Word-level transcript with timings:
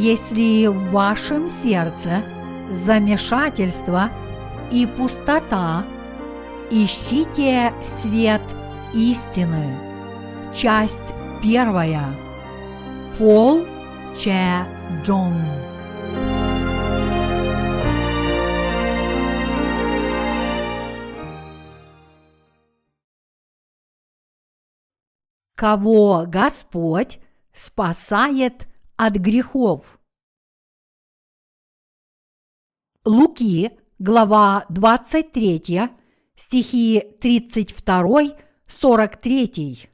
Если 0.00 0.68
в 0.68 0.92
вашем 0.92 1.48
сердце 1.48 2.22
замешательство 2.70 4.10
и 4.70 4.86
пустота, 4.86 5.84
ищите 6.70 7.74
свет 7.82 8.40
истины. 8.94 9.76
Часть 10.54 11.14
первая. 11.42 12.04
Пол 13.18 13.66
Че 14.16 14.64
Джон. 15.02 15.34
Кого 25.56 26.22
Господь 26.28 27.18
спасает 27.52 28.68
от 28.96 29.14
грехов. 29.14 29.97
Луки, 33.08 33.72
глава 33.98 34.66
23, 34.68 35.88
стихи 36.36 37.02
32-43. 37.22 39.88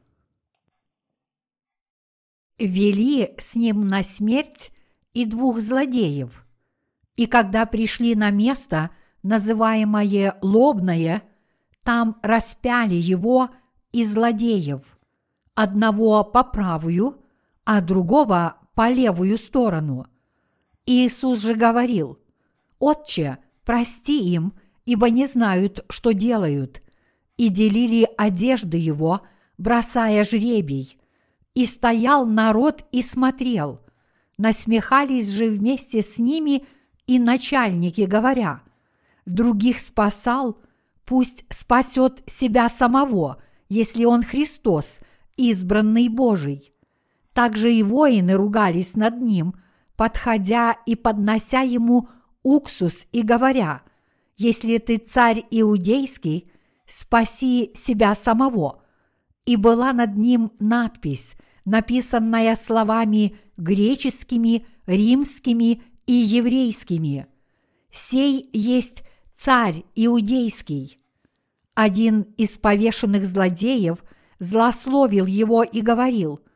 Вели 2.58 3.34
с 3.38 3.54
ним 3.54 3.86
на 3.86 4.02
смерть 4.02 4.72
и 5.12 5.26
двух 5.26 5.60
злодеев. 5.60 6.44
И 7.14 7.26
когда 7.26 7.66
пришли 7.66 8.16
на 8.16 8.32
место, 8.32 8.90
называемое 9.22 10.36
Лобное, 10.42 11.22
там 11.84 12.18
распяли 12.20 12.96
его 12.96 13.50
и 13.92 14.04
злодеев, 14.04 14.80
одного 15.54 16.24
по 16.24 16.42
правую, 16.42 17.22
а 17.64 17.80
другого 17.80 18.56
по 18.74 18.90
левую 18.90 19.38
сторону. 19.38 20.08
Иисус 20.84 21.42
же 21.42 21.54
говорил, 21.54 22.18
«Отче, 22.78 23.38
прости 23.64 24.32
им, 24.32 24.54
ибо 24.84 25.10
не 25.10 25.26
знают, 25.26 25.84
что 25.88 26.12
делают», 26.12 26.82
и 27.36 27.48
делили 27.48 28.08
одежды 28.16 28.76
его, 28.76 29.22
бросая 29.58 30.24
жребий. 30.24 30.98
И 31.54 31.66
стоял 31.66 32.26
народ 32.26 32.84
и 32.92 33.02
смотрел. 33.02 33.80
Насмехались 34.38 35.30
же 35.30 35.48
вместе 35.48 36.02
с 36.02 36.18
ними 36.18 36.66
и 37.06 37.18
начальники, 37.18 38.02
говоря, 38.02 38.62
«Других 39.26 39.78
спасал, 39.78 40.58
пусть 41.04 41.44
спасет 41.50 42.22
себя 42.26 42.68
самого, 42.68 43.42
если 43.68 44.04
он 44.04 44.22
Христос, 44.22 45.00
избранный 45.36 46.08
Божий». 46.08 46.72
Также 47.32 47.72
и 47.72 47.82
воины 47.82 48.34
ругались 48.34 48.94
над 48.94 49.20
ним, 49.20 49.54
подходя 49.96 50.76
и 50.86 50.94
поднося 50.94 51.60
ему 51.60 52.08
уксус 52.44 53.06
и 53.10 53.22
говоря, 53.22 53.82
«Если 54.36 54.78
ты 54.78 54.98
царь 54.98 55.44
иудейский, 55.50 56.52
спаси 56.86 57.72
себя 57.74 58.14
самого». 58.14 58.82
И 59.44 59.56
была 59.56 59.92
над 59.92 60.16
ним 60.16 60.52
надпись, 60.60 61.34
написанная 61.64 62.54
словами 62.54 63.36
греческими, 63.56 64.64
римскими 64.86 65.82
и 66.06 66.12
еврейскими. 66.12 67.26
«Сей 67.90 68.48
есть 68.52 69.02
царь 69.32 69.84
иудейский». 69.96 71.00
Один 71.74 72.22
из 72.36 72.56
повешенных 72.58 73.26
злодеев 73.26 74.04
злословил 74.38 75.26
его 75.26 75.64
и 75.64 75.80
говорил– 75.80 76.38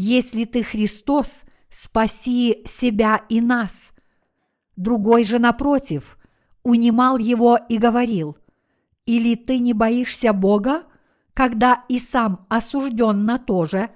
если 0.00 0.44
ты 0.44 0.62
Христос, 0.62 1.42
спаси 1.70 2.62
себя 2.64 3.24
и 3.28 3.40
нас. 3.40 3.90
Другой 4.78 5.24
же, 5.24 5.40
напротив, 5.40 6.16
унимал 6.62 7.18
его 7.18 7.58
и 7.68 7.78
говорил, 7.78 8.38
или 9.06 9.34
ты 9.34 9.58
не 9.58 9.72
боишься 9.72 10.32
Бога, 10.32 10.84
когда 11.34 11.82
и 11.88 11.98
сам 11.98 12.46
осужден 12.48 13.24
на 13.24 13.38
то 13.38 13.64
же, 13.64 13.90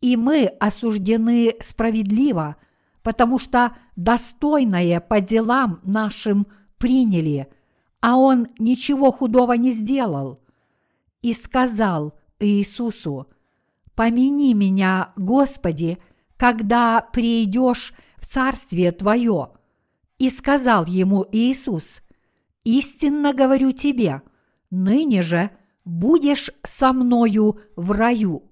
и 0.00 0.16
мы 0.16 0.46
осуждены 0.46 1.56
справедливо, 1.60 2.56
потому 3.02 3.38
что 3.38 3.76
достойное 3.96 5.00
по 5.00 5.20
делам 5.20 5.80
нашим 5.82 6.46
приняли, 6.78 7.46
а 8.00 8.16
он 8.16 8.48
ничего 8.58 9.12
худого 9.12 9.52
не 9.52 9.72
сделал. 9.72 10.40
И 11.20 11.34
сказал 11.34 12.14
Иисусу, 12.40 13.28
помяни 13.94 14.54
меня, 14.54 15.12
Господи, 15.16 15.98
когда 16.38 17.06
придешь 17.12 17.92
в 18.16 18.24
Царствие 18.24 18.90
Твое. 18.92 19.50
И 20.18 20.30
сказал 20.30 20.86
ему 20.86 21.24
Иисус, 21.30 22.00
истинно 22.64 23.32
говорю 23.32 23.70
тебе, 23.70 24.22
ныне 24.70 25.22
же 25.22 25.50
будешь 25.84 26.50
со 26.64 26.92
мною 26.92 27.60
в 27.76 27.92
раю. 27.92 28.42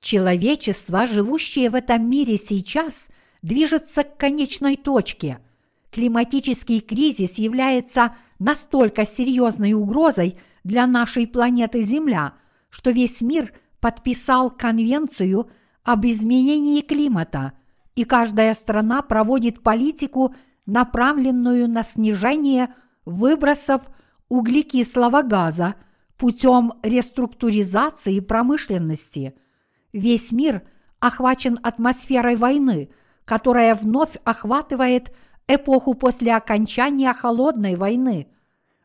Человечество, 0.00 1.06
живущее 1.06 1.68
в 1.68 1.74
этом 1.74 2.08
мире 2.08 2.38
сейчас, 2.38 3.10
движется 3.42 4.04
к 4.04 4.16
конечной 4.16 4.76
точке. 4.76 5.40
Климатический 5.90 6.80
кризис 6.80 7.36
является 7.36 8.16
настолько 8.38 9.04
серьезной 9.04 9.74
угрозой 9.74 10.38
для 10.64 10.86
нашей 10.86 11.26
планеты 11.26 11.82
Земля, 11.82 12.34
что 12.70 12.90
весь 12.90 13.20
мир 13.20 13.52
подписал 13.80 14.50
конвенцию 14.50 15.50
об 15.88 16.04
изменении 16.04 16.82
климата, 16.82 17.54
и 17.94 18.04
каждая 18.04 18.52
страна 18.52 19.00
проводит 19.00 19.62
политику, 19.62 20.34
направленную 20.66 21.66
на 21.66 21.82
снижение 21.82 22.74
выбросов 23.06 23.80
углекислого 24.28 25.22
газа 25.22 25.76
путем 26.18 26.74
реструктуризации 26.82 28.20
промышленности. 28.20 29.34
Весь 29.94 30.30
мир 30.30 30.60
охвачен 31.00 31.58
атмосферой 31.62 32.36
войны, 32.36 32.90
которая 33.24 33.74
вновь 33.74 34.18
охватывает 34.24 35.10
эпоху 35.46 35.94
после 35.94 36.36
окончания 36.36 37.14
холодной 37.14 37.76
войны. 37.76 38.28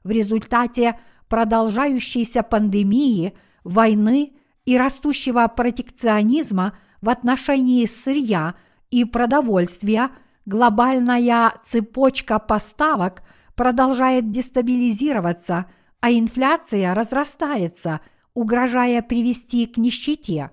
В 0.06 0.10
результате 0.10 0.98
продолжающейся 1.28 2.44
пандемии, 2.44 3.34
войны 3.66 4.38
и 4.64 4.78
растущего 4.78 5.46
протекционизма 5.48 6.78
в 7.04 7.10
отношении 7.10 7.86
сырья 7.86 8.56
и 8.90 9.04
продовольствия 9.04 10.10
глобальная 10.46 11.54
цепочка 11.62 12.40
поставок 12.40 13.24
продолжает 13.56 14.32
дестабилизироваться, 14.32 15.66
а 16.00 16.12
инфляция 16.12 16.94
разрастается, 16.94 18.00
угрожая 18.34 19.02
привести 19.02 19.66
к 19.66 19.76
нищете. 19.76 20.52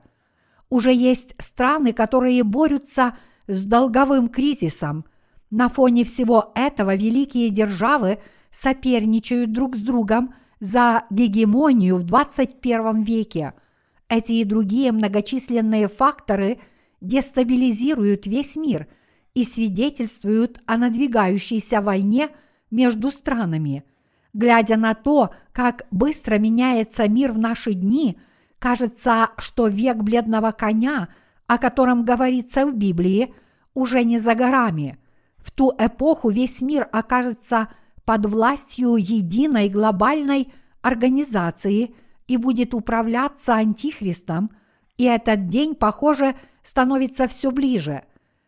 Уже 0.70 0.92
есть 0.92 1.36
страны, 1.38 1.92
которые 1.92 2.42
борются 2.42 3.16
с 3.46 3.64
долговым 3.64 4.28
кризисом. 4.28 5.04
На 5.52 5.68
фоне 5.68 6.02
всего 6.02 6.50
этого 6.56 6.96
великие 6.96 7.50
державы 7.50 8.18
соперничают 8.50 9.52
друг 9.52 9.76
с 9.76 9.82
другом 9.82 10.34
за 10.58 11.04
гегемонию 11.10 11.96
в 11.96 12.02
21 12.02 13.02
веке. 13.04 13.54
Эти 14.10 14.32
и 14.32 14.44
другие 14.44 14.91
многочисленные 14.91 15.88
факторы 15.88 16.59
дестабилизируют 17.00 18.26
весь 18.26 18.56
мир 18.56 18.88
и 19.34 19.44
свидетельствуют 19.44 20.60
о 20.66 20.76
надвигающейся 20.76 21.81
войне 21.81 22.31
между 22.72 23.12
странами. 23.12 23.84
Глядя 24.32 24.76
на 24.76 24.94
то, 24.94 25.31
как 25.53 25.86
быстро 25.92 26.39
меняется 26.39 27.09
мир 27.09 27.30
в 27.30 27.39
наши 27.39 27.72
дни, 27.72 28.18
кажется, 28.59 29.30
что 29.39 29.68
век 29.68 29.98
бледного 29.98 30.51
коня, 30.51 31.09
о 31.47 31.59
котором 31.59 32.04
говорится 32.04 32.66
в 32.66 32.74
Библии, 32.74 33.33
уже 33.74 34.03
не 34.03 34.18
за 34.18 34.34
горами. 34.34 34.98
В 35.39 35.53
ту 35.53 35.72
эпоху 35.78 36.30
весь 36.30 36.60
мир 36.60 36.89
окажется 36.91 37.68
под 38.04 38.27
властью 38.27 38.97
единой 38.97 39.68
глобальной 39.68 40.53
организации 40.83 41.95
и 42.30 42.36
будет 42.36 42.74
управляться 42.74 43.54
антихристом, 43.54 44.50
и 44.97 45.03
этот 45.03 45.48
день, 45.48 45.74
похоже, 45.74 46.36
становится 46.62 47.27
все 47.27 47.50
ближе. 47.50 48.04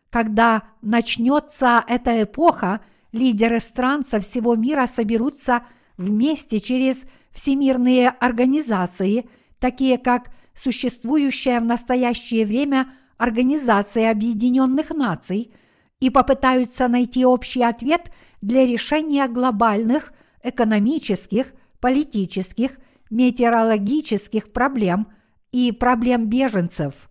Когда 0.09 0.63
начнется 0.81 1.83
эта 1.85 2.23
эпоха, 2.23 2.79
лидеры 3.11 3.59
стран 3.59 4.05
со 4.05 4.21
всего 4.21 4.55
мира 4.55 4.85
соберутся 4.85 5.63
вместе 5.97 6.61
через 6.61 7.03
всемирные 7.31 8.07
организации, 8.07 9.27
такие 9.59 9.97
как 9.97 10.29
существующая 10.53 11.59
в 11.59 11.65
настоящее 11.65 12.45
время 12.45 12.87
Организация 13.17 14.11
Объединенных 14.11 14.91
Наций, 14.91 15.53
и 15.99 16.09
попытаются 16.09 16.87
найти 16.87 17.25
общий 17.25 17.63
ответ 17.63 18.13
для 18.41 18.65
решения 18.65 19.27
глобальных 19.27 20.13
экономических, 20.41 21.53
политических, 21.81 22.77
метеорологических 23.13 24.51
проблем 24.51 25.07
и 25.51 25.71
проблем 25.71 26.27
беженцев. 26.27 27.09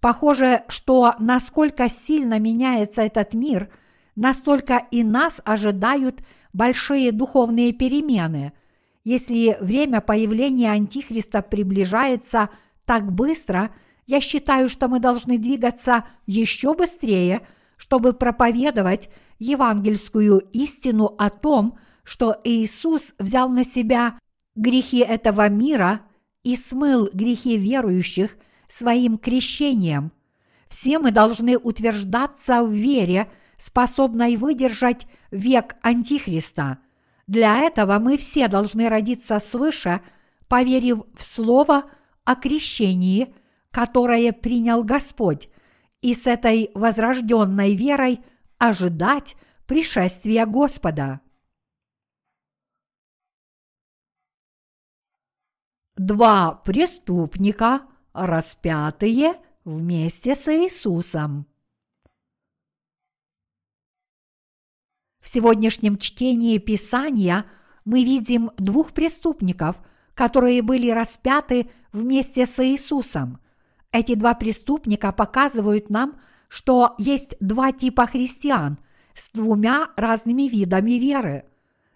Похоже, 0.00 0.64
что 0.68 1.14
насколько 1.18 1.88
сильно 1.88 2.38
меняется 2.38 3.02
этот 3.02 3.32
мир, 3.32 3.70
настолько 4.16 4.82
и 4.90 5.04
нас 5.04 5.40
ожидают 5.44 6.20
большие 6.52 7.12
духовные 7.12 7.72
перемены. 7.72 8.52
Если 9.04 9.56
время 9.60 10.00
появления 10.00 10.72
Антихриста 10.72 11.42
приближается 11.42 12.50
так 12.84 13.12
быстро, 13.12 13.70
я 14.06 14.20
считаю, 14.20 14.68
что 14.68 14.88
мы 14.88 14.98
должны 14.98 15.38
двигаться 15.38 16.04
еще 16.26 16.74
быстрее, 16.74 17.46
чтобы 17.76 18.14
проповедовать 18.14 19.10
евангельскую 19.38 20.38
истину 20.52 21.14
о 21.18 21.30
том, 21.30 21.78
что 22.02 22.36
Иисус 22.44 23.14
взял 23.18 23.48
на 23.48 23.64
себя 23.64 24.18
грехи 24.56 24.98
этого 24.98 25.48
мира 25.48 26.00
и 26.42 26.56
смыл 26.56 27.08
грехи 27.12 27.56
верующих 27.56 28.36
своим 28.66 29.18
крещением. 29.18 30.12
Все 30.68 30.98
мы 30.98 31.12
должны 31.12 31.56
утверждаться 31.56 32.64
в 32.64 32.70
вере, 32.70 33.30
способной 33.58 34.36
выдержать 34.36 35.06
век 35.30 35.76
Антихриста. 35.82 36.78
Для 37.26 37.58
этого 37.60 37.98
мы 37.98 38.16
все 38.16 38.48
должны 38.48 38.88
родиться 38.88 39.38
свыше, 39.38 40.00
поверив 40.48 41.02
в 41.14 41.22
Слово 41.22 41.84
о 42.24 42.34
крещении, 42.34 43.34
которое 43.70 44.32
принял 44.32 44.84
Господь, 44.84 45.48
и 46.02 46.14
с 46.14 46.26
этой 46.26 46.70
возрожденной 46.74 47.74
верой 47.74 48.20
ожидать 48.58 49.36
пришествия 49.66 50.46
Господа. 50.46 51.20
Два 55.96 56.52
преступника, 56.52 57.80
распятые 58.12 59.32
вместе 59.64 60.34
с 60.34 60.46
Иисусом. 60.52 61.46
В 65.22 65.28
сегодняшнем 65.30 65.96
чтении 65.96 66.58
Писания 66.58 67.46
мы 67.86 68.04
видим 68.04 68.50
двух 68.58 68.92
преступников, 68.92 69.76
которые 70.12 70.60
были 70.60 70.90
распяты 70.90 71.70
вместе 71.92 72.44
с 72.44 72.62
Иисусом. 72.62 73.40
Эти 73.90 74.16
два 74.16 74.34
преступника 74.34 75.12
показывают 75.12 75.88
нам, 75.88 76.20
что 76.48 76.94
есть 76.98 77.36
два 77.40 77.72
типа 77.72 78.06
христиан 78.06 78.78
с 79.14 79.30
двумя 79.30 79.88
разными 79.96 80.42
видами 80.42 80.92
веры. 80.92 81.46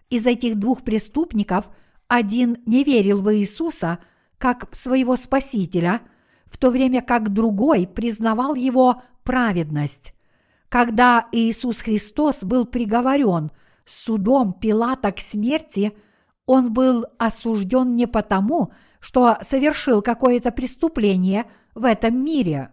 Из 0.09 0.25
этих 0.25 0.57
двух 0.57 0.81
преступников 0.81 1.69
один 2.11 2.57
не 2.65 2.83
верил 2.83 3.21
в 3.21 3.33
Иисуса 3.33 3.99
как 4.37 4.67
своего 4.75 5.15
Спасителя, 5.15 6.01
в 6.47 6.57
то 6.57 6.69
время 6.69 7.01
как 7.01 7.31
другой 7.31 7.87
признавал 7.87 8.53
его 8.53 9.01
праведность. 9.23 10.13
Когда 10.67 11.29
Иисус 11.31 11.79
Христос 11.79 12.43
был 12.43 12.65
приговорен 12.65 13.51
судом 13.85 14.51
Пилата 14.51 15.13
к 15.13 15.19
смерти, 15.19 15.93
он 16.45 16.73
был 16.73 17.05
осужден 17.17 17.95
не 17.95 18.07
потому, 18.07 18.73
что 18.99 19.37
совершил 19.41 20.01
какое-то 20.01 20.51
преступление 20.51 21.45
в 21.75 21.85
этом 21.85 22.21
мире. 22.21 22.71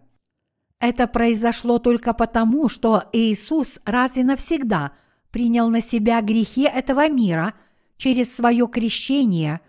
Это 0.81 1.07
произошло 1.07 1.79
только 1.79 2.13
потому, 2.13 2.67
что 2.67 3.05
Иисус 3.13 3.79
раз 3.85 4.17
и 4.17 4.23
навсегда 4.23 4.91
принял 5.31 5.69
на 5.69 5.79
себя 5.79 6.19
грехи 6.19 6.63
этого 6.63 7.07
мира 7.07 7.53
через 7.99 8.35
свое 8.35 8.67
крещение. 8.67 9.61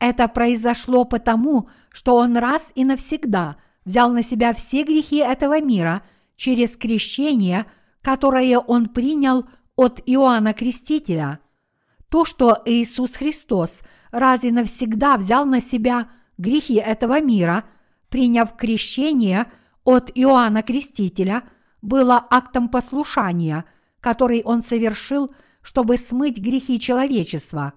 Это 0.00 0.26
произошло 0.26 1.04
потому, 1.04 1.68
что 1.92 2.16
Он 2.16 2.36
раз 2.36 2.72
и 2.74 2.84
навсегда 2.84 3.58
взял 3.84 4.10
на 4.10 4.24
себя 4.24 4.52
все 4.52 4.82
грехи 4.82 5.18
этого 5.18 5.60
мира– 5.60 6.02
через 6.40 6.74
крещение, 6.74 7.66
которое 8.00 8.58
он 8.58 8.88
принял 8.88 9.44
от 9.76 10.00
Иоанна 10.06 10.54
Крестителя. 10.54 11.38
То, 12.08 12.24
что 12.24 12.62
Иисус 12.64 13.16
Христос 13.16 13.82
раз 14.10 14.44
и 14.44 14.50
навсегда 14.50 15.18
взял 15.18 15.44
на 15.44 15.60
себя 15.60 16.08
грехи 16.38 16.76
этого 16.76 17.20
мира, 17.20 17.64
приняв 18.08 18.56
крещение 18.56 19.52
от 19.84 20.10
Иоанна 20.14 20.62
Крестителя, 20.62 21.42
было 21.82 22.26
актом 22.30 22.70
послушания, 22.70 23.66
который 24.00 24.40
он 24.42 24.62
совершил, 24.62 25.34
чтобы 25.62 25.96
смыть 25.96 26.38
грехи 26.38 26.78
человечества. 26.78 27.74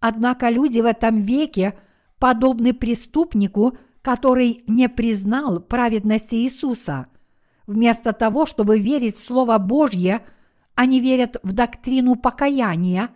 Однако 0.00 0.50
люди 0.50 0.80
в 0.80 0.84
этом 0.84 1.20
веке 1.20 1.78
подобны 2.18 2.74
преступнику, 2.74 3.76
который 4.02 4.64
не 4.66 4.88
признал 4.88 5.60
праведности 5.60 6.34
Иисуса– 6.36 7.06
Вместо 7.66 8.12
того, 8.12 8.46
чтобы 8.46 8.78
верить 8.78 9.16
в 9.16 9.24
Слово 9.24 9.58
Божье, 9.58 10.22
они 10.74 11.00
верят 11.00 11.38
в 11.42 11.52
доктрину 11.52 12.16
покаяния 12.16 13.10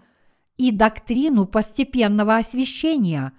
и 0.57 0.71
доктрину 0.71 1.47
постепенного 1.47 2.37
освящения. 2.37 3.33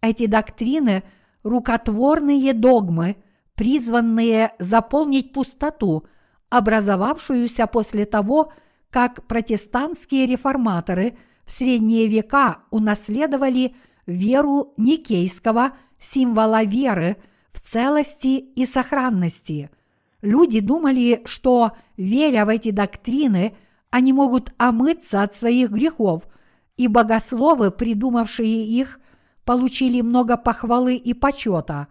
Эти 0.00 0.26
доктрины– 0.26 1.04
рукотворные 1.42 2.52
догмы, 2.52 3.16
призванные 3.54 4.52
заполнить 4.58 5.32
пустоту, 5.32 6.04
образовавшуюся 6.50 7.66
после 7.66 8.04
того, 8.04 8.52
как 8.92 9.26
протестантские 9.26 10.26
реформаторы 10.26 11.16
в 11.44 11.50
средние 11.50 12.06
века 12.06 12.58
унаследовали 12.70 13.74
веру 14.06 14.74
никейского 14.76 15.72
символа 15.98 16.62
веры 16.62 17.16
в 17.52 17.60
целости 17.60 18.38
и 18.38 18.66
сохранности– 18.66 19.70
Люди 20.22 20.60
думали, 20.60 21.20
что, 21.24 21.72
веря 21.96 22.46
в 22.46 22.48
эти 22.48 22.70
доктрины, 22.70 23.56
они 23.90 24.12
могут 24.12 24.54
омыться 24.56 25.22
от 25.22 25.34
своих 25.34 25.70
грехов, 25.70 26.22
и 26.76 26.86
богословы, 26.86 27.72
придумавшие 27.72 28.64
их, 28.64 29.00
получили 29.44 30.00
много 30.00 30.36
похвалы 30.36 30.94
и 30.94 31.12
почета. 31.12 31.88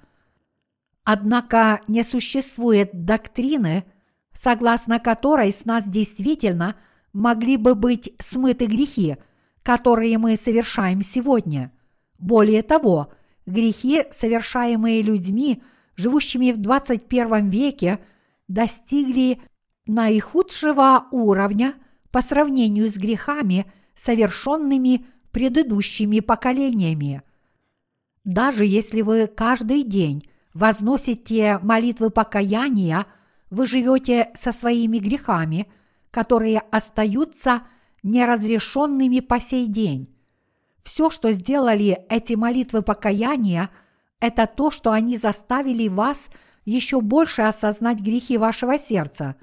Однако 1.03 1.81
не 1.87 2.03
существует 2.03 2.89
доктрины, 3.05 3.83
согласно 4.31 4.99
которой 4.99 5.51
с 5.51 5.65
нас 5.65 5.87
действительно 5.87 6.77
могли 7.13 7.57
бы 7.57 7.75
быть 7.75 8.13
смыты 8.19 8.65
грехи, 8.65 9.17
которые 9.63 10.17
мы 10.17 10.37
совершаем 10.37 11.01
сегодня. 11.01 11.71
Более 12.17 12.61
того, 12.61 13.11
грехи, 13.45 14.05
совершаемые 14.11 15.01
людьми, 15.01 15.61
живущими 15.95 16.51
в 16.51 16.57
21 16.57 17.49
веке– 17.49 17.99
достигли 18.51 19.41
наихудшего 19.85 21.05
уровня 21.11 21.75
по 22.11 22.21
сравнению 22.21 22.89
с 22.89 22.97
грехами, 22.97 23.65
совершенными 23.95 25.05
предыдущими 25.31 26.19
поколениями. 26.19 27.21
Даже 28.25 28.65
если 28.65 29.01
вы 29.01 29.27
каждый 29.27 29.83
день 29.83 30.27
возносите 30.53 31.59
молитвы 31.59 32.09
покаяния, 32.09 33.05
вы 33.49 33.65
живете 33.65 34.31
со 34.33 34.51
своими 34.51 34.97
грехами, 34.97 35.67
которые 36.11 36.59
остаются 36.59 37.63
неразрешенными 38.03 39.19
по 39.19 39.39
сей 39.39 39.67
день. 39.67 40.13
Все, 40.83 41.09
что 41.09 41.31
сделали 41.31 42.05
эти 42.09 42.33
молитвы 42.33 42.81
покаяния, 42.81 43.69
это 44.19 44.45
то, 44.47 44.71
что 44.71 44.91
они 44.91 45.17
заставили 45.17 45.87
вас– 45.87 46.29
еще 46.65 47.01
больше 47.01 47.43
осознать 47.43 47.99
грехи 47.99 48.37
вашего 48.37 48.77
сердца. 48.77 49.35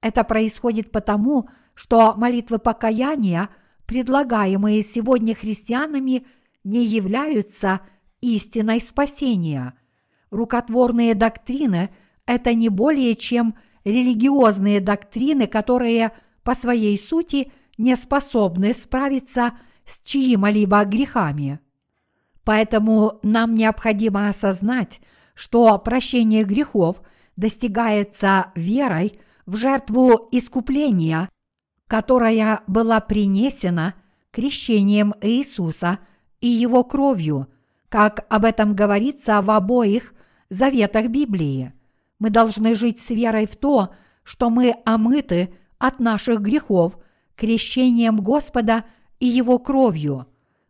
Это 0.00 0.24
происходит 0.24 0.92
потому, 0.92 1.48
что 1.74 2.14
молитвы 2.16 2.58
покаяния, 2.58 3.48
предлагаемые 3.86 4.82
сегодня 4.82 5.34
христианами, 5.34 6.26
не 6.62 6.84
являются 6.84 7.80
истиной 8.20 8.80
спасения. 8.80 9.74
Рукотворные 10.30 11.14
доктрины– 11.14 11.90
это 12.26 12.54
не 12.54 12.68
более 12.68 13.14
чем 13.14 13.54
религиозные 13.84 14.80
доктрины, 14.80 15.46
которые 15.46 16.12
по 16.42 16.54
своей 16.54 16.98
сути 16.98 17.52
не 17.78 17.96
способны 17.96 18.72
справиться 18.72 19.52
с 19.84 20.00
чьими-либо 20.02 20.84
грехами. 20.84 21.60
Поэтому 22.44 23.18
нам 23.22 23.54
необходимо 23.54 24.28
осознать, 24.28 25.00
что 25.34 25.78
прощение 25.78 26.44
грехов 26.44 27.02
достигается 27.36 28.52
верой 28.54 29.18
в 29.46 29.56
жертву 29.56 30.28
искупления, 30.30 31.28
которая 31.88 32.60
была 32.66 33.00
принесена 33.00 33.94
крещением 34.30 35.14
Иисуса 35.20 35.98
и 36.40 36.48
его 36.48 36.84
кровью, 36.84 37.48
как 37.88 38.26
об 38.28 38.44
этом 38.44 38.74
говорится 38.74 39.40
в 39.40 39.50
обоих 39.50 40.14
заветах 40.50 41.08
Библии. 41.08 41.72
Мы 42.18 42.30
должны 42.30 42.74
жить 42.74 43.00
с 43.00 43.10
верой 43.10 43.46
в 43.46 43.56
то, 43.56 43.94
что 44.22 44.50
мы 44.50 44.74
омыты 44.84 45.54
от 45.78 46.00
наших 46.00 46.40
грехов 46.40 46.98
крещением 47.36 48.20
Господа 48.20 48.84
и 49.18 49.26
Его 49.26 49.58
кровью. 49.58 50.26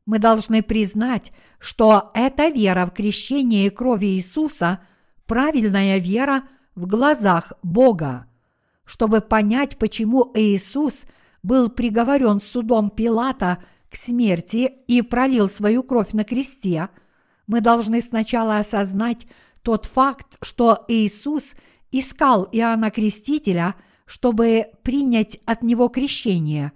Мы 0.06 0.18
должны 0.18 0.62
признать, 0.62 1.32
что 1.58 2.10
эта 2.14 2.48
вера 2.48 2.86
в 2.86 2.92
крещение 2.92 3.70
крови 3.70 4.06
Иисуса– 4.06 4.80
правильная 5.26 5.98
вера 5.98 6.44
в 6.74 6.86
глазах 6.86 7.52
Бога. 7.62 8.26
Чтобы 8.84 9.20
понять, 9.20 9.78
почему 9.78 10.30
Иисус 10.34 11.02
был 11.42 11.70
приговорен 11.70 12.40
судом 12.40 12.90
Пилата 12.90 13.62
к 13.90 13.96
смерти 13.96 14.72
и 14.86 15.02
пролил 15.02 15.48
свою 15.48 15.82
кровь 15.82 16.12
на 16.12 16.24
кресте, 16.24 16.88
мы 17.46 17.60
должны 17.60 18.00
сначала 18.00 18.58
осознать 18.58 19.26
тот 19.64 19.86
факт, 19.86 20.36
что 20.42 20.84
Иисус 20.88 21.54
искал 21.90 22.46
Иоанна 22.52 22.90
Крестителя, 22.90 23.74
чтобы 24.04 24.66
принять 24.82 25.38
от 25.46 25.62
него 25.62 25.88
крещение. 25.88 26.72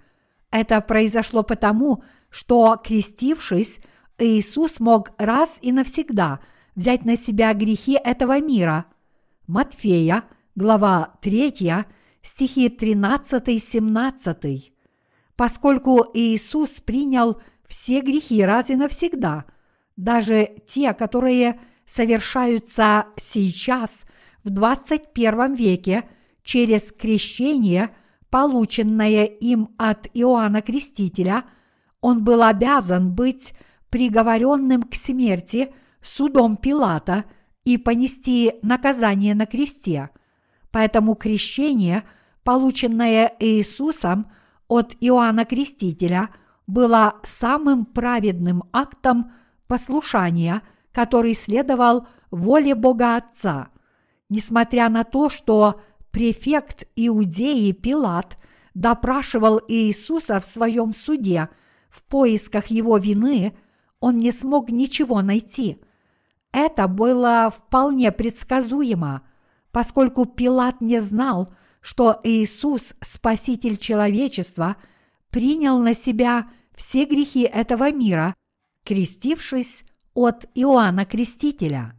Это 0.51 0.81
произошло 0.81 1.43
потому, 1.43 2.03
что, 2.31 2.81
крестившись, 2.83 3.79
Иисус 4.17 4.79
мог 4.79 5.11
раз 5.19 5.59
и 5.61 5.71
навсегда 5.71 6.39
взять 6.75 7.05
на 7.05 7.15
себя 7.15 7.53
грехи 7.53 7.93
этого 7.93 8.41
мира. 8.41 8.85
Матфея, 9.45 10.23
глава 10.55 11.13
3, 11.21 11.85
стихи 12.23 12.69
13-17. 12.69 14.63
Поскольку 15.35 16.05
Иисус 16.13 16.79
принял 16.79 17.39
все 17.67 18.01
грехи 18.01 18.43
раз 18.43 18.71
и 18.71 18.75
навсегда, 18.75 19.45
даже 19.95 20.49
те, 20.65 20.93
которые 20.93 21.59
совершаются 21.89 23.07
сейчас 23.17 24.05
в 24.43 24.51
21 24.51 25.55
веке 25.55 26.07
через 26.43 26.91
крещение, 26.91 27.89
полученное 28.29 29.25
им 29.25 29.69
от 29.77 30.07
Иоанна 30.13 30.61
Крестителя, 30.61 31.45
он 31.99 32.23
был 32.23 32.43
обязан 32.43 33.11
быть 33.11 33.53
приговоренным 33.89 34.83
к 34.83 34.93
смерти 34.93 35.73
судом 36.01 36.57
Пилата 36.57 37.25
и 37.65 37.77
понести 37.77 38.53
наказание 38.61 39.33
на 39.33 39.47
кресте. 39.47 40.11
Поэтому 40.71 41.15
крещение, 41.15 42.03
полученное 42.43 43.35
Иисусом 43.39 44.31
от 44.67 44.95
Иоанна 45.01 45.43
Крестителя, 45.43 46.29
было 46.67 47.15
самым 47.23 47.85
праведным 47.85 48.65
актом 48.71 49.31
послушания– 49.67 50.61
который 50.99 51.33
следовал 51.33 52.09
воле 52.29 52.75
Бога 52.75 53.15
Отца. 53.15 53.69
Несмотря 54.27 54.89
на 54.89 55.05
то, 55.05 55.29
что 55.29 55.79
префект 56.11 56.89
Иудеи 56.97 57.71
Пилат 57.71 58.37
допрашивал 58.73 59.61
Иисуса 59.69 60.41
в 60.41 60.45
своем 60.45 60.93
суде 60.93 61.47
в 61.89 62.03
поисках 62.03 62.67
его 62.67 62.97
вины, 62.97 63.57
он 64.01 64.17
не 64.17 64.33
смог 64.33 64.71
ничего 64.71 65.21
найти. 65.21 65.81
Это 66.51 66.89
было 66.89 67.49
вполне 67.49 68.11
предсказуемо, 68.11 69.21
поскольку 69.71 70.25
Пилат 70.25 70.81
не 70.81 70.99
знал, 70.99 71.53
что 71.79 72.19
Иисус, 72.25 72.93
Спаситель 72.99 73.77
человечества, 73.77 74.75
принял 75.29 75.79
на 75.79 75.93
себя 75.93 76.49
все 76.75 77.05
грехи 77.05 77.43
этого 77.43 77.89
мира, 77.89 78.35
крестившись 78.83 79.85
от 80.19 80.49
Иоанна 80.53 81.05
Крестителя. 81.05 81.95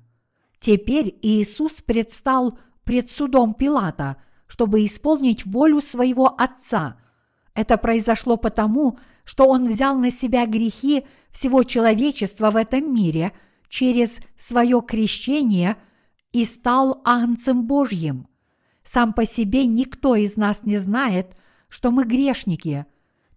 Теперь 0.58 1.18
Иисус 1.22 1.80
предстал 1.80 2.58
пред 2.84 3.08
судом 3.08 3.54
Пилата, 3.54 4.18
чтобы 4.46 4.84
исполнить 4.84 5.46
волю 5.46 5.80
своего 5.80 6.26
Отца. 6.38 6.98
Это 7.54 7.78
произошло 7.78 8.36
потому, 8.36 8.98
что 9.24 9.46
Он 9.46 9.66
взял 9.66 9.96
на 9.96 10.10
себя 10.10 10.44
грехи 10.44 11.06
всего 11.30 11.62
человечества 11.62 12.50
в 12.50 12.56
этом 12.56 12.92
мире 12.92 13.32
через 13.70 14.20
свое 14.36 14.82
крещение 14.86 15.76
и 16.32 16.44
стал 16.44 17.00
Агнцем 17.06 17.66
Божьим. 17.66 18.28
Сам 18.84 19.14
по 19.14 19.24
себе 19.24 19.64
никто 19.64 20.14
из 20.14 20.36
нас 20.36 20.64
не 20.64 20.76
знает, 20.76 21.38
что 21.70 21.90
мы 21.90 22.04
грешники. 22.04 22.84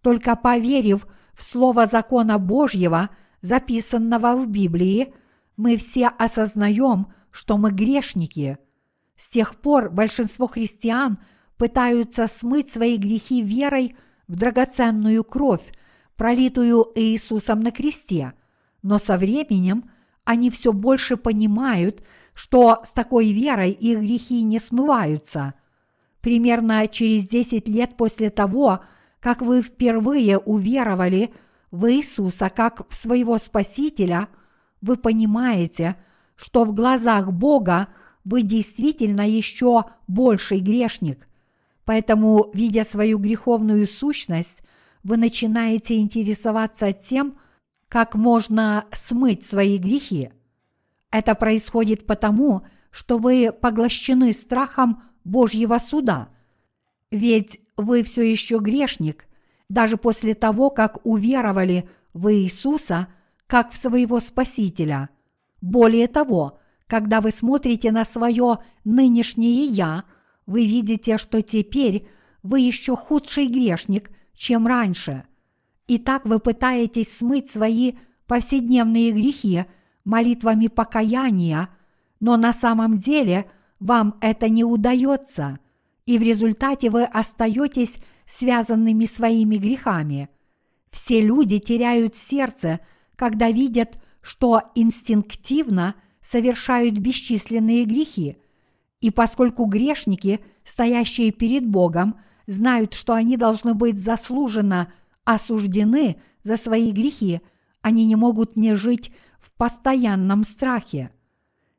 Только 0.01 0.35
поверив 0.35 1.07
в 1.35 1.41
Слово 1.41 1.85
закона 1.85 2.37
Божьего– 2.37 3.11
записанного 3.43 4.37
в 4.37 4.47
Библии, 4.47 5.13
мы 5.57 5.77
все 5.77 6.07
осознаем, 6.07 7.07
что 7.29 7.57
мы 7.57 7.71
грешники. 7.71 8.57
С 9.15 9.29
тех 9.29 9.57
пор 9.57 9.91
большинство 9.91 10.47
христиан 10.47 11.19
пытаются 11.57 12.25
смыть 12.25 12.71
свои 12.71 12.97
грехи 12.97 13.43
верой 13.43 13.95
в 14.27 14.35
драгоценную 14.35 15.23
кровь, 15.23 15.73
пролитую 16.15 16.87
Иисусом 16.95 17.59
на 17.59 17.71
кресте, 17.71 18.33
но 18.81 18.97
со 18.97 19.17
временем 19.17 19.91
они 20.23 20.49
все 20.49 20.71
больше 20.71 21.17
понимают, 21.17 22.01
что 22.33 22.79
с 22.83 22.93
такой 22.93 23.33
верой 23.33 23.71
их 23.71 23.99
грехи 23.99 24.41
не 24.41 24.57
смываются. 24.57 25.53
Примерно 26.21 26.87
через 26.87 27.27
10 27.27 27.67
лет 27.67 27.97
после 27.97 28.29
того, 28.29 28.79
как 29.19 29.41
вы 29.41 29.61
впервые 29.61 30.37
уверовали– 30.37 31.33
в 31.73 31.91
Иисуса 31.91 32.51
как 32.51 32.87
в 32.87 32.95
своего 32.95 33.39
Спасителя, 33.39 34.29
вы 34.81 34.95
понимаете, 34.95 35.95
что 36.35 36.65
в 36.65 36.73
глазах 36.73 37.33
Бога 37.33 37.87
вы 38.23 38.43
действительно 38.43 39.27
еще 39.27 39.85
больший 40.07 40.59
грешник. 40.59 41.27
Поэтому, 41.83 42.51
видя 42.53 42.83
свою 42.83 43.17
греховную 43.17 43.87
сущность, 43.87 44.61
вы 45.03 45.17
начинаете 45.17 45.99
интересоваться 45.99 46.93
тем, 46.93 47.39
как 47.87 48.13
можно 48.13 48.85
смыть 48.91 49.43
свои 49.43 49.79
грехи. 49.79 50.29
Это 51.09 51.33
происходит 51.33 52.05
потому, 52.05 52.67
что 52.91 53.17
вы 53.17 53.51
поглощены 53.51 54.33
страхом 54.33 55.01
Божьего 55.23 55.79
суда. 55.79 56.29
Ведь 57.09 57.61
вы 57.77 58.03
все 58.03 58.21
еще 58.21 58.59
грешник– 58.59 59.25
даже 59.73 59.97
после 59.97 60.35
того, 60.35 60.69
как 60.69 60.99
уверовали 61.03 61.89
в 62.13 62.31
Иисуса 62.31 63.07
как 63.47 63.71
в 63.71 63.77
своего 63.77 64.19
Спасителя. 64.19 65.09
Более 65.61 66.07
того, 66.07 66.59
когда 66.87 67.21
вы 67.21 67.31
смотрите 67.31 67.91
на 67.91 68.05
свое 68.05 68.59
нынешнее 68.83 69.65
«я», 69.65 70.03
вы 70.45 70.65
видите, 70.65 71.17
что 71.17 71.41
теперь 71.41 72.07
вы 72.43 72.59
еще 72.59 72.95
худший 72.95 73.47
грешник, 73.47 74.11
чем 74.33 74.67
раньше. 74.67 75.23
И 75.87 75.97
так 75.97 76.25
вы 76.25 76.39
пытаетесь 76.39 77.17
смыть 77.17 77.49
свои 77.49 77.93
повседневные 78.27 79.11
грехи 79.11 79.65
молитвами 80.03 80.67
покаяния, 80.67 81.69
но 82.19 82.37
на 82.37 82.53
самом 82.53 82.97
деле 82.97 83.49
вам 83.79 84.17
это 84.21 84.49
не 84.49 84.63
удается, 84.63 85.59
и 86.05 86.17
в 86.17 86.21
результате 86.21 86.89
вы 86.89 87.05
остаетесь 87.05 87.99
связанными 88.25 89.05
своими 89.05 89.57
грехами. 89.57 90.29
Все 90.91 91.21
люди 91.21 91.57
теряют 91.59 92.15
сердце, 92.15 92.79
когда 93.15 93.49
видят, 93.51 93.97
что 94.21 94.61
инстинктивно 94.75 95.95
совершают 96.21 96.97
бесчисленные 96.97 97.85
грехи. 97.85 98.37
И 99.01 99.09
поскольку 99.09 99.65
грешники, 99.65 100.39
стоящие 100.63 101.31
перед 101.31 101.67
Богом, 101.67 102.15
знают, 102.47 102.93
что 102.93 103.13
они 103.13 103.37
должны 103.37 103.73
быть 103.73 103.99
заслуженно 103.99 104.91
осуждены 105.25 106.17
за 106.43 106.57
свои 106.57 106.91
грехи, 106.91 107.41
они 107.81 108.05
не 108.05 108.15
могут 108.15 108.55
не 108.55 108.75
жить 108.75 109.11
в 109.39 109.51
постоянном 109.53 110.43
страхе. 110.43 111.11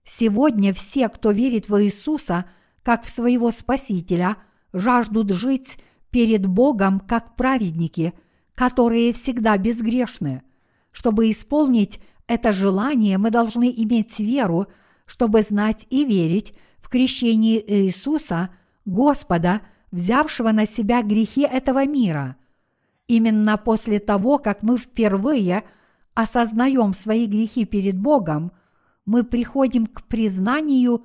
Сегодня 0.04 0.74
все, 0.74 1.08
кто 1.08 1.30
верит 1.30 1.68
в 1.68 1.82
Иисуса 1.82 2.44
как 2.82 3.04
в 3.04 3.08
своего 3.08 3.50
Спасителя, 3.50 4.36
жаждут 4.74 5.30
жить 5.30 5.78
перед 6.14 6.46
Богом 6.46 7.00
как 7.00 7.34
праведники, 7.34 8.14
которые 8.54 9.12
всегда 9.12 9.58
безгрешны. 9.58 10.42
Чтобы 10.92 11.28
исполнить 11.28 11.98
это 12.28 12.52
желание, 12.52 13.18
мы 13.18 13.32
должны 13.32 13.68
иметь 13.78 14.20
веру, 14.20 14.68
чтобы 15.06 15.42
знать 15.42 15.88
и 15.90 16.04
верить 16.04 16.54
в 16.80 16.88
крещение 16.88 17.60
Иисуса, 17.68 18.50
Господа, 18.84 19.62
взявшего 19.90 20.52
на 20.52 20.66
себя 20.66 21.02
грехи 21.02 21.40
этого 21.40 21.84
мира. 21.84 22.36
Именно 23.08 23.56
после 23.56 23.98
того, 23.98 24.38
как 24.38 24.62
мы 24.62 24.78
впервые 24.78 25.64
осознаем 26.14 26.94
свои 26.94 27.26
грехи 27.26 27.64
перед 27.64 27.98
Богом, 27.98 28.52
мы 29.04 29.24
приходим 29.24 29.88
к 29.88 30.04
признанию 30.04 31.04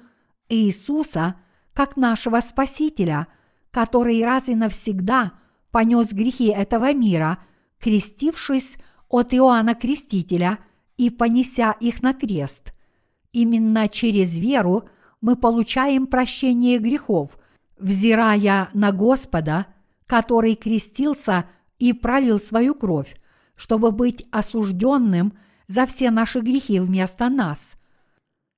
Иисуса 0.49 1.33
как 1.73 1.97
нашего 1.97 2.41
Спасителя– 2.41 3.25
который 3.71 4.23
раз 4.23 4.49
и 4.49 4.55
навсегда 4.55 5.33
понес 5.71 6.11
грехи 6.13 6.47
этого 6.47 6.93
мира, 6.93 7.39
крестившись 7.79 8.77
от 9.07 9.33
Иоанна 9.33 9.75
Крестителя 9.75 10.59
и 10.97 11.09
понеся 11.09 11.75
их 11.79 12.01
на 12.01 12.13
крест. 12.13 12.73
Именно 13.31 13.87
через 13.87 14.37
веру 14.39 14.89
мы 15.21 15.35
получаем 15.35 16.07
прощение 16.07 16.79
грехов, 16.79 17.37
взирая 17.77 18.69
на 18.73 18.91
Господа, 18.91 19.67
который 20.05 20.55
крестился 20.55 21.45
и 21.77 21.93
пролил 21.93 22.39
свою 22.39 22.73
кровь, 22.75 23.15
чтобы 23.55 23.91
быть 23.91 24.25
осужденным 24.31 25.33
за 25.67 25.85
все 25.85 26.09
наши 26.11 26.39
грехи 26.39 26.79
вместо 26.79 27.29
нас. 27.29 27.75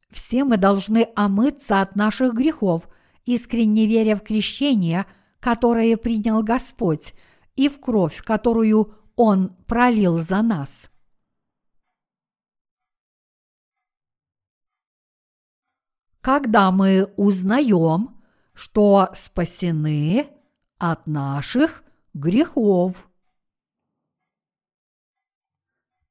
Все 0.10 0.44
мы 0.44 0.58
должны 0.58 1.08
омыться 1.16 1.82
от 1.82 1.96
наших 1.96 2.34
грехов, 2.34 2.88
искренне 3.26 3.88
веря 3.88 4.16
в 4.16 4.22
крещение, 4.22 5.06
которое 5.40 5.98
принял 5.98 6.44
Господь, 6.44 7.14
и 7.56 7.70
в 7.70 7.80
кровь, 7.80 8.22
которую 8.24 8.96
Он 9.16 9.56
пролил 9.68 10.20
за 10.20 10.42
нас. 10.42 10.92
Когда 16.22 16.72
мы 16.72 17.12
узнаем, 17.18 18.22
что 18.54 19.10
спасены 19.16 20.30
от 20.78 21.08
наших 21.08 21.84
грехов. 22.14 23.10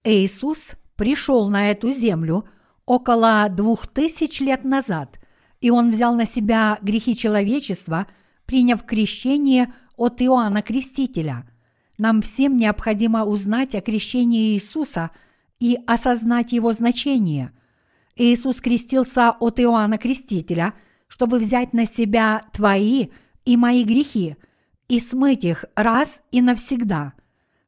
Иисус 0.02 0.72
пришел 0.96 1.48
на 1.48 1.70
эту 1.70 1.92
землю 1.92 2.48
около 2.86 3.48
двух 3.48 3.86
тысяч 3.86 4.40
лет 4.40 4.64
назад, 4.64 5.19
и 5.60 5.70
Он 5.70 5.90
взял 5.90 6.14
на 6.14 6.26
себя 6.26 6.78
грехи 6.82 7.16
человечества, 7.16 8.06
приняв 8.46 8.84
крещение 8.84 9.72
от 9.96 10.22
Иоанна 10.22 10.62
Крестителя. 10.62 11.46
Нам 11.98 12.22
всем 12.22 12.56
необходимо 12.56 13.24
узнать 13.24 13.74
о 13.74 13.80
крещении 13.80 14.54
Иисуса 14.54 15.10
и 15.58 15.78
осознать 15.86 16.52
его 16.52 16.72
значение. 16.72 17.52
Иисус 18.16 18.60
крестился 18.60 19.30
от 19.30 19.60
Иоанна 19.60 19.98
Крестителя, 19.98 20.74
чтобы 21.08 21.38
взять 21.38 21.72
на 21.72 21.86
себя 21.86 22.44
твои 22.52 23.08
и 23.44 23.56
мои 23.56 23.84
грехи 23.84 24.36
и 24.88 24.98
смыть 24.98 25.44
их 25.44 25.64
раз 25.76 26.22
и 26.32 26.40
навсегда. 26.40 27.12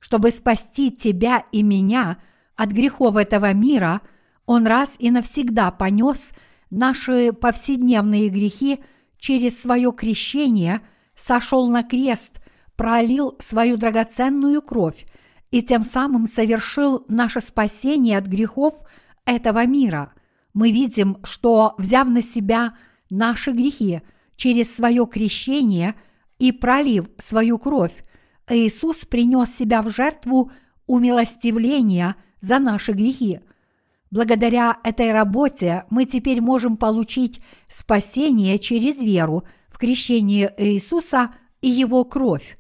Чтобы 0.01 0.31
спасти 0.31 0.91
тебя 0.91 1.45
и 1.53 1.63
меня– 1.63 2.19
от 2.57 2.71
грехов 2.71 3.17
этого 3.17 3.53
мира, 3.53 4.03
Он 4.47 4.67
раз 4.67 4.97
и 4.99 5.11
навсегда 5.11 5.71
понес 5.71 6.31
наши 6.73 7.33
повседневные 7.33 8.29
грехи 8.29 8.81
через 9.19 9.61
свое 9.61 9.93
крещение, 9.93 10.81
сошел 11.15 11.69
на 11.69 11.85
крест, 11.85 12.41
пролил 12.75 13.37
свою 13.39 13.77
драгоценную 13.77 14.61
кровь 14.63 15.07
и 15.53 15.63
тем 15.63 15.85
самым 15.85 16.27
совершил 16.27 17.05
наше 17.09 17.41
спасение 17.41 18.19
от 18.19 18.27
грехов 18.27 18.75
этого 19.25 19.65
мира. 19.67 20.13
Мы 20.55 20.73
видим, 20.73 21.19
что, 21.23 21.75
взяв 21.79 22.09
на 22.09 22.23
себя 22.23 22.75
наши 23.11 23.53
грехи 23.53 24.03
через 24.35 24.75
свое 24.75 25.07
крещение 25.07 25.95
и 26.41 26.51
пролив 26.51 27.07
свою 27.19 27.59
кровь, 27.59 28.03
Иисус 28.49 29.05
принес 29.05 29.55
себя 29.55 29.83
в 29.83 29.91
жертву 29.91 30.51
умилостивления– 30.87 32.17
за 32.43 32.59
наши 32.59 32.93
грехи. 32.93 33.41
Благодаря 34.13 34.77
этой 34.85 35.11
работе 35.11 35.87
мы 35.89 36.05
теперь 36.05 36.43
можем 36.43 36.77
получить 36.77 37.41
спасение 37.67 38.59
через 38.59 38.97
веру 38.99 39.45
в 39.71 39.79
крещение 39.79 40.53
Иисуса 40.59 41.31
и 41.63 41.71
Его 41.71 42.05
кровь. 42.05 42.59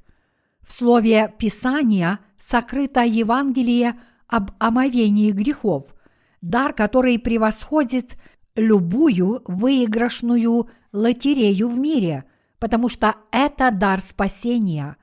В 0.66 0.72
слове 0.72 1.30
Писания 1.38 2.20
сокрыто 2.38 3.02
Евангелие 3.02 4.00
об 4.28 4.52
омовении 4.60 5.30
грехов, 5.30 5.94
дар, 6.40 6.72
который 6.72 7.18
превосходит 7.18 8.16
любую 8.56 9.42
выигрышную 9.44 10.70
лотерею 10.90 11.68
в 11.68 11.78
мире, 11.78 12.24
потому 12.60 12.88
что 12.88 13.16
это 13.30 13.70
дар 13.70 14.00
спасения. 14.00 14.96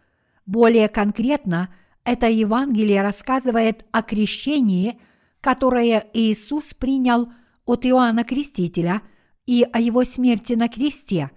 Более 0.47 0.87
конкретно– 0.87 1.71
это 2.03 2.27
Евангелие 2.27 3.03
рассказывает 3.03 3.85
о 3.91 4.01
крещении, 4.01 4.97
которое 5.41 6.07
Иисус 6.13 6.73
принял 6.73 7.31
от 7.65 7.85
Иоанна 7.85 8.23
Крестителя 8.23 9.01
и 9.45 9.65
о 9.71 9.79
его 9.79 10.03
смерти 10.03 10.53
на 10.53 10.69
кресте, 10.69 11.31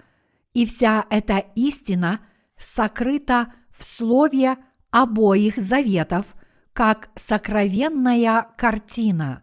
и 0.55 0.67
вся 0.67 1.07
эта 1.11 1.39
истина 1.55 2.21
сокрыта 2.57 3.53
в 3.71 3.85
слове 3.85 4.57
обоих 4.91 5.57
заветов, 5.57 6.35
как 6.73 7.11
сокровенная 7.17 8.49
картина. 8.57 9.43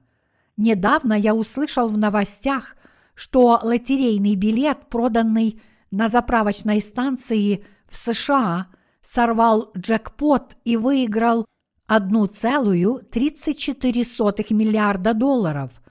Недавно 0.57 1.13
я 1.13 1.33
услышал 1.33 1.87
в 1.89 1.97
новостях, 1.97 2.75
что 3.15 3.59
лотерейный 3.61 4.35
билет, 4.35 4.87
проданный 4.89 5.61
на 5.91 6.07
заправочной 6.07 6.81
станции 6.81 7.65
в 7.87 7.95
США– 7.95 8.67
сорвал 9.01 9.71
джекпот 9.77 10.55
и 10.63 10.77
выиграл 10.77 11.45
1,34 11.89 14.53
миллиарда 14.53 15.13
долларов. 15.13 15.81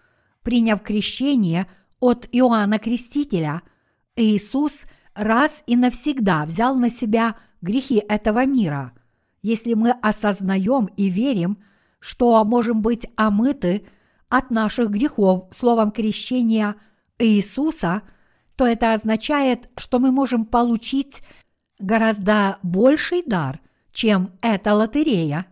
Приняв 0.42 0.82
крещение 0.82 1.66
от 2.00 2.26
Иоанна 2.30 2.78
Крестителя, 2.78 3.60
Иисус 4.16 4.84
раз 5.14 5.62
и 5.66 5.76
навсегда 5.76 6.46
взял 6.46 6.76
на 6.76 6.88
себя 6.88 7.36
грехи 7.60 8.02
этого 8.08 8.46
мира. 8.46 8.92
Если 9.42 9.74
мы 9.74 9.90
осознаем 9.90 10.86
и 10.96 11.10
верим, 11.10 11.58
что 11.98 12.42
можем 12.44 12.80
быть 12.80 13.06
омыты 13.16 13.84
от 14.28 14.50
наших 14.50 14.90
грехов 14.90 15.48
словом 15.50 15.90
крещения 15.90 16.76
Иисуса, 17.18 18.02
то 18.56 18.66
это 18.66 18.92
означает, 18.92 19.70
что 19.76 19.98
мы 19.98 20.12
можем 20.12 20.44
получить 20.44 21.22
гораздо 21.78 22.58
больший 22.62 23.22
дар, 23.24 23.60
чем 23.92 24.32
эта 24.42 24.74
лотерея. 24.74 25.46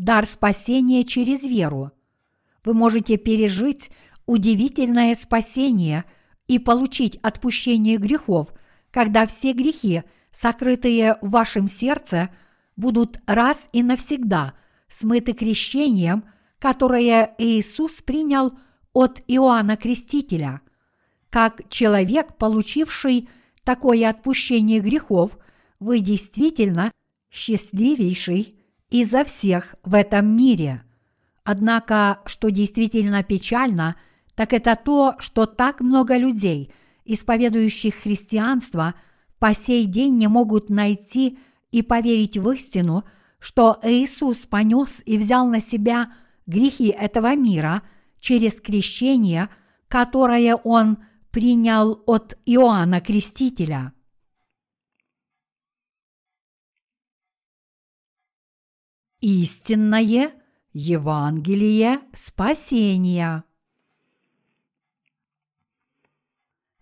Дар 0.00 0.24
спасения 0.24 1.04
через 1.04 1.42
веру. 1.42 1.92
Вы 2.64 2.72
можете 2.72 3.18
пережить 3.18 3.90
удивительное 4.24 5.14
спасение 5.14 6.06
и 6.48 6.58
получить 6.58 7.16
отпущение 7.16 7.98
грехов, 7.98 8.48
когда 8.90 9.26
все 9.26 9.52
грехи, 9.52 10.02
сокрытые 10.32 11.18
в 11.20 11.28
вашем 11.28 11.68
сердце, 11.68 12.30
будут 12.76 13.20
раз 13.26 13.68
и 13.74 13.82
навсегда 13.82 14.54
смыты 14.88 15.34
крещением, 15.34 16.24
которое 16.58 17.34
Иисус 17.36 18.00
принял 18.00 18.58
от 18.94 19.22
Иоанна 19.28 19.76
Крестителя. 19.76 20.62
Как 21.28 21.68
человек, 21.68 22.38
получивший 22.38 23.28
такое 23.64 24.08
отпущение 24.08 24.80
грехов– 24.80 25.36
вы 25.78 26.00
действительно 26.00 26.90
счастливейший 27.30 28.59
изо 28.90 29.24
всех 29.24 29.74
в 29.84 29.94
этом 29.94 30.36
мире. 30.36 30.82
Однако, 31.44 32.20
что 32.26 32.50
действительно 32.50 33.22
печально, 33.22 33.96
так 34.34 34.52
это 34.52 34.76
то, 34.76 35.14
что 35.18 35.46
так 35.46 35.80
много 35.80 36.16
людей, 36.16 36.72
исповедующих 37.04 37.94
христианство, 37.94 38.94
по 39.38 39.54
сей 39.54 39.86
день 39.86 40.16
не 40.16 40.28
могут 40.28 40.68
найти 40.68 41.38
и 41.72 41.82
поверить 41.82 42.36
в 42.36 42.50
истину, 42.50 43.04
что 43.38 43.78
Иисус 43.82 44.44
понес 44.44 45.02
и 45.06 45.16
взял 45.16 45.46
на 45.46 45.60
себя 45.60 46.12
грехи 46.46 46.88
этого 46.88 47.34
мира 47.36 47.82
через 48.18 48.60
крещение, 48.60 49.48
которое 49.88 50.56
Он 50.56 50.98
принял 51.30 52.02
от 52.06 52.36
Иоанна 52.44 53.00
Крестителя– 53.00 53.92
истинное 59.20 60.32
Евангелие 60.72 62.00
спасения. 62.14 63.44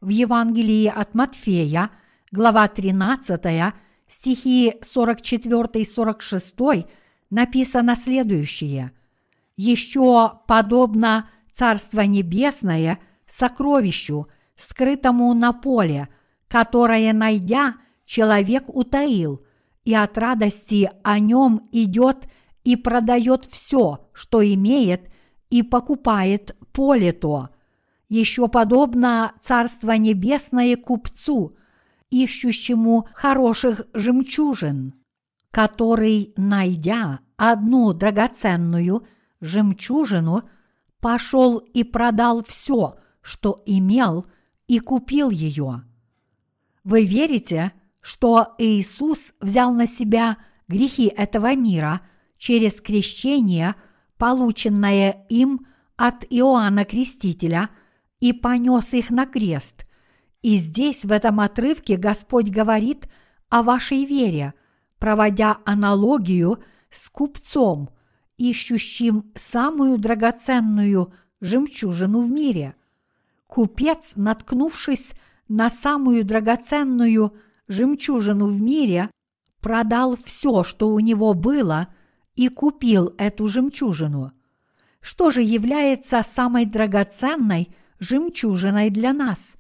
В 0.01 0.09
Евангелии 0.09 0.87
от 0.87 1.14
Матфея, 1.14 1.90
глава 2.31 2.68
13, 2.68 3.74
стихи 4.07 4.74
44-46 4.81 6.88
написано 7.31 7.96
следующее. 7.96 8.92
«Еще 9.57 10.35
подобно 10.46 11.29
Царство 11.53 12.03
Небесное 12.03 13.01
сокровищу, 13.27 14.29
скрытому 14.57 15.35
на 15.35 15.53
поле, 15.53 16.09
которое, 16.46 17.12
найдя, 17.12 17.74
человек 18.05 18.68
утаил– 18.68 19.44
и 19.88 19.94
от 19.94 20.18
радости 20.18 20.90
о 21.03 21.18
нем 21.18 21.62
идет 21.72 22.29
и 22.62 22.77
продает 22.77 23.46
все, 23.46 24.07
что 24.12 24.46
имеет, 24.46 25.11
и 25.48 25.62
покупает 25.62 26.55
поле 26.72 27.14
то. 27.14 27.48
Еще 28.11 28.48
подобно 28.48 29.33
Царство 29.40 29.92
Небесное 29.92 30.77
купцу, 30.77 31.57
ищущему 32.11 33.09
хороших 33.14 33.87
жемчужин, 33.94 34.92
который, 35.51 36.35
найдя 36.37 37.20
одну 37.38 37.94
драгоценную 37.94 39.07
жемчужину, 39.40 40.42
пошел 41.01 41.57
и 41.57 41.83
продал 41.83 42.44
все, 42.44 42.98
что 43.22 43.62
имел, 43.64 44.27
и 44.66 44.81
купил 44.81 45.31
ее. 45.31 45.85
Вы 46.85 47.07
верите, 47.07 47.72
что 48.09 48.55
Иисус 48.57 49.35
взял 49.38 49.75
на 49.75 49.87
себя 49.87 50.38
грехи 50.66 51.12
этого 51.14 51.55
мира 51.55 52.01
через 52.38 52.81
крещение, 52.81 53.75
полученное 54.16 55.27
им 55.29 55.66
от 55.97 56.25
Иоанна 56.31 56.87
Крестителя, 56.87 57.68
и 58.18 58.33
понес 58.33 58.94
их 58.94 59.11
на 59.11 59.27
крест. 59.27 59.85
И 60.40 60.57
здесь, 60.57 61.05
в 61.05 61.12
этом 61.12 61.38
отрывке, 61.38 61.99
Господь 61.99 62.49
говорит 62.49 63.11
о 63.51 63.62
вашей 63.62 64.07
вере, 64.07 64.55
проводя 64.99 65.59
аналогию 65.66 66.64
с 66.90 67.11
купцом, 67.11 67.90
ищущим 68.38 69.31
самую 69.35 69.99
драгоценную 69.99 71.12
жемчужину 71.42 72.23
в 72.23 72.31
мире. 72.31 72.75
Купец, 73.47 74.12
наткнувшись 74.14 75.12
на 75.47 75.68
самую 75.68 76.25
драгоценную 76.25 77.35
жемчужину 77.68 78.46
в 78.46 78.61
мире, 78.61 79.11
продал 79.61 80.16
все, 80.16 80.64
что 80.64 80.88
у 80.88 81.00
него 81.00 81.35
было, 81.35 81.88
и 82.35 82.48
купил 82.48 83.14
эту 83.18 83.48
жемчужину. 83.48 84.33
Что 85.00 85.31
же 85.31 85.42
является 85.42 86.22
самой 86.22 86.66
драгоценной 86.66 87.74
жемчужиной 87.98 88.90
для 88.90 89.12
нас? 89.12 89.54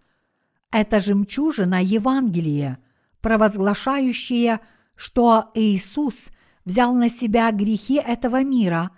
Это 0.70 1.00
жемчужина 1.00 1.82
Евангелия, 1.82 2.78
провозглашающая, 3.20 4.60
что 4.94 5.50
Иисус 5.54 6.28
взял 6.64 6.94
на 6.94 7.08
себя 7.08 7.50
грехи 7.50 7.94
этого 7.94 8.42
мира, 8.42 8.90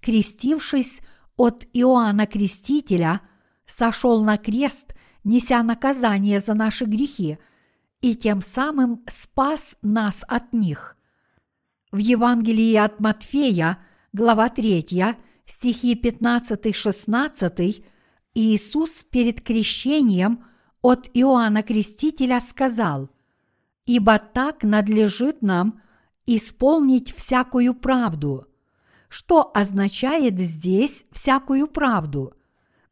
крестившись 0.00 1.00
от 1.36 1.66
Иоанна 1.72 2.26
Крестителя, 2.26 3.20
сошел 3.66 4.24
на 4.24 4.38
крест, 4.38 4.94
неся 5.24 5.62
наказание 5.62 6.40
за 6.40 6.54
наши 6.54 6.84
грехи, 6.84 7.38
и 8.00 8.14
тем 8.14 8.42
самым 8.42 9.02
спас 9.08 9.76
нас 9.82 10.24
от 10.28 10.52
них. 10.52 10.96
В 11.92 11.98
Евангелии 11.98 12.76
от 12.76 13.00
Матфея, 13.00 13.78
глава 14.12 14.48
3, 14.48 15.16
стихи 15.46 15.94
15-16, 15.94 17.84
Иисус 18.34 19.04
перед 19.10 19.40
крещением 19.40 20.44
от 20.82 21.10
Иоанна 21.14 21.62
Крестителя 21.62 22.40
сказал, 22.40 23.10
«Ибо 23.86 24.18
так 24.18 24.62
надлежит 24.62 25.42
нам 25.42 25.80
исполнить 26.26 27.14
всякую 27.14 27.74
правду». 27.74 28.46
Что 29.08 29.50
означает 29.52 30.38
здесь 30.38 31.04
всякую 31.10 31.66
правду? 31.66 32.32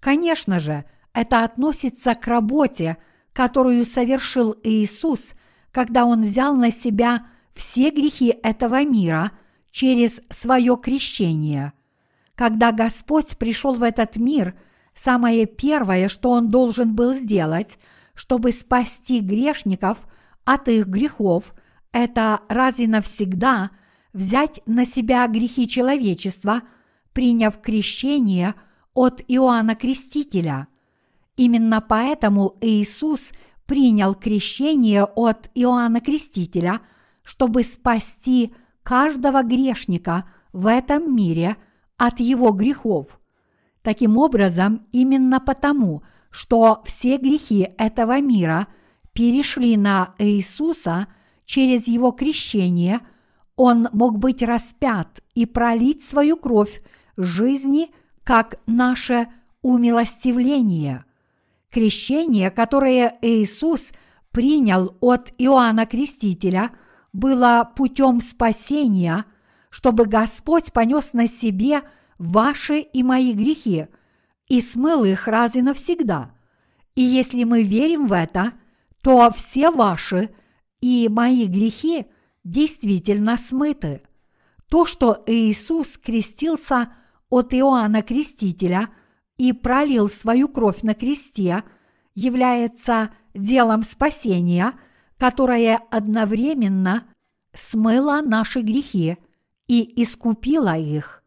Конечно 0.00 0.58
же, 0.58 0.84
это 1.12 1.44
относится 1.44 2.16
к 2.16 2.26
работе, 2.26 2.98
которую 3.38 3.84
совершил 3.84 4.56
Иисус, 4.64 5.34
когда 5.70 6.06
Он 6.06 6.22
взял 6.22 6.56
на 6.56 6.72
себя 6.72 7.28
все 7.54 7.90
грехи 7.90 8.36
этого 8.42 8.84
мира 8.84 9.30
через 9.70 10.20
свое 10.28 10.76
крещение. 10.76 11.72
Когда 12.34 12.72
Господь 12.72 13.38
пришел 13.38 13.74
в 13.74 13.84
этот 13.84 14.16
мир, 14.16 14.56
самое 14.92 15.46
первое, 15.46 16.08
что 16.08 16.30
Он 16.32 16.50
должен 16.50 16.96
был 16.96 17.14
сделать, 17.14 17.78
чтобы 18.16 18.50
спасти 18.50 19.20
грешников 19.20 19.98
от 20.44 20.66
их 20.66 20.88
грехов, 20.88 21.54
это 21.92 22.40
раз 22.48 22.80
и 22.80 22.88
навсегда 22.88 23.70
взять 24.12 24.62
на 24.66 24.84
себя 24.84 25.24
грехи 25.28 25.68
человечества, 25.68 26.62
приняв 27.12 27.60
крещение 27.60 28.56
от 28.94 29.22
Иоанна 29.28 29.76
Крестителя– 29.76 30.66
Именно 31.38 31.80
поэтому 31.80 32.56
Иисус 32.60 33.30
принял 33.64 34.16
крещение 34.16 35.04
от 35.04 35.48
Иоанна 35.54 36.00
Крестителя, 36.00 36.80
чтобы 37.22 37.62
спасти 37.62 38.52
каждого 38.82 39.44
грешника 39.44 40.28
в 40.52 40.66
этом 40.66 41.14
мире 41.14 41.56
от 41.96 42.18
его 42.18 42.50
грехов. 42.50 43.20
Таким 43.82 44.18
образом, 44.18 44.84
именно 44.90 45.38
потому, 45.38 46.02
что 46.30 46.82
все 46.84 47.18
грехи 47.18 47.68
этого 47.78 48.20
мира 48.20 48.66
перешли 49.12 49.76
на 49.76 50.14
Иисуса 50.18 51.06
через 51.44 51.86
его 51.86 52.10
крещение, 52.10 52.98
он 53.54 53.88
мог 53.92 54.18
быть 54.18 54.42
распят 54.42 55.20
и 55.36 55.46
пролить 55.46 56.02
свою 56.02 56.36
кровь 56.36 56.82
жизни 57.16 57.92
как 58.24 58.58
наше 58.66 59.28
умилостивление– 59.62 61.04
Крещение, 61.70 62.50
которое 62.50 63.18
Иисус 63.20 63.90
принял 64.30 64.96
от 65.00 65.32
Иоанна 65.36 65.84
Крестителя, 65.84 66.70
было 67.12 67.70
путем 67.76 68.20
спасения, 68.22 69.26
чтобы 69.68 70.06
Господь 70.06 70.72
понес 70.72 71.12
на 71.12 71.28
себе 71.28 71.82
ваши 72.18 72.80
и 72.80 73.02
мои 73.02 73.34
грехи 73.34 73.86
и 74.48 74.60
смыл 74.62 75.04
их 75.04 75.28
раз 75.28 75.56
и 75.56 75.62
навсегда. 75.62 76.34
И 76.94 77.02
если 77.02 77.44
мы 77.44 77.62
верим 77.64 78.06
в 78.06 78.12
это, 78.12 78.52
то 79.02 79.30
все 79.30 79.70
ваши 79.70 80.30
и 80.80 81.08
мои 81.10 81.46
грехи 81.46 82.06
действительно 82.44 83.36
смыты. 83.36 84.02
То, 84.70 84.86
что 84.86 85.22
Иисус 85.26 85.98
крестился 85.98 86.92
от 87.28 87.52
Иоанна 87.52 88.02
Крестителя– 88.02 88.88
и 89.38 89.52
пролил 89.52 90.10
свою 90.10 90.48
кровь 90.48 90.82
на 90.82 90.94
кресте, 90.94 91.62
является 92.14 93.10
делом 93.34 93.84
спасения, 93.84 94.74
которое 95.16 95.80
одновременно 95.90 97.04
смыло 97.54 98.20
наши 98.20 98.60
грехи 98.60 99.16
и 99.68 100.02
искупило 100.02 100.76
их. 100.76 101.22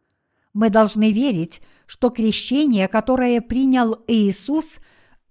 Мы 0.54 0.70
должны 0.70 1.12
верить, 1.12 1.62
что 1.88 2.10
крещение, 2.10 2.88
которое 2.88 3.42
принял 3.42 4.04
Иисус, 4.08 4.80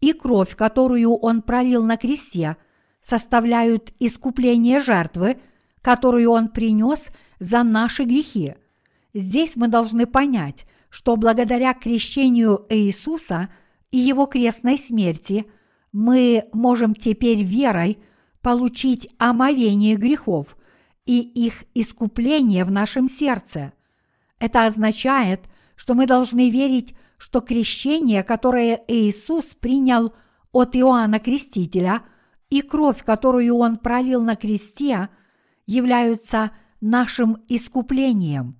и 0.01 0.15
кровь, 0.15 0.57
которую 0.57 1.13
Он 1.15 1.43
пролил 1.43 1.85
на 1.85 1.99
кресте, 1.99 2.57
составляют 3.03 3.93
искупление 3.99 4.81
жертвы, 4.81 5.39
которую 5.83 6.31
Он 6.31 6.49
принес 6.49 7.11
за 7.39 7.63
наши 7.63 8.05
грехи. 8.05 8.55
Здесь 9.13 9.57
мы 9.57 9.69
должны 9.69 10.07
понять, 10.07 10.65
что 10.91 11.17
благодаря 11.17 11.73
крещению 11.73 12.67
Иисуса 12.69 13.49
и 13.91 13.99
его 13.99 14.27
крестной 14.27 14.77
смерти 14.77 15.47
мы 15.93 16.45
можем 16.53 16.95
теперь 16.95 17.43
верой 17.43 17.99
получить 18.43 19.09
омовение 19.19 19.97
грехов 19.97 20.57
и 21.07 21.21
их 21.21 21.65
искупление 21.75 22.65
в 22.65 22.71
нашем 22.71 23.09
сердце. 23.09 23.73
Это 24.39 24.67
означает, 24.67 25.43
что 25.77 25.95
мы 25.95 26.07
должны 26.07 26.51
верить, 26.51 26.95
что 27.19 27.41
крещение, 27.41 28.23
которое 28.23 28.83
Иисус 28.89 29.55
принял 29.55 30.15
от 30.53 30.75
Иоанна 30.75 31.19
Крестителя, 31.21 32.03
и 32.49 32.63
кровь, 32.63 33.05
которую 33.05 33.57
Он 33.57 33.79
пролил 33.79 34.23
на 34.23 34.37
кресте, 34.37 35.09
являются 35.67 36.51
нашим 36.81 37.39
искуплением. 37.49 38.60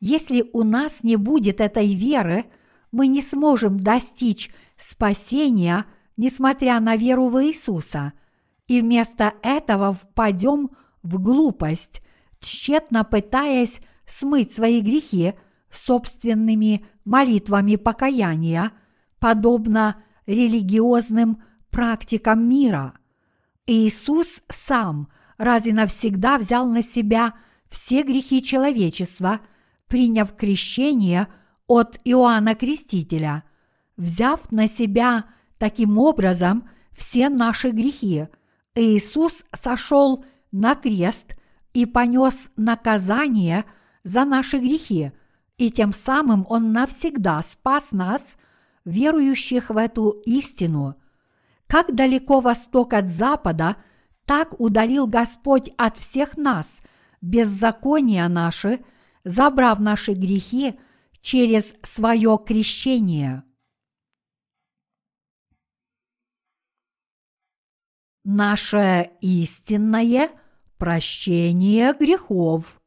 Если 0.00 0.48
у 0.52 0.62
нас 0.62 1.02
не 1.02 1.16
будет 1.16 1.60
этой 1.60 1.92
веры, 1.92 2.44
мы 2.92 3.08
не 3.08 3.20
сможем 3.20 3.78
достичь 3.78 4.50
спасения, 4.76 5.86
несмотря 6.16 6.78
на 6.80 6.96
веру 6.96 7.28
в 7.28 7.44
Иисуса, 7.44 8.12
и 8.66 8.80
вместо 8.80 9.34
этого 9.42 9.92
впадем 9.92 10.70
в 11.02 11.20
глупость, 11.20 12.02
тщетно 12.38 13.02
пытаясь 13.04 13.80
смыть 14.06 14.52
свои 14.52 14.80
грехи 14.80 15.34
собственными 15.70 16.86
молитвами 17.04 17.76
покаяния, 17.76 18.72
подобно 19.18 20.02
религиозным 20.26 21.42
практикам 21.70 22.48
мира. 22.48 22.94
Иисус 23.66 24.42
сам 24.48 25.08
раз 25.36 25.66
и 25.66 25.72
навсегда 25.72 26.38
взял 26.38 26.66
на 26.68 26.82
себя 26.82 27.34
все 27.68 28.02
грехи 28.02 28.42
человечества– 28.42 29.40
приняв 29.88 30.36
крещение 30.36 31.26
от 31.66 31.98
Иоанна 32.04 32.54
Крестителя, 32.54 33.42
взяв 33.96 34.52
на 34.52 34.68
себя 34.68 35.24
таким 35.58 35.98
образом 35.98 36.68
все 36.92 37.28
наши 37.28 37.70
грехи, 37.70 38.28
Иисус 38.74 39.44
сошел 39.52 40.24
на 40.52 40.74
крест 40.74 41.36
и 41.74 41.86
понес 41.86 42.50
наказание 42.56 43.64
за 44.04 44.24
наши 44.24 44.58
грехи, 44.58 45.12
и 45.56 45.70
тем 45.70 45.92
самым 45.92 46.46
Он 46.48 46.72
навсегда 46.72 47.42
спас 47.42 47.92
нас, 47.92 48.36
верующих 48.84 49.70
в 49.70 49.76
эту 49.76 50.10
истину. 50.24 50.94
Как 51.66 51.94
далеко 51.94 52.40
восток 52.40 52.94
от 52.94 53.08
запада, 53.08 53.76
так 54.24 54.58
удалил 54.60 55.06
Господь 55.06 55.70
от 55.76 55.98
всех 55.98 56.36
нас 56.36 56.80
беззакония 57.20 58.28
наши– 58.28 58.80
забрав 59.28 59.78
наши 59.78 60.14
грехи 60.14 60.78
через 61.20 61.74
свое 61.82 62.38
крещение. 62.44 63.42
Наше 68.24 69.10
истинное 69.20 70.30
прощение 70.78 71.92
грехов. 71.92 72.80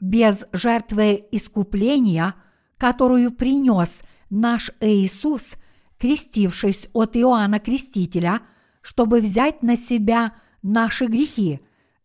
Без 0.00 0.46
жертвы 0.52 1.28
искупления, 1.30 2.34
которую 2.76 3.32
принес 3.32 4.02
наш 4.30 4.70
Иисус, 4.80 5.54
крестившись 5.98 6.88
от 6.92 7.16
Иоанна 7.16 7.60
Крестителя, 7.60 8.42
чтобы 8.80 9.20
взять 9.20 9.62
на 9.62 9.76
себя 9.76 10.36
наши 10.62 11.06
грехи 11.06 11.60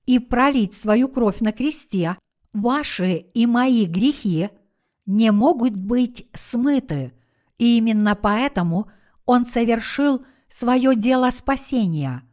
и 0.06 0.20
пролить 0.20 0.76
свою 0.76 1.08
кровь 1.08 1.40
на 1.40 1.52
кресте, 1.52 2.18
ваши 2.52 3.16
и 3.34 3.46
мои 3.46 3.86
грехи 3.86 4.50
не 5.06 5.32
могут 5.32 5.76
быть 5.76 6.28
смыты, 6.34 7.14
и 7.58 7.78
именно 7.78 8.16
поэтому 8.16 8.90
Он 9.26 9.46
совершил 9.46 10.26
свое 10.50 10.96
дело 10.96 11.30
спасения. 11.30 12.24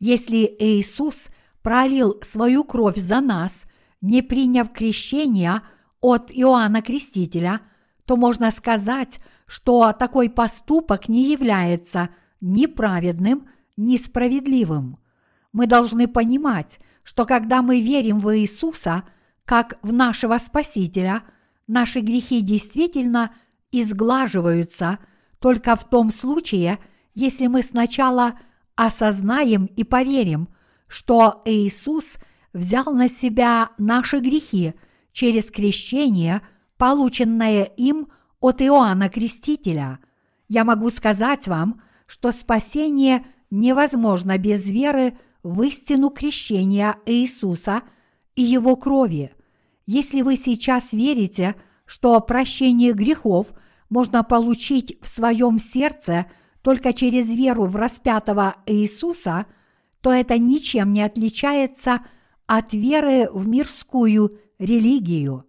Если 0.00 0.56
Иисус 0.58 1.26
пролил 1.62 2.18
свою 2.22 2.64
кровь 2.64 2.96
за 2.96 3.20
нас, 3.20 3.64
не 4.00 4.22
приняв 4.22 4.72
крещения 4.72 5.62
от 6.00 6.30
Иоанна 6.32 6.82
Крестителя, 6.82 7.60
то 8.04 8.16
можно 8.16 8.50
сказать, 8.50 9.18
что 9.46 9.92
такой 9.92 10.30
поступок 10.30 11.08
не 11.08 11.30
является 11.30 12.10
ни 12.40 12.66
праведным, 12.66 13.48
ни 13.76 13.96
справедливым. 13.96 14.98
Мы 15.52 15.66
должны 15.66 16.06
понимать, 16.06 16.78
что 17.08 17.24
когда 17.24 17.62
мы 17.62 17.80
верим 17.80 18.18
в 18.18 18.36
Иисуса 18.36 19.02
как 19.46 19.78
в 19.80 19.94
нашего 19.94 20.36
Спасителя, 20.36 21.22
наши 21.66 22.00
грехи 22.00 22.42
действительно 22.42 23.32
изглаживаются 23.72 24.98
только 25.38 25.74
в 25.74 25.88
том 25.88 26.10
случае, 26.10 26.78
если 27.14 27.46
мы 27.46 27.62
сначала 27.62 28.38
осознаем 28.76 29.64
и 29.64 29.84
поверим, 29.84 30.50
что 30.86 31.40
Иисус 31.46 32.18
взял 32.52 32.92
на 32.92 33.08
себя 33.08 33.70
наши 33.78 34.18
грехи 34.18 34.74
через 35.10 35.50
крещение, 35.50 36.42
полученное 36.76 37.62
им 37.62 38.08
от 38.38 38.60
Иоанна 38.60 39.08
Крестителя. 39.08 39.98
Я 40.46 40.62
могу 40.64 40.90
сказать 40.90 41.48
вам, 41.48 41.80
что 42.06 42.32
спасение 42.32 43.24
невозможно 43.50 44.36
без 44.36 44.68
веры 44.68 45.16
в 45.42 45.62
истину 45.62 46.10
крещения 46.10 46.96
Иисуса 47.06 47.82
и 48.34 48.42
Его 48.42 48.76
крови. 48.76 49.32
Если 49.86 50.22
вы 50.22 50.36
сейчас 50.36 50.92
верите, 50.92 51.54
что 51.86 52.20
прощение 52.20 52.92
грехов 52.92 53.48
можно 53.88 54.22
получить 54.22 54.98
в 55.00 55.08
своем 55.08 55.58
сердце 55.58 56.26
только 56.62 56.92
через 56.92 57.34
веру 57.34 57.66
в 57.66 57.76
распятого 57.76 58.56
Иисуса, 58.66 59.46
то 60.00 60.12
это 60.12 60.38
ничем 60.38 60.92
не 60.92 61.02
отличается 61.02 62.00
от 62.46 62.72
веры 62.72 63.28
в 63.32 63.48
мирскую 63.48 64.38
религию. 64.58 65.46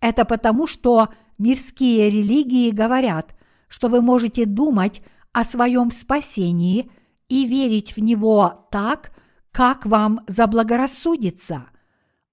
Это 0.00 0.24
потому, 0.24 0.66
что 0.66 1.08
мирские 1.38 2.10
религии 2.10 2.70
говорят, 2.70 3.34
что 3.68 3.88
вы 3.88 4.00
можете 4.00 4.46
думать 4.46 5.02
о 5.32 5.44
своем 5.44 5.90
спасении 5.90 6.90
и 7.28 7.46
верить 7.46 7.96
в 7.96 8.00
него 8.00 8.68
так, 8.70 9.12
как 9.54 9.86
вам 9.86 10.20
заблагорассудится. 10.26 11.66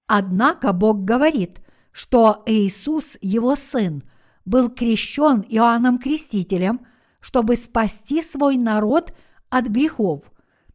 Однако 0.08 0.72
Бог 0.72 1.04
говорит, 1.04 1.60
что 1.92 2.42
Иисус, 2.46 3.16
его 3.20 3.54
Сын, 3.54 4.02
был 4.44 4.68
крещен 4.68 5.44
Иоанном 5.48 5.98
Крестителем, 5.98 6.80
чтобы 7.20 7.54
спасти 7.54 8.22
свой 8.22 8.56
народ 8.56 9.14
от 9.50 9.68
грехов. 9.68 10.24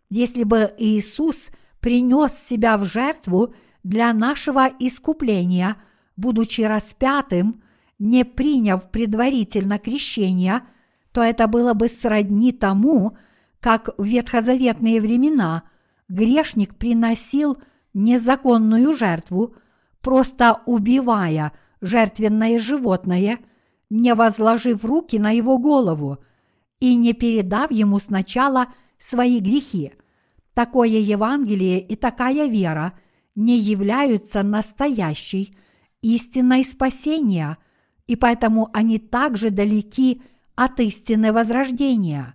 Если 0.09 0.45
бы 0.45 0.73
Иисус 0.77 1.49
принес 1.81 2.33
себя 2.33 2.77
в 2.77 2.85
жертву 2.85 3.53
для 3.83 4.13
нашего 4.13 4.69
искупления, 4.79 5.75
будучи 6.15 6.61
распятым, 6.61 7.61
не 7.99 8.23
приняв 8.23 8.89
предварительно 8.89 9.79
крещения, 9.79 10.63
то 11.11 11.21
это 11.21 11.47
было 11.47 11.73
бы 11.73 11.89
сродни 11.89 12.53
тому, 12.53 13.17
как 13.59 13.89
в 13.97 14.05
ветхозаветные 14.05 15.01
времена 15.01 15.63
грешник 16.09 16.75
приносил 16.75 17.57
незаконную 17.93 18.93
жертву, 18.93 19.55
просто 20.01 20.61
убивая 20.65 21.51
жертвенное 21.81 22.59
животное, 22.59 23.39
не 23.89 24.13
возложив 24.13 24.83
руки 24.83 25.17
на 25.19 25.31
его 25.31 25.57
голову 25.57 26.19
и 26.79 26.95
не 26.95 27.13
передав 27.13 27.71
ему 27.71 27.99
сначала 27.99 28.67
свои 28.99 29.39
грехи. 29.39 29.93
Такое 30.53 30.99
Евангелие 30.99 31.79
и 31.79 31.95
такая 31.95 32.47
вера 32.47 32.93
не 33.35 33.57
являются 33.57 34.41
настоящей 34.43 35.55
истиной 36.01 36.63
спасения, 36.65 37.57
и 38.07 38.15
поэтому 38.15 38.69
они 38.73 38.97
также 38.97 39.51
далеки 39.51 40.21
от 40.55 40.79
истины 40.79 41.31
возрождения. 41.31 42.33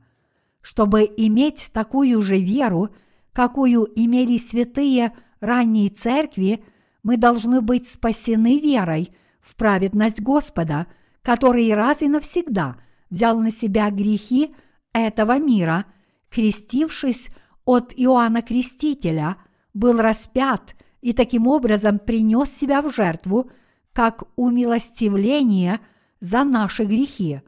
Чтобы 0.60 1.02
иметь 1.16 1.70
такую 1.72 2.22
же 2.22 2.36
веру, 2.36 2.90
какую 3.32 3.88
имели 3.94 4.38
святые 4.38 5.12
ранней 5.40 5.88
церкви, 5.88 6.64
мы 7.02 7.16
должны 7.16 7.60
быть 7.60 7.88
спасены 7.88 8.58
верой 8.58 9.10
в 9.40 9.56
праведность 9.56 10.20
Господа, 10.20 10.86
который 11.22 11.72
раз 11.74 12.02
и 12.02 12.08
навсегда 12.08 12.76
взял 13.10 13.38
на 13.38 13.50
себя 13.50 13.90
грехи 13.90 14.54
этого 14.92 15.38
мира, 15.38 15.86
крестившись 16.30 17.28
от 17.64 17.92
Иоанна 17.96 18.42
Крестителя, 18.42 19.36
был 19.74 20.00
распят 20.00 20.74
и 21.00 21.12
таким 21.12 21.46
образом 21.46 21.98
принес 21.98 22.50
себя 22.50 22.82
в 22.82 22.92
жертву, 22.92 23.50
как 23.92 24.24
умилостивление 24.36 25.80
за 26.20 26.44
наши 26.44 26.84
грехи. 26.84 27.42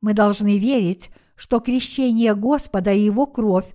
Мы 0.00 0.12
должны 0.12 0.58
верить, 0.58 1.10
что 1.36 1.60
крещение 1.60 2.34
Господа 2.34 2.92
и 2.92 3.00
Его 3.00 3.26
кровь 3.26 3.72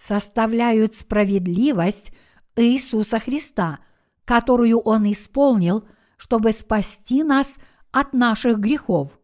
составляют 0.00 0.94
справедливость 0.94 2.12
Иисуса 2.56 3.18
Христа, 3.18 3.80
которую 4.24 4.78
Он 4.78 5.10
исполнил, 5.12 5.84
чтобы 6.16 6.52
спасти 6.52 7.22
нас 7.22 7.58
от 7.92 8.14
наших 8.14 8.58
грехов. 8.58 9.18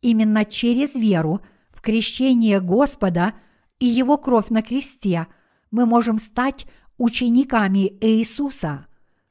Именно 0.00 0.46
через 0.46 0.94
веру 0.94 1.40
в 1.70 1.82
крещение 1.82 2.60
Господа 2.60 3.34
и 3.78 3.84
Его 3.84 4.16
кровь 4.16 4.48
на 4.48 4.62
кресте 4.62 5.26
мы 5.70 5.84
можем 5.84 6.18
стать 6.18 6.66
учениками 6.96 7.92
Иисуса. 8.00 8.86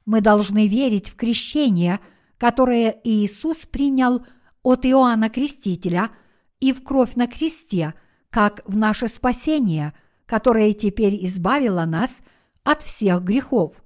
Мы 0.05 0.21
должны 0.21 0.67
верить 0.67 1.09
в 1.09 1.15
крещение, 1.15 1.99
которое 2.37 2.99
Иисус 3.03 3.65
принял 3.65 4.23
от 4.61 4.85
Иоанна 4.85 5.29
Крестителя– 5.29 6.11
и 6.59 6.73
в 6.73 6.83
кровь 6.83 7.15
на 7.15 7.27
кресте, 7.27 7.93
как 8.29 8.61
в 8.65 8.75
наше 8.75 9.07
спасение, 9.07 9.93
которое 10.25 10.73
теперь 10.73 11.25
избавило 11.25 11.85
нас 11.85 12.19
от 12.63 12.81
всех 12.81 13.23
грехов. 13.23 13.83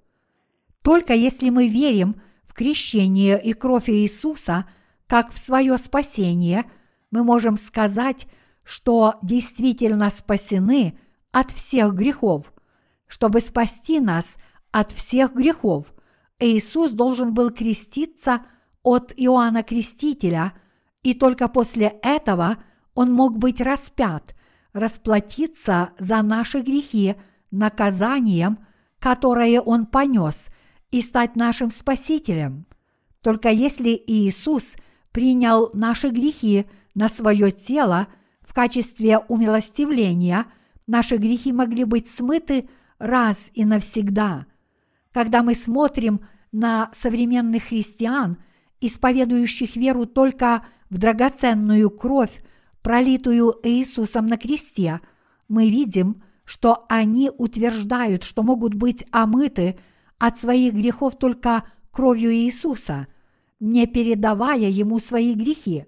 Только 0.82 1.14
если 1.14 1.50
мы 1.50 1.68
верим 1.68 2.22
в 2.46 2.54
крещение 2.54 3.42
и 3.42 3.54
кровь 3.54 3.90
Иисуса, 3.90 4.66
как 5.08 5.32
в 5.32 5.38
свое 5.38 5.78
спасение, 5.78 6.70
мы 7.12 7.24
можем 7.24 7.58
сказать, 7.58 8.28
что 8.64 9.16
действительно 9.22 10.10
спасены 10.10 10.98
от 11.32 11.52
всех 11.52 11.94
грехов. 11.94 12.54
Чтобы 13.08 13.42
спасти 13.42 14.00
нас 14.00 14.36
от 14.72 14.92
всех 14.92 15.34
грехов, 15.34 15.94
Иисус 16.40 16.92
должен 16.92 17.34
был 17.34 17.50
креститься 17.50 18.44
от 18.84 19.14
Иоанна 19.18 19.64
Крестителя– 19.64 20.54
и 21.04 21.14
только 21.14 21.48
после 21.48 22.00
этого 22.02 22.58
он 22.94 23.14
мог 23.14 23.38
быть 23.38 23.62
распят, 23.62 24.36
расплатиться 24.74 25.92
за 25.98 26.22
наши 26.22 26.60
грехи 26.62 27.16
наказанием, 27.52 28.60
которое 29.00 29.62
он 29.62 29.86
понес, 29.86 30.48
и 30.92 31.02
стать 31.02 31.36
нашим 31.36 31.72
Спасителем. 31.72 32.66
Только 33.22 33.50
если 33.50 34.02
Иисус 34.08 34.76
принял 35.12 35.70
наши 35.74 36.10
грехи 36.10 36.66
на 36.96 37.10
свое 37.10 37.52
тело 37.52 38.08
в 38.42 38.54
качестве 38.54 39.20
умилостивления, 39.20 40.46
наши 40.88 41.18
грехи 41.18 41.52
могли 41.52 41.84
быть 41.84 42.10
смыты 42.10 42.70
раз 42.98 43.52
и 43.54 43.66
навсегда. 43.66 44.46
Когда 45.12 45.44
мы 45.44 45.56
смотрим 45.56 46.22
на 46.52 46.90
современных 46.94 47.66
христиан, 47.66 48.38
исповедующих 48.82 49.76
веру 49.76 50.06
только 50.06 50.66
в 50.90 50.98
драгоценную 50.98 51.90
кровь, 51.90 52.42
пролитую 52.82 53.56
Иисусом 53.64 54.28
на 54.28 54.38
кресте, 54.38 55.02
мы 55.48 55.70
видим, 55.70 56.24
что 56.46 56.86
они 56.90 57.30
утверждают, 57.38 58.24
что 58.24 58.44
могут 58.44 58.74
быть 58.74 59.06
омыты 59.12 59.80
от 60.18 60.38
своих 60.38 60.74
грехов 60.74 61.18
только 61.18 61.64
кровью 61.92 62.34
Иисуса, 62.34 63.08
не 63.60 63.86
передавая 63.88 64.70
Ему 64.70 65.00
свои 65.00 65.34
грехи. 65.34 65.86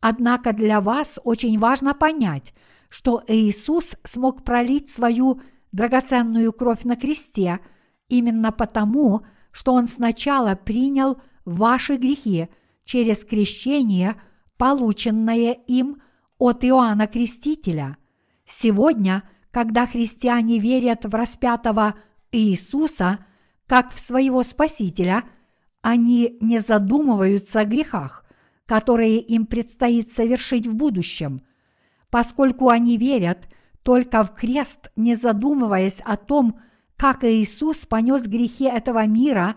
Однако 0.00 0.52
для 0.52 0.80
вас 0.80 1.20
очень 1.24 1.58
важно 1.58 1.94
понять, 1.94 2.54
что 2.90 3.22
Иисус 3.26 3.96
смог 4.04 4.44
пролить 4.44 4.88
свою 4.90 5.40
драгоценную 5.72 6.52
кровь 6.52 6.84
на 6.84 6.96
кресте 6.96 7.60
именно 8.08 8.52
потому, 8.52 9.22
что 9.50 9.72
Он 9.72 9.86
сначала 9.86 10.54
принял 10.56 11.18
ваши 11.44 11.96
грехи 11.96 12.48
через 12.84 13.24
крещение, 13.24 14.16
полученное 14.56 15.52
им 15.66 16.02
от 16.38 16.64
Иоанна 16.64 17.06
Крестителя. 17.06 17.96
Сегодня, 18.46 19.22
когда 19.50 19.86
христиане 19.86 20.58
верят 20.58 21.04
в 21.04 21.14
распятого 21.14 21.94
Иисуса 22.32 23.24
как 23.66 23.92
в 23.92 23.98
своего 23.98 24.42
Спасителя, 24.42 25.24
они 25.80 26.36
не 26.40 26.58
задумываются 26.58 27.60
о 27.60 27.64
грехах, 27.64 28.24
которые 28.66 29.20
им 29.20 29.46
предстоит 29.46 30.10
совершить 30.10 30.66
в 30.66 30.74
будущем, 30.74 31.42
поскольку 32.10 32.68
они 32.68 32.96
верят 32.96 33.48
только 33.82 34.22
в 34.24 34.34
крест, 34.34 34.90
не 34.96 35.14
задумываясь 35.14 36.00
о 36.00 36.16
том, 36.16 36.58
как 36.96 37.24
Иисус 37.24 37.84
понес 37.84 38.26
грехи 38.26 38.64
этого 38.64 39.06
мира 39.06 39.56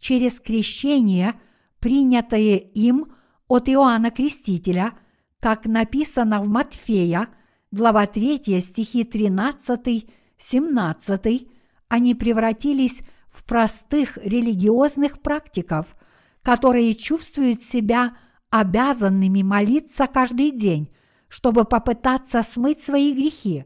через 0.00 0.40
крещение, 0.40 1.34
принятое 1.78 2.56
им 2.56 3.12
от 3.46 3.68
Иоанна 3.68 4.10
Крестителя, 4.10 4.94
как 5.40 5.66
написано 5.66 6.40
в 6.42 6.48
Матфея, 6.48 7.28
глава 7.70 8.06
3, 8.06 8.60
стихи 8.60 9.04
13-17, 9.04 11.48
они 11.88 12.14
превратились 12.14 13.02
в 13.30 13.44
простых 13.44 14.16
религиозных 14.18 15.20
практиков, 15.20 15.96
которые 16.42 16.94
чувствуют 16.94 17.62
себя 17.62 18.16
обязанными 18.50 19.42
молиться 19.42 20.06
каждый 20.06 20.50
день, 20.50 20.90
чтобы 21.28 21.64
попытаться 21.64 22.42
смыть 22.42 22.82
свои 22.82 23.12
грехи. 23.12 23.64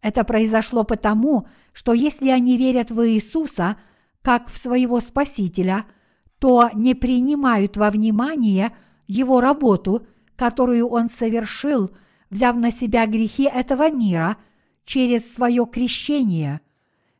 Это 0.00 0.24
произошло 0.24 0.84
потому, 0.84 1.46
что 1.72 1.92
если 1.92 2.30
они 2.30 2.58
верят 2.58 2.90
в 2.90 3.08
Иисуса 3.08 3.76
как 4.22 4.48
в 4.48 4.56
своего 4.56 4.98
Спасителя, 5.00 5.84
то 6.38 6.70
не 6.74 6.94
принимают 6.94 7.76
во 7.76 7.90
внимание 7.90 8.74
Его 9.06 9.40
работу, 9.40 10.06
которую 10.36 10.88
Он 10.88 11.08
совершил, 11.08 11.90
взяв 12.30 12.56
на 12.56 12.70
себя 12.70 13.06
грехи 13.06 13.44
этого 13.44 13.90
мира 13.90 14.36
через 14.84 15.32
свое 15.32 15.66
крещение. 15.66 16.60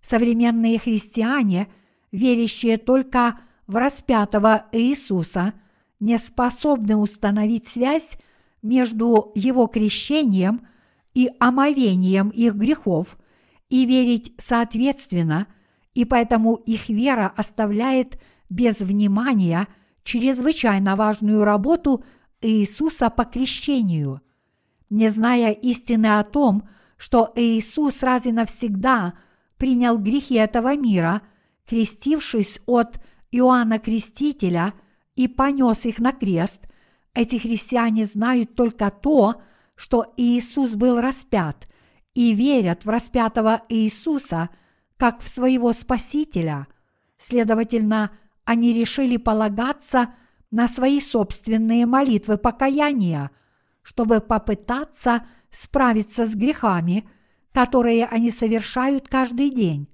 Современные 0.01 0.79
христиане, 0.79 1.69
верящие 2.13 2.79
только 2.79 3.41
в 3.67 3.77
распятого 3.77 4.67
Иисуса, 4.73 5.55
не 6.01 6.19
способны 6.19 6.97
установить 6.97 7.67
связь 7.67 8.19
между 8.63 9.33
Его 9.35 9.67
крещением 9.67 10.67
и 11.15 11.31
омовением 11.39 12.29
их 12.31 12.55
грехов 12.55 13.17
и 13.69 13.87
верить 13.87 14.33
соответственно, 14.37 15.47
и 15.95 16.05
поэтому 16.05 16.57
их 16.57 16.89
вера 16.89 17.33
оставляет 17.37 18.21
без 18.51 18.81
внимания 18.81 19.69
чрезвычайно 20.03 20.97
важную 20.97 21.45
работу 21.45 22.05
Иисуса 22.45 23.09
по 23.11 23.25
крещению. 23.25 24.21
Не 24.91 25.09
зная 25.09 25.51
истины 25.51 26.19
о 26.19 26.25
том, 26.25 26.69
что 26.99 27.33
Иисус 27.35 28.03
раз 28.03 28.27
и 28.27 28.33
навсегда 28.33 29.15
принял 29.57 29.99
грехи 29.99 30.35
этого 30.35 30.77
мира, 30.77 31.23
крестившись 31.67 32.61
от 32.67 33.01
Иоанна 33.31 33.79
Крестителя 33.79 34.75
и 35.17 35.27
понес 35.27 35.87
их 35.87 35.99
на 35.99 36.13
крест, 36.13 36.67
эти 37.15 37.37
христиане 37.37 38.05
знают 38.05 38.55
только 38.55 38.91
то, 38.91 39.41
что 39.75 40.13
Иисус 40.17 40.75
был 40.75 41.01
распят 41.01 41.67
и 42.13 42.35
верят 42.35 42.85
в 42.85 42.89
распятого 42.89 43.63
Иисуса 43.69 44.51
как 44.97 45.21
в 45.21 45.29
своего 45.29 45.73
Спасителя. 45.73 46.67
Следовательно, 47.19 48.11
они 48.45 48.73
решили 48.73 49.17
полагаться 49.17 50.15
на 50.55 50.69
свои 50.69 51.01
собственные 51.01 51.85
молитвы 51.85 52.39
покаяния, 52.39 53.33
чтобы 53.83 54.21
попытаться 54.21 55.27
справиться 55.51 56.27
с 56.27 56.37
грехами, 56.37 57.09
которые 57.53 58.07
они 58.07 58.31
совершают 58.31 59.09
каждый 59.09 59.51
день, 59.51 59.89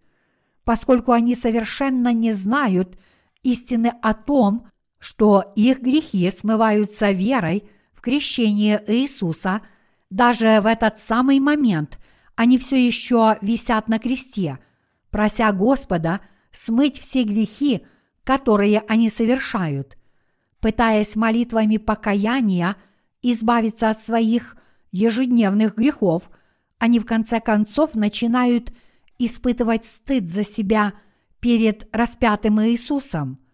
поскольку 0.64 1.12
они 1.12 1.35
совершенно 1.35 2.12
не 2.12 2.35
знают 2.35 2.99
истины 3.42 3.94
о 4.03 4.12
том, 4.12 4.66
что 4.99 5.51
их 5.57 5.81
грехи 5.81 6.31
смываются 6.31 7.11
верой 7.11 7.64
в 7.94 8.03
крещение 8.03 8.85
Иисуса, 8.87 9.62
даже 10.11 10.61
в 10.61 10.66
этот 10.66 10.99
самый 10.99 11.40
момент 11.40 11.99
они 12.37 12.59
все 12.59 12.77
еще 12.77 13.38
висят 13.40 13.88
на 13.88 13.99
кресте, 13.99 14.59
прося 15.11 15.53
Господа 15.53 16.20
смыть 16.53 17.01
все 17.01 17.23
грехи, 17.23 17.87
которые 18.25 18.81
они 18.81 19.09
совершают. 19.09 19.96
Пытаясь 20.61 21.16
молитвами 21.16 21.79
покаяния 21.79 22.77
избавиться 23.23 23.90
от 23.90 24.01
своих 24.03 24.57
ежедневных 24.92 25.77
грехов, 25.77 26.31
они 26.79 26.99
в 26.99 27.07
конце 27.07 27.40
концов 27.40 27.94
начинают 27.94 28.73
испытывать 29.18 29.85
стыд 29.85 30.29
за 30.29 30.44
себя 30.44 30.94
перед 31.40 31.88
распятым 31.94 32.61
Иисусом– 32.62 33.38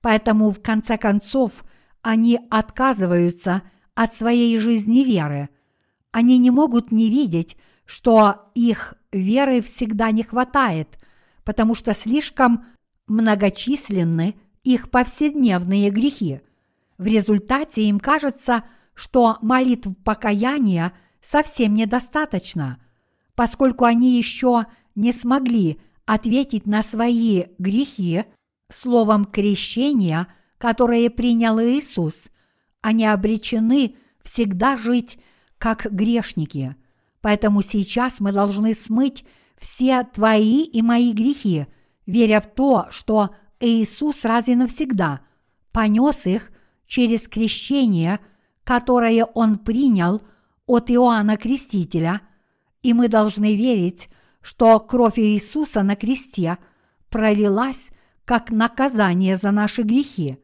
Поэтому 0.00 0.50
в 0.50 0.60
конце 0.62 0.96
концов 0.96 1.64
они 2.02 2.40
отказываются 2.50 3.62
от 3.94 4.14
своей 4.14 4.58
жизни 4.58 5.04
веры. 5.04 5.50
Они 6.10 6.38
не 6.38 6.50
могут 6.50 6.90
не 6.90 7.10
видеть, 7.10 7.56
что 7.84 8.50
их 8.54 8.94
веры 9.12 9.60
всегда 9.60 10.10
не 10.10 10.22
хватает, 10.22 10.98
потому 11.44 11.74
что 11.74 11.92
слишком 11.92 12.64
многочисленны 13.06 14.36
их 14.62 14.90
повседневные 14.90 15.90
грехи. 15.90 16.40
В 17.00 17.06
результате 17.06 17.84
им 17.84 17.98
кажется, 17.98 18.62
что 18.92 19.38
молитв 19.40 19.88
покаяния 20.04 20.92
совсем 21.22 21.74
недостаточно, 21.74 22.78
поскольку 23.34 23.86
они 23.86 24.18
еще 24.18 24.66
не 24.94 25.10
смогли 25.10 25.80
ответить 26.04 26.66
на 26.66 26.82
свои 26.82 27.44
грехи 27.58 28.24
словом 28.70 29.24
крещения, 29.24 30.26
которое 30.58 31.08
принял 31.08 31.58
Иисус, 31.58 32.26
они 32.82 33.06
обречены 33.06 33.96
всегда 34.22 34.76
жить 34.76 35.18
как 35.56 35.90
грешники. 35.90 36.76
Поэтому 37.22 37.62
сейчас 37.62 38.20
мы 38.20 38.30
должны 38.30 38.74
смыть 38.74 39.24
все 39.58 40.04
твои 40.04 40.64
и 40.64 40.82
мои 40.82 41.14
грехи, 41.14 41.66
веря 42.04 42.42
в 42.42 42.54
то, 42.54 42.88
что 42.90 43.34
Иисус 43.58 44.26
раз 44.26 44.48
и 44.48 44.54
навсегда 44.54 45.22
понес 45.72 46.26
их 46.26 46.50
через 46.90 47.28
крещение, 47.28 48.18
которое 48.64 49.24
Он 49.24 49.58
принял 49.58 50.22
от 50.66 50.90
Иоанна 50.90 51.36
Крестителя, 51.36 52.20
и 52.82 52.94
мы 52.94 53.06
должны 53.06 53.54
верить, 53.54 54.08
что 54.42 54.80
кровь 54.80 55.18
Иисуса 55.18 55.84
на 55.84 55.94
кресте 55.94 56.58
пролилась 57.08 57.90
как 58.24 58.50
наказание 58.50 59.36
за 59.36 59.52
наши 59.52 59.82
грехи. 59.82 60.38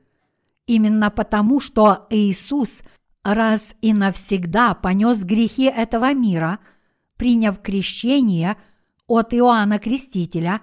Именно 0.68 1.10
потому, 1.10 1.58
что 1.58 2.06
Иисус 2.10 2.80
раз 3.24 3.74
и 3.80 3.92
навсегда 3.92 4.74
понес 4.74 5.24
грехи 5.24 5.64
этого 5.64 6.14
мира, 6.14 6.60
приняв 7.16 7.60
крещение 7.60 8.56
от 9.08 9.34
Иоанна 9.34 9.80
Крестителя, 9.80 10.60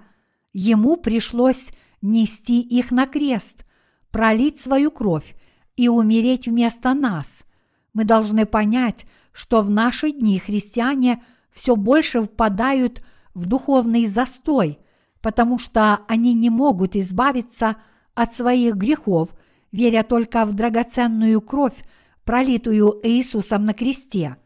ему 0.54 0.96
пришлось 0.96 1.72
нести 2.00 2.62
их 2.62 2.90
на 2.90 3.06
крест, 3.06 3.66
пролить 4.10 4.58
свою 4.58 4.90
кровь 4.90 5.34
и 5.76 5.88
умереть 5.88 6.46
вместо 6.46 6.94
нас. 6.94 7.44
Мы 7.92 8.04
должны 8.04 8.46
понять, 8.46 9.06
что 9.32 9.62
в 9.62 9.70
наши 9.70 10.12
дни 10.12 10.38
христиане 10.38 11.22
все 11.52 11.76
больше 11.76 12.22
впадают 12.22 13.04
в 13.34 13.46
духовный 13.46 14.06
застой, 14.06 14.78
потому 15.20 15.58
что 15.58 16.00
они 16.08 16.34
не 16.34 16.50
могут 16.50 16.96
избавиться 16.96 17.76
от 18.14 18.32
своих 18.32 18.76
грехов, 18.76 19.30
веря 19.72 20.02
только 20.02 20.44
в 20.44 20.52
драгоценную 20.52 21.40
кровь, 21.40 21.84
пролитую 22.24 23.00
Иисусом 23.02 23.64
на 23.64 23.74
кресте. 23.74 24.36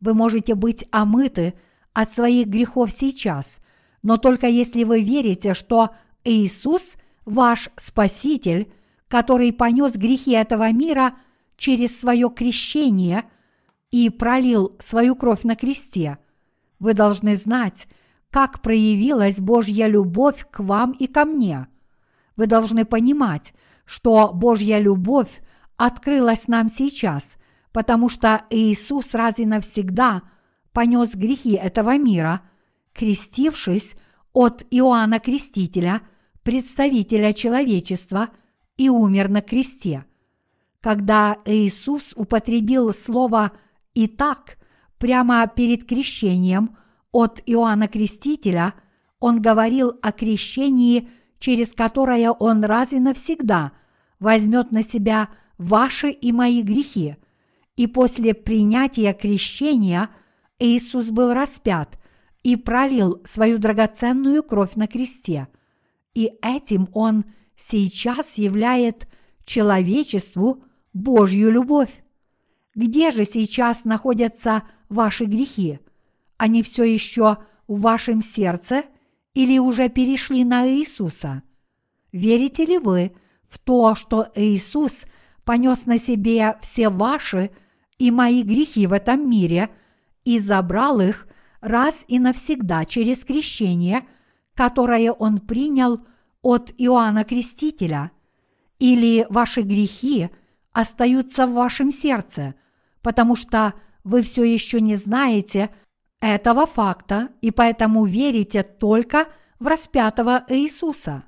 Вы 0.00 0.14
можете 0.14 0.54
быть 0.54 0.86
омыты 0.90 1.54
от 1.92 2.10
своих 2.12 2.46
грехов 2.48 2.90
сейчас, 2.90 3.58
но 4.02 4.16
только 4.16 4.46
если 4.46 4.84
вы 4.84 5.02
верите, 5.02 5.54
что 5.54 5.90
Иисус– 6.24 6.94
ваш 7.24 7.70
Спаситель, 7.76 8.72
который 9.10 9.52
понес 9.52 9.96
грехи 9.96 10.30
этого 10.30 10.70
мира 10.72 11.16
через 11.56 11.98
свое 11.98 12.30
крещение 12.30 13.24
и 13.90 14.08
пролил 14.08 14.76
свою 14.78 15.16
кровь 15.16 15.42
на 15.42 15.56
кресте. 15.56 16.18
Вы 16.78 16.94
должны 16.94 17.36
знать, 17.36 17.88
как 18.30 18.62
проявилась 18.62 19.40
Божья 19.40 19.88
любовь 19.88 20.46
к 20.52 20.60
вам 20.60 20.92
и 20.92 21.08
ко 21.08 21.24
мне. 21.24 21.66
Вы 22.36 22.46
должны 22.46 22.84
понимать, 22.84 23.52
что 23.84 24.30
Божья 24.32 24.78
любовь 24.78 25.42
открылась 25.76 26.46
нам 26.46 26.68
сейчас, 26.68 27.34
потому 27.72 28.08
что 28.08 28.44
Иисус 28.48 29.12
раз 29.14 29.40
и 29.40 29.44
навсегда 29.44 30.22
понес 30.72 31.16
грехи 31.16 31.54
этого 31.54 31.98
мира, 31.98 32.42
крестившись 32.92 33.96
от 34.32 34.64
Иоанна 34.70 35.18
Крестителя, 35.18 36.02
представителя 36.44 37.32
человечества, 37.32 38.28
и 38.80 38.88
умер 38.88 39.28
на 39.28 39.42
кресте. 39.42 40.06
Когда 40.80 41.36
Иисус 41.44 42.14
употребил 42.16 42.94
слово 42.94 43.52
«итак» 43.94 44.56
прямо 44.96 45.46
перед 45.46 45.86
крещением 45.86 46.78
от 47.12 47.42
Иоанна 47.44 47.88
Крестителя, 47.88 48.72
он 49.18 49.42
говорил 49.42 49.98
о 50.00 50.12
крещении, 50.12 51.10
через 51.38 51.74
которое 51.74 52.30
он 52.30 52.64
раз 52.64 52.94
и 52.94 53.00
навсегда 53.00 53.72
возьмет 54.18 54.72
на 54.72 54.82
себя 54.82 55.28
ваши 55.58 56.08
и 56.08 56.32
мои 56.32 56.62
грехи. 56.62 57.16
И 57.76 57.86
после 57.86 58.32
принятия 58.32 59.12
крещения 59.12 60.08
Иисус 60.58 61.10
был 61.10 61.34
распят 61.34 61.98
и 62.42 62.56
пролил 62.56 63.20
свою 63.26 63.58
драгоценную 63.58 64.42
кровь 64.42 64.76
на 64.76 64.86
кресте. 64.86 65.48
И 66.14 66.32
этим 66.40 66.88
Он 66.94 67.26
сейчас 67.60 68.38
являет 68.38 69.06
человечеству 69.44 70.64
Божью 70.92 71.50
любовь. 71.52 72.02
Где 72.74 73.10
же 73.10 73.24
сейчас 73.24 73.84
находятся 73.84 74.62
ваши 74.88 75.24
грехи? 75.26 75.78
Они 76.36 76.62
все 76.62 76.84
еще 76.84 77.38
в 77.68 77.80
вашем 77.82 78.22
сердце 78.22 78.84
или 79.34 79.58
уже 79.58 79.88
перешли 79.88 80.44
на 80.44 80.68
Иисуса? 80.68 81.42
Верите 82.12 82.64
ли 82.64 82.78
вы 82.78 83.12
в 83.48 83.58
то, 83.58 83.94
что 83.94 84.28
Иисус 84.34 85.04
понес 85.44 85.86
на 85.86 85.98
себе 85.98 86.56
все 86.60 86.88
ваши 86.88 87.50
и 87.98 88.10
мои 88.10 88.42
грехи 88.42 88.86
в 88.86 88.92
этом 88.92 89.28
мире 89.28 89.68
и 90.24 90.38
забрал 90.38 91.00
их 91.00 91.26
раз 91.60 92.04
и 92.08 92.18
навсегда 92.18 92.84
через 92.84 93.24
крещение, 93.24 94.06
которое 94.54 95.12
Он 95.12 95.38
принял 95.38 96.00
от 96.42 96.72
Иоанна 96.78 97.24
Крестителя, 97.24 98.10
или 98.78 99.26
ваши 99.28 99.62
грехи 99.62 100.30
остаются 100.72 101.46
в 101.46 101.52
вашем 101.52 101.90
сердце, 101.90 102.54
потому 103.02 103.36
что 103.36 103.74
вы 104.04 104.22
все 104.22 104.44
еще 104.44 104.80
не 104.80 104.94
знаете 104.96 105.70
этого 106.20 106.66
факта 106.66 107.28
и 107.40 107.50
поэтому 107.50 108.04
верите 108.04 108.62
только 108.62 109.28
в 109.58 109.66
распятого 109.66 110.44
Иисуса. 110.48 111.24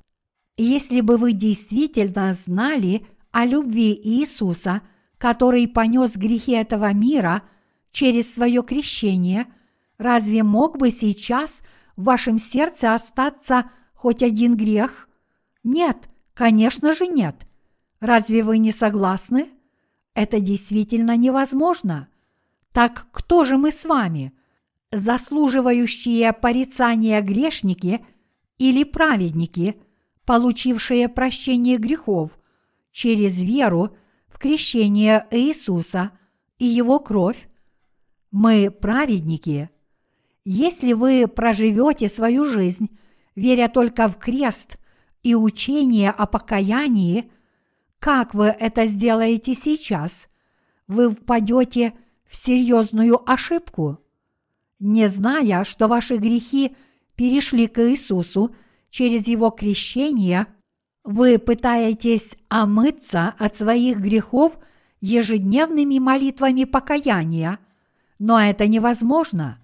Если 0.57 1.01
бы 1.01 1.17
вы 1.17 1.33
действительно 1.33 2.33
знали 2.33 3.05
о 3.31 3.45
любви 3.45 3.99
Иисуса, 4.03 4.81
который 5.17 5.67
понес 5.67 6.15
грехи 6.15 6.53
этого 6.53 6.91
мира 6.93 7.43
через 7.91 8.33
свое 8.33 8.63
крещение– 8.63 9.47
Разве 9.97 10.43
мог 10.43 10.77
бы 10.77 10.91
сейчас 10.91 11.61
в 11.95 12.03
вашем 12.03 12.39
сердце 12.39 12.93
остаться 12.93 13.71
хоть 14.03 14.21
один 14.21 14.57
грех? 14.57 15.07
Нет, 15.63 16.09
конечно 16.33 16.93
же 16.93 17.07
нет. 17.07 17.47
Разве 18.01 18.43
вы 18.43 18.57
не 18.57 18.73
согласны? 18.73 19.49
Это 20.13 20.41
действительно 20.41 21.15
невозможно. 21.15 22.09
Так 22.73 23.07
кто 23.13 23.45
же 23.45 23.57
мы 23.57 23.71
с 23.71 23.85
вами? 23.85 24.33
Заслуживающие 24.91 26.33
порицания 26.33 27.21
грешники 27.21 28.05
или 28.57 28.83
праведники, 28.83 29.77
получившие 30.25 31.07
прощение 31.07 31.77
грехов 31.77 32.37
через 32.91 33.41
веру 33.41 33.95
в 34.27 34.37
крещение 34.37 35.25
Иисуса 35.31 36.11
и 36.57 36.65
Его 36.65 36.99
кровь? 36.99 37.47
Мы 38.31 38.69
праведники– 38.69 39.69
если 40.45 40.91
вы 40.91 41.29
проживете 41.29 42.09
свою 42.09 42.43
жизнь, 42.43 42.89
веря 43.35 43.67
только 43.67 44.07
в 44.07 44.17
крест 44.17 44.77
и 45.21 45.35
учение 45.35 46.09
о 46.11 46.25
покаянии, 46.25 47.31
как 47.99 48.33
вы 48.33 48.47
это 48.47 48.85
сделаете 48.85 49.53
сейчас, 49.53 50.27
вы 50.87 51.09
впадете 51.09 51.93
в 52.25 52.35
серьезную 52.35 53.21
ошибку. 53.29 53.99
Не 54.79 55.07
зная, 55.07 55.63
что 55.63 55.87
ваши 55.87 56.17
грехи 56.17 56.75
перешли 57.15 57.67
к 57.67 57.79
Иисусу 57.89 58.53
через 58.89 59.27
Его 59.27 59.49
крещение, 59.49 60.47
вы 61.03 61.37
пытаетесь 61.37 62.37
омыться 62.49 63.33
от 63.37 63.55
своих 63.55 63.99
грехов 63.99 64.57
ежедневными 64.99 65.99
молитвами 65.99 66.63
покаяния, 66.63 67.59
но 68.19 68.39
это 68.39 68.67
невозможно 68.67 69.59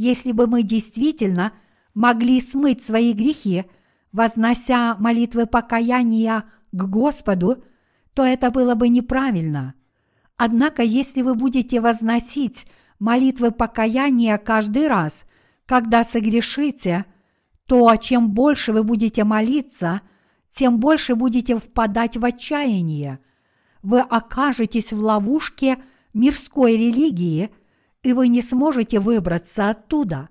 если 0.00 0.32
бы 0.32 0.46
мы 0.46 0.62
действительно 0.62 1.52
могли 1.94 2.40
смыть 2.40 2.84
свои 2.84 3.12
грехи, 3.12 3.64
вознося 4.12 4.96
молитвы 4.98 5.46
покаяния 5.46 6.44
к 6.72 6.84
Господу, 6.84 7.62
то 8.14 8.24
это 8.24 8.50
было 8.50 8.74
бы 8.74 8.88
неправильно. 8.88 9.74
Однако, 10.36 10.82
если 10.82 11.22
вы 11.22 11.34
будете 11.34 11.80
возносить 11.80 12.66
молитвы 12.98 13.50
покаяния 13.50 14.38
каждый 14.38 14.88
раз, 14.88 15.24
когда 15.66 16.02
согрешите, 16.02 17.04
то 17.66 17.94
чем 17.96 18.30
больше 18.30 18.72
вы 18.72 18.82
будете 18.82 19.24
молиться, 19.24 20.00
тем 20.50 20.80
больше 20.80 21.14
будете 21.14 21.58
впадать 21.58 22.16
в 22.16 22.24
отчаяние. 22.24 23.20
Вы 23.82 24.00
окажетесь 24.00 24.92
в 24.92 24.98
ловушке 24.98 25.78
мирской 26.12 26.76
религии– 26.76 27.50
и 28.02 28.12
вы 28.12 28.28
не 28.28 28.42
сможете 28.42 29.00
выбраться 29.00 29.70
оттуда. 29.70 30.28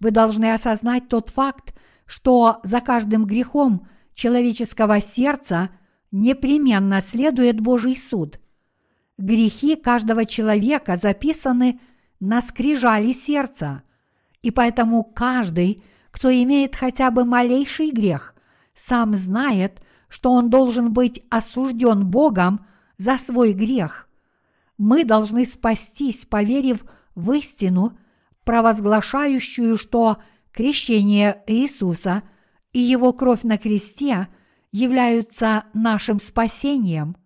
Вы 0.00 0.10
должны 0.10 0.52
осознать 0.52 1.08
тот 1.08 1.30
факт, 1.30 1.74
что 2.06 2.60
за 2.62 2.80
каждым 2.80 3.26
грехом 3.26 3.86
человеческого 4.14 5.00
сердца 5.00 5.70
непременно 6.10 7.00
следует 7.00 7.60
Божий 7.60 7.96
суд. 7.96 8.40
Грехи 9.18 9.76
каждого 9.76 10.24
человека 10.24 10.96
записаны 10.96 11.80
на 12.20 12.40
скрижали 12.40 13.12
сердца, 13.12 13.82
и 14.42 14.50
поэтому 14.50 15.02
каждый, 15.02 15.82
кто 16.10 16.30
имеет 16.30 16.76
хотя 16.76 17.10
бы 17.10 17.24
малейший 17.24 17.90
грех, 17.90 18.34
сам 18.74 19.14
знает, 19.14 19.82
что 20.08 20.30
он 20.30 20.50
должен 20.50 20.92
быть 20.92 21.22
осужден 21.30 22.06
Богом 22.06 22.64
за 22.96 23.18
свой 23.18 23.52
грех. 23.52 24.08
Мы 24.78 25.04
должны 25.04 25.44
спастись, 25.44 26.24
поверив 26.24 26.84
в 27.14 27.32
истину, 27.32 27.98
провозглашающую, 28.48 29.76
что 29.76 30.22
крещение 30.52 31.42
Иисуса 31.46 32.22
и 32.72 32.78
Его 32.78 33.12
кровь 33.12 33.42
на 33.42 33.58
кресте 33.58 34.28
являются 34.72 35.64
нашим 35.74 36.18
спасением. 36.18 37.18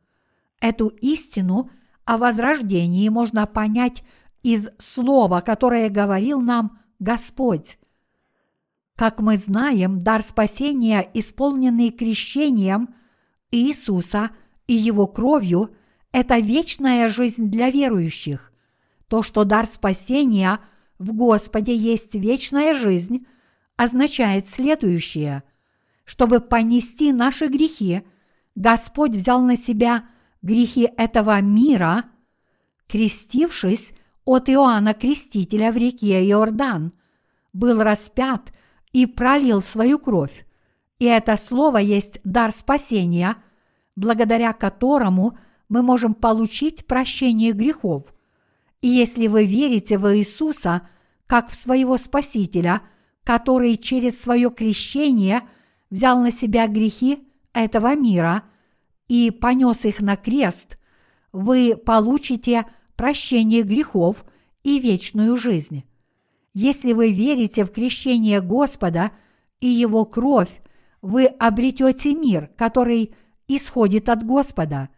Эту 0.61 0.89
истину 0.89 1.71
о 2.05 2.17
возрождении 2.17 3.09
можно 3.09 3.47
понять 3.47 4.03
из 4.43 4.71
слова, 4.79 5.43
которое 5.43 5.91
говорил 5.91 6.41
нам 6.41 6.81
Господь. 6.99 7.79
Как 8.97 9.21
мы 9.21 9.37
знаем, 9.37 10.01
дар 10.01 10.23
спасения, 10.23 11.09
исполненный 11.15 11.91
крещением 11.91 12.97
Иисуса 13.53 14.31
и 14.67 14.75
Его 14.75 15.07
кровью, 15.07 15.71
это 16.11 16.39
вечная 16.39 17.09
жизнь 17.09 17.49
для 17.49 17.71
верующих. 17.71 18.53
То, 19.07 19.23
что 19.23 19.45
дар 19.45 19.67
спасения 19.67 20.59
в 21.03 21.13
Господе 21.15 21.75
есть 21.75 22.15
вечная 22.15 22.75
жизнь, 22.75 23.27
означает 23.77 24.49
следующее. 24.49 25.43
Чтобы 26.05 26.41
понести 26.41 27.13
наши 27.13 27.49
грехи, 27.49 28.03
Господь 28.55 29.17
взял 29.17 29.43
на 29.43 29.57
себя 29.57 30.07
грехи 30.43 30.89
этого 30.97 31.41
мира, 31.41 32.05
крестившись 32.87 33.93
от 34.25 34.49
Иоанна 34.49 34.95
Крестителя 34.95 35.73
в 35.73 35.77
реке 35.77 36.25
Иордан, 36.29 36.93
был 37.53 37.83
распят 37.83 38.53
и 38.93 39.07
пролил 39.07 39.63
свою 39.63 39.99
кровь. 39.99 40.47
И 40.99 41.07
это 41.07 41.37
слово 41.37 41.79
есть 41.79 42.21
дар 42.23 42.53
спасения, 42.53 43.37
благодаря 43.97 44.53
которому 44.53 45.37
мы 45.69 45.83
можем 45.83 46.15
получить 46.15 46.87
прощение 46.87 47.53
грехов– 47.53 48.15
и 48.83 48.89
если 48.89 49.29
вы 49.29 49.47
верите 49.47 49.97
в 49.97 50.15
Иисуса 50.15 50.83
как 51.27 51.49
в 51.49 51.55
своего 51.55 51.97
Спасителя, 51.97 52.83
который 53.25 53.77
через 53.77 54.21
свое 54.21 54.51
крещение 54.51 55.43
взял 55.89 56.21
на 56.21 56.33
себя 56.33 56.67
грехи 56.67 57.27
этого 57.55 57.95
мира 57.95 58.43
и 59.09 59.31
понес 59.31 59.85
их 59.85 60.01
на 60.01 60.17
крест, 60.17 60.79
вы 61.33 61.77
получите 61.77 62.67
прощение 62.97 63.63
грехов 63.63 64.25
и 64.65 64.81
вечную 64.81 65.37
жизнь. 65.37 65.85
Если 66.53 66.93
вы 66.93 67.13
верите 67.13 67.65
в 67.65 67.71
крещение 67.71 68.41
Господа 68.41 69.13
и 69.61 69.69
Его 69.69 70.05
кровь, 70.05 70.61
вы 71.01 71.27
обретете 71.27 72.15
мир, 72.15 72.51
который 72.57 73.15
исходит 73.49 74.09
от 74.09 74.25
Господа. 74.25 74.89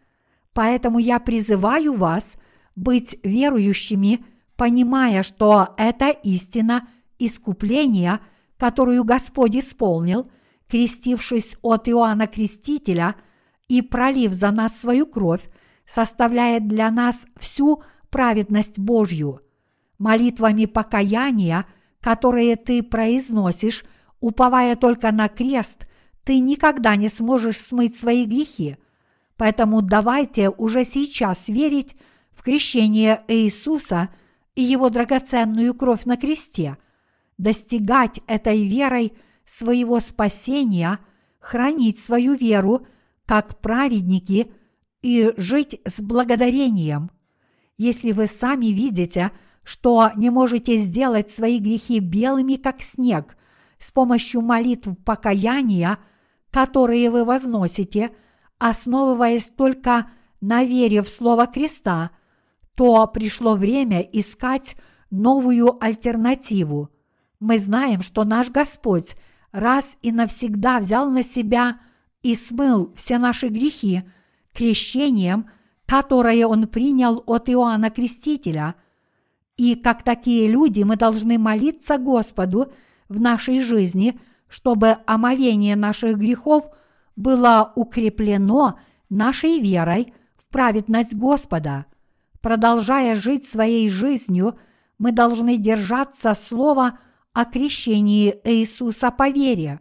Поэтому 0.53 0.97
я 0.97 1.19
призываю 1.19 1.93
вас– 1.93 2.35
быть 2.75 3.17
верующими, 3.23 4.25
понимая, 4.55 5.23
что 5.23 5.73
это 5.77 6.09
истина 6.09 6.87
искупления, 7.19 8.21
которую 8.57 9.03
Господь 9.03 9.55
исполнил, 9.55 10.29
крестившись 10.67 11.57
от 11.61 11.87
Иоанна 11.87 12.27
Крестителя 12.27 13.15
и 13.67 13.81
пролив 13.81 14.33
за 14.33 14.51
нас 14.51 14.79
свою 14.79 15.05
кровь, 15.05 15.49
составляет 15.85 16.67
для 16.67 16.89
нас 16.91 17.25
всю 17.37 17.83
праведность 18.09 18.79
Божью. 18.79 19.41
Молитвами 19.97 20.65
покаяния, 20.65 21.65
которые 22.01 22.55
ты 22.55 22.83
произносишь, 22.83 23.85
уповая 24.19 24.75
только 24.75 25.11
на 25.11 25.27
крест, 25.27 25.87
ты 26.23 26.39
никогда 26.39 26.95
не 26.95 27.09
сможешь 27.09 27.59
смыть 27.59 27.95
свои 27.95 28.25
грехи. 28.25 28.77
Поэтому 29.37 29.81
давайте 29.81 30.49
уже 30.49 30.83
сейчас 30.85 31.47
верить 31.47 31.95
крещение 32.45 33.23
Иисуса 33.27 34.09
и 34.53 34.61
Его 34.61 34.91
драгоценную 34.91 35.73
кровь 35.73 36.05
на 36.05 36.15
кресте, 36.15 36.77
достигать 37.39 38.21
этой 38.27 38.67
верой 38.67 39.13
своего 39.45 39.99
спасения, 39.99 40.99
хранить 41.39 41.97
свою 41.97 42.35
веру 42.35 42.85
как 43.25 43.59
праведники 43.61 44.51
и 45.01 45.33
жить 45.37 45.81
с 45.85 45.99
благодарением. 45.99 47.09
Если 47.77 48.11
вы 48.11 48.27
сами 48.27 48.67
видите, 48.67 49.31
что 49.63 50.11
не 50.15 50.29
можете 50.29 50.77
сделать 50.77 51.31
свои 51.31 51.57
грехи 51.57 51.99
белыми, 51.99 52.57
как 52.57 52.83
снег, 52.83 53.35
с 53.79 53.89
помощью 53.89 54.41
молитв 54.41 54.89
покаяния, 55.03 55.97
которые 56.51 57.09
вы 57.09 57.25
возносите, 57.25 58.11
основываясь 58.59 59.49
только 59.49 60.11
на 60.41 60.63
вере 60.63 61.01
в 61.01 61.09
Слово 61.09 61.47
Креста, 61.47 62.11
то 62.75 63.07
пришло 63.07 63.55
время 63.55 64.01
искать 64.01 64.75
новую 65.09 65.81
альтернативу. 65.83 66.89
Мы 67.39 67.59
знаем, 67.59 68.01
что 68.01 68.23
наш 68.23 68.49
Господь 68.49 69.15
раз 69.51 69.97
и 70.01 70.11
навсегда 70.11 70.79
взял 70.79 71.09
на 71.09 71.23
себя 71.23 71.79
и 72.21 72.35
смыл 72.35 72.93
все 72.95 73.17
наши 73.17 73.47
грехи 73.47 74.03
крещением, 74.53 75.49
которое 75.85 76.47
Он 76.47 76.67
принял 76.67 77.23
от 77.25 77.49
Иоанна 77.49 77.89
Крестителя. 77.89 78.75
И 79.57 79.75
как 79.75 80.03
такие 80.03 80.47
люди 80.47 80.83
мы 80.83 80.97
должны 80.97 81.37
молиться 81.37 81.97
Господу 81.97 82.73
в 83.07 83.19
нашей 83.21 83.61
жизни, 83.61 84.19
чтобы 84.47 84.97
омовение 85.05 85.75
наших 85.75 86.17
грехов 86.17 86.67
было 87.15 87.71
укреплено 87.75 88.79
нашей 89.09 89.59
верой 89.59 90.13
в 90.37 90.47
праведность 90.47 91.13
Господа. 91.15 91.85
Продолжая 92.45 93.15
жить 93.15 93.47
своей 93.47 93.89
жизнью, 93.89 94.59
мы 94.99 95.11
должны 95.11 95.57
держаться 95.57 96.35
слова 96.35 96.99
о 97.33 97.43
крещении 97.43 98.39
Иисуса 98.43 99.09
по 99.09 99.29
вере. 99.29 99.79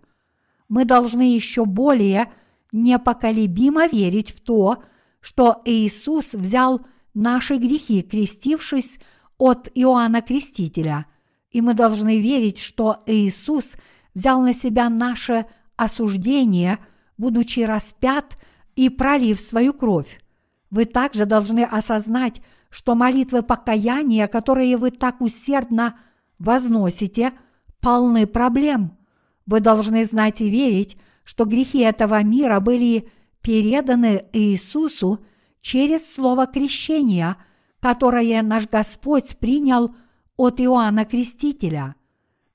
Мы 0.71 0.87
должны 0.87 1.35
еще 1.35 1.67
более 1.67 2.33
непоколебимо 2.73 3.87
верить 3.87 4.31
в 4.31 4.41
то, 4.41 4.83
что 5.21 5.61
Иисус 5.67 6.33
взял 6.33 6.81
наши 7.13 7.57
грехи, 7.57 8.01
крестившись 8.01 8.99
от 9.37 9.69
Иоанна 9.75 10.23
Крестителя, 10.23 11.05
и 11.51 11.61
мы 11.61 11.75
должны 11.75 12.19
верить, 12.19 12.61
что 12.61 13.03
Иисус 13.05 13.75
взял 14.15 14.41
на 14.41 14.55
себя 14.55 14.89
наше 14.89 15.45
осуждение, 15.77 16.79
будучи 17.19 17.61
распят 17.61 18.39
и 18.75 18.89
пролив 18.89 19.39
свою 19.39 19.75
кровь. 19.75 20.24
Вы 20.75 20.87
также 20.87 21.25
должны 21.25 21.63
осознать, 21.63 22.43
что 22.69 22.97
молитвы 22.97 23.45
покаяния, 23.45 24.27
которые 24.27 24.77
вы 24.77 24.91
так 24.91 25.21
усердно 25.21 26.01
возносите, 26.41 27.33
полны 27.81 28.27
проблем. 28.27 28.99
Вы 29.47 29.61
должны 29.61 30.05
знать 30.05 30.41
и 30.41 30.51
верить, 30.51 30.97
что 31.23 31.45
грехи 31.45 31.79
этого 31.79 32.21
мира 32.25 32.59
были 32.59 33.09
переданы 33.41 34.27
Иисусу 34.33 35.25
через 35.61 36.13
слово 36.13 36.49
крещения, 36.49 37.37
которое 37.79 38.43
наш 38.43 38.67
Господь 38.67 39.39
принял 39.39 39.95
от 40.37 40.61
Иоанна 40.61 41.05
Крестителя. 41.05 41.95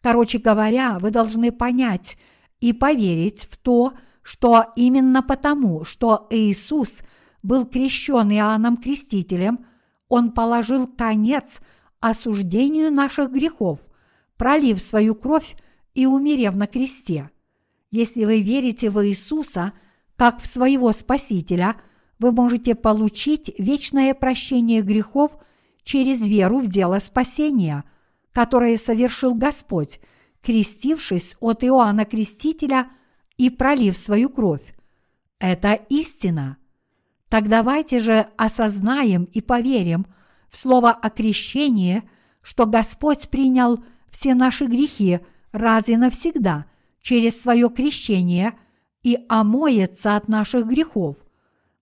Короче 0.01 0.39
говоря, 0.39 0.99
вы 0.99 1.11
должны 1.11 1.53
понять 1.53 2.17
и 2.59 2.73
поверить 2.73 3.47
в 3.49 3.55
то, 3.55 3.93
что 4.23 4.73
именно 4.75 5.23
потому, 5.23 5.85
что 5.85 6.27
Иисус 6.29 6.97
был 7.43 7.65
крещен 7.65 8.31
Иоанном 8.31 8.77
Крестителем– 8.77 9.65
он 10.09 10.31
положил 10.31 10.87
конец 10.87 11.61
осуждению 11.99 12.91
наших 12.91 13.31
грехов, 13.31 13.87
пролив 14.35 14.81
свою 14.81 15.15
кровь 15.15 15.55
и 15.93 16.05
умерев 16.05 16.55
на 16.55 16.67
кресте. 16.67 17.29
Если 17.91 18.25
вы 18.25 18.41
верите 18.41 18.89
в 18.89 19.05
Иисуса 19.07 19.73
как 20.15 20.41
в 20.41 20.47
своего 20.47 20.91
Спасителя, 20.91 21.75
вы 22.17 22.31
можете 22.31 22.75
получить 22.75 23.51
вечное 23.57 24.13
прощение 24.13 24.81
грехов 24.81 25.37
через 25.83 26.25
веру 26.25 26.59
в 26.59 26.67
дело 26.67 26.99
спасения, 26.99 27.85
которое 28.33 28.77
совершил 28.77 29.33
Господь, 29.35 29.99
крестившись 30.41 31.35
от 31.39 31.63
Иоанна 31.63 32.05
Крестителя 32.05 32.89
и 33.37 33.49
пролив 33.49 33.97
свою 33.97 34.29
кровь. 34.29 34.75
Это 35.39 35.73
истина– 35.73 36.57
так 37.29 37.47
давайте 37.47 37.99
же 37.99 38.27
осознаем 38.37 39.25
и 39.25 39.39
поверим 39.39 40.07
в 40.49 40.57
слово 40.57 40.91
о 40.91 41.09
крещении, 41.11 42.03
что 42.41 42.65
Господь 42.65 43.29
принял 43.29 43.83
все 44.09 44.33
наши 44.33 44.65
грехи 44.65 45.19
раз 45.51 45.89
и 45.89 45.95
навсегда 45.95 46.65
через 47.01 47.39
свое 47.39 47.69
крещение 47.69 48.57
и 49.03 49.19
омоется 49.29 50.15
от 50.15 50.27
наших 50.27 50.65
грехов. 50.65 51.17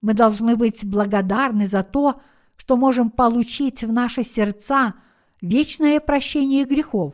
Мы 0.02 0.14
должны 0.14 0.58
быть 0.58 0.86
благодарны 0.86 1.66
за 1.66 1.82
то, 1.82 2.22
что 2.58 2.76
можем 2.76 3.10
получить 3.10 3.84
в 3.84 3.92
наши 3.92 4.24
сердца 4.24 4.96
вечное 5.42 6.02
прощение 6.02 6.66
грехов, 6.66 7.14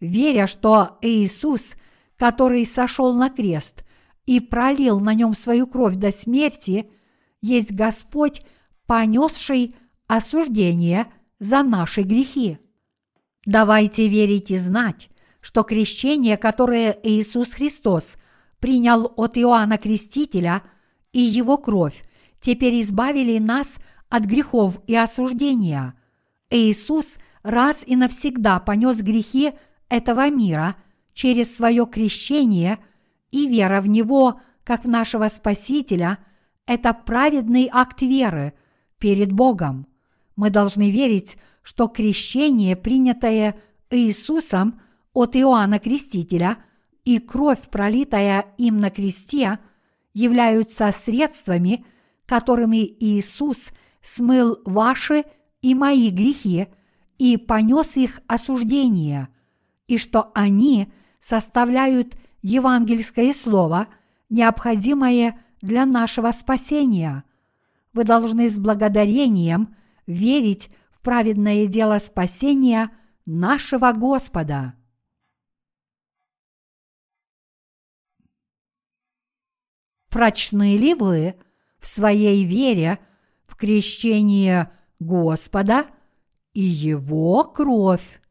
веря, 0.00 0.46
что 0.46 0.96
Иисус, 1.02 1.70
который 2.16 2.64
сошел 2.64 3.14
на 3.14 3.28
крест 3.28 3.84
и 4.24 4.40
пролил 4.40 4.98
на 5.00 5.12
нем 5.12 5.34
свою 5.34 5.66
кровь 5.66 5.96
до 5.96 6.10
смерти– 6.10 6.90
есть 7.46 7.72
Господь, 7.72 8.42
понесший 8.86 9.76
осуждение 10.08 11.06
за 11.38 11.62
наши 11.62 12.02
грехи. 12.02 12.58
Давайте 13.44 14.08
верить 14.08 14.50
и 14.50 14.58
знать, 14.58 15.08
что 15.40 15.62
крещение, 15.62 16.36
которое 16.36 16.98
Иисус 17.04 17.52
Христос 17.52 18.14
принял 18.58 19.12
от 19.16 19.38
Иоанна 19.38 19.78
Крестителя 19.78 20.62
и 21.12 21.20
его 21.20 21.56
кровь, 21.56 22.02
теперь 22.40 22.82
избавили 22.82 23.38
нас 23.38 23.76
от 24.08 24.24
грехов 24.24 24.80
и 24.88 24.96
осуждения. 24.96 25.94
Иисус 26.50 27.18
раз 27.44 27.84
и 27.86 27.94
навсегда 27.94 28.58
понес 28.58 28.98
грехи 29.02 29.52
этого 29.88 30.28
мира 30.30 30.74
через 31.14 31.54
свое 31.54 31.86
крещение 31.86 32.78
и 33.30 33.46
вера 33.46 33.80
в 33.80 33.86
Него 33.86 34.40
как 34.64 34.84
в 34.84 34.88
нашего 34.88 35.28
Спасителя– 35.28 36.18
это 36.66 36.92
праведный 36.92 37.68
акт 37.72 38.02
веры 38.02 38.54
перед 38.98 39.32
Богом. 39.32 39.86
Мы 40.34 40.50
должны 40.50 40.90
верить, 40.90 41.38
что 41.62 41.88
крещение, 41.88 42.76
принятое 42.76 43.56
Иисусом 43.90 44.80
от 45.12 45.36
Иоанна 45.36 45.78
Крестителя 45.78 46.58
и 47.04 47.18
кровь, 47.18 47.62
пролитая 47.70 48.46
им 48.58 48.76
на 48.76 48.90
кресте, 48.90 49.58
являются 50.12 50.90
средствами, 50.90 51.84
которыми 52.26 52.84
Иисус 53.00 53.68
смыл 54.02 54.58
ваши 54.64 55.24
и 55.62 55.74
мои 55.74 56.10
грехи 56.10 56.68
и 57.18 57.36
понес 57.36 57.96
их 57.96 58.20
осуждение, 58.26 59.28
и 59.86 59.98
что 59.98 60.30
они 60.34 60.92
составляют 61.20 62.16
евангельское 62.42 63.32
слово, 63.32 63.88
необходимое 64.28 65.40
для 65.60 65.86
нашего 65.86 66.30
спасения. 66.32 67.24
Вы 67.92 68.04
должны 68.04 68.50
с 68.50 68.58
благодарением 68.58 69.74
верить 70.06 70.70
в 70.90 71.00
праведное 71.00 71.66
дело 71.66 71.98
спасения 71.98 72.90
нашего 73.24 73.92
Господа. 73.92 74.74
Прочны 80.08 80.76
ли 80.76 80.94
вы 80.94 81.36
в 81.78 81.86
своей 81.86 82.44
вере 82.44 82.98
в 83.46 83.56
крещение 83.56 84.70
Господа 84.98 85.86
и 86.52 86.62
Его 86.62 87.44
кровь? 87.44 88.22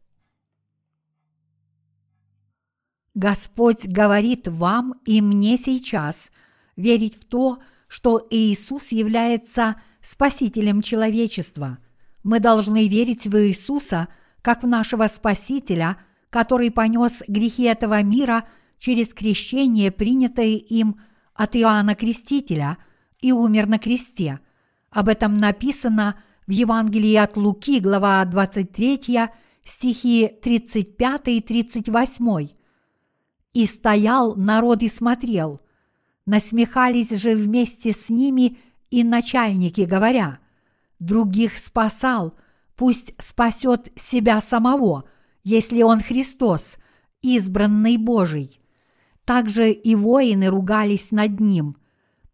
Господь 3.13 3.85
говорит 3.87 4.47
вам 4.47 4.99
и 5.05 5.21
мне 5.21 5.57
сейчас– 5.57 6.31
верить 6.75 7.15
в 7.15 7.25
то, 7.25 7.59
что 7.87 8.25
Иисус 8.29 8.91
является 8.91 9.81
Спасителем 10.01 10.81
человечества. 10.81 11.79
Мы 12.23 12.39
должны 12.39 12.87
верить 12.87 13.25
в 13.25 13.37
Иисуса 13.37 14.07
как 14.41 14.63
в 14.63 14.67
нашего 14.67 15.07
Спасителя, 15.07 15.97
который 16.29 16.69
понес 16.69 17.23
грехи 17.27 17.63
этого 17.63 18.01
мира 18.03 18.45
через 18.77 19.13
крещение, 19.13 19.91
принятое 19.91 20.57
им 20.57 20.99
от 21.33 21.55
Иоанна 21.55 21.95
Крестителя, 21.95 22.77
и 23.19 23.31
умер 23.31 23.67
на 23.67 23.79
кресте. 23.79 24.39
Об 24.91 25.09
этом 25.09 25.37
написано 25.37 26.21
в 26.45 26.51
Евангелии 26.51 27.15
от 27.15 27.37
Луки, 27.37 27.79
глава 27.79 28.23
23, 28.25 29.29
стихи 29.63 30.27
35 30.41 31.27
и 31.29 31.41
38. 31.41 32.49
«И 33.53 33.65
стоял 33.65 34.35
народ 34.35 34.83
и 34.83 34.89
смотрел. 34.89 35.61
Насмехались 36.25 37.11
же 37.11 37.35
вместе 37.35 37.93
с 37.93 38.09
ними 38.09 38.57
и 38.89 39.03
начальники, 39.03 39.81
говоря, 39.81 40.39
«Других 40.99 41.57
спасал, 41.57 42.33
пусть 42.75 43.13
спасет 43.19 43.91
себя 43.95 44.41
самого, 44.41 45.05
если 45.43 45.83
он 45.83 46.01
Христос, 46.01 46.77
избранный 47.21 47.97
Божий». 47.97 48.59
Также 49.23 49.71
и 49.71 49.95
воины 49.95 50.47
ругались 50.47 51.11
над 51.11 51.39
ним, 51.39 51.77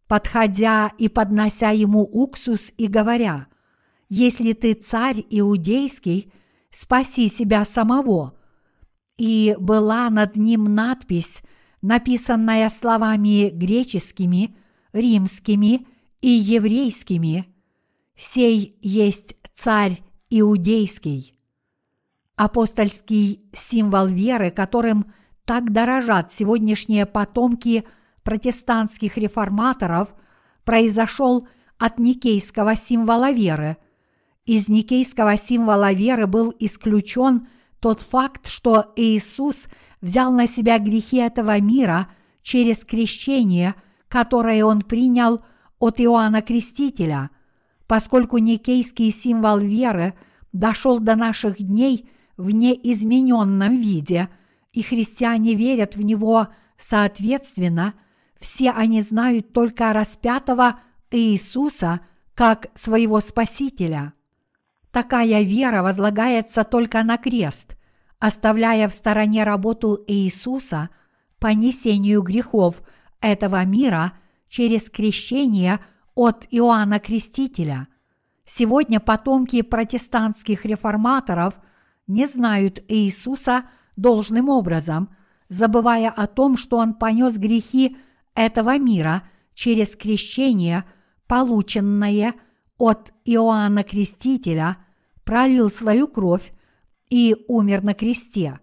подходя 0.07 0.91
и 0.97 1.07
поднося 1.07 1.69
ему 1.71 2.01
уксус 2.01 2.71
и 2.77 2.87
говоря, 2.87 3.47
«Если 4.09 4.51
ты 4.53 4.73
царь 4.73 5.23
иудейский, 5.29 6.31
спаси 6.69 7.29
себя 7.29 7.63
самого». 7.63 8.35
И 9.17 9.55
была 9.59 10.09
над 10.09 10.35
ним 10.35 10.65
надпись, 10.75 11.43
написанная 11.81 12.69
словами 12.69 13.49
греческими, 13.49 14.55
римскими 14.93 15.87
и 16.21 16.29
еврейскими 16.29 17.47
«Сей 18.15 18.77
есть 18.81 19.35
царь 19.53 20.01
иудейский». 20.29 21.37
Апостольский 22.35 23.41
символ 23.53 24.07
веры, 24.07 24.51
которым– 24.51 25.11
так 25.51 25.71
дорожат 25.71 26.31
сегодняшние 26.31 27.05
потомки 27.05 27.83
протестантских 28.23 29.17
реформаторов, 29.17 30.13
произошел 30.63 31.47
от 31.77 31.99
никейского 31.99 32.75
символа 32.75 33.31
веры. 33.31 33.75
Из 34.45 34.69
никейского 34.69 35.37
символа 35.37 35.91
веры 35.91 36.27
был 36.27 36.53
исключен 36.59 37.47
тот 37.79 38.01
факт, 38.01 38.47
что 38.47 38.93
Иисус 38.95 39.65
взял 40.01 40.31
на 40.31 40.47
себя 40.47 40.79
грехи 40.79 41.17
этого 41.17 41.59
мира 41.59 42.07
через 42.41 42.83
крещение, 42.83 43.75
которое 44.07 44.65
он 44.65 44.81
принял 44.81 45.41
от 45.79 45.99
Иоанна 46.01 46.41
Крестителя. 46.41 47.29
Поскольку 47.87 48.37
никейский 48.37 49.11
символ 49.11 49.59
веры 49.59 50.13
дошел 50.53 50.99
до 50.99 51.15
наших 51.15 51.57
дней 51.61 52.09
в 52.37 52.51
неизмененном 52.51 53.75
виде– 53.77 54.29
и 54.73 54.81
христиане 54.81 55.55
верят 55.55 55.95
в 55.95 56.01
него 56.01 56.47
соответственно, 56.77 57.93
все 58.39 58.71
они 58.71 59.01
знают 59.01 59.53
только 59.53 59.93
распятого 59.93 60.79
Иисуса 61.11 62.01
как 62.33 62.67
своего 62.73 63.19
Спасителя. 63.19 64.13
Такая 64.91 65.43
вера 65.43 65.83
возлагается 65.83 66.63
только 66.63 67.03
на 67.03 67.17
крест, 67.17 67.77
оставляя 68.21 68.87
в 68.87 68.93
стороне 68.93 69.43
работу 69.43 70.01
Иисуса 70.07 70.89
по 71.39 71.47
несению 71.47 72.21
грехов 72.21 72.81
этого 73.19 73.65
мира 73.65 74.13
через 74.47 74.89
крещение 74.89 75.79
от 76.15 76.47
Иоанна 76.51 76.99
Крестителя. 76.99 77.89
Сегодня 78.45 79.01
потомки 79.01 79.61
протестантских 79.61 80.63
реформаторов 80.63 81.55
не 82.07 82.25
знают 82.27 82.81
Иисуса– 82.87 83.65
должным 83.97 84.49
образом, 84.49 85.09
забывая 85.49 86.09
о 86.09 86.27
том, 86.27 86.57
что 86.57 86.77
он 86.77 86.93
понес 86.93 87.37
грехи 87.37 87.97
этого 88.33 88.77
мира 88.77 89.23
через 89.53 89.95
крещение, 89.95 90.85
полученное 91.27 92.33
от 92.77 93.13
Иоанна 93.25 93.83
Крестителя, 93.83 94.77
пролил 95.23 95.69
свою 95.69 96.07
кровь 96.07 96.51
и 97.11 97.35
умер 97.47 97.83
на 97.83 97.93
кресте. 97.93 98.59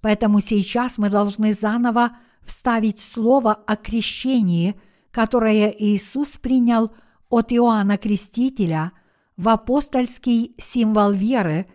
Поэтому 0.00 0.40
сейчас 0.40 0.96
мы 0.96 1.10
должны 1.10 1.52
заново 1.52 2.16
вставить 2.42 3.00
слово 3.00 3.52
о 3.52 3.76
крещении, 3.76 4.80
которое 5.10 5.68
Иисус 5.68 6.38
принял 6.38 6.90
от 7.28 7.52
Иоанна 7.52 7.98
Крестителя 7.98 8.92
в 9.36 9.50
апостольский 9.50 10.54
символ 10.56 11.12
веры 11.12 11.66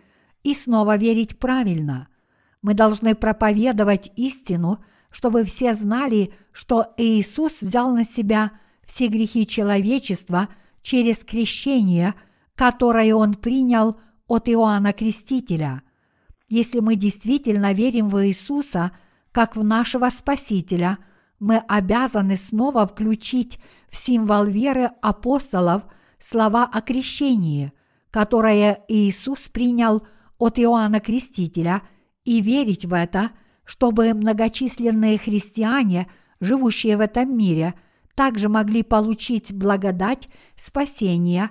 и 0.42 0.52
снова 0.54 0.96
верить 0.96 1.38
правильно– 1.38 2.08
мы 2.66 2.74
должны 2.74 3.14
проповедовать 3.14 4.10
истину, 4.16 4.84
чтобы 5.12 5.44
все 5.44 5.72
знали, 5.72 6.32
что 6.50 6.94
Иисус 6.96 7.62
взял 7.62 7.92
на 7.94 8.04
себя 8.04 8.50
все 8.84 9.06
грехи 9.06 9.46
человечества 9.46 10.48
через 10.82 11.22
крещение, 11.22 12.14
которое 12.56 13.14
Он 13.14 13.34
принял 13.34 14.00
от 14.26 14.48
Иоанна 14.48 14.92
Крестителя. 14.92 15.82
Если 16.48 16.80
мы 16.80 16.96
действительно 16.96 17.72
верим 17.72 18.08
в 18.08 18.24
Иисуса 18.26 18.92
как 19.32 19.56
в 19.56 19.64
нашего 19.64 20.08
Спасителя, 20.10 20.98
мы 21.38 21.58
обязаны 21.58 22.36
снова 22.36 22.86
включить 22.86 23.58
в 23.88 23.96
символ 23.96 24.44
веры 24.44 24.90
апостолов 25.02 25.82
слова 26.18 26.64
о 26.64 26.80
крещении, 26.80 27.72
которое 28.10 28.84
Иисус 28.88 29.48
принял 29.48 30.06
от 30.38 30.58
Иоанна 30.58 31.00
Крестителя– 31.00 31.82
и 32.26 32.40
верить 32.42 32.84
в 32.84 32.92
это, 32.92 33.30
чтобы 33.64 34.12
многочисленные 34.12 35.16
христиане, 35.16 36.08
живущие 36.40 36.98
в 36.98 37.00
этом 37.00 37.34
мире, 37.34 37.74
также 38.14 38.48
могли 38.48 38.82
получить 38.82 39.54
благодать 39.54 40.28
спасения 40.56 41.50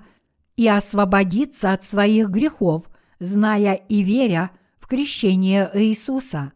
и 0.57 0.67
освободиться 0.67 1.71
от 1.71 1.83
своих 1.83 2.29
грехов, 2.29 2.89
зная 3.19 3.73
и 3.73 4.03
веря 4.03 4.51
в 4.85 4.87
крещение 4.87 5.69
Иисуса. 5.73 6.53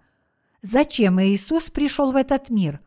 Зачем 0.61 1.19
Иисус 1.19 1.71
пришел 1.71 2.11
в 2.11 2.15
этот 2.15 2.49
мир? 2.49 2.80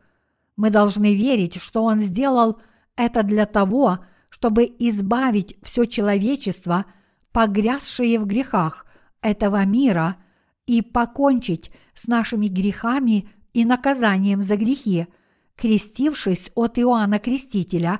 Мы 0.55 0.69
должны 0.69 1.15
верить, 1.15 1.61
что 1.61 1.83
Он 1.83 1.99
сделал 1.99 2.61
это 2.95 3.23
для 3.23 3.45
того, 3.45 3.99
чтобы 4.29 4.63
избавить 4.79 5.57
все 5.61 5.83
человечество, 5.85 6.85
погрязшее 7.33 8.19
в 8.19 8.25
грехах 8.25 8.85
этого 9.21 9.65
мира– 9.65 10.15
и 10.65 10.81
покончить 10.81 11.71
с 11.93 12.07
нашими 12.07 12.47
грехами 12.47 13.29
и 13.53 13.65
наказанием 13.65 14.41
за 14.41 14.55
грехи, 14.55 15.07
крестившись 15.55 16.51
от 16.55 16.79
Иоанна 16.79 17.19
Крестителя 17.19 17.99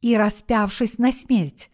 и 0.00 0.16
распявшись 0.16 0.98
на 0.98 1.12
смерть. 1.12 1.70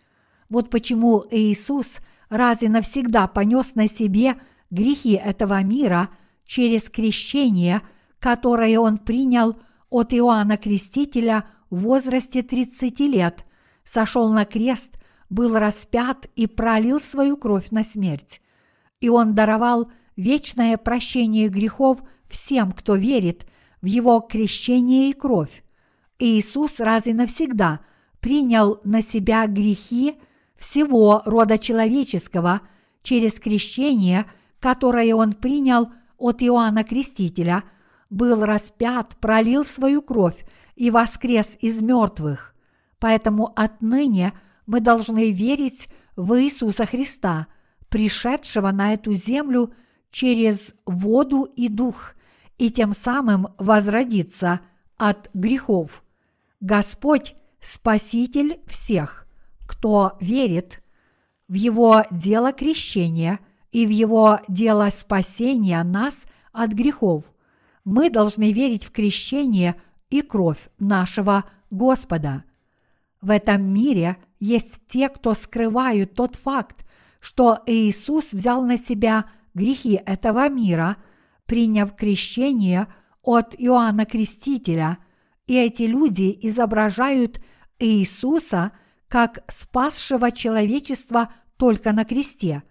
Вот 0.48 0.70
почему 0.70 1.24
Иисус 1.30 1.98
раз 2.28 2.62
и 2.62 2.68
навсегда 2.68 3.26
понес 3.26 3.74
на 3.74 3.88
себе 3.88 4.36
грехи 4.70 5.12
этого 5.12 5.62
мира 5.62 6.10
через 6.44 6.88
крещение, 6.88 7.82
которое 8.18 8.78
он 8.78 8.98
принял 8.98 9.56
от 9.90 10.12
Иоанна 10.12 10.56
Крестителя 10.56 11.44
в 11.70 11.80
возрасте 11.80 12.42
30 12.42 13.00
лет, 13.00 13.44
сошел 13.84 14.30
на 14.30 14.44
крест, 14.44 14.98
был 15.30 15.56
распят 15.56 16.28
и 16.36 16.46
пролил 16.46 17.00
свою 17.00 17.36
кровь 17.36 17.70
на 17.70 17.84
смерть. 17.84 18.40
И 19.00 19.08
он 19.08 19.34
даровал 19.34 19.90
вечное 20.16 20.76
прощение 20.76 21.48
грехов 21.48 21.98
всем, 22.28 22.72
кто 22.72 22.96
верит 22.96 23.46
в 23.80 23.86
Его 23.86 24.20
крещение 24.20 25.10
и 25.10 25.12
кровь. 25.12 25.62
Иисус 26.18 26.80
раз 26.80 27.06
и 27.06 27.12
навсегда 27.12 27.80
принял 28.20 28.80
на 28.84 29.02
себя 29.02 29.46
грехи 29.46 30.16
всего 30.56 31.22
рода 31.24 31.58
человеческого 31.58 32.62
через 33.02 33.38
крещение, 33.38 34.26
которое 34.60 35.14
Он 35.14 35.32
принял 35.32 35.90
от 36.16 36.42
Иоанна 36.42 36.84
Крестителя, 36.84 37.64
был 38.10 38.44
распят, 38.44 39.16
пролил 39.20 39.64
свою 39.64 40.02
кровь 40.02 40.44
и 40.76 40.90
воскрес 40.90 41.56
из 41.60 41.82
мертвых. 41.82 42.54
Поэтому 42.98 43.52
отныне 43.54 44.32
мы 44.66 44.80
должны 44.80 45.30
верить 45.30 45.88
в 46.16 46.40
Иисуса 46.40 46.86
Христа, 46.86 47.46
пришедшего 47.88 48.70
на 48.70 48.94
эту 48.94 49.12
землю– 49.12 49.72
через 50.10 50.74
воду 50.86 51.44
и 51.44 51.68
дух, 51.68 52.14
и 52.56 52.70
тем 52.70 52.92
самым 52.92 53.48
возродиться 53.58 54.60
от 54.96 55.30
грехов. 55.34 56.02
Господь– 56.60 57.34
Спаситель 57.60 58.60
всех, 58.68 59.26
кто 59.66 60.16
верит 60.20 60.80
в 61.48 61.54
Его 61.54 62.04
дело 62.12 62.52
крещения 62.52 63.40
и 63.72 63.86
в 63.86 63.90
Его 63.90 64.40
дело 64.48 64.88
спасения 64.90 65.82
нас 65.82 66.26
от 66.52 66.72
грехов. 66.72 67.24
Мы 67.84 68.10
должны 68.10 68.52
верить 68.52 68.84
в 68.84 68.90
крещение 68.90 69.76
и 70.10 70.22
кровь 70.22 70.68
нашего 70.78 71.44
Господа. 71.70 72.44
В 73.20 73.30
этом 73.30 73.62
мире 73.62 74.16
есть 74.40 74.80
те, 74.86 75.08
кто 75.08 75.34
скрывают 75.34 76.14
тот 76.14 76.36
факт, 76.36 76.86
что 77.20 77.58
Иисус 77.66 78.32
взял 78.32 78.62
на 78.62 78.76
себя– 78.76 79.24
грехи 79.58 80.00
этого 80.06 80.48
мира, 80.48 80.96
приняв 81.46 81.94
крещение 81.94 82.86
от 83.22 83.54
Иоанна 83.58 84.06
Крестителя, 84.06 84.98
и 85.46 85.56
эти 85.56 85.82
люди 85.82 86.38
изображают 86.42 87.40
Иисуса 87.78 88.72
как 89.08 89.40
спасшего 89.48 90.30
человечества 90.30 91.32
только 91.56 91.92
на 91.92 92.04
кресте. 92.04 92.62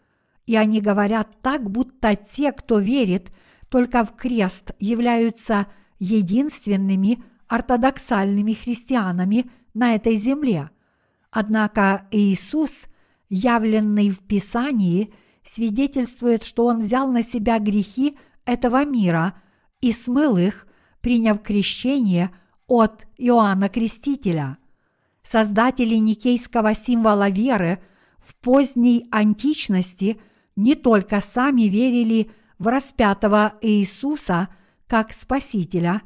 И 0.47 0.55
они 0.55 0.81
говорят 0.81 1.41
так, 1.41 1.69
будто 1.69 2.15
те, 2.15 2.51
кто 2.51 2.79
верит 2.79 3.31
только 3.69 4.03
в 4.03 4.15
крест, 4.15 4.71
являются 4.79 5.67
единственными 5.99 7.23
ортодоксальными 7.47 8.53
христианами 8.53 9.51
на 9.73 9.93
этой 9.93 10.15
земле. 10.15 10.69
Однако 11.31 12.07
Иисус, 12.11 12.85
явленный 13.29 14.09
в 14.09 14.19
Писании, 14.19 15.13
свидетельствует, 15.43 16.43
что 16.43 16.65
Он 16.65 16.81
взял 16.81 17.11
на 17.11 17.23
себя 17.23 17.59
грехи 17.59 18.17
этого 18.45 18.85
мира 18.85 19.35
и 19.81 19.91
смыл 19.91 20.37
их, 20.37 20.65
приняв 21.01 21.41
крещение 21.41 22.31
от 22.67 23.05
Иоанна 23.17 23.67
Крестителя. 23.69 24.57
Создатели 25.23 25.95
никейского 25.95 26.73
символа 26.73 27.29
веры 27.29 27.79
в 28.17 28.35
поздней 28.35 29.07
античности 29.11 30.19
не 30.57 30.75
только 30.75 31.21
сами 31.21 31.63
верили 31.63 32.29
в 32.59 32.67
распятого 32.67 33.53
Иисуса 33.61 34.49
как 34.87 35.13
Спасителя, 35.13 36.01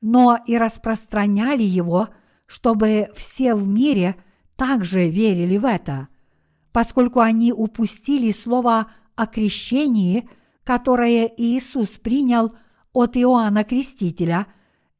но 0.00 0.38
и 0.46 0.56
распространяли 0.56 1.64
его, 1.64 2.08
чтобы 2.46 3.08
все 3.14 3.54
в 3.54 3.66
мире 3.66 4.16
также 4.54 5.10
верили 5.10 5.58
в 5.58 5.64
это. 5.64 6.08
Поскольку 6.72 7.20
они 7.20 7.52
упустили 7.52 8.30
слово 8.30 8.86
о 9.16 9.26
крещении, 9.26 10.28
которое 10.62 11.30
Иисус 11.36 11.94
принял 11.94 12.52
от 12.92 13.16
Иоанна 13.16 13.64
Крестителя, 13.64 14.46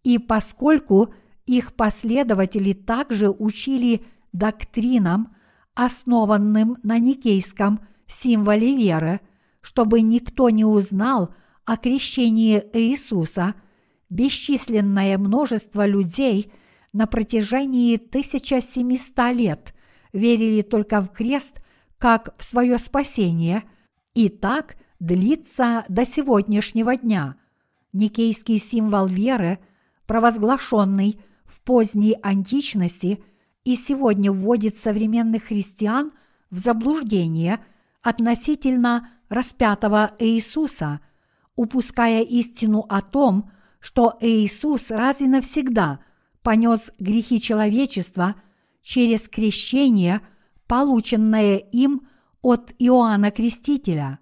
и 0.02 0.18
поскольку 0.18 1.14
их 1.46 1.74
последователи 1.74 2.72
также 2.72 3.30
учили 3.30 4.04
доктринам, 4.32 5.36
основанным 5.74 6.78
на 6.82 6.98
никейском 6.98 7.80
символе 8.12 8.76
веры, 8.76 9.20
чтобы 9.61 10.00
никто 10.00 10.50
не 10.50 10.64
узнал 10.64 11.34
о 11.64 11.76
крещении 11.76 12.62
Иисуса, 12.72 13.54
бесчисленное 14.09 15.18
множество 15.18 15.86
людей 15.86 16.52
на 16.92 17.07
протяжении 17.07 17.96
1700 17.96 19.34
лет 19.34 19.74
верили 20.12 20.62
только 20.62 21.00
в 21.00 21.09
крест 21.09 21.61
как 21.98 22.34
в 22.38 22.44
свое 22.44 22.78
спасение, 22.78 23.64
и 24.14 24.28
так 24.28 24.76
длится 25.00 25.84
до 25.88 26.04
сегодняшнего 26.04 26.96
дня. 26.96 27.36
Никейский 27.92 28.59
символ 28.59 29.07
веры, 29.07 29.59
провозглашенный 30.07 31.20
в 31.44 31.61
поздней 31.62 32.16
античности 32.22 33.22
и 33.64 33.76
сегодня 33.76 34.30
вводит 34.30 34.78
современных 34.78 35.44
христиан 35.44 36.12
в 36.50 36.59
заблуждение 36.59 37.61
относительно 38.07 39.09
распятого 39.28 40.12
Иисуса, 40.20 41.00
упуская 41.57 42.22
истину 42.22 42.86
о 42.88 43.00
том, 43.00 43.50
что 43.80 44.16
Иисус 44.20 44.92
раз 44.92 45.20
и 45.20 45.26
навсегда 45.26 45.98
понес 46.42 46.92
грехи 47.00 47.40
человечества 47.40 48.36
через 48.80 49.28
крещение, 49.28 50.20
полученное 50.68 51.57
им 51.57 52.07
от 52.42 52.72
Иоанна 52.78 53.32
Крестителя. 53.32 54.20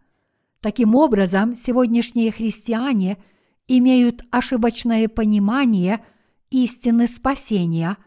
Таким 0.60 0.94
образом, 0.94 1.54
сегодняшние 1.54 2.32
христиане 2.32 3.18
имеют 3.68 4.22
ошибочное 4.30 5.08
понимание 5.08 6.02
истины 6.48 7.06
спасения, 7.06 7.98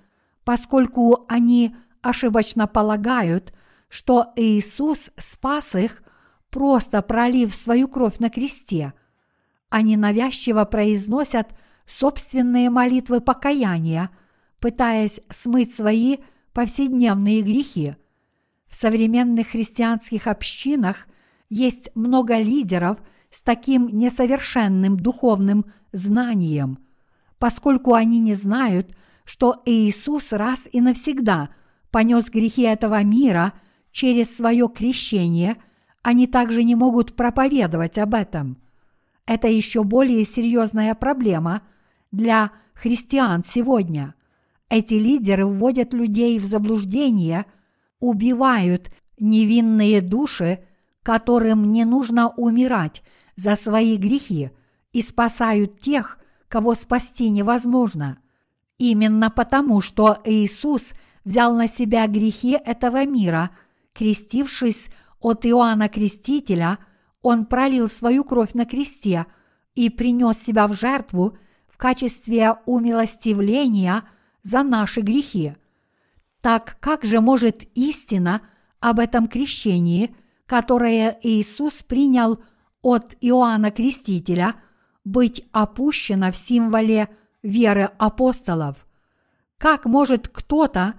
поскольку 0.43 1.25
они 1.27 1.75
ошибочно 2.01 2.65
полагают, 2.65 3.53
что 3.89 4.33
Иисус 4.35 5.11
спас 5.17 5.75
их, 5.75 6.03
просто 6.49 7.01
пролив 7.01 7.53
свою 7.53 7.87
кровь 7.87 8.19
на 8.19 8.29
кресте. 8.29 8.93
Они 9.69 9.97
навязчиво 9.97 10.65
произносят 10.65 11.49
собственные 11.85 12.69
молитвы 12.69 13.21
покаяния, 13.21 14.09
пытаясь 14.59 15.21
смыть 15.29 15.73
свои 15.75 16.17
повседневные 16.53 17.41
грехи. 17.41 17.95
В 18.67 18.75
современных 18.75 19.49
христианских 19.49 20.27
общинах 20.27 21.07
есть 21.49 21.89
много 21.95 22.37
лидеров 22.37 22.97
с 23.29 23.41
таким 23.41 23.87
несовершенным 23.87 24.97
духовным 24.97 25.65
знанием, 25.91 26.79
поскольку 27.39 27.93
они 27.93 28.19
не 28.19 28.33
знают, 28.33 28.95
что 29.23 29.61
Иисус 29.65 30.31
раз 30.31 30.67
и 30.71 30.81
навсегда 30.81 31.49
понес 31.91 32.29
грехи 32.29 32.63
этого 32.63 33.03
мира 33.03 33.53
через 33.97 34.35
свое 34.35 34.69
крещение, 34.69 35.57
они 36.03 36.27
также 36.27 36.63
не 36.63 36.75
могут 36.75 37.15
проповедовать 37.15 37.97
об 37.97 38.13
этом. 38.13 38.61
Это 39.25 39.47
еще 39.47 39.83
более 39.83 40.23
серьезная 40.23 40.93
проблема 40.93 41.63
для 42.11 42.51
христиан 42.75 43.43
сегодня. 43.43 44.13
Эти 44.69 44.93
лидеры 44.93 45.47
вводят 45.47 45.93
людей 45.93 46.37
в 46.37 46.45
заблуждение, 46.45 47.47
убивают 47.99 48.91
невинные 49.19 50.01
души, 50.01 50.59
которым 51.01 51.63
не 51.63 51.83
нужно 51.83 52.29
умирать 52.29 53.01
за 53.35 53.55
свои 53.55 53.97
грехи, 53.97 54.51
и 54.93 55.01
спасают 55.01 55.79
тех, 55.79 56.19
кого 56.49 56.75
спасти 56.75 57.31
невозможно. 57.31 58.19
Именно 58.77 59.31
потому, 59.31 59.81
что 59.81 60.19
Иисус 60.23 60.91
взял 61.25 61.55
на 61.55 61.67
себя 61.67 62.05
грехи 62.05 62.51
этого 62.63 63.03
мира, 63.07 63.49
крестившись 63.97 64.89
от 65.19 65.45
Иоанна 65.45 65.89
Крестителя, 65.89 66.77
Он 67.21 67.45
пролил 67.45 67.89
свою 67.89 68.23
кровь 68.23 68.53
на 68.53 68.65
кресте 68.65 69.25
и 69.73 69.89
принес 69.89 70.37
себя 70.37 70.67
в 70.67 70.73
жертву 70.73 71.37
в 71.67 71.77
качестве 71.77 72.55
умилостивления 72.65 74.03
за 74.43 74.63
наши 74.63 75.01
грехи. 75.01 75.55
Так 76.41 76.77
как 76.79 77.03
же 77.03 77.19
может 77.21 77.63
истина 77.75 78.41
об 78.79 78.99
этом 78.99 79.27
крещении, 79.27 80.15
которое 80.45 81.17
Иисус 81.23 81.81
принял 81.81 82.39
от 82.81 83.15
Иоанна 83.19 83.71
Крестителя, 83.71 84.55
быть 85.03 85.43
опущена 85.51 86.31
в 86.31 86.37
символе 86.37 87.09
веры 87.41 87.89
апостолов? 87.97 88.85
Как 89.57 89.85
может 89.85 90.27
кто-то 90.27 90.93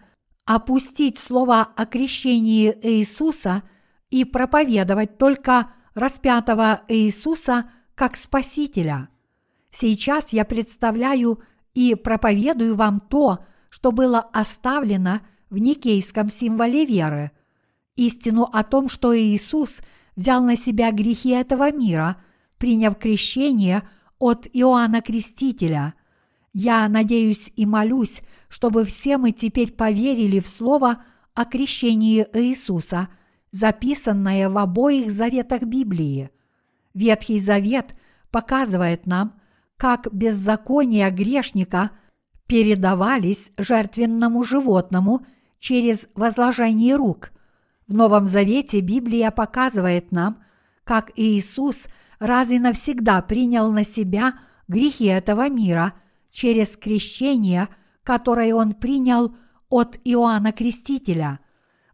опустить 0.48 1.18
слово 1.18 1.68
о 1.76 1.84
крещении 1.84 2.74
Иисуса 2.80 3.64
и 4.08 4.24
проповедовать 4.24 5.18
только 5.18 5.72
распятого 5.92 6.80
Иисуса 6.88 7.70
как 7.94 8.16
Спасителя? 8.16 9.10
Сейчас 9.70 10.32
я 10.32 10.46
представляю 10.46 11.42
и 11.74 11.94
проповедую 11.94 12.76
вам 12.76 13.00
то, 13.00 13.44
что 13.68 13.92
было 13.92 14.20
оставлено 14.20 15.20
в 15.50 15.58
никейском 15.58 16.30
символе 16.30 16.86
веры, 16.86 17.30
истину 17.96 18.48
о 18.50 18.62
том, 18.62 18.88
что 18.88 19.14
Иисус 19.14 19.80
взял 20.16 20.42
на 20.42 20.56
себя 20.56 20.92
грехи 20.92 21.28
этого 21.28 21.70
мира, 21.70 22.22
приняв 22.56 22.96
крещение 22.96 23.86
от 24.18 24.46
Иоанна 24.54 25.02
Крестителя. 25.02 25.92
Я 26.60 26.88
надеюсь 26.88 27.52
и 27.54 27.66
молюсь, 27.66 28.20
чтобы 28.48 28.84
все 28.84 29.16
мы 29.16 29.30
теперь 29.30 29.70
поверили 29.70 30.40
в 30.40 30.48
слово 30.48 31.04
о 31.32 31.44
крещении 31.44 32.26
Иисуса, 32.32 33.10
записанное 33.52 34.50
в 34.50 34.58
обоих 34.58 35.12
заветах 35.12 35.62
Библии. 35.62 36.30
Ветхий 36.94 37.38
Завет 37.38 37.94
показывает 38.32 39.06
нам, 39.06 39.40
как 39.76 40.12
беззакония 40.12 41.12
грешника 41.12 41.92
передавались 42.48 43.52
жертвенному 43.56 44.42
животному 44.42 45.24
через 45.60 46.08
возложение 46.16 46.96
рук. 46.96 47.30
В 47.86 47.94
Новом 47.94 48.26
Завете 48.26 48.80
Библия 48.80 49.30
показывает 49.30 50.10
нам, 50.10 50.42
как 50.82 51.12
Иисус 51.14 51.86
раз 52.18 52.50
и 52.50 52.58
навсегда 52.58 53.22
принял 53.22 53.70
на 53.70 53.84
себя 53.84 54.40
грехи 54.66 55.04
этого 55.04 55.48
мира 55.48 55.92
через 56.30 56.76
крещение, 56.76 57.68
которое 58.02 58.54
Он 58.54 58.74
принял 58.74 59.34
от 59.68 59.98
Иоанна 60.04 60.52
Крестителя. 60.52 61.40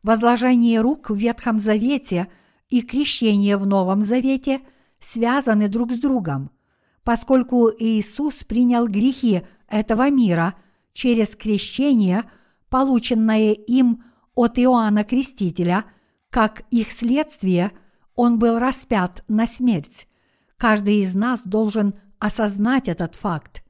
Возложение 0.03 0.81
рук 0.81 1.11
в 1.11 1.17
Ветхом 1.17 1.59
Завете 1.59 2.29
и 2.69 2.83
крещение 2.83 3.57
в 3.57 3.67
Новом 3.67 4.03
Завете 4.03 4.61
связаны 4.99 5.69
друг 5.69 5.93
с 5.93 5.99
другом– 5.99 6.51
поскольку 7.05 7.71
Иисус 7.79 8.43
принял 8.43 8.89
грехи 8.89 9.43
этого 9.69 10.11
мира 10.11 10.55
через 10.93 11.37
крещение, 11.37 12.25
полученное 12.71 13.53
им 13.53 14.03
от 14.35 14.59
Иоанна 14.59 15.05
Крестителя, 15.05 15.85
как 16.31 16.63
их 16.71 16.91
следствие, 16.91 17.71
он 18.17 18.39
был 18.39 18.59
распят 18.59 19.23
на 19.29 19.47
смерть. 19.47 20.09
Каждый 20.57 21.01
из 21.01 21.15
нас 21.15 21.47
должен 21.47 21.95
осознать 22.19 22.89
этот 22.89 23.15
факт. 23.15 23.64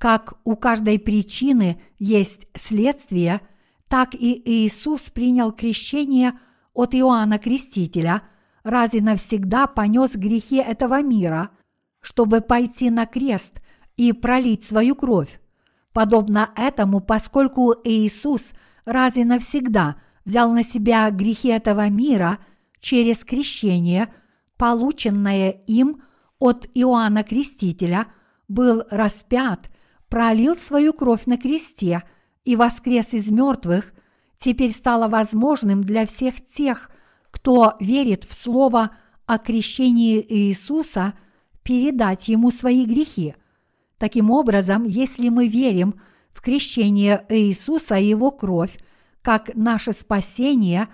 Как 0.00 0.32
у 0.44 0.56
каждой 0.56 0.98
причины 0.98 1.78
есть 1.98 2.48
следствие, 2.56 3.42
так 3.86 4.14
и 4.14 4.40
Иисус 4.46 5.10
принял 5.10 5.52
крещение 5.52 6.32
от 6.72 6.94
Иоанна 6.94 7.38
Крестителя, 7.38 8.22
раз 8.62 8.94
и 8.94 9.02
навсегда 9.02 9.66
понес 9.66 10.16
грехи 10.16 10.56
этого 10.56 11.02
мира, 11.02 11.50
чтобы 12.00 12.40
пойти 12.40 12.88
на 12.88 13.04
крест 13.04 13.60
и 13.98 14.14
пролить 14.14 14.64
свою 14.64 14.94
кровь. 14.94 15.38
Подобно 15.92 16.48
этому, 16.56 17.00
поскольку 17.00 17.74
Иисус 17.84 18.52
раз 18.86 19.18
и 19.18 19.24
навсегда 19.24 19.96
взял 20.24 20.50
на 20.50 20.62
себя 20.62 21.10
грехи 21.10 21.48
этого 21.48 21.90
мира 21.90 22.38
через 22.80 23.22
крещение, 23.22 24.08
полученное 24.56 25.50
им 25.50 26.00
от 26.38 26.66
Иоанна 26.72 27.22
Крестителя, 27.22 28.06
был 28.48 28.84
распят, 28.90 29.68
пролил 30.10 30.56
свою 30.56 30.92
кровь 30.92 31.24
на 31.24 31.38
кресте– 31.38 32.02
и 32.44 32.56
воскрес 32.56 33.14
из 33.14 33.30
мертвых, 33.30 33.92
теперь 34.36 34.72
стало 34.72 35.08
возможным 35.08 35.84
для 35.84 36.06
всех 36.06 36.44
тех, 36.44 36.90
кто 37.30 37.74
верит 37.80 38.24
в 38.24 38.34
Слово 38.34 38.90
о 39.26 39.38
крещении 39.38 40.24
Иисуса, 40.28 41.14
передать 41.62 42.28
Ему 42.28 42.50
свои 42.50 42.84
грехи. 42.84 43.34
Таким 43.98 44.30
образом, 44.30 44.84
если 44.84 45.28
мы 45.28 45.46
верим 45.46 46.00
в 46.32 46.40
крещение 46.40 47.24
Иисуса 47.28 47.96
и 47.96 48.06
Его 48.06 48.30
кровь, 48.30 48.78
как 49.22 49.54
наше 49.54 49.92
спасение, 49.92 50.88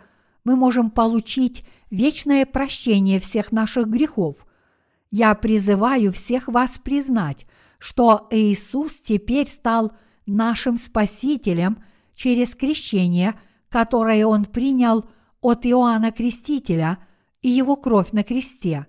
мы 0.45 0.57
можем 0.57 0.91
получить 0.91 1.65
вечное 1.91 2.45
прощение 2.45 3.21
всех 3.21 3.53
наших 3.53 3.89
грехов. 3.89 4.45
Я 5.11 5.35
призываю 5.35 6.13
всех 6.13 6.49
вас 6.49 6.79
признать, 6.79 7.47
что 7.79 8.27
Иисус 8.31 8.97
теперь 8.97 9.49
стал– 9.49 9.93
нашим 10.27 10.77
Спасителем 10.77 11.83
через 12.15 12.55
крещение, 12.55 13.39
которое 13.69 14.27
Он 14.27 14.45
принял 14.45 15.09
от 15.41 15.65
Иоанна 15.65 16.11
Крестителя 16.11 16.99
и 17.41 17.49
Его 17.49 17.77
кровь 17.77 18.13
на 18.13 18.25
кресте. 18.25 18.87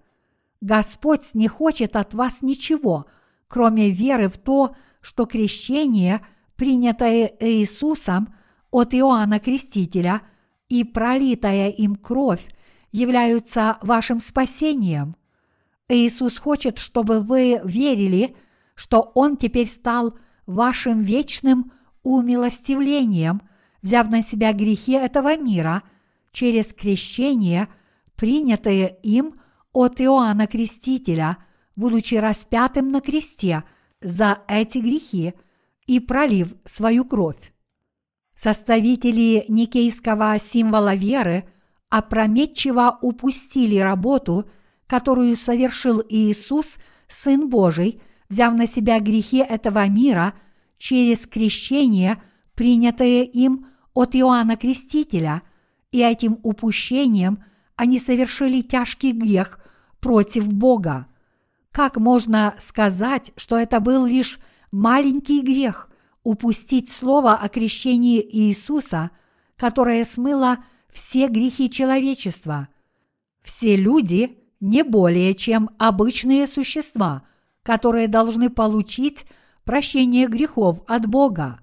Господь 0.59 1.35
не 1.35 1.47
хочет 1.47 1.95
от 1.95 2.13
вас 2.13 2.41
ничего, 2.41 3.05
кроме 3.47 3.91
веры 3.91 4.27
в 4.27 4.37
то, 4.37 4.75
что 5.01 5.25
крещение, 5.25 6.25
принятое 6.55 7.31
Иисусом 7.39 8.33
от 8.71 8.93
Иоанна 8.95 9.39
Крестителя 9.39 10.23
и 10.67 10.83
пролитая 10.83 11.69
им 11.69 11.95
кровь, 11.95 12.45
являются 12.91 13.77
вашим 13.81 14.19
спасением. 14.19 15.15
Иисус 15.87 16.39
хочет, 16.39 16.79
чтобы 16.79 17.21
вы 17.21 17.61
верили, 17.63 18.35
что 18.77 19.11
Он 19.15 19.35
теперь 19.35 19.67
стал– 19.67 20.17
вашим 20.47 21.01
вечным 21.01 21.73
умилостивлением, 22.01 23.41
взяв 23.83 24.09
на 24.09 24.23
себя 24.23 24.53
грехи 24.53 24.93
этого 24.93 25.37
мира 25.37 25.83
через 26.31 26.73
крещение, 26.73 27.67
принятое 28.15 28.87
им 29.03 29.39
от 29.73 30.01
Иоанна 30.01 30.47
Крестителя, 30.47 31.37
будучи 31.75 32.15
распятым 32.15 32.87
на 32.87 33.01
кресте 33.01 33.63
за 34.01 34.39
эти 34.47 34.79
грехи 34.79 35.33
и 35.85 35.99
пролив 35.99 36.55
свою 36.63 37.05
кровь. 37.05 37.53
Составители 38.35 39.45
никейского 39.47 40.39
символа 40.39 40.95
веры 40.95 41.47
опрометчиво 41.89 42.99
упустили 43.01 43.77
работу, 43.77 44.49
которую 44.85 45.35
совершил 45.35 46.03
Иисус, 46.07 46.77
Сын 47.07 47.49
Божий, 47.49 48.01
взяв 48.29 48.53
на 48.53 48.67
себя 48.67 48.99
грехи 48.99 49.37
этого 49.37 49.87
мира 49.87 50.33
через 50.77 51.25
крещение, 51.25 52.21
принятое 52.55 53.23
им 53.23 53.67
от 53.93 54.15
Иоанна 54.15 54.57
Крестителя, 54.57 55.41
и 55.91 56.01
этим 56.01 56.39
упущением 56.43 57.43
они 57.75 57.99
совершили 57.99 58.61
тяжкий 58.61 59.11
грех 59.11 59.59
против 59.99 60.51
Бога. 60.51 61.07
Как 61.71 61.97
можно 61.97 62.55
сказать, 62.57 63.31
что 63.37 63.57
это 63.57 63.79
был 63.79 64.05
лишь 64.05 64.39
маленький 64.71 65.41
грех 65.41 65.89
упустить 66.23 66.89
слово 66.89 67.35
о 67.35 67.47
крещении 67.49 68.21
Иисуса, 68.21 69.11
которое 69.55 70.03
смыло 70.03 70.57
все 70.91 71.27
грехи 71.27 71.69
человечества? 71.69 72.67
Все 73.41 73.75
люди 73.75 74.37
не 74.59 74.83
более 74.83 75.33
чем 75.33 75.69
обычные 75.77 76.47
существа– 76.47 77.23
которые 77.67 78.07
должны 78.07 78.49
получить 78.49 79.25
прощение 79.65 80.27
грехов 80.27 80.79
от 80.87 81.05
Бога. 81.05 81.59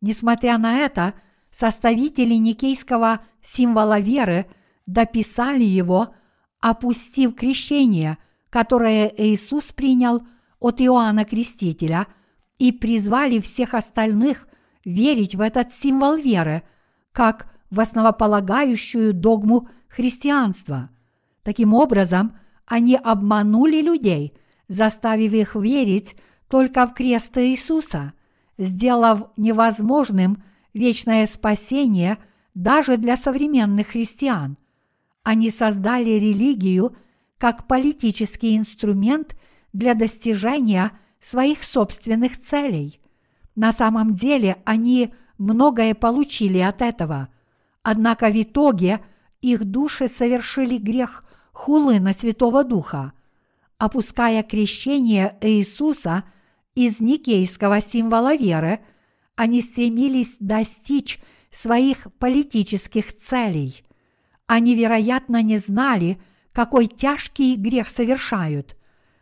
Несмотря 0.00 0.58
на 0.58 0.76
это, 0.78 1.14
составители 1.50 2.34
никейского 2.34 3.18
символа 3.42 3.98
веры 3.98 4.46
дописали 4.86 5.64
его, 5.64 6.14
опустив 6.60 7.34
крещение, 7.34 8.18
которое 8.48 9.12
Иисус 9.16 9.72
принял 9.72 10.22
от 10.60 10.80
Иоанна 10.80 11.24
Крестителя, 11.24 12.06
и 12.60 12.70
призвали 12.70 13.40
всех 13.40 13.74
остальных 13.74 14.46
верить 14.84 15.34
в 15.34 15.40
этот 15.40 15.74
символ 15.74 16.14
веры, 16.14 16.62
как 17.10 17.52
в 17.70 17.80
основополагающую 17.80 19.12
догму 19.12 19.68
христианства. 19.88 20.90
Таким 21.42 21.74
образом, 21.74 22.38
они 22.66 22.94
обманули 22.94 23.80
людей– 23.80 24.32
заставив 24.70 25.32
их 25.32 25.56
верить 25.56 26.16
только 26.48 26.86
в 26.86 26.94
крест 26.94 27.36
Иисуса, 27.36 28.12
сделав 28.56 29.24
невозможным 29.36 30.44
вечное 30.72 31.26
спасение 31.26 32.18
даже 32.54 32.96
для 32.96 33.16
современных 33.16 33.88
христиан. 33.88 34.56
Они 35.24 35.50
создали 35.50 36.10
религию 36.10 36.96
как 37.36 37.66
политический 37.66 38.56
инструмент 38.56 39.36
для 39.72 39.94
достижения 39.94 40.92
своих 41.18 41.64
собственных 41.64 42.38
целей. 42.38 43.00
На 43.56 43.72
самом 43.72 44.14
деле 44.14 44.62
они 44.64 45.12
многое 45.36 45.96
получили 45.96 46.58
от 46.58 46.80
этого, 46.80 47.28
однако 47.82 48.28
в 48.28 48.40
итоге 48.40 49.00
их 49.40 49.64
души 49.64 50.06
совершили 50.06 50.78
грех 50.78 51.24
хулы 51.50 51.98
на 51.98 52.12
Святого 52.12 52.62
Духа– 52.62 53.14
опуская 53.80 54.42
крещение 54.42 55.38
Иисуса 55.40 56.24
из 56.74 57.00
никейского 57.00 57.80
символа 57.80 58.36
веры, 58.36 58.80
они 59.36 59.62
стремились 59.62 60.36
достичь 60.38 61.18
своих 61.50 62.06
политических 62.18 63.16
целей. 63.16 63.82
Они, 64.46 64.74
вероятно, 64.74 65.40
не 65.42 65.56
знали, 65.56 66.20
какой 66.52 66.88
тяжкий 66.88 67.56
грех 67.56 67.88
совершают. 67.88 68.76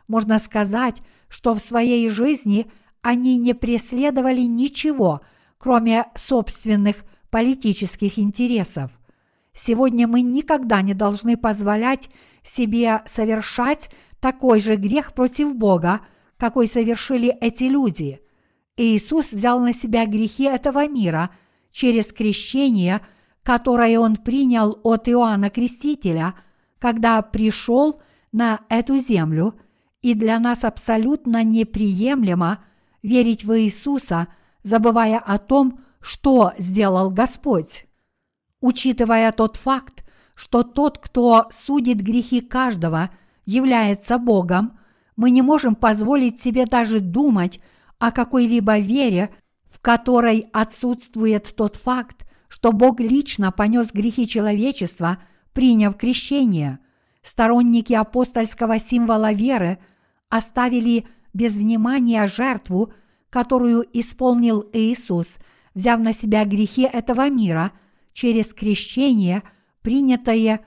Можно 0.09 0.39
сказать, 0.39 1.01
что 1.29 1.55
в 1.55 1.59
своей 1.59 2.09
жизни 2.09 2.69
они 3.01 3.37
не 3.37 3.53
преследовали 3.53 4.41
ничего, 4.41 5.21
кроме 5.57 6.07
собственных 6.15 7.05
политических 7.29 8.19
интересов. 8.19 8.91
Сегодня 9.53 10.05
мы 10.05 10.19
никогда 10.19 10.81
не 10.81 10.93
должны 10.93 11.37
позволять 11.37 12.09
себе 12.43 13.03
совершать 13.05 13.89
такой 14.19 14.61
же 14.61 14.75
грех 14.75 15.13
против 15.13 15.55
Бога, 15.55 16.01
какой 16.37 16.67
совершили 16.67 17.35
эти 17.41 17.65
люди. 17.65 18.21
Иисус 18.77 19.33
взял 19.33 19.59
на 19.59 19.73
себя 19.73 20.05
грехи 20.05 20.43
этого 20.43 20.87
мира 20.87 21.31
через 21.71 22.13
крещение, 22.13 23.01
которое 23.43 23.99
Он 23.99 24.15
принял 24.15 24.79
от 24.83 25.09
Иоанна 25.09 25.49
Крестителя, 25.49 26.35
когда 26.79 27.21
пришел 27.21 28.01
на 28.31 28.61
эту 28.69 28.97
землю, 28.97 29.59
и 30.01 30.13
для 30.13 30.39
нас 30.39 30.63
абсолютно 30.63 31.43
неприемлемо 31.43 32.63
верить 33.01 33.43
в 33.43 33.59
Иисуса, 33.59 34.27
забывая 34.63 35.19
о 35.19 35.37
том, 35.37 35.81
что 35.99 36.53
сделал 36.57 37.09
Господь. 37.09 37.85
Учитывая 38.61 39.31
тот 39.33 39.57
факт, 39.57 40.05
что 40.35 40.63
тот, 40.63 40.99
кто 40.99 41.47
судит 41.49 42.01
грехи 42.01 42.39
каждого– 42.39 43.09
является 43.49 44.19
Богом, 44.19 44.79
мы 45.15 45.31
не 45.31 45.41
можем 45.41 45.75
позволить 45.75 46.39
себе 46.39 46.65
даже 46.65 46.99
думать 46.99 47.59
о 47.97 48.11
какой-либо 48.11 48.77
вере, 48.77 49.31
в 49.71 49.79
которой 49.79 50.47
отсутствует 50.53 51.53
тот 51.55 51.75
факт, 51.75 52.27
что 52.47 52.71
Бог 52.71 52.99
лично 52.99 53.51
понес 53.51 53.91
грехи 53.91 54.27
человечества, 54.27 55.17
приняв 55.53 55.97
крещение. 55.97 56.79
Сторонники 57.23 57.93
апостольского 57.93 58.79
символа 58.79 59.33
веры 59.33 59.79
оставили 60.29 61.07
без 61.33 61.57
внимания 61.57 62.27
жертву, 62.27 62.93
которую 63.29 63.83
исполнил 63.93 64.63
Иисус, 64.73 65.37
взяв 65.73 65.99
на 65.99 66.13
себя 66.13 66.45
грехи 66.45 66.83
этого 66.83 67.29
мира 67.29 67.71
через 68.13 68.53
крещение, 68.53 69.41
принятое 69.81 70.61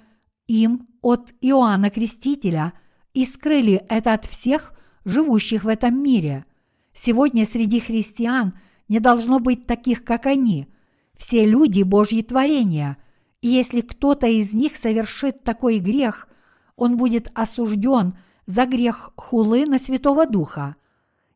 им 0.46 0.88
от 1.00 1.32
Иоанна 1.40 1.90
Крестителя 1.90 2.72
и 3.14 3.24
скрыли 3.24 3.84
это 3.88 4.14
от 4.14 4.24
всех 4.24 4.72
живущих 5.04 5.64
в 5.64 5.68
этом 5.68 6.02
мире. 6.02 6.44
Сегодня 6.92 7.46
среди 7.46 7.80
христиан 7.80 8.58
не 8.88 9.00
должно 9.00 9.38
быть 9.38 9.66
таких, 9.66 10.04
как 10.04 10.26
они. 10.26 10.68
все 11.16 11.44
люди 11.44 11.82
Божьи 11.82 12.20
творения, 12.22 12.96
и 13.40 13.48
если 13.48 13.80
кто-то 13.80 14.26
из 14.26 14.54
них 14.54 14.76
совершит 14.76 15.44
такой 15.44 15.78
грех, 15.78 16.28
он 16.76 16.96
будет 16.96 17.30
осужден 17.34 18.16
за 18.46 18.66
грех 18.66 19.12
хулы 19.16 19.66
на 19.66 19.78
Святого 19.78 20.26
Духа. 20.26 20.76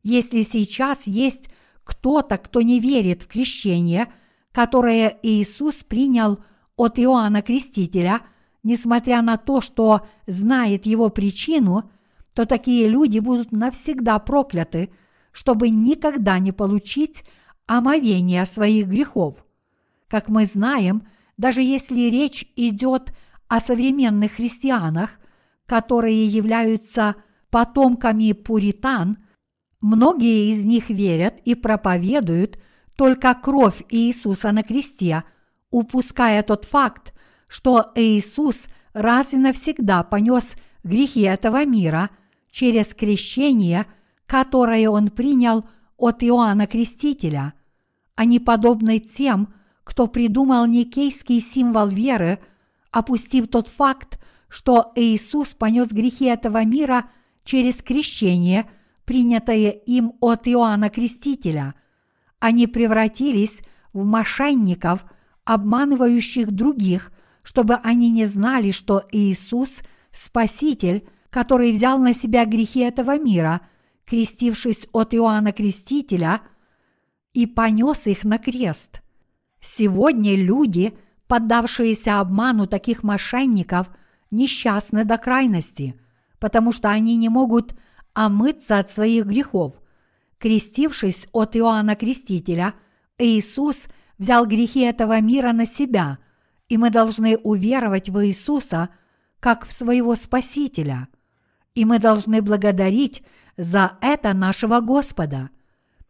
Если 0.03 0.43
сейчас 0.43 1.07
есть 1.07 1.51
кто-то, 1.85 2.37
кто 2.37 2.63
не 2.63 2.81
верит 2.81 3.23
в 3.23 3.29
крещение, 3.29 4.13
которое 4.53 5.19
Иисус 5.23 5.85
принял 5.85 6.41
от 6.77 6.99
Иоанна 6.99 7.43
Крестителя, 7.43 8.23
несмотря 8.63 9.23
на 9.23 9.37
то, 9.37 9.61
что 9.61 10.07
знает 10.27 10.87
его 10.87 11.09
причину, 11.09 11.91
то 12.35 12.47
такие 12.47 12.89
люди 12.89 13.19
будут 13.19 13.53
навсегда 13.53 14.19
прокляты, 14.19 14.91
чтобы 15.33 15.71
никогда 15.71 16.39
не 16.39 16.53
получить 16.53 17.25
омовение 17.67 18.45
своих 18.45 18.89
грехов. 18.89 19.45
Как 20.09 20.29
мы 20.29 20.47
знаем, 20.47 21.07
даже 21.37 21.63
если 21.63 22.11
речь 22.11 22.47
идет 22.57 23.13
о 23.49 23.61
современных 23.61 24.33
христианах, 24.33 25.19
которые 25.67 26.27
являются 26.27 27.17
потомками 27.51 28.33
пуритан– 28.33 29.19
Многие 29.81 30.51
из 30.51 30.65
них 30.65 30.91
верят 30.91 31.37
и 31.45 31.55
проповедуют 31.55 32.59
только 32.97 33.35
кровь 33.35 33.85
Иисуса 33.91 34.51
на 34.51 34.63
кресте, 34.63 35.23
упуская 35.71 36.43
тот 36.43 36.65
факт, 36.65 37.15
что 37.49 37.93
Иисус 37.95 38.67
раз 38.93 39.35
и 39.35 39.37
навсегда 39.37 40.03
понес 40.03 40.57
грехи 40.85 41.23
этого 41.23 41.65
мира 41.65 42.11
через 42.51 42.95
крещение, 42.95 43.87
которое 44.27 44.89
Он 44.89 45.11
принял 45.11 45.69
от 45.97 46.23
Иоанна 46.23 46.67
Крестителя. 46.67 47.55
Они 48.15 48.41
подобны 48.41 48.99
тем, 48.99 49.55
кто 49.85 50.07
придумал 50.07 50.67
никейский 50.67 51.41
символ 51.41 51.89
веры, 51.89 52.39
опустив 52.91 53.49
тот 53.49 53.69
факт, 53.69 54.19
что 54.49 54.93
Иисус 54.97 55.55
понес 55.55 55.93
грехи 55.93 56.25
этого 56.27 56.65
мира 56.65 57.11
через 57.45 57.83
крещение– 57.83 58.71
принятое 59.07 59.71
им 59.71 60.13
от 60.21 60.47
Иоанна 60.47 60.91
Крестителя. 60.91 61.75
Они 62.39 62.67
превратились 62.67 63.63
в 63.95 64.05
мошенников, 64.05 65.07
обманывающих 65.45 66.51
других, 66.51 67.13
чтобы 67.47 67.77
они 67.77 68.11
не 68.11 68.25
знали, 68.25 68.73
что 68.73 69.05
Иисус– 69.13 69.83
Спаситель, 70.11 71.07
который 71.31 71.71
взял 71.71 71.99
на 71.99 72.13
себя 72.13 72.45
грехи 72.45 72.81
этого 72.81 73.19
мира, 73.21 73.61
крестившись 74.05 74.89
от 74.93 75.15
Иоанна 75.15 75.53
Крестителя, 75.53 76.41
и 77.35 77.47
понес 77.47 78.09
их 78.09 78.25
на 78.25 78.39
крест. 78.39 79.01
Сегодня 79.61 80.35
люди, 80.35 80.99
поддавшиеся 81.29 82.19
обману 82.19 82.67
таких 82.67 83.05
мошенников, 83.05 83.91
несчастны 84.33 85.05
до 85.05 85.17
крайности, 85.17 85.95
потому 86.41 86.73
что 86.73 86.89
они 86.91 87.17
не 87.17 87.29
могут 87.29 87.77
омыться 88.13 88.79
от 88.79 88.91
своих 88.91 89.25
грехов. 89.27 89.75
Крестившись 90.39 91.29
от 91.31 91.57
Иоанна 91.57 91.95
Крестителя, 91.95 92.75
Иисус 93.19 93.87
взял 94.19 94.47
грехи 94.47 94.81
этого 94.81 95.21
мира 95.21 95.53
на 95.53 95.65
себя, 95.65 96.19
и 96.69 96.77
мы 96.79 96.91
должны 96.91 97.37
уверовать 97.37 98.09
в 98.09 98.27
Иисуса 98.27 98.89
как 99.41 99.67
в 99.67 99.73
своего 99.73 100.15
Спасителя. 100.15 101.09
И 101.75 101.85
мы 101.85 101.99
должны 101.99 102.43
благодарить 102.43 103.23
за 103.57 103.99
это 104.01 104.33
нашего 104.33 104.81
Господа. 104.81 105.51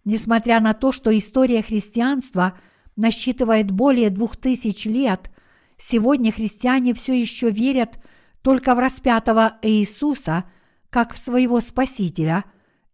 Несмотря 0.05 0.61
на 0.61 0.73
то, 0.73 0.93
что 0.93 1.17
история 1.17 1.63
христианства 1.63 2.59
насчитывает 2.95 3.71
более 3.71 4.11
двух 4.11 4.37
тысяч 4.37 4.85
лет, 4.87 5.31
сегодня 5.77 6.33
христиане 6.33 6.95
все 6.95 7.21
еще 7.21 7.51
верят 7.51 7.99
только 8.43 8.75
в 8.75 8.79
распятого 8.79 9.59
Иисуса– 9.63 10.45
как 10.97 11.13
в 11.13 11.19
своего 11.19 11.61
Спасителя, 11.61 12.45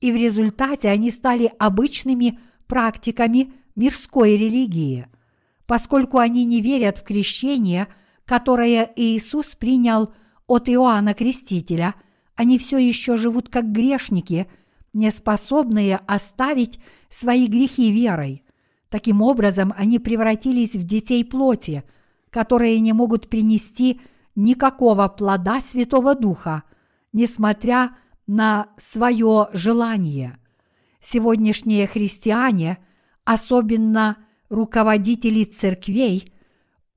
и 0.01 0.11
в 0.11 0.17
результате 0.17 0.89
они 0.89 1.13
стали 1.13 1.53
обычными 1.61 2.41
практиками 2.67 3.53
мирской 3.77 4.37
религии. 4.37 5.07
Поскольку 5.67 6.19
они 6.19 6.45
не 6.45 6.61
верят 6.61 6.99
в 6.99 7.03
крещение, 7.03 7.89
которое 8.25 8.91
Иисус 8.97 9.55
принял 9.55 10.13
от 10.47 10.69
Иоанна 10.69 11.15
Крестителя, 11.15 11.95
они 12.35 12.59
все 12.59 12.79
еще 12.79 13.17
живут 13.17 13.49
как 13.49 13.71
грешники, 13.71 14.49
не 14.93 15.11
способные 15.11 16.01
оставить 16.07 16.79
свои 17.09 17.47
грехи 17.47 17.91
верой. 17.91 18.45
Таким 18.89 19.23
образом, 19.23 19.73
они 19.77 19.99
превратились 19.99 20.75
в 20.75 20.85
детей 20.85 21.25
плоти, 21.25 21.85
которые 22.31 22.79
не 22.81 22.93
могут 22.93 23.29
принести 23.29 24.01
никакого 24.35 25.09
плода 25.09 25.61
Святого 25.61 26.15
Духа– 26.15 26.65
несмотря 27.13 27.97
на 28.27 28.69
свое 28.77 29.49
желание. 29.53 30.39
Сегодняшние 31.01 31.87
христиане, 31.87 32.79
особенно 33.25 34.19
руководители 34.53 35.45
церквей, 35.45 36.33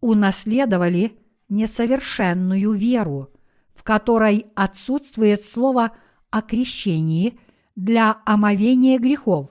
унаследовали 0.02 1.14
несовершенную 1.50 2.74
веру, 2.74 3.32
в 3.74 3.84
которой 3.84 4.48
отсутствует 4.56 5.42
слово 5.42 5.92
о 6.30 6.42
крещении 6.42 7.40
для 7.76 8.18
омовения 8.26 9.00
грехов, 9.00 9.50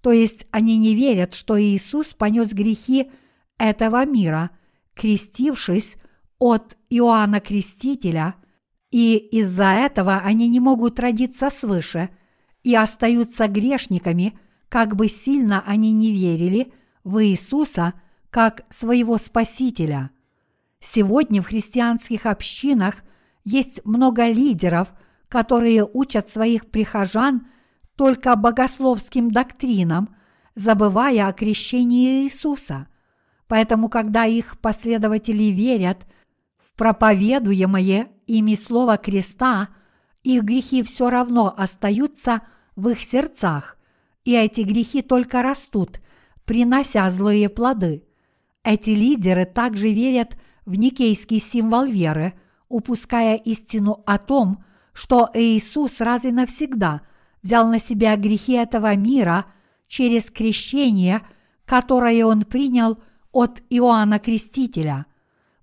то 0.00 0.12
есть 0.12 0.46
они 0.52 0.78
не 0.78 0.94
верят, 0.94 1.34
что 1.34 1.60
Иисус 1.60 2.12
понес 2.12 2.52
грехи 2.52 3.10
этого 3.58 4.04
мира, 4.06 4.50
крестившись 4.94 5.96
от 6.38 6.76
Иоанна 6.88 7.40
Крестителя– 7.40 8.36
и 8.90 9.16
из-за 9.16 9.72
этого 9.72 10.18
они 10.18 10.48
не 10.48 10.60
могут 10.60 10.98
родиться 10.98 11.50
свыше 11.50 12.08
и 12.62 12.74
остаются 12.74 13.46
грешниками, 13.46 14.38
как 14.68 14.96
бы 14.96 15.08
сильно 15.08 15.62
они 15.66 15.92
не 15.92 16.12
верили 16.12 16.72
в 17.04 17.24
Иисуса 17.24 17.94
как 18.30 18.62
своего 18.70 19.18
Спасителя. 19.18 20.10
Сегодня 20.80 21.42
в 21.42 21.46
христианских 21.46 22.26
общинах 22.26 22.96
есть 23.44 23.84
много 23.84 24.26
лидеров, 24.28 24.92
которые 25.28 25.84
учат 25.84 26.28
своих 26.28 26.66
прихожан 26.70 27.46
только 27.96 28.36
богословским 28.36 29.30
доктринам, 29.30 30.14
забывая 30.54 31.28
о 31.28 31.32
крещении 31.32 32.24
Иисуса. 32.24 32.88
Поэтому, 33.48 33.88
когда 33.88 34.24
их 34.26 34.58
последователи 34.60 35.44
верят 35.44 36.06
в 36.58 36.72
проповедуемое 36.74 38.08
ими 38.26 38.54
слово 38.54 38.98
креста, 38.98 39.68
их 40.22 40.42
грехи 40.42 40.82
все 40.82 41.10
равно 41.10 41.52
остаются 41.56 42.42
в 42.76 42.88
их 42.88 43.02
сердцах, 43.02 43.76
и 44.24 44.34
эти 44.34 44.60
грехи 44.60 45.02
только 45.02 45.42
растут, 45.42 46.00
принося 46.48 47.08
злые 47.10 47.48
плоды. 47.48 48.02
Эти 48.64 48.90
лидеры 48.90 49.44
также 49.44 49.92
верят 49.92 50.36
в 50.66 50.76
никейский 50.76 51.38
символ 51.38 51.84
веры, 51.84 52.32
упуская 52.68 53.36
истину 53.36 54.02
о 54.04 54.18
том, 54.18 54.64
что 54.92 55.30
Иисус 55.32 56.00
раз 56.00 56.24
и 56.24 56.32
навсегда 56.32 57.02
взял 57.42 57.68
на 57.68 57.78
себя 57.78 58.16
грехи 58.16 58.54
этого 58.54 58.96
мира 58.96 59.44
через 59.86 60.28
крещение, 60.28 61.22
которое 61.64 62.26
он 62.26 62.42
принял 62.42 62.98
от 63.30 63.62
Иоанна 63.70 64.18
Крестителя– 64.18 65.06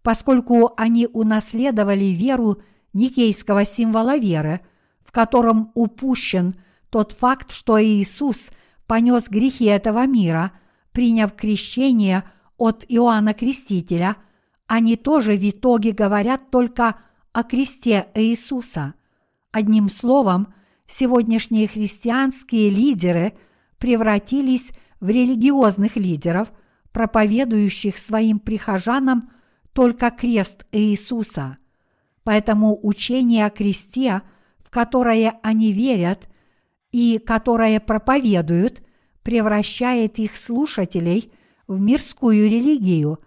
поскольку 0.06 0.72
они 0.78 1.08
унаследовали 1.12 2.06
веру 2.06 2.62
никейского 2.94 3.66
символа 3.66 4.18
веры, 4.18 4.62
в 5.04 5.12
котором 5.12 5.72
упущен 5.74 6.62
тот 6.92 7.14
факт, 7.14 7.52
что 7.52 7.84
Иисус 7.84 8.52
понес 8.86 9.30
грехи 9.30 9.66
этого 9.66 10.06
мира, 10.06 10.52
приняв 10.96 11.36
крещение 11.36 12.24
от 12.58 12.86
Иоанна 12.88 13.34
Крестителя, 13.34 14.16
они 14.66 14.96
тоже 14.96 15.34
в 15.34 15.50
итоге 15.50 15.92
говорят 15.92 16.50
только 16.50 16.96
о 17.34 17.44
кресте 17.44 18.08
Иисуса. 18.16 18.94
Одним 19.52 19.90
словом, 19.90 20.54
сегодняшние 20.88 21.68
христианские 21.68 22.70
лидеры 22.70 23.34
превратились 23.78 24.72
в 25.02 25.10
религиозных 25.10 25.98
лидеров, 25.98 26.54
проповедующих 26.94 27.98
своим 27.98 28.40
прихожанам 28.40 29.32
только 29.74 30.12
крест 30.12 30.66
Иисуса. 30.72 31.58
Поэтому 32.24 32.80
учение 32.82 33.46
о 33.46 33.50
кресте, 33.50 34.22
в 34.64 34.70
которое 34.70 35.38
они 35.44 35.74
верят 35.74 36.30
и 36.94 37.18
которое 37.20 37.82
проповедуют, 37.82 38.85
превращает 39.26 40.20
их 40.20 40.38
слушателей 40.38 41.32
в 41.68 41.82
мирскую 41.82 42.48
религию, 42.48 43.20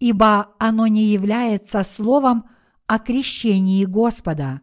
ибо 0.00 0.48
оно 0.58 0.88
не 0.88 1.04
является 1.04 1.84
словом 1.84 2.46
о 2.88 2.98
крещении 2.98 3.84
Господа. 3.84 4.62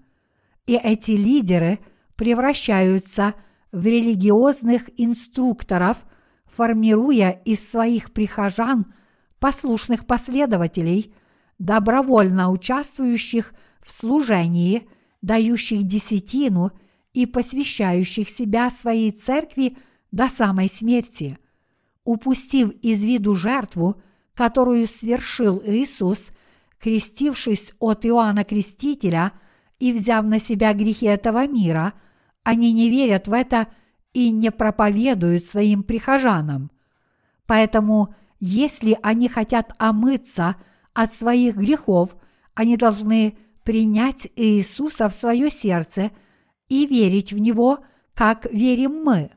И 0.68 0.76
эти 0.76 1.12
лидеры 1.12 1.80
превращаются 2.18 3.36
в 3.72 3.86
религиозных 3.86 4.90
инструкторов, 4.98 6.04
формируя 6.46 7.30
из 7.30 7.68
своих 7.68 8.12
прихожан 8.12 8.94
послушных 9.40 10.06
последователей, 10.06 11.16
добровольно 11.58 12.52
участвующих 12.52 13.54
в 13.82 13.94
служении, 13.94 14.90
дающих 15.22 15.84
десятину 15.84 16.74
и 17.14 17.26
посвящающих 17.26 18.30
себя 18.30 18.70
своей 18.70 19.12
церкви 19.12 19.78
до 20.12 20.30
самой 20.30 20.70
смерти. 20.70 21.38
Упустив 22.04 22.72
из 22.82 23.04
виду 23.04 23.36
жертву, 23.36 24.02
которую 24.34 24.88
свершил 24.88 25.62
Иисус, 25.66 26.30
крестившись 26.80 27.74
от 27.80 28.06
Иоанна 28.06 28.44
Крестителя 28.44 29.34
и 29.80 29.94
взяв 29.94 30.26
на 30.26 30.40
себя 30.40 30.74
грехи 30.74 31.06
этого 31.06 31.48
мира, 31.48 31.94
они 32.44 32.74
не 32.74 32.90
верят 32.90 33.28
в 33.28 33.34
это 33.34 33.68
и 34.14 34.32
не 34.32 34.52
проповедуют 34.52 35.46
своим 35.46 35.84
прихожанам. 35.84 36.72
Поэтому, 37.46 38.16
если 38.40 38.98
они 39.04 39.30
хотят 39.30 39.74
омыться 39.78 40.56
от 40.94 41.14
своих 41.14 41.56
грехов, 41.56 42.16
они 42.54 42.78
должны 42.78 43.38
принять 43.64 44.28
Иисуса 44.36 45.08
в 45.08 45.14
свое 45.14 45.50
сердце 45.50 46.12
и 46.68 46.86
верить 46.88 47.32
в 47.32 47.38
Него, 47.38 47.80
как 48.14 48.52
верим 48.52 49.04
мы. 49.04 49.32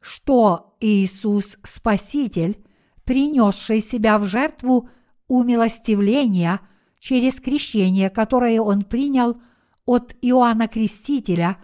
Что 0.00 0.76
Иисус 0.80 1.58
Спаситель, 1.62 2.64
принесший 3.04 3.80
себя 3.80 4.18
в 4.18 4.24
жертву 4.24 4.88
умилостивления 5.28 6.60
через 6.98 7.40
крещение, 7.40 8.10
которое 8.10 8.60
Он 8.60 8.84
принял 8.84 9.40
от 9.84 10.14
Иоанна 10.22 10.68
Крестителя, 10.68 11.58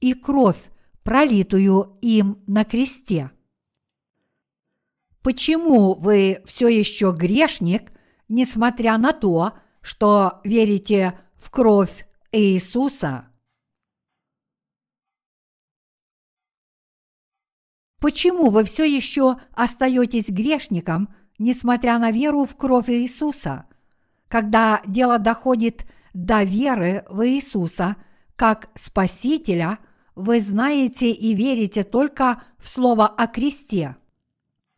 и 0.00 0.14
кровь, 0.14 0.62
пролитую 1.02 1.98
им 2.00 2.42
на 2.46 2.64
кресте. 2.64 3.30
Почему 5.22 5.94
вы 5.94 6.40
все 6.46 6.68
еще 6.68 7.12
грешник, 7.12 7.92
несмотря 8.28 8.96
на 8.96 9.12
то, 9.12 9.52
что 9.82 10.40
верите 10.44 11.18
в 11.36 11.50
кровь 11.50 12.06
Иисуса? 12.32 13.29
Почему 18.00 18.50
вы 18.50 18.64
все 18.64 18.84
еще 18.84 19.36
остаетесь 19.54 20.30
грешником, 20.30 21.08
несмотря 21.38 21.98
на 21.98 22.10
веру 22.10 22.44
в 22.44 22.56
кровь 22.56 22.88
Иисуса? 22.88 23.66
Когда 24.28 24.82
дело 24.86 25.18
доходит 25.18 25.84
до 26.14 26.42
веры 26.42 27.04
в 27.08 27.26
Иисуса 27.26 27.96
как 28.36 28.70
Спасителя, 28.74 29.78
вы 30.14 30.40
знаете 30.40 31.10
и 31.10 31.34
верите 31.34 31.84
только 31.84 32.42
в 32.58 32.68
Слово 32.68 33.06
о 33.06 33.26
кресте– 33.26 33.96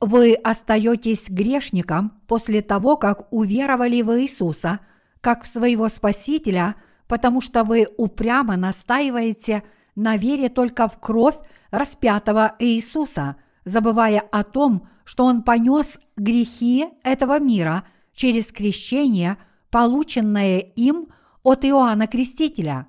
вы 0.03 0.35
остаетесь 0.35 1.31
грешником 1.31 2.21
после 2.27 2.61
того, 2.61 2.97
как 2.97 3.33
уверовали 3.33 4.03
в 4.03 4.21
Иисуса, 4.21 4.81
как 5.21 5.45
в 5.45 5.47
своего 5.47 5.89
Спасителя, 5.89 6.75
потому 7.07 7.41
что 7.41 7.63
вы 7.63 7.87
упрямо 7.97 8.57
настаиваете 8.57 9.63
на 9.95 10.17
вере 10.17 10.49
только 10.49 10.89
в 10.89 10.99
кровь 10.99 11.37
распятого 11.73 12.55
Иисуса, 12.61 13.37
забывая 13.65 14.21
о 14.21 14.45
том, 14.45 14.87
что 15.05 15.25
Он 15.25 15.43
понес 15.43 15.99
грехи 16.17 16.87
этого 17.03 17.41
мира 17.41 17.85
через 18.15 18.53
крещение, 18.53 19.39
полученное 19.71 20.59
им 20.59 21.09
от 21.43 21.65
Иоанна 21.65 22.07
Крестителя. 22.07 22.87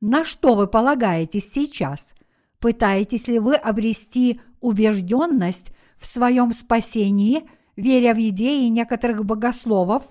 На 0.00 0.24
что 0.24 0.54
вы 0.54 0.66
полагаетесь 0.66 1.52
сейчас? 1.52 2.14
Пытаетесь 2.58 3.28
ли 3.28 3.38
вы 3.38 3.54
обрести 3.54 4.40
убежденность 4.60 5.72
в 5.98 6.06
своем 6.06 6.52
спасении, 6.52 7.48
веря 7.76 8.14
в 8.14 8.18
идеи 8.18 8.66
некоторых 8.68 9.24
богословов? 9.24 10.04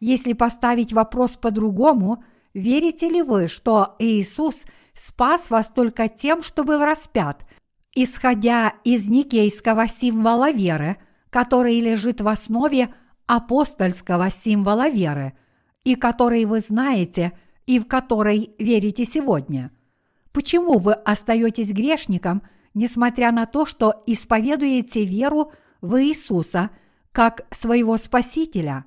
Если 0.00 0.32
поставить 0.32 0.92
вопрос 0.92 1.36
по-другому, 1.36 2.24
верите 2.54 3.08
ли 3.08 3.22
вы, 3.22 3.48
что 3.48 3.96
Иисус 3.98 4.64
спас 4.94 5.50
вас 5.50 5.70
только 5.70 6.08
тем, 6.08 6.42
что 6.42 6.64
был 6.64 6.80
распят, 6.80 7.44
исходя 7.94 8.74
из 8.84 9.08
никейского 9.08 9.88
символа 9.88 10.50
веры, 10.50 10.96
который 11.30 11.80
лежит 11.80 12.20
в 12.20 12.28
основе 12.28 12.94
апостольского 13.26 14.30
символа 14.30 14.88
веры, 14.88 15.34
и 15.84 15.94
который 15.94 16.44
вы 16.44 16.60
знаете 16.60 17.32
и 17.66 17.78
в 17.78 17.86
который 17.86 18.54
верите 18.58 19.04
сегодня? 19.04 19.70
Почему 20.32 20.78
вы 20.78 20.92
остаетесь 20.94 21.72
грешником– 21.72 22.42
несмотря 22.74 23.32
на 23.32 23.46
то, 23.46 23.66
что 23.66 24.02
исповедуете 24.06 25.04
веру 25.04 25.52
в 25.80 26.00
Иисуса 26.02 26.70
как 27.12 27.46
своего 27.50 27.96
Спасителя. 27.96 28.84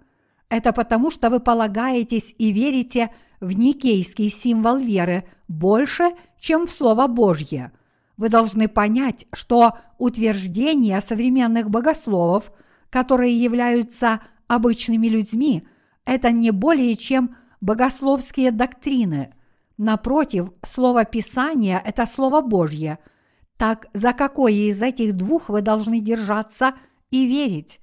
Это 0.49 0.72
потому, 0.72 1.09
что 1.09 1.30
вы 1.30 1.39
полагаетесь 1.39 2.34
и 2.38 2.51
верите 2.51 3.09
в 3.43 3.57
никейский 3.57 4.29
символ 4.29 4.77
веры 4.77 5.25
больше, 5.47 6.11
чем 6.39 6.67
в 6.67 6.71
Слово 6.71 7.07
Божье. 7.07 7.71
Вы 8.17 8.29
должны 8.29 8.67
понять, 8.67 9.25
что 9.33 9.77
утверждения 9.97 10.99
современных 11.01 11.69
богословов, 11.69 12.51
которые 12.89 13.35
являются 13.41 14.21
обычными 14.47 15.07
людьми, 15.07 15.67
это 16.05 16.31
не 16.31 16.51
более 16.51 16.95
чем 16.95 17.35
богословские 17.61 18.51
доктрины. 18.51 19.33
Напротив, 19.77 20.51
Слово 20.63 21.05
Писания– 21.05 21.81
это 21.85 22.05
Слово 22.05 22.41
Божье– 22.41 22.99
так 23.57 23.87
за 23.93 24.13
какое 24.13 24.51
из 24.51 24.81
этих 24.81 25.15
двух 25.15 25.49
вы 25.49 25.61
должны 25.61 25.99
держаться 25.99 26.73
и 27.11 27.25
верить? 27.25 27.79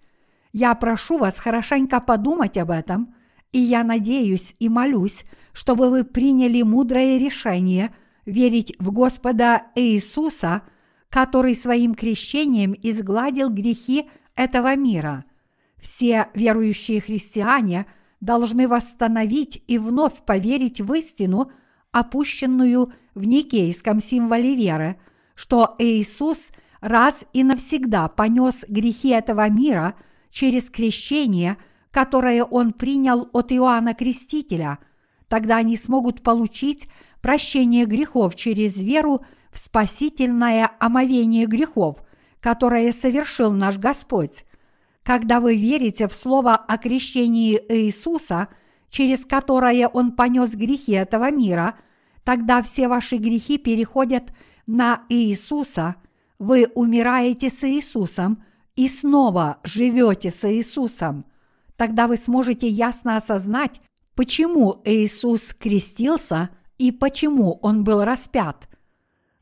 Я 0.52 0.74
прошу 0.74 1.18
вас 1.18 1.38
хорошенько 1.38 2.00
подумать 2.00 2.58
об 2.58 2.70
этом, 2.70 3.14
и 3.52 3.60
я 3.60 3.84
надеюсь 3.84 4.54
и 4.58 4.68
молюсь, 4.68 5.24
чтобы 5.60 5.90
вы 5.90 6.04
приняли 6.04 6.62
мудрое 6.62 7.18
решение 7.18 7.94
верить 8.24 8.74
в 8.78 8.92
Господа 8.92 9.64
Иисуса, 9.74 10.62
который 11.10 11.54
своим 11.54 11.94
крещением 11.94 12.74
изгладил 12.80 13.50
грехи 13.50 14.08
этого 14.34 14.74
мира. 14.74 15.26
Все 15.76 16.28
верующие 16.32 17.02
христиане 17.02 17.84
должны 18.22 18.68
восстановить 18.68 19.62
и 19.66 19.76
вновь 19.76 20.22
поверить 20.24 20.80
в 20.80 20.94
истину, 20.94 21.52
опущенную 21.92 22.94
в 23.14 23.26
никейском 23.26 24.00
символе 24.00 24.54
веры– 24.54 24.96
что 25.34 25.74
Иисус 25.78 26.52
раз 26.80 27.26
и 27.34 27.44
навсегда 27.44 28.08
понес 28.08 28.64
грехи 28.66 29.08
этого 29.08 29.48
мира 29.50 29.94
через 30.30 30.70
крещение, 30.70 31.58
которое 31.90 32.44
Он 32.44 32.72
принял 32.72 33.28
от 33.32 33.52
Иоанна 33.52 33.94
Крестителя, 33.94 34.78
тогда 35.30 35.58
они 35.58 35.76
смогут 35.76 36.22
получить 36.22 36.88
прощение 37.22 37.86
грехов 37.86 38.34
через 38.34 38.76
веру 38.76 39.24
в 39.52 39.60
спасительное 39.60 40.68
омовение 40.80 41.46
грехов, 41.46 42.02
которое 42.40 42.92
совершил 42.92 43.52
наш 43.52 43.78
Господь. 43.78 44.44
Когда 45.04 45.38
вы 45.38 45.56
верите 45.56 46.08
в 46.08 46.12
слово 46.12 46.56
о 46.56 46.76
крещении 46.78 47.62
Иисуса, 47.68 48.48
через 48.90 49.24
которое 49.24 49.86
Он 49.86 50.12
понес 50.12 50.56
грехи 50.56 50.92
этого 50.92 51.30
мира, 51.30 51.76
тогда 52.24 52.60
все 52.60 52.88
ваши 52.88 53.16
грехи 53.16 53.56
переходят 53.56 54.32
на 54.66 55.04
Иисуса, 55.08 55.94
вы 56.40 56.66
умираете 56.74 57.50
с 57.50 57.62
Иисусом 57.62 58.42
и 58.74 58.88
снова 58.88 59.58
живете 59.62 60.32
с 60.32 60.50
Иисусом. 60.50 61.24
Тогда 61.76 62.08
вы 62.08 62.16
сможете 62.16 62.66
ясно 62.66 63.14
осознать, 63.14 63.80
почему 64.14 64.80
Иисус 64.84 65.54
крестился 65.54 66.50
и 66.78 66.92
почему 66.92 67.58
Он 67.62 67.84
был 67.84 68.04
распят. 68.04 68.68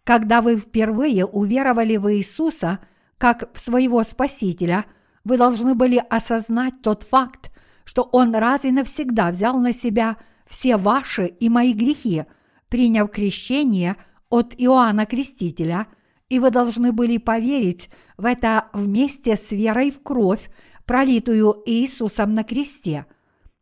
Когда 0.04 0.42
вы 0.42 0.56
впервые 0.56 1.26
уверовали 1.26 1.96
в 1.96 2.12
Иисуса 2.14 2.78
как 3.18 3.52
в 3.54 3.58
своего 3.58 4.02
Спасителя, 4.02 4.86
вы 5.24 5.36
должны 5.36 5.74
были 5.74 6.02
осознать 6.10 6.80
тот 6.82 7.02
факт, 7.02 7.50
что 7.84 8.02
Он 8.02 8.34
раз 8.34 8.64
и 8.64 8.70
навсегда 8.70 9.30
взял 9.30 9.58
на 9.58 9.72
себя 9.72 10.16
все 10.46 10.76
ваши 10.76 11.26
и 11.26 11.48
мои 11.48 11.72
грехи, 11.72 12.24
приняв 12.68 13.10
крещение– 13.10 13.96
от 14.30 14.54
Иоанна 14.58 15.06
Крестителя, 15.06 15.86
и 16.28 16.38
вы 16.38 16.50
должны 16.50 16.92
были 16.92 17.18
поверить 17.18 17.90
в 18.16 18.24
это 18.24 18.68
вместе 18.72 19.36
с 19.36 19.50
верой 19.50 19.90
в 19.90 20.02
кровь, 20.02 20.50
пролитую 20.84 21.62
Иисусом 21.66 22.34
на 22.34 22.44
кресте. 22.44 23.06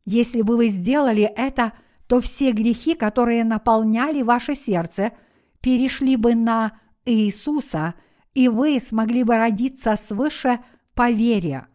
Если 0.06 0.40
бы 0.40 0.56
вы 0.56 0.68
сделали 0.68 1.24
это, 1.24 1.72
то 2.06 2.20
все 2.20 2.52
грехи, 2.52 2.94
которые 2.94 3.44
наполняли 3.44 4.22
ваше 4.22 4.54
сердце, 4.54 5.12
перешли 5.60 6.16
бы 6.16 6.34
на 6.34 6.78
Иисуса, 7.04 7.94
и 8.32 8.48
вы 8.48 8.78
смогли 8.80 9.24
бы 9.24 9.36
родиться 9.36 9.96
свыше 9.96 10.60
по 10.94 11.10
вере. 11.10 11.66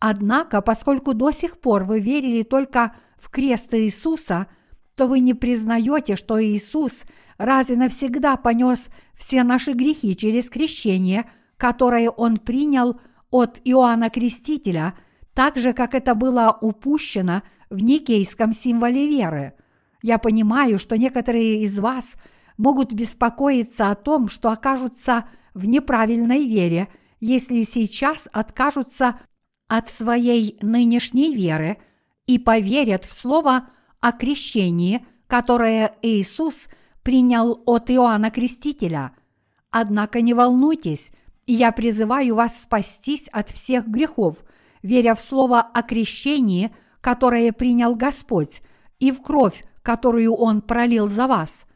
Однако, 0.00 0.62
поскольку 0.62 1.12
до 1.12 1.30
сих 1.30 1.60
пор 1.60 1.84
вы 1.84 2.00
верили 2.00 2.42
только 2.42 2.96
в 3.18 3.30
крест 3.30 3.74
Иисуса, 3.74 4.46
то 4.94 5.06
вы 5.06 5.20
не 5.20 5.34
признаете, 5.34 6.16
что 6.16 6.42
Иисус 6.42 7.02
раз 7.36 7.70
и 7.70 7.76
навсегда 7.76 8.36
понес 8.36 8.88
все 9.14 9.42
наши 9.42 9.72
грехи 9.72 10.16
через 10.16 10.48
крещение, 10.48 11.30
которое 11.56 12.10
Он 12.10 12.38
принял 12.38 12.98
от 13.30 13.60
Иоанна 13.64 14.08
Крестителя, 14.08 14.94
так 15.34 15.56
же, 15.56 15.72
как 15.72 15.94
это 15.94 16.14
было 16.14 16.56
упущено 16.60 17.42
в 17.70 17.82
никейском 17.82 18.52
символе 18.52 19.08
веры. 19.08 19.54
Я 20.02 20.18
понимаю, 20.18 20.78
что 20.78 20.96
некоторые 20.96 21.62
из 21.62 21.78
вас 21.78 22.14
могут 22.56 22.92
беспокоиться 22.92 23.90
о 23.90 23.94
том, 23.94 24.28
что 24.28 24.50
окажутся 24.50 25.26
в 25.54 25.66
неправильной 25.66 26.46
вере, 26.46 26.88
если 27.20 27.62
сейчас 27.64 28.28
откажутся 28.32 29.18
от 29.68 29.90
своей 29.90 30.58
нынешней 30.62 31.34
веры 31.34 31.78
и 32.26 32.38
поверят 32.38 33.04
в 33.04 33.12
слово 33.12 33.68
о 34.00 34.12
крещении, 34.12 35.04
которое 35.26 35.94
Иисус 36.02 36.66
принял 37.02 37.62
от 37.66 37.90
Иоанна 37.90 38.30
Крестителя. 38.30 39.12
Однако 39.70 40.20
не 40.20 40.34
волнуйтесь, 40.34 41.10
я 41.46 41.72
призываю 41.72 42.34
вас 42.34 42.60
спастись 42.60 43.28
от 43.28 43.50
всех 43.50 43.86
грехов, 43.86 44.42
веря 44.82 45.14
в 45.14 45.20
слово 45.20 45.60
о 45.60 45.82
крещении, 45.82 46.70
которое 47.00 47.52
принял 47.52 47.94
Господь, 47.94 48.62
и 48.98 49.12
в 49.12 49.22
кровь, 49.22 49.64
которую 49.82 50.34
Он 50.34 50.60
пролил 50.60 51.08
за 51.08 51.26
вас. 51.26 51.66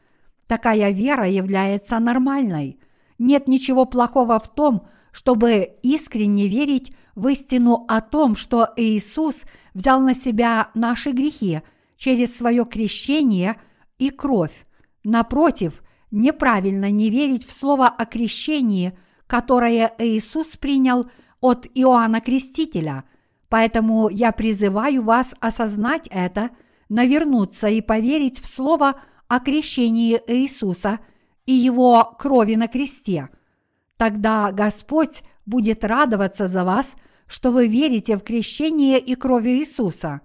Такая 0.47 0.91
вера 0.91 1.27
является 1.27 1.99
нормальной. 1.99 2.79
Нет 3.17 3.47
ничего 3.47 3.85
плохого 3.85 4.39
в 4.39 4.53
том, 4.53 4.87
чтобы 5.11 5.77
искренне 5.81 6.47
верить 6.47 6.93
в 7.15 7.27
истину 7.27 7.85
о 7.87 8.01
том, 8.01 8.35
что 8.35 8.69
Иисус 8.75 9.43
взял 9.73 10.01
на 10.01 10.13
себя 10.13 10.69
наши 10.73 11.11
грехи 11.11 11.61
через 11.95 12.35
свое 12.35 12.65
крещение 12.65 13.55
и 13.97 14.09
кровь. 14.09 14.65
Напротив, 15.03 15.83
неправильно 16.11 16.91
не 16.91 17.09
верить 17.09 17.45
в 17.45 17.53
слово 17.53 17.87
о 17.87 18.05
крещении, 18.05 18.97
которое 19.27 19.93
Иисус 19.97 20.57
принял 20.57 21.09
от 21.39 21.67
Иоанна 21.73 22.21
Крестителя. 22.21 23.03
Поэтому 23.53 24.09
я 24.09 24.31
призываю 24.31 25.03
вас 25.03 25.35
осознать 25.39 26.07
это, 26.09 26.49
навернуться 26.89 27.67
и 27.67 27.81
поверить 27.81 28.39
в 28.39 28.47
слово 28.47 28.99
о 29.27 29.39
крещении 29.39 30.19
Иисуса 30.25 30.99
и 31.45 31.53
его 31.53 32.15
крови 32.17 32.55
на 32.55 32.67
кресте. 32.67 33.29
Тогда 33.95 34.51
Господь 34.51 35.21
будет 35.45 35.83
радоваться 35.85 36.47
за 36.47 36.63
вас, 36.63 36.95
что 37.27 37.51
вы 37.51 37.67
верите 37.67 38.17
в 38.17 38.21
крещение 38.21 38.97
и 38.97 39.13
кровь 39.13 39.45
Иисуса. 39.45 40.21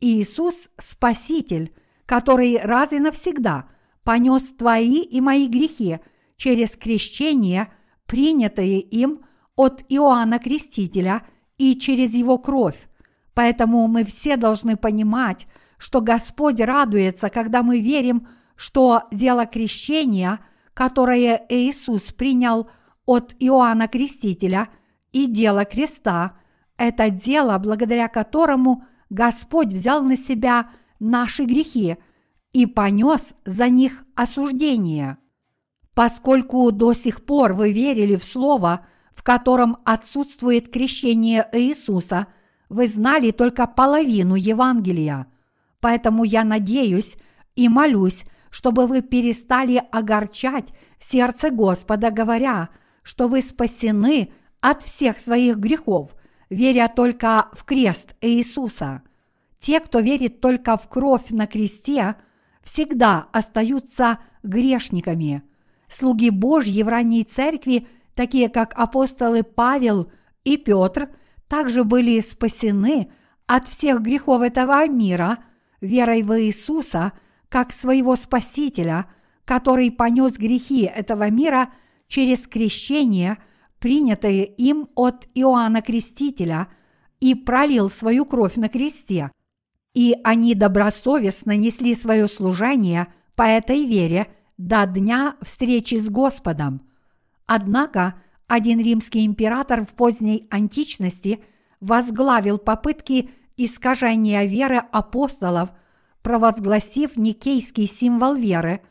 Иисус– 0.00 0.68
Спаситель, 0.76 1.74
который 2.04 2.58
раз 2.58 2.92
и 2.92 2.98
навсегда 2.98 3.70
понес 4.04 4.44
твои 4.50 5.00
и 5.00 5.22
мои 5.22 5.48
грехи 5.48 6.00
через 6.36 6.76
крещение, 6.76 7.72
принятое 8.04 8.80
им 8.80 9.20
от 9.56 9.86
Иоанна 9.88 10.38
Крестителя 10.38 11.22
и 11.58 11.76
через 11.76 12.14
его 12.14 12.38
кровь. 12.38 12.88
Поэтому 13.34 13.86
мы 13.86 14.04
все 14.04 14.36
должны 14.36 14.76
понимать, 14.76 15.46
что 15.76 16.00
Господь 16.00 16.60
радуется, 16.60 17.28
когда 17.28 17.62
мы 17.62 17.80
верим, 17.80 18.26
что 18.56 19.02
дело 19.12 19.46
крещения, 19.46 20.40
которое 20.74 21.44
Иисус 21.48 22.12
принял 22.12 22.68
от 23.06 23.34
Иоанна 23.38 23.86
Крестителя, 23.86 24.68
и 25.12 25.26
дело 25.26 25.64
креста– 25.64 26.32
это 26.78 27.10
дело, 27.10 27.58
благодаря 27.58 28.08
которому 28.08 28.84
Господь 29.10 29.68
взял 29.68 30.02
на 30.02 30.16
себя 30.16 30.70
наши 31.00 31.44
грехи 31.44 31.96
и 32.52 32.66
понес 32.66 33.34
за 33.44 33.68
них 33.68 34.04
осуждение. 34.14 35.18
Поскольку 35.94 36.70
до 36.70 36.92
сих 36.92 37.26
пор 37.26 37.52
вы 37.52 37.72
верили 37.72 38.14
в 38.14 38.24
Слово, 38.24 38.86
в 39.18 39.24
котором 39.24 39.78
отсутствует 39.84 40.70
крещение 40.70 41.48
Иисуса, 41.52 42.28
вы 42.68 42.86
знали 42.86 43.32
только 43.32 43.66
половину 43.66 44.36
Евангелия. 44.36 45.26
Поэтому 45.80 46.22
я 46.22 46.44
надеюсь 46.44 47.16
и 47.56 47.68
молюсь, 47.68 48.24
чтобы 48.50 48.86
вы 48.86 49.02
перестали 49.02 49.82
огорчать 49.90 50.68
сердце 50.98 51.50
Господа, 51.50 52.10
говоря– 52.10 52.68
что 53.08 53.26
вы 53.26 53.40
спасены 53.40 54.34
от 54.60 54.82
всех 54.82 55.18
своих 55.18 55.56
грехов, 55.56 56.14
веря 56.50 56.92
только 56.94 57.48
в 57.54 57.64
крест 57.64 58.14
Иисуса. 58.20 59.00
Те, 59.58 59.80
кто 59.80 60.00
верит 60.00 60.42
только 60.42 60.76
в 60.76 60.90
кровь 60.90 61.30
на 61.30 61.46
кресте, 61.46 62.16
всегда 62.62 63.28
остаются 63.32 64.18
грешниками. 64.42 65.42
Слуги 65.88 66.28
Божьи 66.28 66.82
в 66.82 66.88
ранней 66.88 67.24
церкви, 67.24 67.88
такие 68.18 68.50
как 68.50 68.72
апостолы 68.76 69.42
Павел 69.42 70.10
и 70.44 70.56
Петр, 70.56 71.08
также 71.48 71.84
были 71.84 72.20
спасены 72.20 73.10
от 73.46 73.66
всех 73.66 74.02
грехов 74.02 74.42
этого 74.42 74.86
мира 74.86 75.38
верой 75.80 76.22
в 76.22 76.38
Иисуса 76.38 77.12
как 77.48 77.72
своего 77.72 78.14
Спасителя, 78.16 79.06
который 79.46 79.90
понес 79.90 80.36
грехи 80.36 80.82
этого 80.82 81.30
мира– 81.30 81.70
через 82.08 82.46
крещение, 82.48 83.38
принятое 83.78 84.42
им 84.42 84.88
от 84.96 85.28
Иоанна 85.34 85.82
Крестителя, 85.82 86.68
и 87.20 87.34
пролил 87.34 87.90
свою 87.90 88.24
кровь 88.24 88.56
на 88.56 88.68
кресте. 88.68 89.30
И 89.94 90.16
они 90.24 90.54
добросовестно 90.54 91.56
несли 91.56 91.94
свое 91.94 92.28
служение 92.28 93.08
по 93.36 93.42
этой 93.42 93.84
вере 93.84 94.28
до 94.56 94.86
дня 94.86 95.36
встречи 95.42 95.96
с 95.96 96.08
Господом. 96.08 96.87
Однако 97.48 98.14
один 98.46 98.78
римский 98.78 99.26
император 99.26 99.82
в 99.84 99.88
поздней 99.88 100.46
античности 100.50 101.42
возглавил 101.80 102.58
попытки 102.58 103.30
искажения 103.56 104.44
веры 104.44 104.84
апостолов, 104.92 105.70
провозгласив 106.22 107.16
никейский 107.16 107.86
символ 107.86 108.34
веры, 108.34 108.82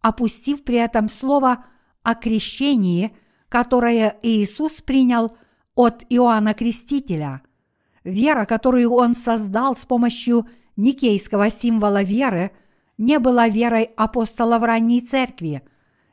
опустив 0.00 0.64
при 0.64 0.78
этом 0.78 1.08
слово– 1.08 1.64
о 2.06 2.14
крещении, 2.14 3.16
которое 3.48 4.16
Иисус 4.22 4.80
принял 4.80 5.36
от 5.74 6.04
Иоанна 6.08 6.54
Крестителя. 6.54 7.42
Вера, 8.04 8.44
которую 8.44 8.92
он 8.92 9.16
создал 9.16 9.74
с 9.74 9.84
помощью 9.84 10.46
никейского 10.76 11.50
символа 11.50 12.04
веры, 12.04 12.52
не 12.96 13.18
была 13.18 13.48
верой 13.48 13.90
апостолов 13.96 14.62
ранней 14.62 15.00
церкви, 15.00 15.64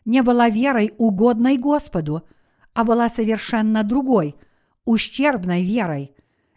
не 0.05 0.21
была 0.21 0.49
верой 0.49 0.93
угодной 0.97 1.57
Господу, 1.57 2.23
а 2.73 2.84
была 2.84 3.09
совершенно 3.09 3.84
другой, 3.84 4.35
ущербной 4.85 5.63
верой. 5.63 6.13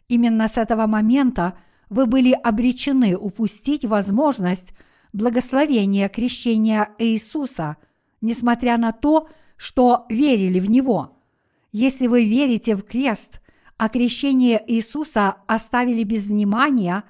Именно 0.08 0.48
с 0.48 0.56
этого 0.56 0.86
момента 0.86 1.58
вы 1.88 2.06
были 2.06 2.32
обречены 2.32 3.16
упустить 3.16 3.84
возможность 3.84 4.72
благословения 5.12 6.08
крещения 6.08 6.90
Иисуса– 6.98 7.76
несмотря 8.20 8.76
на 8.76 8.92
то, 8.92 9.28
что 9.56 10.06
верили 10.08 10.60
в 10.60 10.68
Него. 10.68 11.16
Если 11.72 12.06
вы 12.06 12.24
верите 12.26 12.74
в 12.76 12.82
крест, 12.82 13.40
а 13.76 13.88
крещение 13.88 14.62
Иисуса 14.66 15.36
оставили 15.46 16.02
без 16.02 16.26
внимания, 16.26 17.04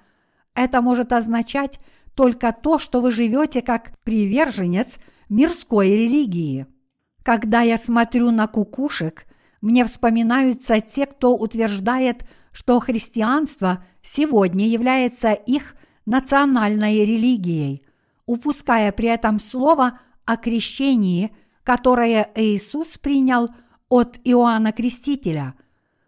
это 0.54 0.80
может 0.80 1.12
означать 1.12 1.80
только 2.14 2.52
то, 2.52 2.78
что 2.78 3.00
вы 3.00 3.12
живете 3.12 3.62
как 3.62 3.92
приверженец 4.02 4.98
мирской 5.28 5.90
религии. 5.90 6.66
Когда 7.22 7.62
я 7.62 7.78
смотрю 7.78 8.30
на 8.30 8.46
кукушек, 8.46 9.26
мне 9.60 9.84
вспоминаются 9.84 10.80
те, 10.80 11.06
кто 11.06 11.36
утверждает, 11.36 12.24
что 12.52 12.78
христианство 12.78 13.84
сегодня 14.02 14.66
является 14.68 15.32
их 15.32 15.74
национальной 16.06 17.04
религией, 17.04 17.82
упуская 18.26 18.92
при 18.92 19.08
этом 19.08 19.40
слово 19.40 19.98
о 20.24 20.36
крещении, 20.36 21.34
которое 21.64 22.30
Иисус 22.36 22.96
принял 22.96 23.48
от 23.88 24.18
Иоанна 24.24 24.72
Крестителя. 24.72 25.54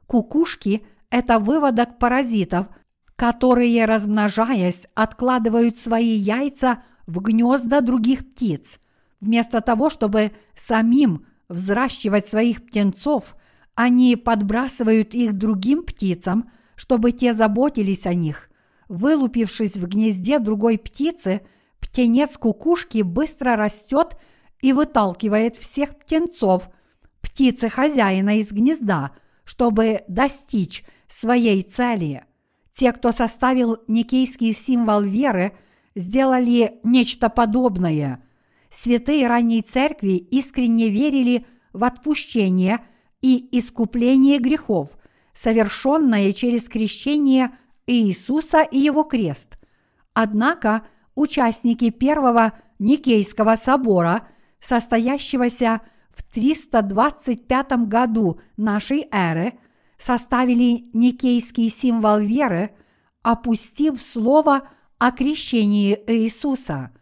Кукушки– 0.06 0.84
это 1.10 1.38
выводок 1.38 1.98
паразитов, 1.98 2.68
которые, 3.16 3.84
размножаясь, 3.84 4.86
откладывают 4.94 5.76
свои 5.76 6.14
яйца 6.14 6.84
в 7.06 7.20
гнезда 7.20 7.80
других 7.80 8.20
птиц. 8.30 8.78
Вместо 9.20 9.60
того, 9.60 9.90
чтобы 9.90 10.32
самим 10.54 11.26
взращивать 11.48 12.26
своих 12.28 12.64
птенцов, 12.66 13.36
они 13.74 14.16
подбрасывают 14.16 15.14
их 15.14 15.34
другим 15.34 15.82
птицам, 15.84 16.50
чтобы 16.76 17.12
те 17.12 17.32
заботились 17.32 18.06
о 18.06 18.14
них. 18.14 18.50
Вылупившись 18.88 19.76
в 19.76 19.86
гнезде 19.86 20.38
другой 20.38 20.78
птицы– 20.78 21.42
птенец 21.80 22.36
кукушки 22.36 23.02
быстро 23.02 23.56
растет 23.56 24.16
и 24.60 24.72
выталкивает 24.72 25.56
всех 25.56 25.96
птенцов, 25.96 26.68
птицы 27.20 27.68
хозяина 27.68 28.38
из 28.38 28.52
гнезда, 28.52 29.12
чтобы 29.44 30.02
достичь 30.08 30.84
своей 31.08 31.62
цели. 31.62 32.24
Те, 32.72 32.92
кто 32.92 33.12
составил 33.12 33.78
никейский 33.88 34.52
символ 34.52 35.02
веры, 35.02 35.52
сделали 35.94 36.78
нечто 36.84 37.28
подобное. 37.28 38.22
Святые 38.70 39.26
ранней 39.26 39.62
церкви 39.62 40.16
искренне 40.16 40.88
верили 40.88 41.46
в 41.72 41.84
отпущение 41.84 42.80
и 43.22 43.48
искупление 43.52 44.38
грехов, 44.38 44.96
совершенное 45.32 46.32
через 46.32 46.68
крещение 46.68 47.50
Иисуса 47.86 48.62
и 48.62 48.78
его 48.78 49.04
крест. 49.04 49.58
Однако 50.12 50.86
участники 51.14 51.90
Первого 51.90 52.52
Никейского 52.78 53.56
собора, 53.56 54.28
состоящегося 54.60 55.80
в 56.10 56.22
325 56.22 57.86
году 57.86 58.40
нашей 58.56 59.06
эры, 59.10 59.54
составили 59.98 60.88
никейский 60.92 61.68
символ 61.68 62.18
веры, 62.18 62.70
опустив 63.22 64.00
слово 64.00 64.68
о 64.98 65.10
крещении 65.12 65.98
Иисуса. 66.06 66.92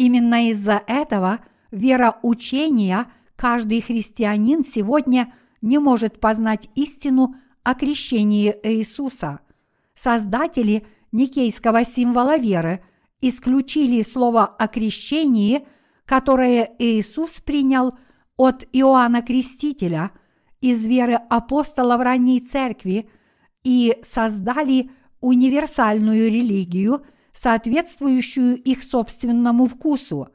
Именно 0.00 0.48
из-за 0.48 0.82
этого 0.86 1.40
вероучения 1.70 3.06
каждый 3.36 3.82
христианин 3.82 4.64
сегодня 4.64 5.34
не 5.60 5.76
может 5.76 6.20
познать 6.20 6.70
истину 6.74 7.34
о 7.64 7.74
крещении 7.74 8.56
Иисуса. 8.62 9.40
Создатели 9.94 10.86
никейского 11.12 11.84
символа 11.84 12.38
веры 12.38 12.82
исключили 13.20 14.00
слово 14.00 14.46
о 14.46 14.68
крещении, 14.68 15.66
которое 16.06 16.74
Иисус 16.78 17.38
принял 17.40 17.92
от 18.38 18.66
Иоанна 18.72 19.20
Крестителя 19.20 20.12
из 20.62 20.88
веры 20.88 21.20
апостолов 21.28 22.00
ранней 22.00 22.40
церкви 22.40 23.10
и 23.64 23.98
создали 24.02 24.92
универсальную 25.20 26.30
религию, 26.30 27.04
соответствующую 27.34 28.56
их 28.56 28.82
собственному 28.82 29.66
вкусу. 29.66 30.28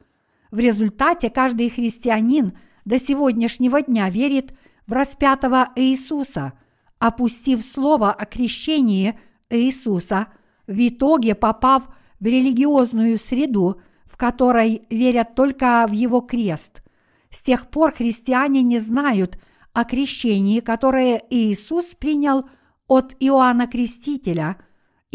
В 0.51 0.59
результате 0.59 1.29
каждый 1.29 1.69
христианин 1.69 2.57
до 2.85 2.99
сегодняшнего 2.99 3.81
дня 3.81 4.09
верит 4.09 4.53
в 4.87 4.93
распятого 4.93 5.69
Иисуса, 5.75 6.53
опустив 6.99 7.63
слово 7.63 8.11
о 8.11 8.25
крещении 8.25 9.19
Иисуса, 9.49 10.27
в 10.67 10.87
итоге 10.87 11.35
попав 11.35 11.87
в 12.19 12.25
религиозную 12.25 13.19
среду, 13.19 13.81
в 14.05 14.17
которой 14.17 14.83
верят 14.89 15.35
только 15.35 15.85
в 15.87 15.91
его 15.91 16.21
крест. 16.21 16.81
С 17.29 17.41
тех 17.41 17.69
пор 17.69 17.91
христиане 17.91 18.61
не 18.61 18.79
знают 18.79 19.37
о 19.73 19.83
крещении, 19.83 20.61
которое 20.61 21.21
Иисус 21.29 21.87
принял 21.87 22.45
от 22.87 23.13
Иоанна 23.19 23.67
Крестителя, 23.67 24.57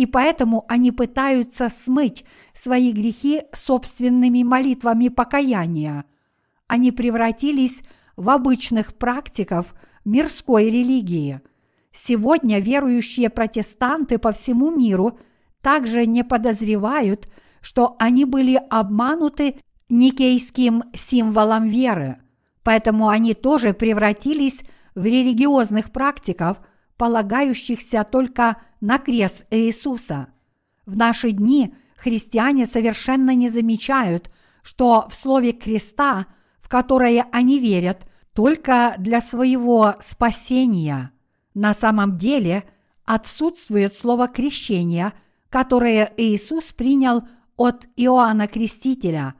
и 0.00 0.06
поэтому 0.06 0.64
они 0.66 0.92
пытаются 0.92 1.68
смыть 1.68 2.24
свои 2.54 2.90
грехи 2.90 3.42
собственными 3.52 4.42
молитвами 4.42 5.08
покаяния. 5.08 6.06
Они 6.68 6.90
превратились 6.90 7.82
в 8.16 8.30
обычных 8.30 8.94
практиков 8.94 9.74
мирской 10.06 10.70
религии. 10.70 11.42
Сегодня 11.92 12.60
верующие 12.60 13.28
протестанты 13.28 14.16
по 14.16 14.32
всему 14.32 14.70
миру 14.70 15.18
также 15.60 16.06
не 16.06 16.24
подозревают, 16.24 17.30
что 17.60 17.96
они 17.98 18.24
были 18.24 18.58
обмануты 18.70 19.56
никейским 19.90 20.84
символом 20.94 21.66
веры, 21.66 22.22
поэтому 22.62 23.10
они 23.10 23.34
тоже 23.34 23.74
превратились 23.74 24.62
в 24.94 25.04
религиозных 25.04 25.92
практиков, 25.92 26.56
полагающихся 27.00 28.04
только 28.04 28.58
на 28.82 28.98
крест 28.98 29.46
Иисуса. 29.50 30.26
В 30.84 30.98
наши 30.98 31.30
дни 31.30 31.74
христиане 31.96 32.66
совершенно 32.66 33.34
не 33.34 33.48
замечают, 33.48 34.30
что 34.62 35.06
в 35.08 35.14
слове 35.14 35.52
креста, 35.52 36.26
в 36.60 36.68
которое 36.68 37.26
они 37.32 37.58
верят, 37.58 38.02
только 38.34 38.96
для 38.98 39.22
своего 39.22 39.94
спасения. 40.00 41.12
На 41.54 41.72
самом 41.72 42.18
деле 42.18 42.64
отсутствует 43.06 43.94
слово 43.94 44.28
крещения, 44.28 45.14
которое 45.48 46.12
Иисус 46.18 46.66
принял 46.66 47.22
от 47.56 47.86
Иоанна 47.96 48.46
Крестителя. 48.46 49.36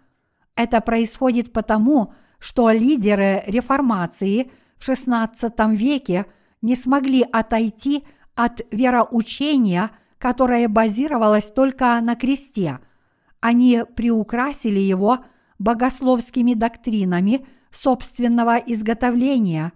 Это 0.57 0.81
происходит 0.81 1.53
потому, 1.53 2.15
что 2.39 2.71
лидеры 2.71 3.45
реформации 3.47 4.51
в 4.79 4.89
XVI 4.89 5.77
веке 5.77 6.25
не 6.63 6.77
смогли 6.77 7.23
отойти 7.23 8.05
от 8.35 8.61
вероучения, 8.71 9.91
которое 10.19 10.69
базировалось 10.69 11.51
только 11.51 12.01
на 12.01 12.15
кресте. 12.15 12.79
Они 13.41 13.83
приукрасили 13.97 14.81
его 14.81 15.21
богословскими 15.59 16.55
доктринами– 16.55 17.47
собственного 17.71 18.57
изготовления 18.57 19.73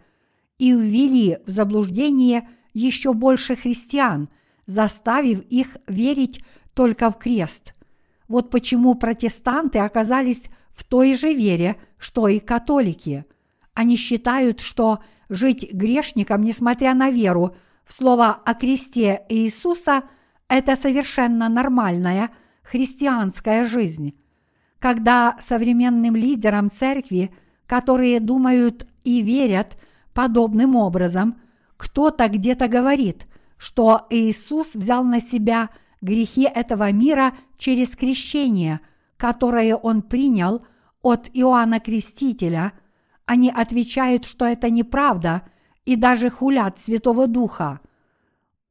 и 0.59 0.73
ввели 0.73 1.39
в 1.47 1.51
заблуждение 1.51 2.49
еще 2.73 3.13
больше 3.13 3.57
христиан, 3.57 4.29
заставив 4.67 5.41
их 5.43 5.77
верить 5.87 6.45
только 6.75 7.11
в 7.11 7.19
крест. 7.19 7.75
Вот 8.29 8.51
почему 8.51 8.95
протестанты 8.95 9.79
оказались 9.79 10.45
в 10.71 10.85
той 10.85 11.17
же 11.17 11.33
вере, 11.33 11.77
что 11.99 12.27
и 12.27 12.41
католики. 12.41 13.25
Они 13.75 13.97
считают, 13.97 14.61
что 14.61 15.01
жить 15.29 15.73
грешником, 15.73 16.43
несмотря 16.43 16.95
на 16.95 17.11
веру 17.11 17.57
в 17.85 17.95
слово 17.95 18.31
о 18.45 18.55
кресте 18.55 19.23
Иисуса, 19.29 20.05
это 20.49 20.77
совершенно 20.77 21.49
нормальная 21.49 22.31
христианская 22.63 23.65
жизнь. 23.65 24.15
Когда 24.79 25.37
современным 25.41 26.17
лидерам 26.17 26.69
церкви– 26.69 27.35
которые 27.67 28.21
думают 28.21 28.87
и 29.05 29.21
верят 29.21 29.77
подобным 30.13 30.77
образом, 30.77 31.41
кто-то 31.77 32.29
где-то 32.29 32.69
говорит, 32.69 33.27
что 33.57 34.07
Иисус 34.11 34.75
взял 34.75 35.05
на 35.05 35.21
себя 35.21 35.71
грехи 36.01 36.43
этого 36.43 36.93
мира 36.93 37.33
через 37.57 37.97
крещение, 37.97 38.81
которое 39.17 39.75
он 39.77 40.03
принял 40.03 40.65
от 41.03 41.31
Иоанна 41.33 41.81
Крестителя, 41.81 42.73
они 43.27 43.51
отвечают, 43.51 44.25
что 44.25 44.45
это 44.45 44.71
неправда 44.71 45.43
и 45.85 45.97
даже 45.97 46.31
хулят 46.31 46.79
Святого 46.79 47.27
Духа. 47.27 47.81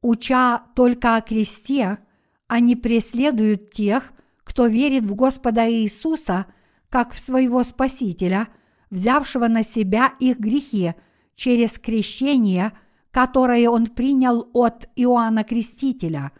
Уча 0.00 0.62
только 0.74 1.16
о 1.16 1.20
кресте, 1.20 1.98
они 2.46 2.76
преследуют 2.76 3.70
тех, 3.70 4.12
кто 4.44 4.66
верит 4.66 5.04
в 5.04 5.14
Господа 5.14 5.70
Иисуса 5.70 6.46
как 6.88 7.12
в 7.12 7.18
своего 7.18 7.62
Спасителя– 7.62 8.48
взявшего 8.94 9.48
на 9.48 9.64
себя 9.64 10.14
их 10.20 10.38
грехи 10.38 10.94
через 11.34 11.78
крещение, 11.78 12.72
которое 13.10 13.68
он 13.68 13.86
принял 13.86 14.48
от 14.54 14.88
Иоанна 14.94 15.42
Крестителя, 15.42 16.30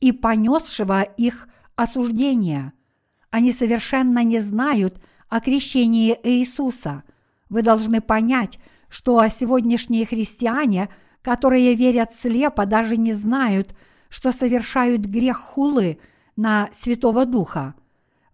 и 0.00 0.12
понесшего 0.12 1.02
их 1.02 1.48
осуждение. 1.76 2.72
Они 3.30 3.52
совершенно 3.52 4.24
не 4.24 4.38
знают 4.38 5.00
о 5.28 5.40
крещении 5.40 6.18
Иисуса. 6.22 7.02
Вы 7.48 7.62
должны 7.62 8.00
понять, 8.00 8.58
что 8.88 9.26
сегодняшние 9.28 10.06
христиане, 10.06 10.88
которые 11.22 11.74
верят 11.74 12.12
слепо, 12.12 12.66
даже 12.66 12.96
не 12.96 13.12
знают, 13.14 13.74
что 14.08 14.32
совершают 14.32 15.02
грех 15.02 15.38
хулы 15.38 15.98
на 16.36 16.68
Святого 16.72 17.26
Духа. 17.26 17.74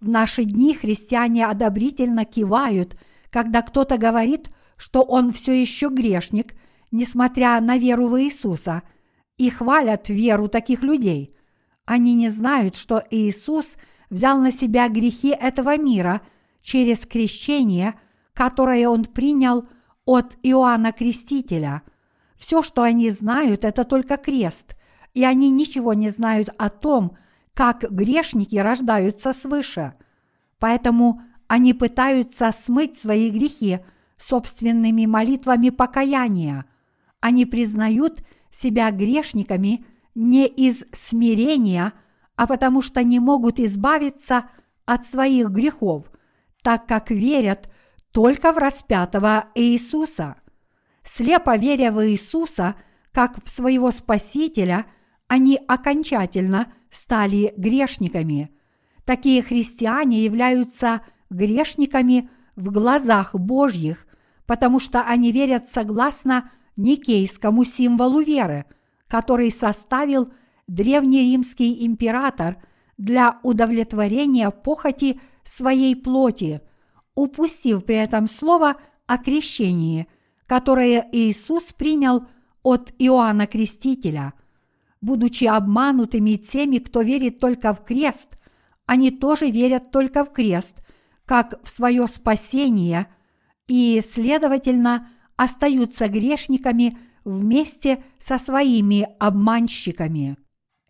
В 0.01 0.09
наши 0.09 0.45
дни 0.45 0.75
христиане 0.75 1.47
одобрительно 1.47 2.25
кивают– 2.25 2.97
когда 3.35 3.63
кто-то 3.63 3.99
говорит, 3.99 4.49
что 4.77 5.03
он 5.03 5.33
все 5.33 5.61
еще 5.61 5.89
грешник, 5.89 6.55
несмотря 6.93 7.61
на 7.61 7.79
веру 7.79 8.07
в 8.07 8.23
Иисуса, 8.23 8.85
и 9.39 9.51
хвалят 9.51 10.09
веру 10.09 10.47
таких 10.47 10.85
людей. 10.85 11.35
Они 11.85 12.15
не 12.15 12.29
знают, 12.29 12.77
что 12.77 13.03
Иисус 13.11 13.75
взял 14.09 14.39
на 14.39 14.53
себя 14.53 14.89
грехи 14.89 15.31
этого 15.31 15.77
мира 15.77 16.21
через 16.63 17.07
крещение, 17.07 17.99
которое 18.35 18.89
он 18.89 19.05
принял 19.05 19.67
от 20.05 20.37
Иоанна 20.43 20.93
Крестителя. 20.93 21.83
Все, 22.37 22.63
что 22.63 22.83
они 22.83 23.09
знают, 23.11 23.65
это 23.65 23.85
только 23.85 24.17
крест, 24.17 24.77
и 25.15 25.25
они 25.25 25.51
ничего 25.51 25.95
не 25.95 26.11
знают 26.11 26.51
о 26.59 26.69
том, 26.69 27.17
как 27.55 27.91
грешники 27.91 28.57
рождаются 28.57 29.33
свыше. 29.33 29.95
Поэтому 30.59 31.23
они 31.47 31.73
пытаются 31.73 32.51
смыть 32.51 32.99
свои 32.99 33.31
грехи 33.31 33.81
собственными 34.17 35.07
молитвами 35.07 35.71
покаяния. 35.71 36.67
Они 37.21 37.47
признают 37.47 38.25
себя 38.51 38.91
грешниками 38.91 39.85
не 40.15 40.47
из 40.47 40.87
смирения, 40.93 41.93
а 42.37 42.47
потому 42.47 42.83
что 42.83 43.03
не 43.03 43.21
могут 43.21 43.61
избавиться 43.61 44.51
от 44.85 45.07
своих 45.07 45.51
грехов, 45.51 46.11
так 46.63 46.87
как 46.87 47.11
верят 47.11 47.71
только 48.15 48.53
в 48.53 48.59
распятого 48.59 49.47
Иисуса. 49.57 50.37
Слепо 51.03 51.57
веря 51.57 51.91
в 51.91 52.07
Иисуса 52.09 52.77
как 53.11 53.45
в 53.45 53.51
своего 53.51 53.91
Спасителя, 53.91 54.87
они 55.27 55.59
окончательно 55.67 56.73
стали 56.91 57.53
грешниками. 57.57 58.51
Такие 59.05 59.43
христиане 59.43 60.25
являются 60.25 61.03
грешниками 61.29 62.29
в 62.55 62.71
глазах 62.71 63.35
Божьих, 63.35 64.07
потому 64.47 64.79
что 64.79 65.03
они 65.03 65.33
верят 65.33 65.69
согласно 65.69 66.53
никейскому 66.77 67.65
символу 67.65 68.21
веры, 68.21 68.65
который 69.09 69.51
составил 69.51 70.33
древнеримский 70.69 71.85
император 71.85 72.59
для 72.97 73.41
удовлетворения 73.43 74.51
похоти 74.51 75.21
своей 75.43 75.97
плоти, 75.97 76.61
упустив 77.15 77.85
при 77.85 77.97
этом 77.97 78.29
слово 78.29 78.77
о 79.07 79.19
крещении, 79.19 80.07
которое 80.47 81.09
Иисус 81.13 81.73
принял 81.73 82.27
от 82.63 82.93
Иоанна 82.99 83.47
Крестителя. 83.47 84.35
Будучи 85.01 85.45
обманутыми 85.45 86.37
теми, 86.37 86.79
кто 86.79 87.03
верит 87.03 87.39
только 87.39 87.75
в 87.75 87.85
крест, 87.85 88.39
они 88.87 89.11
тоже 89.11 89.51
верят 89.51 89.91
только 89.91 90.25
в 90.25 90.33
крест, 90.33 90.77
как 91.27 91.63
в 91.63 91.69
свое 91.69 92.07
спасение, 92.07 93.07
и, 93.67 94.03
следовательно, 94.05 95.09
остаются 95.37 96.09
грешниками 96.09 96.99
вместе 97.25 98.03
со 98.19 98.39
своими 98.39 99.09
обманщиками. 99.19 100.37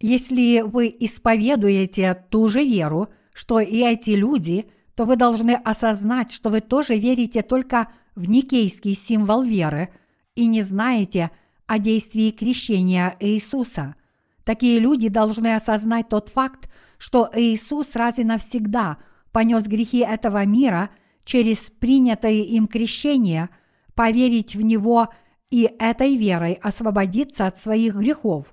Если 0.01 0.61
вы 0.61 0.95
исповедуете 0.99 2.15
ту 2.31 2.49
же 2.49 2.65
веру, 2.65 3.09
что 3.33 3.61
и 3.61 3.79
эти 3.79 4.11
люди, 4.11 4.67
то 4.97 5.05
вы 5.05 5.17
должны 5.17 5.53
осознать, 5.53 6.33
что 6.33 6.51
вы 6.51 6.61
тоже 6.61 6.99
верите 6.99 7.43
только 7.43 7.89
в 8.15 8.29
никейский 8.29 8.95
символ 8.95 9.43
веры 9.43 9.91
и 10.35 10.47
не 10.47 10.63
знаете 10.63 11.31
о 11.67 11.79
действии 11.79 12.31
крещения 12.31 13.17
Иисуса. 13.21 13.97
Такие 14.45 14.79
люди 14.79 15.09
должны 15.09 15.55
осознать 15.55 16.09
тот 16.09 16.29
факт, 16.29 16.71
что 16.99 17.31
Иисус 17.35 17.97
раз 17.97 18.19
и 18.19 18.25
навсегда 18.25 18.99
понес 19.33 19.67
грехи 19.67 19.99
этого 19.99 20.45
мира 20.45 20.91
через 21.25 21.71
принятое 21.71 22.43
им 22.43 22.69
крещение, 22.69 23.49
поверить 23.95 24.55
в 24.55 24.61
Него 24.61 25.09
и 25.51 25.71
этой 25.79 26.17
верой 26.17 26.55
освободиться 26.55 27.47
от 27.47 27.59
своих 27.59 27.95
грехов. 27.97 28.53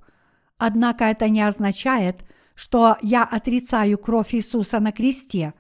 Однако 0.58 1.06
это 1.06 1.30
не 1.30 1.42
означает, 1.42 2.24
что 2.56 2.98
я 3.02 3.24
отрицаю 3.24 3.98
кровь 3.98 4.34
Иисуса 4.34 4.80
на 4.80 4.92
кресте, 4.92 5.54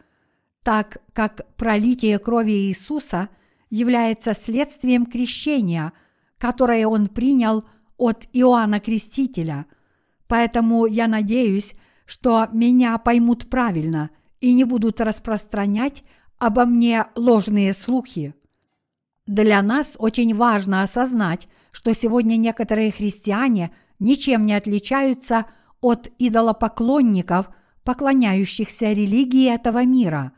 так 0.63 0.97
как 1.13 1.55
пролитие 1.57 2.19
крови 2.19 2.67
Иисуса 2.67 3.29
является 3.69 4.33
следствием 4.33 5.05
крещения, 5.05 5.93
которое 6.38 6.88
Он 6.88 7.07
принял 7.07 7.63
от 7.97 8.27
Иоанна 8.33 8.79
Крестителя. 8.79 9.65
Поэтому 10.27 10.85
я 10.85 11.07
надеюсь, 11.07 11.75
что 12.05 12.47
меня 12.51 12.97
поймут 12.97 13.49
правильно 13.49 14.09
и 14.39 14.53
не 14.53 14.63
будут 14.63 14.99
распространять 14.99 16.03
обо 16.38 16.65
мне 16.65 17.05
ложные 17.15 17.73
слухи. 17.73 18.33
Для 19.27 19.61
нас 19.61 19.95
очень 19.99 20.35
важно 20.35 20.81
осознать, 20.81 21.47
что 21.71 21.93
сегодня 21.93 22.35
некоторые 22.35 22.91
христиане 22.91 23.71
ничем 23.99 24.45
не 24.45 24.53
отличаются 24.53 25.45
от 25.79 26.09
идолопоклонников, 26.17 27.49
поклоняющихся 27.83 28.91
религии 28.91 29.53
этого 29.53 29.85
мира, 29.85 30.33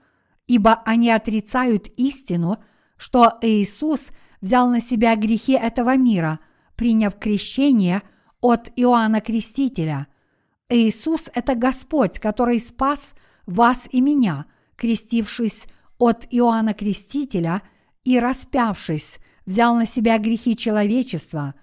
ибо 0.47 0.81
они 0.85 1.09
отрицают 1.09 1.87
истину, 1.97 2.57
что 2.97 3.37
Иисус 3.41 4.09
взял 4.41 4.69
на 4.69 4.81
себя 4.81 5.15
грехи 5.15 5.53
этого 5.53 5.95
мира, 5.97 6.39
приняв 6.75 7.17
крещение 7.17 8.01
от 8.41 8.71
Иоанна 8.75 9.21
Крестителя– 9.21 10.07
Иисус– 10.73 11.29
это 11.33 11.55
Господь, 11.55 12.19
который 12.19 12.59
спас 12.59 13.13
вас 13.45 13.87
и 13.91 14.01
меня, 14.01 14.45
крестившись 14.75 15.65
от 15.97 16.25
Иоанна 16.31 16.73
Крестителя 16.73 17.61
и 18.03 18.19
распявшись, 18.19 19.17
взял 19.45 19.75
на 19.75 19.85
себя 19.85 20.17
грехи 20.17 20.55
человечества. 20.57 21.53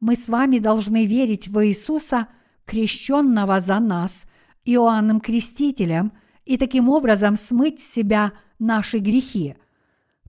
Мы 0.00 0.16
с 0.16 0.28
вами 0.28 0.58
должны 0.58 1.06
верить 1.06 1.48
в 1.48 1.66
Иисуса, 1.66 2.28
крещенного 2.64 3.60
за 3.60 3.80
нас 3.80 4.24
Иоанном 4.64 5.20
Крестителем, 5.20 6.12
и 6.44 6.56
таким 6.56 6.88
образом 6.88 7.36
смыть 7.36 7.80
с 7.80 7.92
себя 7.92 8.32
наши 8.58 8.98
грехи. 8.98 9.56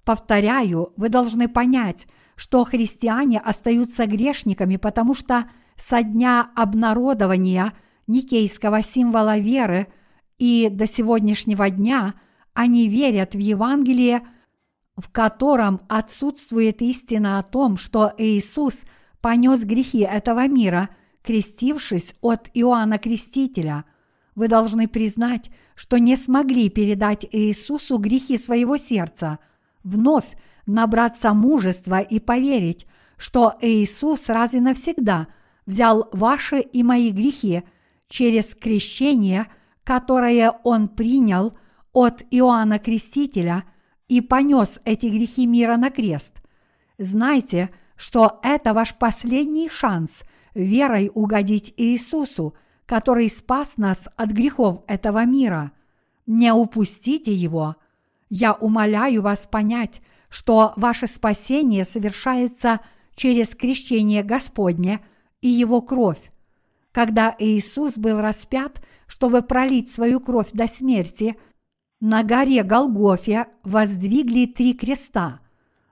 Повторяю, 0.04 0.94
вы 0.98 1.10
должны 1.10 1.48
понять, 1.48 2.08
что 2.36 2.64
христиане 2.64 3.40
остаются 3.40 4.06
грешниками, 4.06 4.78
потому 4.78 5.14
что 5.14 5.46
со 5.76 6.04
дня 6.04 6.52
обнародования– 6.56 7.74
никейского 8.08 8.82
символа 8.82 9.38
веры, 9.38 9.88
и 10.38 10.70
до 10.70 10.88
сегодняшнего 10.88 11.70
дня 11.70 12.16
они 12.54 12.88
верят 12.88 13.34
в 13.34 13.40
Евангелие, 13.40 14.22
в 14.96 15.10
котором 15.10 15.82
отсутствует 15.90 16.82
истина 16.82 17.40
о 17.40 17.44
том, 17.44 17.78
что 17.78 18.14
Иисус 18.18 18.84
понес 19.22 19.64
грехи 19.64 20.00
этого 20.00 20.48
мира, 20.48 20.90
крестившись 21.24 22.16
от 22.22 22.50
Иоанна 22.54 22.98
Крестителя. 23.00 23.86
Вы 24.36 24.48
должны 24.48 24.88
признать, 24.88 25.52
что 25.76 25.98
не 25.98 26.16
смогли 26.16 26.70
передать 26.70 27.26
Иисусу 27.32 27.98
грехи 27.98 28.38
своего 28.38 28.78
сердца, 28.78 29.40
вновь 29.84 30.36
набраться 30.66 31.34
мужества 31.34 32.00
и 32.00 32.20
поверить, 32.20 32.88
что 33.18 33.56
Иисус 33.62 34.30
раз 34.30 34.54
и 34.54 34.60
навсегда 34.60 35.28
взял 35.66 36.10
ваши 36.12 36.60
и 36.60 36.84
мои 36.84 37.12
грехи 37.12 37.64
через 38.08 38.56
крещение, 38.56 39.48
которое 39.84 40.52
он 40.64 40.88
принял 40.88 41.58
от 41.92 42.24
Иоанна 42.32 42.80
Крестителя 42.80 43.64
и 44.08 44.22
понес 44.22 44.80
эти 44.86 45.08
грехи 45.08 45.46
мира 45.46 45.78
на 45.78 45.90
крест. 45.90 46.42
Знайте, 46.98 47.70
что 47.96 48.40
это 48.44 48.74
ваш 48.74 48.96
последний 48.96 49.70
шанс 49.70 50.24
верой 50.54 51.12
угодить 51.14 51.74
Иисусу, 51.78 52.56
который 52.86 53.30
спас 53.30 53.78
нас 53.78 54.10
от 54.16 54.32
грехов 54.32 54.82
этого 54.88 55.26
мира. 55.26 55.72
Не 56.26 56.54
упустите 56.54 57.34
его. 57.34 57.76
Я 58.30 58.54
умоляю 58.54 59.22
вас 59.22 59.46
понять, 59.46 60.02
что 60.30 60.74
ваше 60.76 61.08
спасение 61.08 61.86
совершается 61.86 62.80
через 63.16 63.56
крещение 63.56 64.24
Господне 64.24 65.00
и 65.42 65.50
Его 65.50 65.82
кровь, 65.82 66.32
когда 66.92 67.36
Иисус 67.38 67.98
был 67.98 68.20
распят, 68.20 68.82
чтобы 69.08 69.42
пролить 69.42 69.90
свою 69.90 70.20
кровь 70.20 70.50
до 70.54 70.68
смерти, 70.68 71.36
на 72.00 72.24
горе 72.24 72.64
Голгофе 72.64 73.46
воздвигли 73.64 74.46
три 74.46 74.74
креста. 74.74 75.40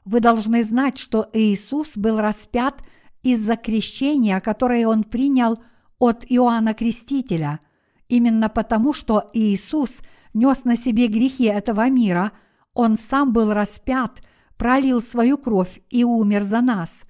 Вы 0.03 0.19
должны 0.19 0.63
знать, 0.63 0.97
что 0.97 1.29
Иисус 1.31 1.95
был 1.95 2.19
распят 2.19 2.81
из-за 3.23 3.55
крещения, 3.55 4.39
которое 4.39 4.87
он 4.87 5.03
принял 5.03 5.59
от 6.01 6.25
Иоанна 6.27 6.73
Крестителя. 6.73 7.59
Именно 8.09 8.49
потому, 8.49 8.91
что 8.91 9.29
Иисус 9.33 9.99
нес 10.33 10.65
на 10.65 10.75
себе 10.75 11.07
грехи 11.07 11.43
этого 11.43 11.87
мира, 11.89 12.31
он 12.73 12.97
сам 12.97 13.31
был 13.31 13.53
распят, 13.53 14.19
пролил 14.57 15.03
свою 15.03 15.37
кровь 15.37 15.79
и 15.91 16.03
умер 16.03 16.41
за 16.41 16.61
нас. 16.61 17.03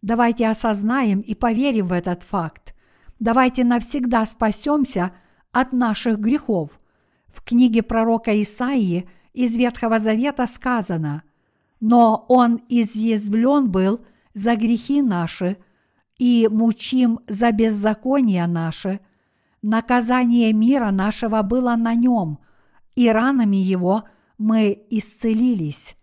Давайте 0.00 0.48
осознаем 0.48 1.20
и 1.20 1.34
поверим 1.34 1.88
в 1.88 1.92
этот 1.92 2.22
факт. 2.22 2.74
Давайте 3.20 3.64
навсегда 3.64 4.24
спасемся 4.24 5.12
от 5.52 5.72
наших 5.72 6.18
грехов. 6.18 6.80
В 7.26 7.42
книге 7.42 7.82
пророка 7.82 8.40
Исаии 8.40 9.10
из 9.34 9.54
Ветхого 9.58 9.98
Завета 9.98 10.46
сказано 10.46 11.22
«Но 11.80 12.24
он 12.28 12.60
изъязвлен 12.70 13.70
был 13.70 14.00
за 14.32 14.56
грехи 14.56 15.02
наши 15.02 15.58
и 16.18 16.48
мучим 16.50 17.20
за 17.28 17.52
беззакония 17.52 18.46
наши. 18.46 19.00
Наказание 19.62 20.52
мира 20.52 20.90
нашего 20.90 21.42
было 21.42 21.76
на 21.76 21.94
нем, 21.94 22.38
и 22.94 23.08
ранами 23.08 23.56
его 23.56 24.04
мы 24.36 24.86
исцелились». 24.90 25.96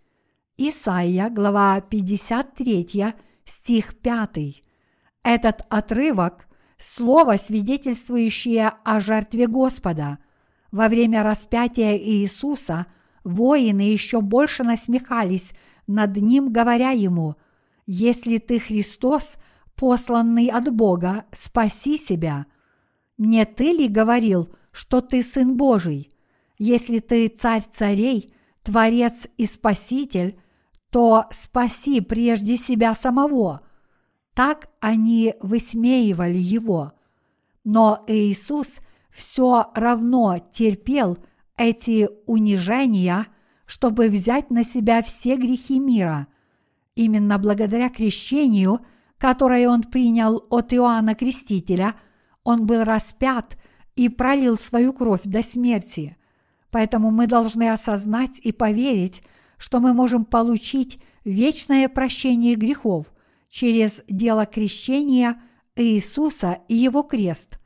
Исаия, 0.58 1.30
глава 1.30 1.82
53, 1.82 3.14
стих 3.44 3.98
5. 3.98 4.64
Этот 5.22 5.66
отрывок 5.68 6.48
слово, 6.78 7.36
свидетельствующее 7.36 8.72
о 8.86 9.02
жертве 9.02 9.48
Господа. 9.48 10.20
Во 10.72 10.88
время 10.88 11.24
распятия 11.24 11.98
Иисуса 11.98 12.86
воины 13.26 13.82
еще 13.82 14.22
больше 14.22 14.64
насмехались 14.64 15.54
над 15.88 16.16
ним, 16.16 16.54
говоря 16.54 16.92
ему, 16.92 17.36
«Если 17.86 18.38
ты 18.38 18.58
Христос, 18.58 19.36
посланный 19.76 20.48
от 20.48 20.74
Бога, 20.74 21.26
спаси 21.32 21.98
себя. 21.98 22.46
Не 23.18 23.46
ты 23.46 23.72
ли 23.72 23.88
говорил, 23.88 24.50
что 24.72 25.02
ты 25.02 25.24
Сын 25.24 25.56
Божий? 25.56 26.12
Если 26.58 27.00
ты 27.00 27.28
царь 27.28 27.64
царей, 27.70 28.34
Творец 28.64 29.28
и 29.38 29.46
Спаситель, 29.46 30.40
то 30.90 31.26
спаси 31.32 32.02
прежде 32.02 32.58
себя 32.58 32.94
самого– 32.94 33.62
так 34.36 34.70
они 34.82 35.34
высмеивали 35.40 36.38
его. 36.38 36.92
Но 37.64 38.04
Иисус 38.06 38.80
все 39.10 39.72
равно 39.74 40.40
терпел 40.52 41.18
эти 41.58 42.10
унижения, 42.26 43.28
чтобы 43.66 44.10
взять 44.10 44.52
на 44.52 44.64
себя 44.64 45.02
все 45.02 45.38
грехи 45.38 45.80
мира. 45.80 46.28
Именно 46.96 47.40
благодаря 47.40 47.90
крещению, 47.90 48.82
которое 49.26 49.68
он 49.68 49.82
принял 49.82 50.46
от 50.52 50.72
Иоанна 50.72 51.16
Крестителя, 51.16 51.96
он 52.44 52.68
был 52.68 52.84
распят 52.84 53.58
и 53.96 54.08
пролил 54.08 54.56
свою 54.56 54.94
кровь 54.94 55.22
до 55.24 55.42
смерти. 55.42 56.16
Поэтому 56.70 57.10
мы 57.10 57.26
должны 57.26 57.72
осознать 57.72 58.38
и 58.44 58.52
поверить, 58.52 59.24
что 59.58 59.80
мы 59.80 59.96
можем 59.96 60.26
получить 60.26 61.00
вечное 61.24 61.90
прощение 61.90 62.54
грехов 62.54 63.08
через 63.50 64.04
дело 64.08 64.46
крещения 64.46 65.42
Иисуса 65.76 66.60
и 66.68 66.76
его 66.76 67.02
крест. 67.02 67.58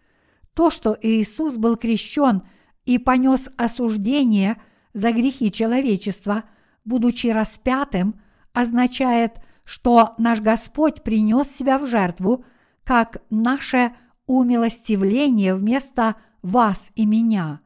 То, 0.53 0.72
что 0.72 0.98
Иисус 1.02 1.57
был 1.57 1.76
крещен 1.76 2.44
и 2.86 2.99
понес 2.99 3.49
осуждение 3.57 4.61
за 4.94 5.11
грехи 5.11 5.52
человечества, 5.52 6.45
будучи 6.86 7.27
распятым, 7.27 8.15
означает, 8.53 9.41
что 9.70 10.16
наш 10.18 10.41
Господь 10.41 11.04
принес 11.04 11.48
себя 11.48 11.78
в 11.78 11.86
жертву, 11.86 12.44
как 12.84 13.22
наше 13.30 13.94
умилостивление 14.26 15.54
вместо 15.54 16.16
вас 16.41 16.91
и 16.96 17.06
меня. 17.06 17.62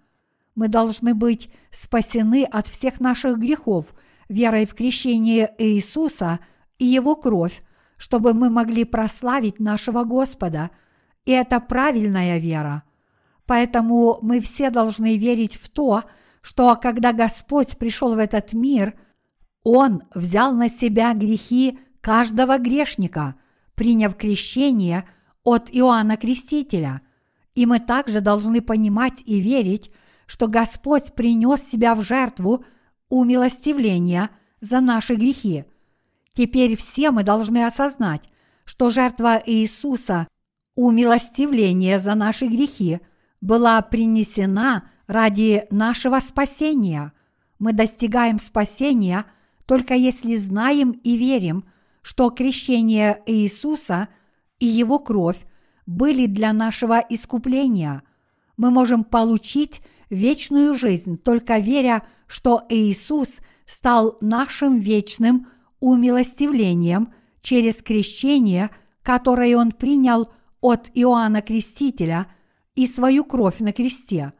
Мы 0.53 0.67
должны 0.67 1.15
быть 1.15 1.49
спасены 1.71 2.43
от 2.43 2.67
всех 2.67 2.99
наших 2.99 3.37
грехов 3.37 3.93
верой 4.27 4.65
в 4.65 4.73
крещение 4.73 5.55
Иисуса 5.57 6.41
и 6.77 6.85
Его 6.85 7.15
кровь, 7.15 7.63
чтобы 7.95 8.33
мы 8.33 8.49
могли 8.49 8.83
прославить 8.83 9.61
нашего 9.61 10.03
Господа. 10.03 10.71
И 11.23 11.31
это 11.31 11.61
правильная 11.61 12.37
вера. 12.37 12.83
Поэтому 13.45 14.19
мы 14.21 14.41
все 14.41 14.71
должны 14.71 15.15
верить 15.15 15.55
в 15.55 15.69
то, 15.69 16.03
что 16.41 16.75
когда 16.75 17.13
Господь 17.13 17.77
пришел 17.77 18.13
в 18.13 18.19
этот 18.19 18.51
мир, 18.51 18.93
Он 19.63 20.03
взял 20.13 20.53
на 20.53 20.67
себя 20.67 21.13
грехи 21.13 21.79
каждого 22.03 22.57
грешника, 22.59 23.35
приняв 23.75 24.15
крещение 24.15 25.07
от 25.43 25.69
Иоанна 25.71 26.17
Крестителя. 26.17 27.01
И 27.55 27.65
мы 27.65 27.79
также 27.79 28.19
должны 28.19 28.61
понимать 28.61 29.23
и 29.25 29.39
верить, 29.39 29.89
что 30.27 30.47
Господь 30.47 31.13
принес 31.13 31.61
себя 31.61 31.95
в 31.95 32.03
жертву 32.03 32.65
умилостивления 33.09 34.29
за 34.59 34.81
наши 34.81 35.15
грехи. 35.15 35.63
Теперь 36.33 36.75
все 36.75 37.11
мы 37.11 37.23
должны 37.23 37.65
осознать, 37.65 38.23
что 38.65 38.89
жертва 38.89 39.41
Иисуса 39.45 40.27
умилостивления 40.75 41.99
за 41.99 42.15
наши 42.15 42.47
грехи 42.47 42.99
была 43.39 43.81
принесена 43.81 44.89
ради 45.07 45.67
нашего 45.69 46.19
спасения. 46.19 47.13
Мы 47.59 47.71
достигаем 47.71 48.39
спасения 48.39 49.25
только 49.65 49.93
если 49.93 50.35
знаем 50.35 50.91
и 50.91 51.15
верим, 51.15 51.65
что 52.03 52.29
крещение 52.29 53.23
Иисуса 53.25 54.09
и 54.59 54.67
Его 54.67 54.99
кровь 54.99 55.43
были 55.87 56.27
для 56.27 56.53
нашего 56.53 56.99
искупления. 56.99 58.03
Мы 58.57 58.69
можем 58.69 59.03
получить 59.03 59.81
вечную 60.09 60.75
жизнь, 60.75 61.17
только 61.17 61.57
веря, 61.57 62.03
что 62.27 62.63
Иисус 62.69 63.37
стал 63.65 64.17
нашим 64.21 64.79
вечным 64.79 65.47
умилостивлением 65.79 67.13
через 67.41 67.81
крещение, 67.81 68.69
которое 69.01 69.57
Он 69.57 69.71
принял 69.71 70.31
от 70.61 70.91
Иоанна 70.93 71.41
Крестителя 71.41 72.27
и 72.75 72.85
свою 72.85 73.23
кровь 73.23 73.59
на 73.59 73.73
кресте. 73.73 74.33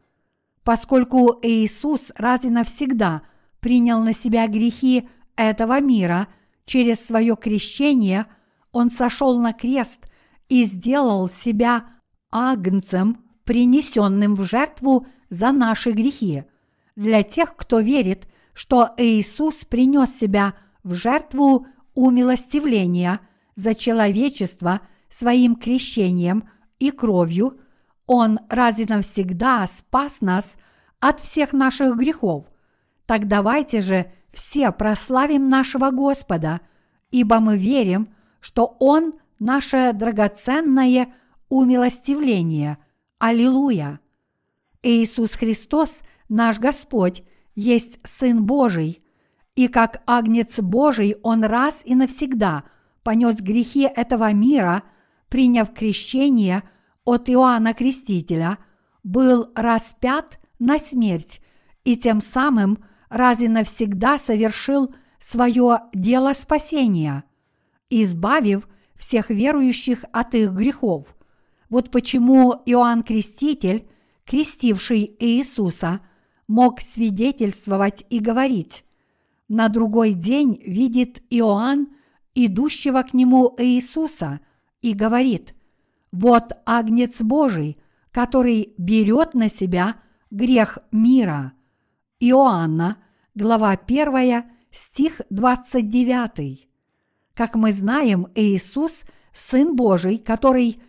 Поскольку 0.64 1.40
Иисус 1.41 2.11
раз 2.15 2.45
и 2.45 2.49
навсегда 2.49 3.23
принял 3.60 4.02
на 4.02 4.14
себя 4.14 4.48
грехи 4.48 5.07
этого 5.38 5.80
мира– 5.80 6.27
через 6.65 7.06
свое 7.06 7.35
крещение 7.35 8.27
Он 8.72 8.90
сошел 8.90 9.40
на 9.40 9.53
крест 9.53 10.07
и 10.49 10.64
сделал 10.65 11.30
себя 11.30 11.85
агнцем, 12.31 13.23
принесенным 13.44 14.35
в 14.35 14.44
жертву 14.44 15.07
за 15.30 15.52
наши 15.52 15.91
грехи. 15.91 16.44
Для 16.95 17.23
тех, 17.23 17.56
кто 17.56 17.80
верит, 17.80 18.27
что 18.53 18.90
Иисус 18.98 19.65
принес 19.65 20.18
себя 20.18 20.53
в 20.84 20.94
жертву 20.94 21.68
умилостивления 21.94 23.19
за 23.56 23.76
человечество 23.76 24.81
своим 25.10 25.56
крещением 25.56 26.49
и 26.80 26.91
кровью, 26.91 27.60
Он 28.06 28.40
раз 28.49 28.80
и 28.80 28.85
навсегда 28.85 29.65
спас 29.68 30.22
нас 30.22 30.56
от 30.99 31.19
всех 31.19 31.53
наших 31.53 31.98
грехов. 31.98 32.45
Так 33.06 33.27
давайте 33.27 33.81
же 33.81 34.11
все 34.34 34.72
прославим 34.72 35.47
нашего 35.47 35.91
Господа, 35.91 36.61
ибо 37.11 37.39
мы 37.39 37.57
верим, 37.57 38.10
что 38.41 38.76
Он– 38.80 39.14
наше 39.39 39.91
драгоценное 39.93 41.14
умилостивление. 41.49 42.77
Аллилуйя! 43.19 43.99
Иисус 44.81 45.34
Христос, 45.34 45.99
наш 46.30 46.60
Господь, 46.60 47.23
есть 47.55 47.99
Сын 48.03 48.43
Божий, 48.43 49.03
и 49.55 49.68
как 49.68 50.01
Агнец 50.07 50.60
Божий 50.60 51.15
Он 51.23 51.43
раз 51.43 51.84
и 51.85 51.93
навсегда 51.93 52.64
понес 53.03 53.39
грехи 53.41 53.81
этого 53.81 54.31
мира, 54.34 54.84
приняв 55.30 55.73
крещение 55.73 56.64
от 57.05 57.30
Иоанна 57.30 57.73
Крестителя, 57.73 58.57
был 59.03 59.51
распят 59.55 60.39
на 60.57 60.80
смерть 60.80 61.41
и 61.84 61.95
тем 61.97 62.19
самым– 62.19 62.80
разве 63.14 63.48
навсегда 63.48 64.18
совершил 64.18 64.94
свое 65.19 65.81
дело 65.94 66.34
спасения, 66.34 67.23
избавив 67.91 68.68
всех 68.95 69.30
верующих 69.30 70.03
от 70.11 70.34
их 70.34 70.52
грехов. 70.52 71.15
Вот 71.69 71.91
почему 71.91 72.53
Иоанн 72.65 73.03
Креститель, 73.03 73.88
крестивший 74.26 75.15
Иисуса, 75.19 75.99
мог 76.48 76.81
свидетельствовать 76.81 78.03
и 78.10 78.18
говорить. 78.18 78.84
На 79.48 79.69
другой 79.69 80.14
день 80.14 80.60
видит 80.65 81.22
Иоанн, 81.30 81.90
идущего 82.34 83.03
к 83.03 83.14
нему 83.14 83.53
Иисуса, 83.60 84.40
и 84.81 84.94
говорит, 84.94 85.53
«Вот 86.11 86.52
Агнец 86.65 87.22
Божий, 87.22 87.77
который 88.11 88.73
берет 88.80 89.35
на 89.35 89.49
себя 89.49 89.98
грех 90.31 90.80
мира». 90.91 91.53
Иоанна, 92.19 92.98
глава 93.35 93.72
1, 93.72 94.43
стих 94.72 95.22
29. 95.30 96.68
Как 97.34 97.55
мы 97.55 97.72
знаем, 97.72 98.27
Иисус– 98.35 99.05
Сын 99.34 99.76
Божий, 99.76 100.19
который, 100.19 100.80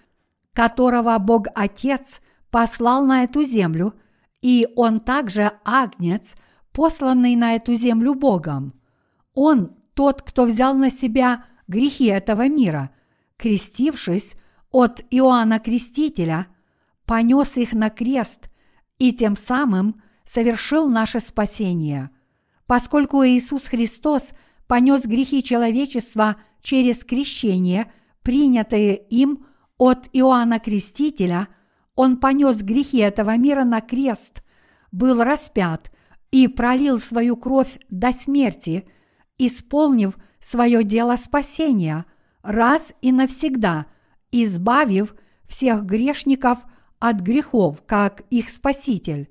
которого 0.53 1.17
Бог 1.19 1.47
Отец 1.55 2.21
послал 2.51 3.07
на 3.07 3.25
эту 3.25 3.43
землю, 3.43 3.95
и 4.43 4.69
Он 4.77 5.01
также 5.01 5.53
агнец, 5.65 6.35
посланный 6.73 7.37
на 7.37 7.55
эту 7.55 7.75
землю 7.75 8.15
Богом. 8.15 8.75
Он 9.33 9.75
тот, 9.95 10.21
кто 10.21 10.45
взял 10.45 10.75
на 10.75 10.91
себя 10.91 11.47
грехи 11.69 12.05
этого 12.07 12.49
мира, 12.49 12.91
крестившись 13.39 14.35
от 14.71 15.01
Иоанна 15.11 15.59
Крестителя, 15.59 16.49
понес 17.07 17.57
их 17.57 17.73
на 17.73 17.89
крест 17.89 18.51
и 18.99 19.15
тем 19.15 19.37
самым 19.37 20.03
совершил 20.27 20.91
наше 20.91 21.21
спасение. 21.21 22.11
Поскольку 22.67 23.25
Иисус 23.25 23.67
Христос 23.67 24.29
понес 24.67 25.05
грехи 25.07 25.43
человечества 25.43 26.37
через 26.63 27.05
крещение, 27.05 27.93
принятое 28.23 28.95
им 28.95 29.47
от 29.77 30.09
Иоанна 30.13 30.59
Крестителя, 30.59 31.49
Он 31.95 32.17
понес 32.17 32.63
грехи 32.63 32.99
этого 32.99 33.37
мира 33.37 33.65
на 33.65 33.81
крест, 33.81 34.43
был 34.91 35.23
распят 35.23 35.91
и 36.31 36.49
пролил 36.49 37.01
свою 37.01 37.37
кровь 37.37 37.79
до 37.91 38.13
смерти, 38.13 38.89
исполнив 39.39 40.17
свое 40.41 40.85
дело 40.85 41.17
спасения 41.17 42.07
раз 42.43 42.93
и 43.01 43.13
навсегда, 43.13 43.87
избавив 44.33 45.15
всех 45.47 45.85
грешников 45.85 46.65
от 46.99 47.21
грехов, 47.21 47.83
как 47.87 48.23
их 48.31 48.51
Спаситель. 48.51 49.31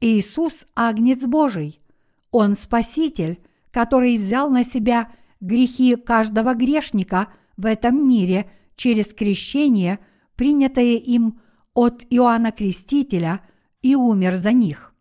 Иисус– 0.00 0.66
Агнец 0.74 1.24
Божий. 1.24 1.79
Он 2.30 2.54
Спаситель, 2.56 3.40
который 3.70 4.16
взял 4.18 4.50
на 4.50 4.64
себя 4.64 5.12
грехи 5.40 5.96
каждого 5.96 6.54
грешника 6.54 7.28
в 7.56 7.66
этом 7.66 8.08
мире 8.08 8.50
через 8.76 9.12
крещение, 9.14 9.98
принятое 10.36 10.96
им 10.96 11.40
от 11.74 12.04
Иоанна 12.10 12.52
Крестителя, 12.52 13.40
и 13.82 13.94
умер 13.94 14.36
за 14.36 14.52
них. 14.52 14.94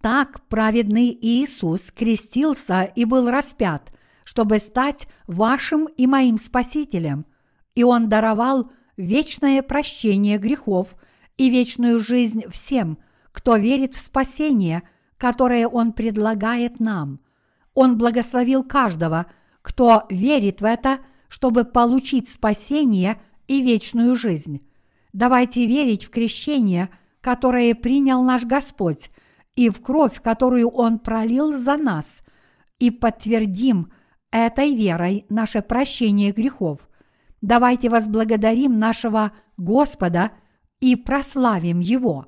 Так 0.00 0.46
праведный 0.48 1.16
Иисус 1.20 1.90
крестился 1.92 2.84
и 2.84 3.04
был 3.04 3.30
распят, 3.30 3.92
чтобы 4.24 4.58
стать 4.58 5.06
вашим 5.26 5.86
и 5.86 6.06
моим 6.06 6.38
Спасителем, 6.38 7.26
и 7.74 7.84
Он 7.84 8.08
даровал 8.08 8.72
вечное 8.96 9.62
прощение 9.62 10.38
грехов 10.38 10.96
и 11.36 11.50
вечную 11.50 12.00
жизнь 12.00 12.44
всем– 12.48 12.98
кто 13.32 13.56
верит 13.56 13.94
в 13.94 13.98
спасение, 13.98 14.82
которое 15.22 15.68
Он 15.68 15.92
предлагает 15.92 16.80
нам. 16.80 17.20
Он 17.74 17.96
благословил 17.96 18.64
каждого, 18.64 19.26
кто 19.62 20.02
верит 20.10 20.60
в 20.60 20.64
это, 20.64 20.98
чтобы 21.28 21.64
получить 21.64 22.28
спасение 22.28 23.22
и 23.46 23.62
вечную 23.62 24.16
жизнь. 24.16 24.66
Давайте 25.12 25.64
верить 25.64 26.06
в 26.06 26.10
крещение, 26.10 26.88
которое 27.20 27.76
принял 27.76 28.24
наш 28.24 28.42
Господь, 28.42 29.12
и 29.54 29.68
в 29.68 29.80
кровь, 29.80 30.20
которую 30.20 30.68
Он 30.70 30.98
пролил 30.98 31.56
за 31.56 31.76
нас, 31.76 32.22
и 32.80 32.90
подтвердим 32.90 33.92
этой 34.32 34.74
верой 34.74 35.24
наше 35.28 35.62
прощение 35.62 36.32
грехов. 36.32 36.88
Давайте 37.40 37.90
возблагодарим 37.90 38.76
нашего 38.76 39.30
Господа 39.56 40.32
и 40.80 40.96
прославим 40.96 41.78
Его. 41.78 42.26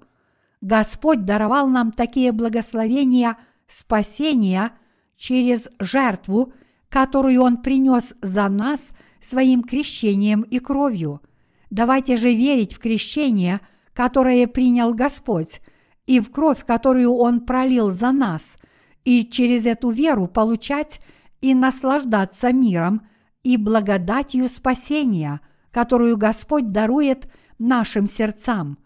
Господь 0.65 1.27
даровал 1.27 1.69
нам 1.69 1.93
такие 1.93 2.32
благословения 2.32 3.36
спасения 3.66 4.73
через 5.15 5.69
жертву, 5.78 6.55
которую 6.89 7.43
Он 7.43 7.59
принес 7.59 8.15
за 8.23 8.49
нас 8.49 8.93
своим 9.20 9.62
крещением 9.62 10.41
и 10.41 10.61
кровью. 10.61 11.20
Давайте 11.69 12.16
же 12.16 12.32
верить 12.32 12.73
в 12.73 12.78
крещение, 12.78 13.61
которое 13.93 14.47
принял 14.47 14.95
Господь, 14.95 15.61
и 16.07 16.19
в 16.19 16.31
кровь, 16.31 16.65
которую 16.65 17.12
Он 17.12 17.41
пролил 17.41 17.91
за 17.91 18.11
нас, 18.11 18.57
и 19.05 19.27
через 19.27 19.66
эту 19.66 19.91
веру 19.91 20.28
получать 20.28 21.03
и 21.43 21.53
наслаждаться 21.53 22.55
миром 22.55 23.07
и 23.43 23.59
благодатью 23.59 24.49
спасения, 24.49 25.43
которую 25.70 26.16
Господь 26.16 26.70
дарует 26.70 27.31
нашим 27.59 28.07
сердцам. 28.07 28.78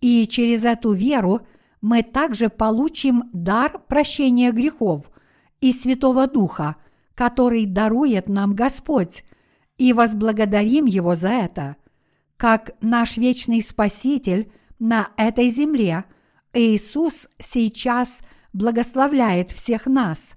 И 0.00 0.26
через 0.26 0.64
эту 0.64 0.92
веру 0.92 1.40
мы 1.80 2.02
также 2.02 2.48
получим 2.48 3.30
дар 3.32 3.80
прощения 3.88 4.52
грехов 4.52 5.10
и 5.60 5.72
Святого 5.72 6.26
Духа, 6.26 6.76
который 7.14 7.66
дарует 7.66 8.28
нам 8.28 8.54
Господь, 8.54 9.24
и 9.76 9.92
возблагодарим 9.92 10.86
Его 10.86 11.14
за 11.14 11.28
это. 11.28 11.76
Как 12.36 12.72
наш 12.80 13.16
вечный 13.16 13.62
Спаситель 13.62 14.50
на 14.78 15.10
этой 15.16 15.48
земле– 15.48 16.04
Иисус 16.54 17.28
сейчас 17.38 18.22
благословляет 18.52 19.52
всех 19.52 19.86
нас. 19.86 20.32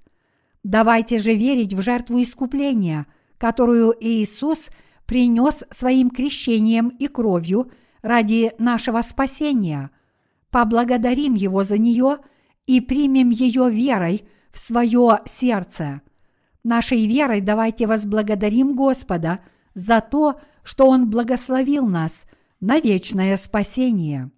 Давайте 0.64 1.20
же 1.20 1.34
верить 1.34 1.74
в 1.74 1.82
жертву 1.82 2.22
искупления, 2.22 3.08
которую 3.38 3.96
Иисус 4.00 4.70
принес 5.06 5.64
своим 5.72 6.10
крещением 6.10 6.90
и 6.90 7.08
кровью 7.08 7.72
ради 8.02 8.54
нашего 8.58 9.02
спасения. 9.02 9.92
Поблагодарим 10.50 11.34
Его 11.34 11.64
за 11.64 11.78
нее 11.78 12.18
и 12.66 12.82
примем 12.82 13.30
ее 13.30 13.70
верой 13.70 14.28
в 14.52 14.60
свое 14.60 15.20
сердце. 15.26 16.02
Нашей 16.64 17.08
верой 17.08 17.42
давайте 17.42 17.88
возблагодарим 17.88 18.76
Господа 18.76 19.40
за 19.74 20.02
то, 20.02 20.40
что 20.64 20.88
Он 20.88 21.10
благословил 21.10 21.88
нас 21.88 22.26
на 22.60 22.80
вечное 22.80 23.38
спасение. 23.38 24.32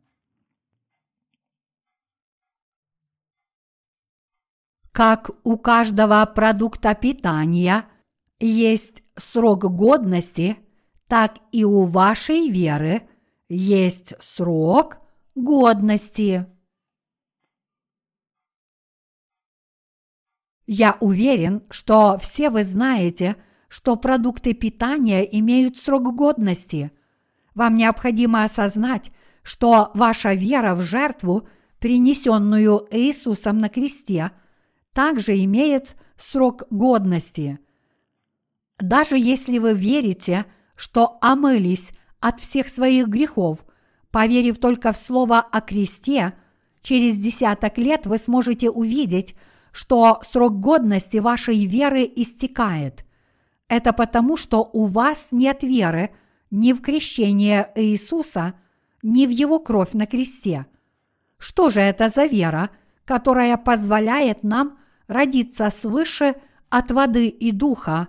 Как 4.91 5.31
у 5.44 5.57
каждого 5.57 6.23
продукта 6.27 6.94
питания 6.94 7.85
есть 8.40 9.03
срок 9.15 9.64
годности, 9.65 10.57
так 11.07 11.38
и 11.52 11.65
у 11.65 11.84
вашей 11.84 12.49
веры 12.49 13.02
есть 13.54 14.14
срок 14.20 14.98
годности. 15.36 16.46
Я 20.66 20.98
уверен, 21.00 21.64
что 21.70 22.18
все 22.18 22.50
вы 22.50 22.64
знаете, 22.64 23.36
что 23.68 23.96
продукты 23.96 24.54
питания 24.54 25.22
имеют 25.22 25.78
срок 25.78 26.16
годности. 26.16 26.92
Вам 27.54 27.76
необходимо 27.76 28.44
осознать, 28.44 29.12
что 29.44 29.92
ваша 29.94 30.34
вера 30.34 30.76
в 30.76 30.82
жертву, 30.82 31.48
принесенную 31.80 32.88
Иисусом 32.92 33.58
на 33.58 33.70
кресте– 33.70 34.32
также 34.94 35.44
имеет 35.44 35.96
срок 36.16 36.64
годности. 36.70 37.60
Даже 38.80 39.18
если 39.18 39.58
вы 39.58 39.74
верите, 39.74 40.46
что 40.76 41.18
омылись 41.22 41.92
от 42.24 42.40
всех 42.40 42.70
своих 42.70 43.10
грехов, 43.10 43.66
поверив 44.10 44.58
только 44.58 44.94
в 44.94 44.98
слово 44.98 45.41
о 45.41 45.60
кресте, 45.60 46.34
через 46.82 47.18
десяток 47.18 47.78
лет 47.78 48.06
вы 48.06 48.18
сможете 48.18 48.70
увидеть, 48.70 49.36
что 49.74 50.22
срок 50.24 50.58
годности 50.62 51.18
вашей 51.18 51.66
веры 51.66 52.10
истекает. 52.16 53.04
Это 53.68 53.91
потому, 53.91 54.38
что 54.38 54.70
у 54.72 54.86
вас 54.86 55.34
нет 55.34 55.64
веры 55.64 56.12
ни 56.50 56.72
в 56.72 56.82
крещение 56.82 57.70
Иисуса, 57.76 58.54
ни 59.02 59.26
в 59.26 59.30
Его 59.30 59.60
кровь 59.60 59.91
на 59.91 60.06
кресте. 60.06 60.66
Что 61.38 61.70
же 61.70 61.82
это 61.82 62.08
за 62.08 62.24
вера, 62.24 62.70
которая 63.04 63.58
позволяет 63.58 64.44
нам 64.44 64.78
родиться 65.08 65.70
свыше 65.70 66.36
от 66.70 66.90
воды 66.90 67.28
и 67.28 67.52
духа, 67.52 68.08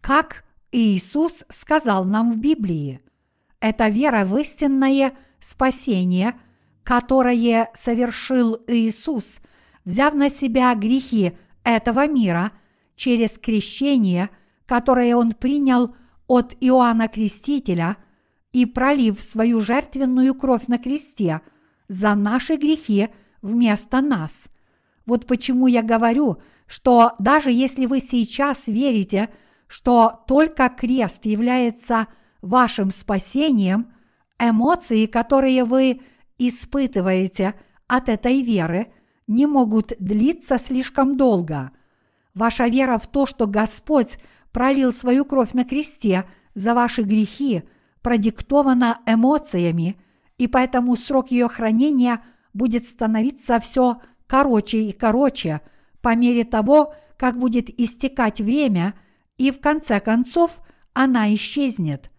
как 0.00 0.44
Иисус 0.72 1.44
сказал 1.50 2.06
нам 2.06 2.32
в 2.32 2.38
Библии. 2.38 3.02
Это 3.60 3.88
вера 3.88 4.24
в 4.24 4.36
истинное 4.38 5.12
спасение, 5.38 6.38
которое 6.82 7.70
совершил 7.74 8.58
Иисус, 8.66 9.38
взяв 9.84 10.14
на 10.14 10.30
себя 10.30 10.74
грехи 10.74 11.32
этого 11.62 12.08
мира 12.08 12.52
через 12.96 13.38
крещение, 13.38 14.30
которое 14.66 15.14
Он 15.16 15.32
принял 15.32 15.94
от 16.26 16.56
Иоанна 16.60 17.08
Крестителя 17.08 17.96
и 18.52 18.66
пролив 18.66 19.22
свою 19.22 19.60
жертвенную 19.60 20.34
кровь 20.34 20.66
на 20.66 20.78
кресте 20.78 21.40
за 21.88 22.14
наши 22.14 22.56
грехи 22.56 23.08
вместо 23.42 24.00
нас– 24.00 24.46
вот 25.10 25.26
почему 25.26 25.66
я 25.66 25.82
говорю, 25.82 26.40
что 26.68 27.14
даже 27.18 27.50
если 27.50 27.86
вы 27.86 28.00
сейчас 28.00 28.68
верите, 28.68 29.28
что 29.66 30.22
только 30.28 30.68
крест 30.68 31.26
является 31.26 32.06
вашим 32.42 32.90
спасением, 32.90 33.92
эмоции, 34.38 35.06
которые 35.06 35.64
вы 35.64 36.00
испытываете 36.38 37.54
от 37.86 38.08
этой 38.08 38.42
веры, 38.42 38.92
не 39.26 39.46
могут 39.46 39.92
длиться 39.98 40.58
слишком 40.58 41.16
долго. 41.16 41.70
Ваша 42.34 42.66
вера 42.66 42.98
в 42.98 43.06
то, 43.06 43.26
что 43.26 43.46
Господь 43.46 44.18
пролил 44.52 44.92
свою 44.92 45.24
кровь 45.24 45.52
на 45.52 45.64
кресте 45.64 46.24
за 46.54 46.74
ваши 46.74 47.02
грехи, 47.02 47.62
продиктована 48.02 49.00
эмоциями, 49.06 50.00
и 50.38 50.46
поэтому 50.46 50.96
срок 50.96 51.30
ее 51.30 51.48
хранения 51.48 52.22
будет 52.54 52.86
становиться 52.86 53.60
все 53.60 54.00
короче 54.26 54.78
и 54.84 54.92
короче 54.92 55.60
по 56.00 56.14
мере 56.16 56.44
того, 56.44 56.94
как 57.16 57.38
будет 57.38 57.68
истекать 57.78 58.40
время, 58.40 58.94
и 59.36 59.50
в 59.50 59.60
конце 59.60 60.00
концов 60.00 60.60
она 60.94 61.32
исчезнет. 61.34 62.10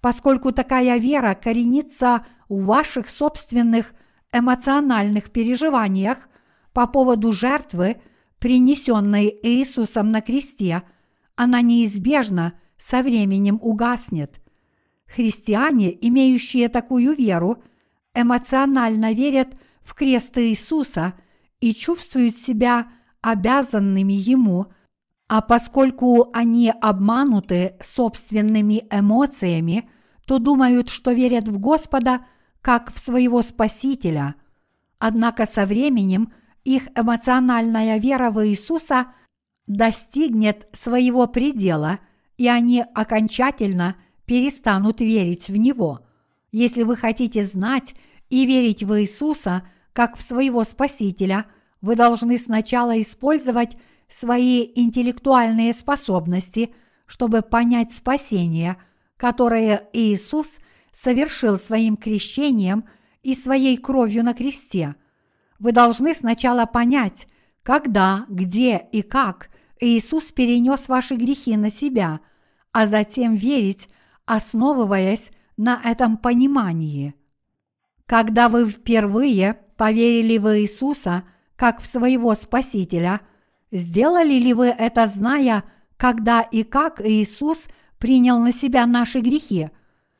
Поскольку 0.00 0.52
такая 0.52 0.98
вера 0.98 1.34
коренится 1.34 2.26
в 2.48 2.64
ваших 2.64 3.08
собственных 3.08 3.94
эмоциональных 4.32 5.30
переживаниях 5.30 6.28
по 6.72 6.86
поводу 6.86 7.32
жертвы, 7.32 8.00
принесенной 8.38 9.36
Иисусом 9.42 10.10
на 10.10 10.20
кресте, 10.20 10.82
она 11.34 11.62
неизбежно 11.62 12.54
со 12.76 13.02
временем 13.02 13.58
угаснет. 13.62 14.40
Христиане, 15.06 15.96
имеющие 16.06 16.68
такую 16.68 17.14
веру, 17.14 17.62
эмоционально 18.14 19.12
верят 19.12 19.56
в 19.82 19.94
крест 19.94 20.36
Иисуса– 20.38 21.14
и 21.60 21.74
чувствуют 21.74 22.36
себя 22.36 22.92
обязанными 23.20 24.12
ему, 24.12 24.66
а 25.28 25.40
поскольку 25.40 26.30
они 26.32 26.72
обмануты 26.80 27.76
собственными 27.80 28.84
эмоциями, 28.90 29.88
то 30.26 30.38
думают, 30.38 30.88
что 30.88 31.12
верят 31.12 31.48
в 31.48 31.58
Господа 31.58 32.26
как 32.60 32.92
в 32.92 32.98
своего 32.98 33.42
Спасителя. 33.42 34.34
Однако 34.98 35.46
со 35.46 35.66
временем 35.66 36.32
их 36.64 36.88
эмоциональная 36.96 37.98
вера 37.98 38.30
в 38.30 38.46
Иисуса 38.46 39.12
достигнет 39.66 40.68
своего 40.72 41.26
предела, 41.26 42.00
и 42.36 42.48
они 42.48 42.84
окончательно 42.94 43.96
перестанут 44.24 45.00
верить 45.00 45.48
в 45.48 45.56
Него. 45.56 46.00
Если 46.50 46.82
вы 46.82 46.96
хотите 46.96 47.44
знать 47.44 47.94
и 48.30 48.46
верить 48.46 48.82
в 48.82 49.00
Иисуса– 49.00 49.62
как 49.96 50.18
в 50.18 50.20
своего 50.20 50.62
Спасителя, 50.62 51.46
вы 51.80 51.96
должны 51.96 52.38
сначала 52.38 53.00
использовать 53.00 53.78
свои 54.08 54.70
интеллектуальные 54.74 55.74
способности, 55.74 56.74
чтобы 57.06 57.42
понять 57.42 57.92
спасение, 57.92 58.76
которое 59.16 59.88
Иисус 59.92 60.58
совершил 60.92 61.58
своим 61.58 61.96
крещением 61.96 62.84
и 63.22 63.34
своей 63.34 63.76
кровью 63.76 64.24
на 64.24 64.34
кресте. 64.34 64.94
Вы 65.58 65.72
должны 65.72 66.14
сначала 66.14 66.66
понять, 66.66 67.26
когда, 67.62 68.26
где 68.28 68.86
и 68.92 69.02
как 69.02 69.50
Иисус 69.80 70.30
перенес 70.32 70.88
ваши 70.88 71.16
грехи 71.16 71.56
на 71.56 71.70
себя, 71.70 72.20
а 72.72 72.86
затем 72.86 73.34
верить, 73.34 73.88
основываясь 74.24 75.30
на 75.56 75.80
этом 75.84 76.16
понимании. 76.16 77.14
Когда 78.06 78.48
вы 78.48 78.70
впервые 78.70 79.58
поверили 79.76 80.38
в 80.38 80.60
Иисуса 80.60 81.24
как 81.56 81.80
в 81.80 81.86
своего 81.86 82.34
Спасителя, 82.34 83.20
сделали 83.76 84.34
ли 84.34 84.54
вы 84.54 84.66
это, 84.68 85.06
зная, 85.06 85.64
когда 85.96 86.40
и 86.40 86.62
как 86.62 87.00
Иисус 87.00 87.68
принял 87.98 88.38
на 88.38 88.52
себя 88.52 88.86
наши 88.86 89.20
грехи, 89.20 89.70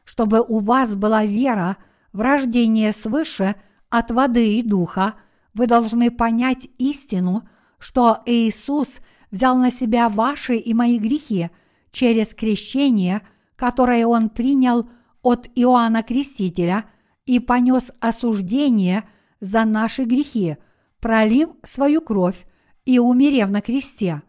чтобы 0.05 0.41
у 0.41 0.59
вас 0.59 0.95
была 0.95 1.24
вера 1.24 1.77
в 2.12 2.20
рождение 2.20 2.93
свыше 2.93 3.57
от 3.91 4.11
воды 4.11 4.59
и 4.59 4.62
духа, 4.62 5.15
вы 5.55 5.66
должны 5.66 6.11
понять 6.11 6.69
истину, 6.78 7.49
что 7.78 8.23
Иисус 8.27 8.99
взял 9.31 9.57
на 9.57 9.70
себя 9.70 10.09
ваши 10.09 10.57
и 10.57 10.74
мои 10.74 10.99
грехи 10.99 11.51
через 11.93 12.35
крещение, 12.35 13.23
которое 13.57 14.07
Он 14.07 14.28
принял 14.28 14.89
от 15.23 15.49
Иоанна 15.55 16.03
Крестителя 16.03 16.85
и 17.24 17.41
понес 17.41 17.91
осуждение 18.01 19.09
за 19.41 19.65
наши 19.65 20.05
грехи, 20.05 20.57
пролив 21.01 21.51
свою 21.62 22.01
кровь 22.01 22.47
и 22.86 22.98
умерев 22.98 23.50
на 23.50 23.60
кресте. 23.60 24.22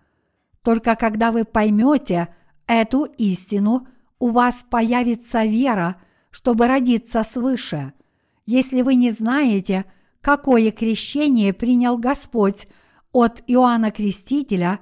Только 0.63 0.95
когда 0.97 1.31
вы 1.31 1.45
поймете 1.45 2.27
эту 2.65 3.05
истину, 3.05 3.87
у 4.19 4.31
вас 4.31 4.65
появится 4.69 5.45
вера, 5.45 5.95
чтобы 6.31 6.67
родиться 6.67 7.23
свыше. 7.23 7.93
Если 8.45 8.81
вы 8.81 8.95
не 8.95 9.11
знаете, 9.11 9.85
какое 10.21 10.71
крещение 10.71 11.53
принял 11.53 11.97
Господь 11.97 12.67
от 13.13 13.43
Иоанна 13.47 13.91
Крестителя, 13.91 14.79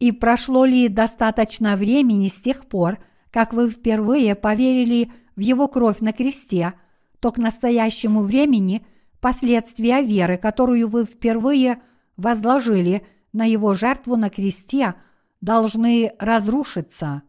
и 0.00 0.10
прошло 0.10 0.64
ли 0.64 0.88
достаточно 0.88 1.76
времени 1.76 2.28
с 2.28 2.40
тех 2.40 2.66
пор, 2.66 2.98
как 3.30 3.52
вы 3.52 3.70
впервые 3.70 4.34
поверили 4.34 5.12
в 5.36 5.40
Его 5.40 5.68
кровь 5.68 6.00
на 6.00 6.12
кресте, 6.12 6.74
то 7.20 7.30
к 7.30 7.38
настоящему 7.38 8.22
времени 8.22 8.84
последствия 9.20 10.02
веры, 10.02 10.38
которую 10.38 10.88
вы 10.88 11.04
впервые 11.04 11.80
возложили 12.22 13.06
на 13.32 13.44
Его 13.44 13.74
жертву 13.74 14.16
на 14.16 14.30
кресте, 14.30 14.94
должны 15.40 16.12
разрушиться. 16.18 17.22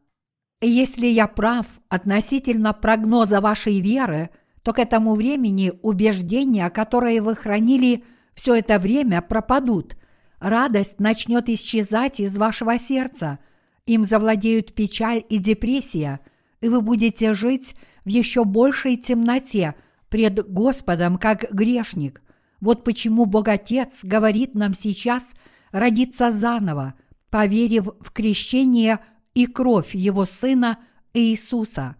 Если 0.61 1.07
я 1.07 1.27
прав 1.27 1.65
относительно 1.89 2.71
прогноза 2.71 3.41
вашей 3.41 3.81
веры, 3.81 4.29
то 4.61 4.71
к 4.71 4.79
этому 4.79 5.15
времени 5.15 5.73
убеждения, 5.81 6.69
которые 6.69 7.21
вы 7.21 7.35
хранили 7.35 8.05
все 8.33 8.55
это 8.55 8.79
время, 8.79 9.21
пропадут. 9.21 9.97
Радость 10.39 10.99
начнет 10.99 11.49
исчезать 11.49 12.21
из 12.21 12.37
вашего 12.37 12.77
сердца. 12.77 13.39
Им 13.85 14.05
завладеют 14.05 14.73
печаль 14.73 15.23
и 15.27 15.37
депрессия, 15.37 16.21
и 16.61 16.69
вы 16.69 16.81
будете 16.81 17.33
жить 17.33 17.75
в 18.05 18.09
еще 18.09 18.45
большей 18.45 18.95
темноте 18.95 19.75
пред 20.07 20.49
Господом, 20.49 21.17
как 21.17 21.51
грешник. 21.51 22.22
Вот 22.63 22.85
почему 22.85 23.25
Бог 23.25 23.49
Отец 23.49 24.05
говорит 24.05 24.55
нам 24.55 24.73
сейчас 24.73 25.35
родиться 25.73 26.31
заново, 26.31 26.93
поверив 27.29 27.89
в 27.99 28.13
крещение 28.13 28.99
и 29.33 29.47
кровь 29.47 29.93
Его 29.93 30.23
Сына 30.23 30.79
Иисуса. 31.13 31.97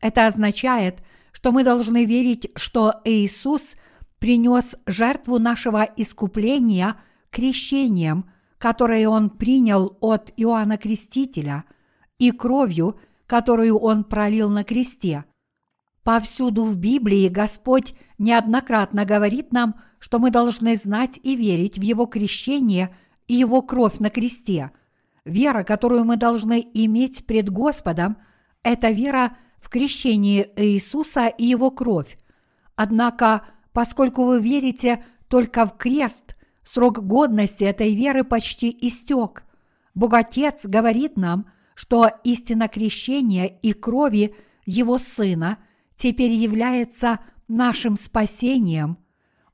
Это 0.00 0.26
означает, 0.26 1.02
что 1.32 1.52
мы 1.52 1.64
должны 1.64 2.06
верить, 2.06 2.50
что 2.56 2.94
Иисус 3.04 3.74
принес 4.18 4.76
жертву 4.86 5.38
нашего 5.38 5.82
искупления 5.82 6.96
крещением, 7.28 8.30
которое 8.56 9.10
Он 9.10 9.28
принял 9.28 9.98
от 10.00 10.32
Иоанна 10.38 10.78
Крестителя, 10.78 11.64
и 12.16 12.30
кровью, 12.30 12.98
которую 13.26 13.76
Он 13.76 14.02
пролил 14.02 14.48
на 14.48 14.64
кресте– 14.64 15.26
Повсюду 16.06 16.64
в 16.66 16.78
Библии 16.78 17.28
Господь 17.28 17.92
неоднократно 18.16 19.04
говорит 19.04 19.52
нам, 19.52 19.74
что 20.06 20.20
мы 20.20 20.30
должны 20.30 20.76
знать 20.76 21.18
и 21.24 21.34
верить 21.34 21.80
в 21.80 21.82
Его 21.82 22.06
крещение 22.06 22.94
и 23.26 23.34
Его 23.34 23.60
кровь 23.60 23.98
на 23.98 24.08
кресте. 24.08 24.70
Вера, 25.24 25.64
которую 25.64 26.04
мы 26.04 26.16
должны 26.16 26.64
иметь 26.74 27.26
пред 27.26 27.50
Господом, 27.50 28.16
это 28.62 28.90
вера 28.90 29.36
в 29.58 29.68
крещение 29.68 30.48
Иисуса 30.54 31.26
и 31.26 31.44
Его 31.44 31.72
кровь. 31.72 32.16
Однако, 32.76 33.46
поскольку 33.72 34.26
вы 34.26 34.40
верите 34.40 35.04
только 35.26 35.66
в 35.66 35.76
крест, 35.76 36.36
срок 36.62 37.04
годности 37.04 37.64
этой 37.64 37.92
веры 37.92 38.22
почти 38.22 38.70
истек. 38.82 39.42
Бог 39.92 40.14
Отец 40.14 40.66
говорит 40.66 41.16
нам, 41.16 41.50
что 41.74 42.12
истина 42.22 42.68
крещения 42.68 43.46
и 43.46 43.72
крови 43.72 44.36
Его 44.66 44.98
Сына– 44.98 45.58
теперь 45.96 46.30
является 46.30 47.18
нашим 47.48 47.96
спасением. 47.96 48.98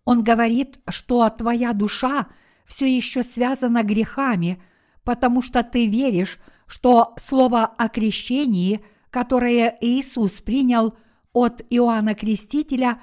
Он 0.05 0.23
говорит, 0.23 0.81
что 0.89 1.29
твоя 1.31 1.73
душа 1.73 2.29
все 2.66 2.87
еще 2.87 3.23
связана 3.23 3.83
грехами, 3.83 4.62
потому 5.05 5.43
что 5.43 5.62
ты 5.62 5.87
веришь, 5.87 6.39
что 6.66 7.12
слово 7.16 7.66
о 7.66 7.89
крещении, 7.89 8.85
которое 9.11 9.77
Иисус 9.81 10.41
принял 10.41 10.95
от 11.33 11.62
Иоанна 11.70 12.15
Крестителя, 12.15 13.01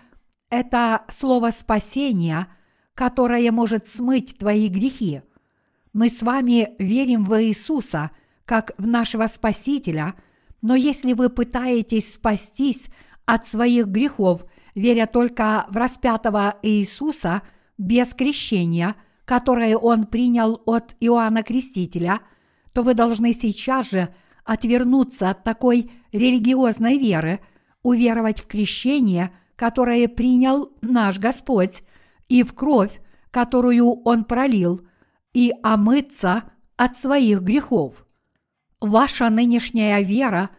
это 0.49 1.03
слово 1.07 1.51
спасения, 1.51 2.47
которое 2.95 3.51
может 3.51 3.87
смыть 3.87 4.37
твои 4.37 4.67
грехи. 4.67 5.21
Мы 5.93 6.09
с 6.09 6.21
вами 6.21 6.69
верим 6.79 7.25
в 7.25 7.41
Иисуса, 7.43 8.11
как 8.45 8.71
в 8.77 8.87
нашего 8.87 9.27
Спасителя, 9.27 10.15
но 10.61 10.75
если 10.75 11.13
вы 11.13 11.29
пытаетесь 11.29 12.13
спастись 12.13 12.87
от 13.25 13.45
своих 13.45 13.87
грехов, 13.87 14.43
веря 14.75 15.07
только 15.07 15.65
в 15.69 15.77
распятого 15.77 16.57
Иисуса 16.61 17.41
без 17.77 18.13
крещения, 18.13 18.95
которое 19.25 19.77
он 19.77 20.05
принял 20.05 20.61
от 20.65 20.95
Иоанна 20.99 21.43
Крестителя, 21.43 22.19
то 22.73 22.83
вы 22.83 22.93
должны 22.93 23.33
сейчас 23.33 23.89
же 23.89 24.13
отвернуться 24.43 25.29
от 25.29 25.43
такой 25.43 25.91
религиозной 26.11 26.97
веры, 26.97 27.39
уверовать 27.83 28.41
в 28.41 28.47
крещение, 28.47 29.31
которое 29.55 30.07
принял 30.07 30.71
наш 30.81 31.19
Господь, 31.19 31.83
и 32.27 32.43
в 32.43 32.53
кровь, 32.53 33.01
которую 33.31 34.01
Он 34.03 34.23
пролил, 34.23 34.81
и 35.33 35.53
омыться 35.63 36.43
от 36.77 36.95
своих 36.95 37.41
грехов. 37.41 38.05
Ваша 38.79 39.29
нынешняя 39.29 40.01
вера 40.01 40.49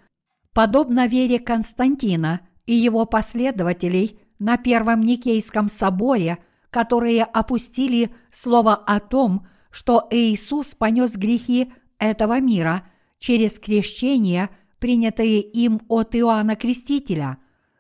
подобна 0.53 1.07
вере 1.07 1.39
Константина– 1.39 2.41
и 2.71 2.75
его 2.75 3.05
последователей 3.05 4.21
на 4.39 4.57
Первом 4.57 5.01
Никейском 5.01 5.69
соборе, 5.69 6.39
которые 6.71 7.25
опустили 7.25 8.11
слово 8.31 8.77
о 8.77 9.01
том, 9.01 9.45
что 9.73 10.07
Иисус 10.13 10.77
понес 10.77 11.17
грехи 11.17 11.73
этого 11.99 12.39
мира 12.39 12.85
через 13.19 13.59
крещение, 13.59 14.51
принятые 14.79 15.41
им 15.41 15.81
от 15.89 16.15
Иоанна 16.15 16.55
Крестителя. 16.55 17.39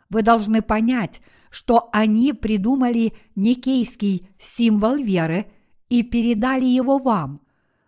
Вы 0.09 0.23
должны 0.23 0.61
понять, 0.61 1.21
что 1.51 1.89
они 1.93 2.33
придумали 2.33 3.13
никейский 3.37 4.29
символ 4.41 4.97
веры 4.97 5.47
и 5.89 6.03
передали 6.03 6.65
его 6.65 6.99
вам. 6.99 7.43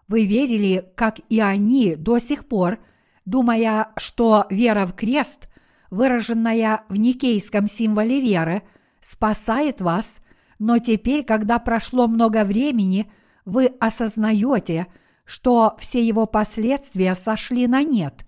Вы 0.06 0.26
верили, 0.26 0.88
как 0.94 1.18
и 1.28 1.40
они 1.40 1.96
до 1.96 2.20
сих 2.20 2.46
пор, 2.46 2.78
думая, 3.24 3.88
что 3.96 4.46
вера 4.50 4.86
в 4.86 4.92
крест 4.92 5.48
выраженная 5.93 6.85
в 6.89 6.98
никейском 6.98 7.69
символе 7.69 8.19
веры, 8.19 8.62
спасает 9.02 9.82
вас, 9.82 10.20
но 10.59 10.78
теперь, 10.78 11.23
когда 11.23 11.59
прошло 11.59 12.09
много 12.09 12.44
времени, 12.44 13.12
вы 13.44 13.66
осознаете, 13.78 14.86
что 15.27 15.77
все 15.78 16.02
его 16.02 16.24
последствия 16.24 17.14
сошли 17.14 17.66
на 17.66 17.82
нет. 17.82 18.24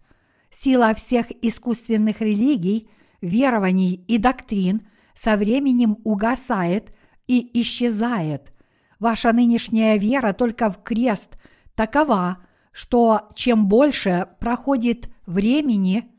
Сила 0.51 0.95
всех 0.95 1.29
искусственных 1.41 2.21
религий, 2.21 2.91
верований 3.23 3.95
и 3.95 4.19
доктрин 4.19 4.83
со 5.15 5.37
временем 5.37 5.97
угасает 6.05 6.95
и 7.27 7.63
исчезает. 7.63 8.53
Ваша 8.99 9.33
нынешняя 9.33 9.97
вера 9.97 10.35
только 10.35 10.69
в 10.69 10.83
крест 10.83 11.39
такова, 11.75 12.41
что 12.73 13.31
чем 13.35 13.69
больше 13.69 14.29
проходит 14.39 15.09
времени– 15.25 16.11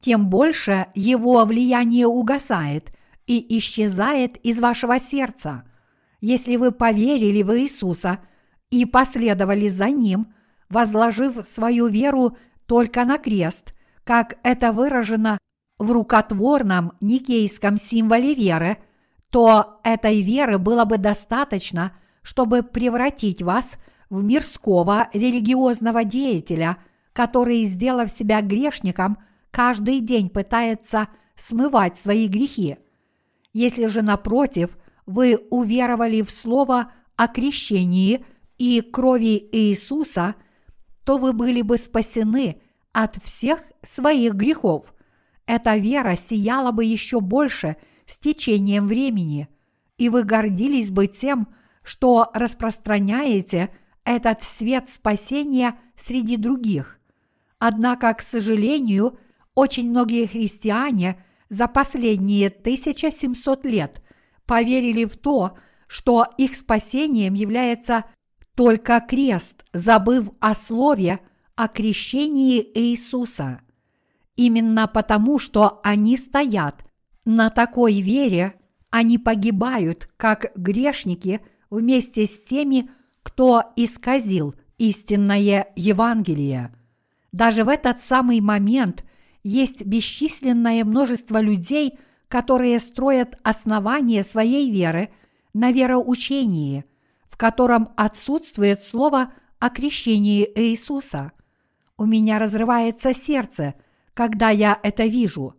тем 0.00 0.28
больше 0.28 0.86
его 0.94 1.44
влияние 1.44 2.06
угасает 2.06 2.92
и 3.26 3.58
исчезает 3.58 4.36
из 4.38 4.60
вашего 4.60 4.98
сердца. 4.98 5.64
Если 6.20 6.56
вы 6.56 6.72
поверили 6.72 7.42
в 7.42 7.56
Иисуса 7.58 8.20
и 8.70 8.84
последовали 8.84 9.68
за 9.68 9.90
Ним, 9.90 10.32
возложив 10.68 11.46
свою 11.46 11.86
веру 11.86 12.36
только 12.66 13.04
на 13.04 13.18
крест, 13.18 13.74
как 14.04 14.38
это 14.42 14.72
выражено 14.72 15.38
в 15.78 15.92
рукотворном 15.92 16.92
никейском 17.00 17.78
символе 17.78 18.34
веры, 18.34 18.78
то 19.30 19.80
этой 19.84 20.22
веры 20.22 20.58
было 20.58 20.84
бы 20.84 20.98
достаточно, 20.98 21.92
чтобы 22.22 22.62
превратить 22.62 23.42
вас 23.42 23.74
в 24.10 24.22
мирского 24.22 25.08
религиозного 25.12 26.04
деятеля– 26.04 26.78
который, 27.18 27.64
сделав 27.64 28.12
себя 28.12 28.40
грешником, 28.42 29.18
каждый 29.50 30.00
день 30.00 30.28
пытается 30.28 31.08
смывать 31.34 31.98
свои 31.98 32.28
грехи. 32.28 32.76
Если 33.52 33.86
же, 33.86 34.02
напротив, 34.02 34.76
вы 35.06 35.36
уверовали 35.50 36.22
в 36.22 36.30
слово 36.30 36.92
о 37.16 37.28
крещении 37.28 38.24
и 38.58 38.80
крови 38.80 39.48
Иисуса, 39.52 40.34
то 41.04 41.16
вы 41.16 41.32
были 41.32 41.62
бы 41.62 41.78
спасены 41.78 42.60
от 42.92 43.16
всех 43.22 43.62
своих 43.82 44.34
грехов. 44.34 44.94
Эта 45.46 45.76
вера 45.76 46.16
сияла 46.16 46.72
бы 46.72 46.84
еще 46.84 47.20
больше 47.20 47.76
с 48.06 48.18
течением 48.18 48.86
времени, 48.86 49.48
и 49.96 50.08
вы 50.08 50.24
гордились 50.24 50.90
бы 50.90 51.06
тем, 51.06 51.48
что 51.82 52.30
распространяете 52.34 53.70
этот 54.04 54.42
свет 54.42 54.90
спасения 54.90 55.78
среди 55.96 56.36
других. 56.36 56.98
Однако, 57.58 58.12
к 58.14 58.20
сожалению, 58.20 59.18
очень 59.58 59.90
многие 59.90 60.26
христиане 60.26 61.20
за 61.48 61.66
последние 61.66 62.46
1700 62.46 63.64
лет 63.64 64.00
поверили 64.46 65.04
в 65.04 65.16
то, 65.16 65.58
что 65.88 66.24
их 66.36 66.54
спасением 66.54 67.34
является 67.34 68.04
только 68.54 69.00
крест, 69.00 69.64
забыв 69.72 70.30
о 70.38 70.54
слове 70.54 71.18
о 71.56 71.66
крещении 71.66 72.64
Иисуса. 72.72 73.60
Именно 74.36 74.86
потому, 74.86 75.40
что 75.40 75.80
они 75.82 76.16
стоят 76.16 76.84
на 77.24 77.50
такой 77.50 78.00
вере, 78.00 78.54
они 78.90 79.18
погибают, 79.18 80.08
как 80.16 80.52
грешники, 80.54 81.40
вместе 81.68 82.26
с 82.26 82.44
теми, 82.44 82.90
кто 83.24 83.64
исказил 83.74 84.54
истинное 84.78 85.72
Евангелие. 85.74 86.72
Даже 87.32 87.64
в 87.64 87.68
этот 87.68 88.00
самый 88.00 88.40
момент 88.40 89.04
есть 89.42 89.84
бесчисленное 89.84 90.84
множество 90.84 91.40
людей, 91.40 91.98
которые 92.28 92.78
строят 92.80 93.38
основание 93.42 94.22
своей 94.22 94.70
веры 94.70 95.10
на 95.54 95.72
вероучении, 95.72 96.84
в 97.30 97.36
котором 97.36 97.90
отсутствует 97.96 98.82
слово 98.82 99.32
о 99.58 99.70
крещении 99.70 100.48
Иисуса. 100.54 101.32
У 101.96 102.04
меня 102.04 102.38
разрывается 102.38 103.14
сердце, 103.14 103.74
когда 104.14 104.50
я 104.50 104.78
это 104.82 105.06
вижу. 105.06 105.54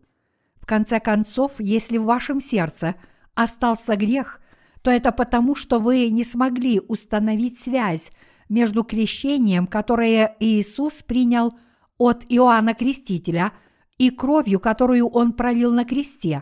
В 0.56 0.66
конце 0.66 1.00
концов, 1.00 1.54
если 1.60 1.98
в 1.98 2.04
вашем 2.04 2.40
сердце 2.40 2.96
остался 3.34 3.96
грех, 3.96 4.42
то 4.82 4.92
это 4.92 5.12
потому, 5.12 5.56
что 5.56 5.80
вы 5.80 6.10
не 6.10 6.24
смогли 6.24 6.80
установить 6.80 7.60
связь 7.60 8.12
между 8.48 8.84
крещением, 8.84 9.68
которое 9.68 10.36
Иисус 10.40 11.04
принял 11.04 11.54
от 11.98 12.24
Иоанна 12.30 12.74
Крестителя, 12.74 13.52
и 14.00 14.10
кровью, 14.10 14.60
которую 14.60 15.08
Он 15.10 15.34
пролил 15.34 15.72
на 15.72 15.86
кресте, 15.86 16.42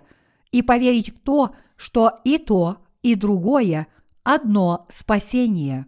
и 0.52 0.62
поверить 0.62 1.10
в 1.10 1.20
то, 1.20 1.54
что 1.76 2.20
и 2.24 2.38
то, 2.38 2.78
и 3.02 3.16
другое– 3.16 3.88
одно 4.24 4.86
спасение. 4.90 5.86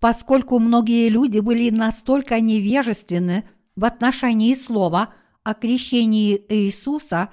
Поскольку 0.00 0.58
многие 0.58 1.08
люди 1.08 1.38
были 1.38 1.70
настолько 1.70 2.40
невежественны 2.40 3.48
в 3.76 3.84
отношении 3.84 4.54
слова 4.54 5.14
о 5.42 5.54
крещении 5.54 6.44
Иисуса, 6.48 7.30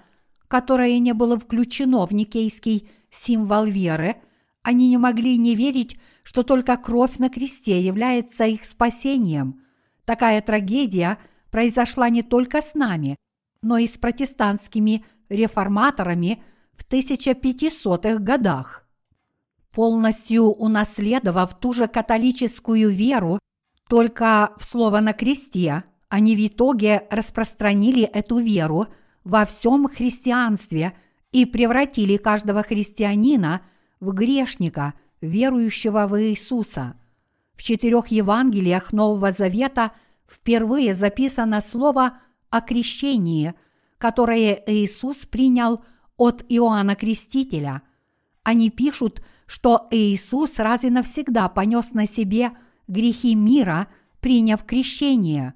которое 0.48 1.00
не 1.00 1.14
было 1.14 1.40
включено 1.40 2.06
в 2.06 2.14
никейский 2.14 2.90
символ 3.10 3.66
веры, 3.66 4.18
они 4.62 4.90
не 4.90 4.98
могли 4.98 5.38
не 5.38 5.56
верить, 5.56 5.98
что 6.24 6.44
только 6.44 6.78
кровь 6.78 7.18
на 7.18 7.30
кресте 7.30 7.82
является 7.82 8.46
их 8.46 8.66
спасением. 8.66 9.62
Такая 10.06 10.42
трагедия 10.42 11.18
произошла 11.52 12.10
не 12.10 12.24
только 12.24 12.62
с 12.62 12.74
нами, 12.74 13.18
но 13.64 13.78
и 13.78 13.88
с 13.88 13.98
протестантскими 13.98 15.04
реформаторами 15.30 16.44
в 16.76 16.86
1500-х 16.86 18.20
годах. 18.20 18.88
Полностью 19.72 20.44
унаследовав 20.44 21.60
ту 21.60 21.74
же 21.74 21.88
католическую 21.88 22.92
веру, 22.92 23.40
только 23.90 24.54
в 24.58 24.64
слово 24.64 25.00
на 25.00 25.14
кресте, 25.14 25.84
они 26.10 26.36
в 26.36 26.48
итоге 26.48 27.08
распространили 27.10 28.04
эту 28.04 28.38
веру 28.38 28.88
во 29.24 29.46
всем 29.46 29.88
христианстве 29.88 30.94
и 31.32 31.46
превратили 31.46 32.18
каждого 32.18 32.62
христианина 32.62 33.62
в 34.00 34.12
грешника, 34.12 34.94
верующего 35.22 36.06
в 36.06 36.22
Иисуса. 36.22 36.96
В 37.56 37.64
четырех 37.64 38.08
Евангелиях 38.08 38.94
Нового 38.94 39.32
Завета– 39.32 39.94
впервые 40.34 40.94
записано 40.94 41.62
слово 41.62 42.20
о 42.54 42.62
крещении, 42.62 43.56
которое 43.98 44.64
Иисус 44.68 45.26
принял 45.26 45.84
от 46.18 46.46
Иоанна 46.48 46.96
Крестителя. 46.96 47.82
Они 48.44 48.70
пишут, 48.70 49.24
что 49.48 49.88
Иисус 49.90 50.60
раз 50.60 50.84
и 50.84 50.92
навсегда 50.92 51.50
понес 51.50 51.94
на 51.94 52.06
себе 52.06 52.52
грехи 52.88 53.34
мира, 53.34 53.88
приняв 54.20 54.64
крещение. 54.66 55.56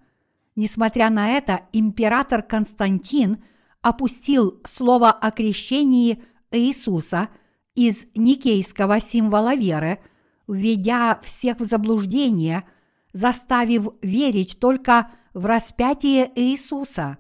Несмотря 0.56 1.12
на 1.12 1.30
это, 1.30 1.68
император 1.72 2.42
Константин 2.42 3.38
опустил 3.84 4.60
слово 4.66 5.12
о 5.12 5.30
крещении 5.30 6.24
Иисуса 6.50 7.30
из 7.76 8.08
никейского 8.16 9.00
символа 9.00 9.54
веры, 9.54 10.00
введя 10.48 11.20
всех 11.22 11.60
в 11.60 11.66
заблуждение– 11.66 12.64
заставив 13.18 13.88
верить 14.04 14.60
только 14.60 15.10
в 15.38 15.46
распятие 15.46 16.32
Иисуса. 16.36 17.20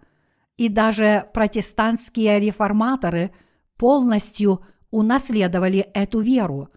И 0.57 0.69
даже 0.69 1.30
протестантские 1.34 2.39
реформаторы 2.39 3.31
полностью 3.77 4.65
унаследовали 4.89 5.80
эту 5.94 6.22
веру. 6.22 6.69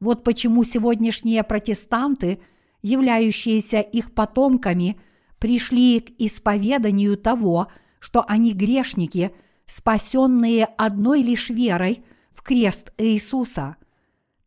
Вот 0.00 0.24
почему 0.24 0.64
сегодняшние 0.64 1.42
протестанты, 1.42 2.40
являющиеся 2.80 3.80
их 3.80 4.14
потомками, 4.14 4.98
пришли 5.38 6.00
к 6.00 6.10
исповеданию 6.18 7.18
того, 7.18 7.68
что 8.00 8.24
они 8.26 8.54
грешники, 8.54 9.32
спасенные 9.66 10.64
одной 10.64 11.20
лишь 11.22 11.50
верой 11.50 12.02
в 12.32 12.42
крест 12.42 12.94
Иисуса. 12.96 13.76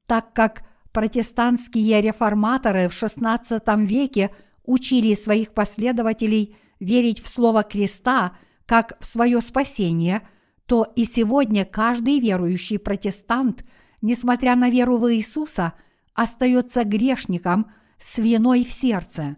Так 0.08 0.34
как 0.34 0.64
Протестантские 0.92 2.02
реформаторы 2.02 2.90
в 2.90 2.92
XVI 2.92 3.86
веке 3.86 4.32
учили 4.64 5.14
своих 5.16 5.54
последователей 5.54 6.56
верить 6.80 7.22
в 7.22 7.30
слово 7.30 7.64
креста 7.64 8.38
как 8.66 8.98
в 9.00 9.06
свое 9.06 9.42
спасение, 9.42 10.28
то 10.66 10.88
и 10.96 11.04
сегодня 11.04 11.66
каждый 11.66 12.20
верующий 12.20 12.80
протестант, 12.80 13.66
несмотря 14.02 14.56
на 14.56 14.70
веру 14.70 14.98
в 14.98 15.14
Иисуса, 15.14 15.74
остается 16.14 16.84
грешником 16.84 17.72
с 17.98 18.18
виной 18.18 18.64
в 18.64 18.72
сердце. 18.72 19.38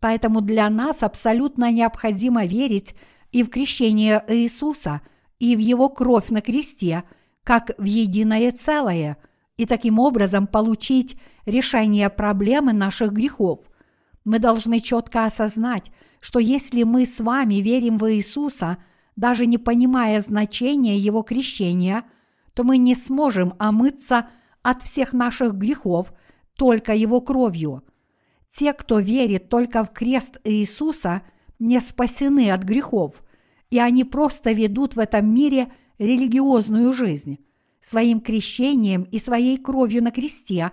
Поэтому 0.00 0.40
для 0.40 0.70
нас 0.70 1.02
абсолютно 1.02 1.72
необходимо 1.72 2.44
верить 2.46 2.94
и 3.32 3.42
в 3.42 3.50
крещение 3.50 4.24
Иисуса, 4.28 5.00
и 5.40 5.56
в 5.56 5.58
Его 5.58 5.88
кровь 5.88 6.30
на 6.30 6.40
кресте, 6.40 7.02
как 7.42 7.72
в 7.78 7.84
единое 7.84 8.52
целое– 8.52 9.16
и 9.58 9.66
таким 9.66 9.98
образом 9.98 10.46
получить 10.46 11.18
решение 11.44 12.08
проблемы 12.08 12.72
наших 12.72 13.12
грехов. 13.12 13.60
Мы 14.28 14.40
должны 14.40 14.80
четко 14.80 15.24
осознать, 15.24 15.90
что 16.20 16.38
если 16.38 16.82
мы 16.82 17.06
с 17.06 17.18
вами 17.18 17.62
верим 17.62 17.96
в 17.96 18.12
Иисуса, 18.12 18.76
даже 19.16 19.46
не 19.46 19.56
понимая 19.56 20.20
значения 20.20 20.98
Его 20.98 21.22
крещения, 21.22 22.04
то 22.52 22.62
мы 22.62 22.76
не 22.76 22.94
сможем 22.94 23.54
омыться 23.58 24.28
от 24.60 24.82
всех 24.82 25.14
наших 25.14 25.54
грехов 25.54 26.12
только 26.58 26.94
Его 26.94 27.22
кровью. 27.22 27.84
Те, 28.50 28.74
кто 28.74 28.98
верит 28.98 29.48
только 29.48 29.82
в 29.82 29.94
крест 29.94 30.38
Иисуса, 30.44 31.22
не 31.58 31.80
спасены 31.80 32.50
от 32.50 32.64
грехов, 32.64 33.22
и 33.70 33.78
они 33.78 34.04
просто 34.04 34.52
ведут 34.52 34.94
в 34.94 34.98
этом 34.98 35.32
мире 35.32 35.72
религиозную 35.96 36.92
жизнь. 36.92 37.38
Своим 37.80 38.20
крещением 38.20 39.04
и 39.04 39.18
своей 39.20 39.56
кровью 39.56 40.04
на 40.04 40.10
кресте 40.10 40.72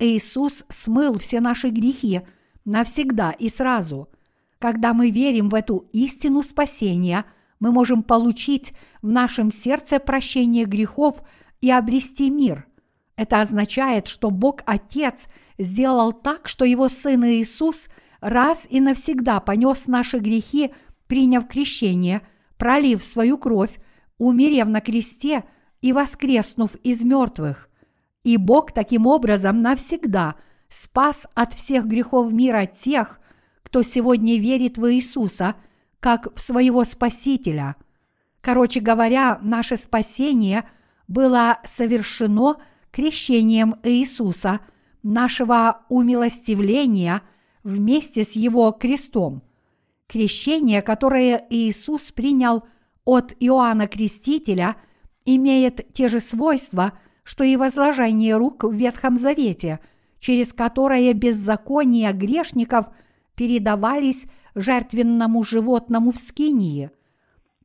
Иисус 0.00 0.64
смыл 0.68 1.20
все 1.20 1.38
наши 1.38 1.68
грехи 1.68 2.22
навсегда 2.66 3.30
и 3.30 3.48
сразу. 3.48 4.10
Когда 4.58 4.92
мы 4.92 5.10
верим 5.10 5.48
в 5.48 5.54
эту 5.54 5.88
истину 5.94 6.42
спасения, 6.42 7.24
мы 7.60 7.72
можем 7.72 8.02
получить 8.02 8.74
в 9.00 9.10
нашем 9.10 9.50
сердце 9.50 9.98
прощение 9.98 10.66
грехов 10.66 11.22
и 11.62 11.70
обрести 11.70 12.28
мир. 12.28 12.66
Это 13.16 13.40
означает, 13.40 14.06
что 14.06 14.30
Бог 14.30 14.60
Отец 14.66 15.28
сделал 15.56 16.12
так, 16.12 16.48
что 16.48 16.66
Его 16.66 16.90
Сын 16.90 17.24
Иисус 17.24 17.88
раз 18.20 18.66
и 18.68 18.80
навсегда 18.80 19.40
понес 19.40 19.86
наши 19.86 20.18
грехи, 20.18 20.74
приняв 21.06 21.48
крещение, 21.48 22.20
пролив 22.58 23.02
свою 23.02 23.38
кровь, 23.38 23.80
умерев 24.18 24.68
на 24.68 24.82
кресте– 24.82 25.44
и 25.80 25.92
воскреснув 25.92 26.74
из 26.76 27.04
мертвых. 27.04 27.68
И 28.24 28.36
Бог 28.36 28.72
таким 28.72 29.06
образом 29.06 29.62
навсегда 29.62 30.34
спас 30.68 31.26
от 31.34 31.52
всех 31.52 31.86
грехов 31.86 32.32
мира 32.32 32.66
тех, 32.66 33.20
кто 33.62 33.82
сегодня 33.82 34.38
верит 34.38 34.78
в 34.78 34.92
Иисуса 34.92 35.56
как 36.00 36.34
в 36.34 36.40
своего 36.40 36.84
Спасителя. 36.84 37.76
Короче 38.40 38.80
говоря, 38.80 39.38
наше 39.42 39.76
спасение 39.76 40.68
было 41.08 41.58
совершено 41.64 42.56
крещением 42.92 43.76
Иисуса, 43.82 44.60
нашего 45.02 45.82
умилостивления 45.88 47.22
вместе 47.62 48.24
с 48.24 48.32
Его 48.32 48.72
крестом. 48.72 49.42
Крещение, 50.06 50.82
которое 50.82 51.46
Иисус 51.50 52.12
принял 52.12 52.64
от 53.04 53.34
Иоанна 53.40 53.88
Крестителя, 53.88 54.76
имеет 55.24 55.92
те 55.92 56.08
же 56.08 56.20
свойства, 56.20 56.92
что 57.24 57.44
и 57.44 57.56
возложение 57.56 58.36
рук 58.36 58.64
в 58.64 58.72
Ветхом 58.72 59.18
Завете, 59.18 59.80
через 60.20 60.52
которое 60.52 61.12
беззакония 61.12 62.12
грешников 62.12 62.86
передавались 63.34 64.26
жертвенному 64.54 65.42
животному 65.42 66.12
в 66.12 66.16
Скинии. 66.16 66.90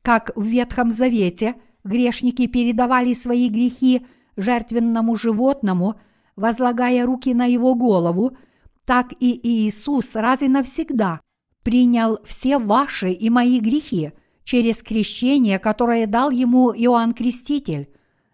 Как 0.02 0.30
в 0.36 0.44
Ветхом 0.44 0.90
Завете 0.90 1.54
грешники 1.84 2.46
передавали 2.46 3.14
свои 3.14 3.48
грехи 3.48 4.06
жертвенному 4.36 5.16
животному, 5.16 5.94
возлагая 6.36 7.06
руки 7.06 7.34
на 7.34 7.46
его 7.46 7.74
голову, 7.74 8.36
так 8.84 9.12
и 9.20 9.40
Иисус 9.42 10.14
раз 10.14 10.42
и 10.42 10.48
навсегда 10.48 11.20
принял 11.62 12.18
все 12.24 12.58
ваши 12.58 13.10
и 13.12 13.30
мои 13.30 13.60
грехи 13.60 14.12
через 14.44 14.82
крещение, 14.82 15.58
которое 15.58 16.06
дал 16.06 16.30
ему 16.30 16.72
Иоанн 16.72 17.12
Креститель. 17.12 17.88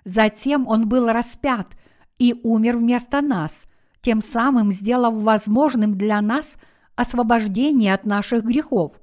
Затем 0.04 0.66
он 0.66 0.88
был 0.88 1.08
распят 1.08 1.76
и 2.18 2.34
умер 2.42 2.78
вместо 2.78 3.20
нас, 3.20 3.64
тем 4.00 4.22
самым 4.22 4.72
сделав 4.72 5.14
возможным 5.14 5.96
для 5.96 6.20
нас 6.20 6.56
освобождение 6.96 7.94
от 7.94 8.04
наших 8.06 8.44
грехов. 8.44 9.00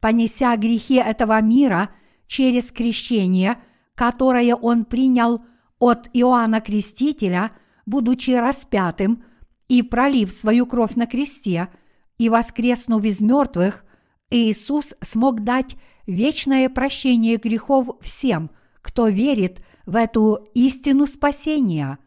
Понеся 0.00 0.56
грехи 0.56 0.94
этого 0.94 1.40
мира 1.40 1.90
через 2.26 2.72
крещение, 2.72 3.58
которое 3.94 4.54
он 4.54 4.84
принял 4.84 5.44
от 5.78 6.08
Иоанна 6.12 6.60
Крестителя, 6.60 7.52
будучи 7.86 8.30
распятым 8.30 9.24
и 9.68 9.82
пролив 9.82 10.32
свою 10.32 10.66
кровь 10.66 10.94
на 10.94 11.06
кресте– 11.06 11.68
и 12.22 12.28
воскреснув 12.28 13.02
из 13.02 13.20
мертвых, 13.20 13.84
Иисус 14.30 14.94
смог 15.00 15.40
дать 15.40 15.76
вечное 16.06 16.68
прощение 16.68 17.36
грехов 17.36 17.88
всем, 18.00 18.52
кто 18.80 19.08
верит 19.08 19.60
в 19.86 19.96
эту 19.96 20.46
истину 20.54 21.08
спасения. 21.08 21.98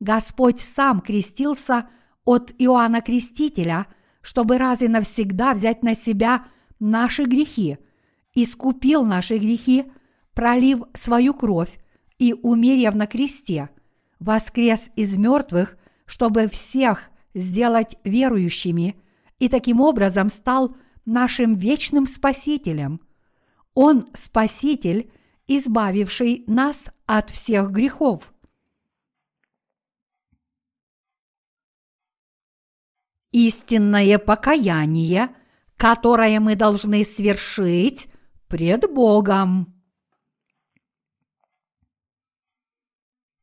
Господь 0.00 0.60
сам 0.60 1.00
крестился 1.00 1.88
от 2.24 2.52
Иоанна 2.58 3.00
Крестителя, 3.00 3.86
чтобы 4.22 4.58
раз 4.58 4.82
и 4.82 4.88
навсегда 4.88 5.54
взять 5.54 5.82
на 5.82 5.94
себя 5.94 6.46
наши 6.78 7.24
грехи, 7.24 7.78
искупил 8.34 9.04
наши 9.04 9.38
грехи, 9.38 9.84
пролив 10.34 10.82
свою 10.94 11.34
кровь 11.34 11.78
и 12.18 12.34
умерев 12.34 12.94
на 12.94 13.06
кресте, 13.06 13.70
воскрес 14.18 14.90
из 14.96 15.16
мертвых, 15.16 15.76
чтобы 16.06 16.48
всех 16.48 17.10
сделать 17.34 17.96
верующими– 18.04 18.96
и 19.40 19.48
таким 19.48 19.80
образом 19.80 20.30
стал 20.30 20.76
нашим 21.04 21.56
вечным 21.56 22.06
Спасителем. 22.06 23.00
Он– 23.74 24.04
Спаситель, 24.14 25.10
избавивший 25.48 26.44
нас 26.46 26.90
от 27.06 27.30
всех 27.30 27.72
грехов. 27.72 28.32
Истинное 33.32 34.18
покаяние, 34.18 35.30
которое 35.76 36.40
мы 36.40 36.56
должны 36.56 37.04
свершить 37.04 38.08
пред 38.48 38.92
Богом. 38.92 39.74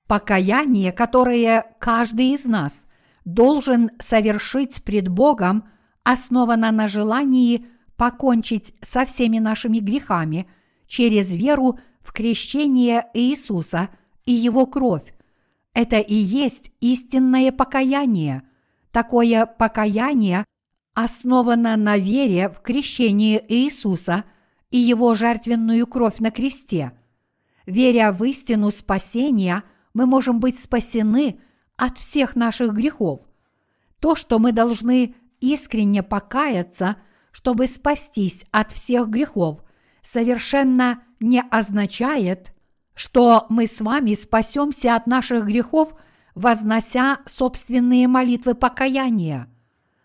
Покаяние, 0.08 0.92
которое 0.92 1.76
каждый 1.80 2.34
из 2.34 2.46
нас 2.46 2.84
должен 3.26 3.90
совершить 4.00 4.84
пред 4.84 5.08
Богом– 5.08 5.70
основана 6.08 6.72
на 6.72 6.88
желании 6.88 7.66
покончить 7.98 8.74
со 8.82 9.04
всеми 9.04 9.40
нашими 9.40 9.80
грехами 9.80 10.48
через 10.88 11.36
веру 11.36 11.80
в 12.02 12.14
крещение 12.14 13.08
Иисуса 13.14 13.90
и 14.24 14.32
Его 14.32 14.68
кровь. 14.68 15.14
Это 15.74 15.98
и 15.98 16.16
есть 16.16 16.72
истинное 16.80 17.52
покаяние. 17.52 18.44
Такое 18.98 19.46
покаяние 19.46 20.44
основано 20.96 21.78
на 21.78 22.00
вере 22.00 22.50
в 22.50 22.62
крещение 22.62 23.46
Иисуса 23.48 24.24
и 24.72 24.80
Его 24.80 25.14
жертвенную 25.14 25.86
кровь 25.86 26.18
на 26.18 26.32
кресте. 26.32 26.94
Веря 27.68 28.12
в 28.12 28.24
истину 28.24 28.72
спасения, 28.72 29.62
мы 29.94 30.08
можем 30.08 30.40
быть 30.40 30.58
спасены 30.58 31.40
от 31.76 32.00
всех 32.00 32.36
наших 32.36 32.74
грехов. 32.74 33.20
То, 34.00 34.16
что 34.16 34.40
мы 34.40 34.52
должны 34.52 35.14
искренне 35.42 36.02
покаяться, 36.02 36.98
чтобы 37.32 37.68
спастись 37.68 38.48
от 38.50 38.72
всех 38.72 39.10
грехов, 39.10 39.64
совершенно 40.02 41.04
не 41.20 41.44
означает, 41.52 42.52
что 42.96 43.46
мы 43.50 43.68
с 43.68 43.80
вами 43.80 44.16
спасемся 44.16 44.96
от 44.96 45.06
наших 45.06 45.46
грехов, 45.46 45.94
вознося 46.38 47.18
собственные 47.26 48.08
молитвы 48.08 48.54
покаяния. 48.54 49.48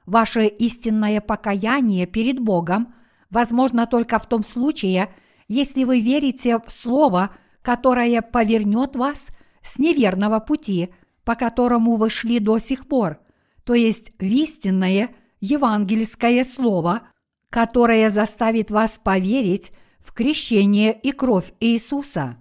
Ваше 0.06 0.46
истинное 0.46 1.20
покаяние 1.20 2.06
перед 2.06 2.40
Богом 2.40 2.94
возможно 3.28 3.86
только 3.86 4.18
в 4.18 4.26
том 4.26 4.42
случае, 4.42 5.14
если 5.46 5.84
вы 5.84 6.00
верите 6.00 6.58
в 6.58 6.72
Слово, 6.72 7.30
которое 7.60 8.22
повернет 8.22 8.96
вас 8.96 9.28
с 9.62 9.78
неверного 9.78 10.40
пути, 10.40 10.88
по 11.22 11.34
которому 11.34 11.96
вы 11.96 12.08
шли 12.08 12.38
до 12.38 12.58
сих 12.58 12.88
пор, 12.88 13.20
то 13.64 13.74
есть 13.74 14.12
в 14.18 14.24
истинное– 14.24 15.10
евангельское 15.40 16.44
слово, 16.44 17.02
которое 17.50 18.10
заставит 18.10 18.70
вас 18.70 18.98
поверить 18.98 19.72
в 19.98 20.12
крещение 20.14 20.98
и 20.98 21.12
кровь 21.12 21.52
Иисуса, 21.60 22.36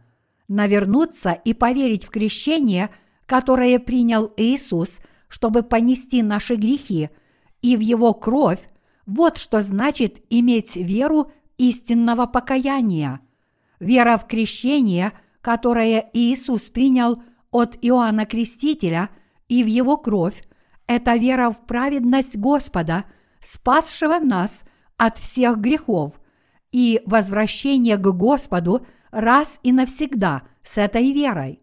навернуться 0.48 1.32
и 1.32 1.54
поверить 1.54 2.06
в 2.06 2.10
крещение, 2.10 2.92
которое 3.32 3.80
принял 3.80 4.34
Иисус, 4.36 5.00
чтобы 5.30 5.64
понести 5.64 6.22
наши 6.22 6.56
грехи, 6.56 7.10
и 7.62 7.78
в 7.78 7.80
Его 7.80 8.14
кровь, 8.14 8.60
вот 9.06 9.38
что 9.38 9.62
значит 9.62 10.22
иметь 10.30 10.76
веру 10.76 11.32
истинного 11.58 12.26
покаяния. 12.26 13.22
Вера 13.80 14.18
в 14.18 14.28
крещение, 14.28 15.14
которое 15.40 16.10
Иисус 16.12 16.64
принял 16.64 17.24
от 17.52 17.78
Иоанна 17.82 18.26
Крестителя 18.26 19.10
и 19.48 19.64
в 19.64 19.68
Его 19.68 19.96
кровь, 19.96 20.44
это 20.86 21.16
вера 21.16 21.52
в 21.52 21.66
праведность 21.66 22.36
Господа, 22.36 23.06
спасшего 23.40 24.20
нас 24.20 24.60
от 24.98 25.18
всех 25.18 25.60
грехов, 25.60 26.20
и 26.74 27.02
возвращение 27.06 27.96
к 27.96 28.06
Господу 28.08 28.86
раз 29.10 29.58
и 29.64 29.72
навсегда 29.72 30.42
с 30.64 30.78
этой 30.78 31.14
верой. 31.14 31.61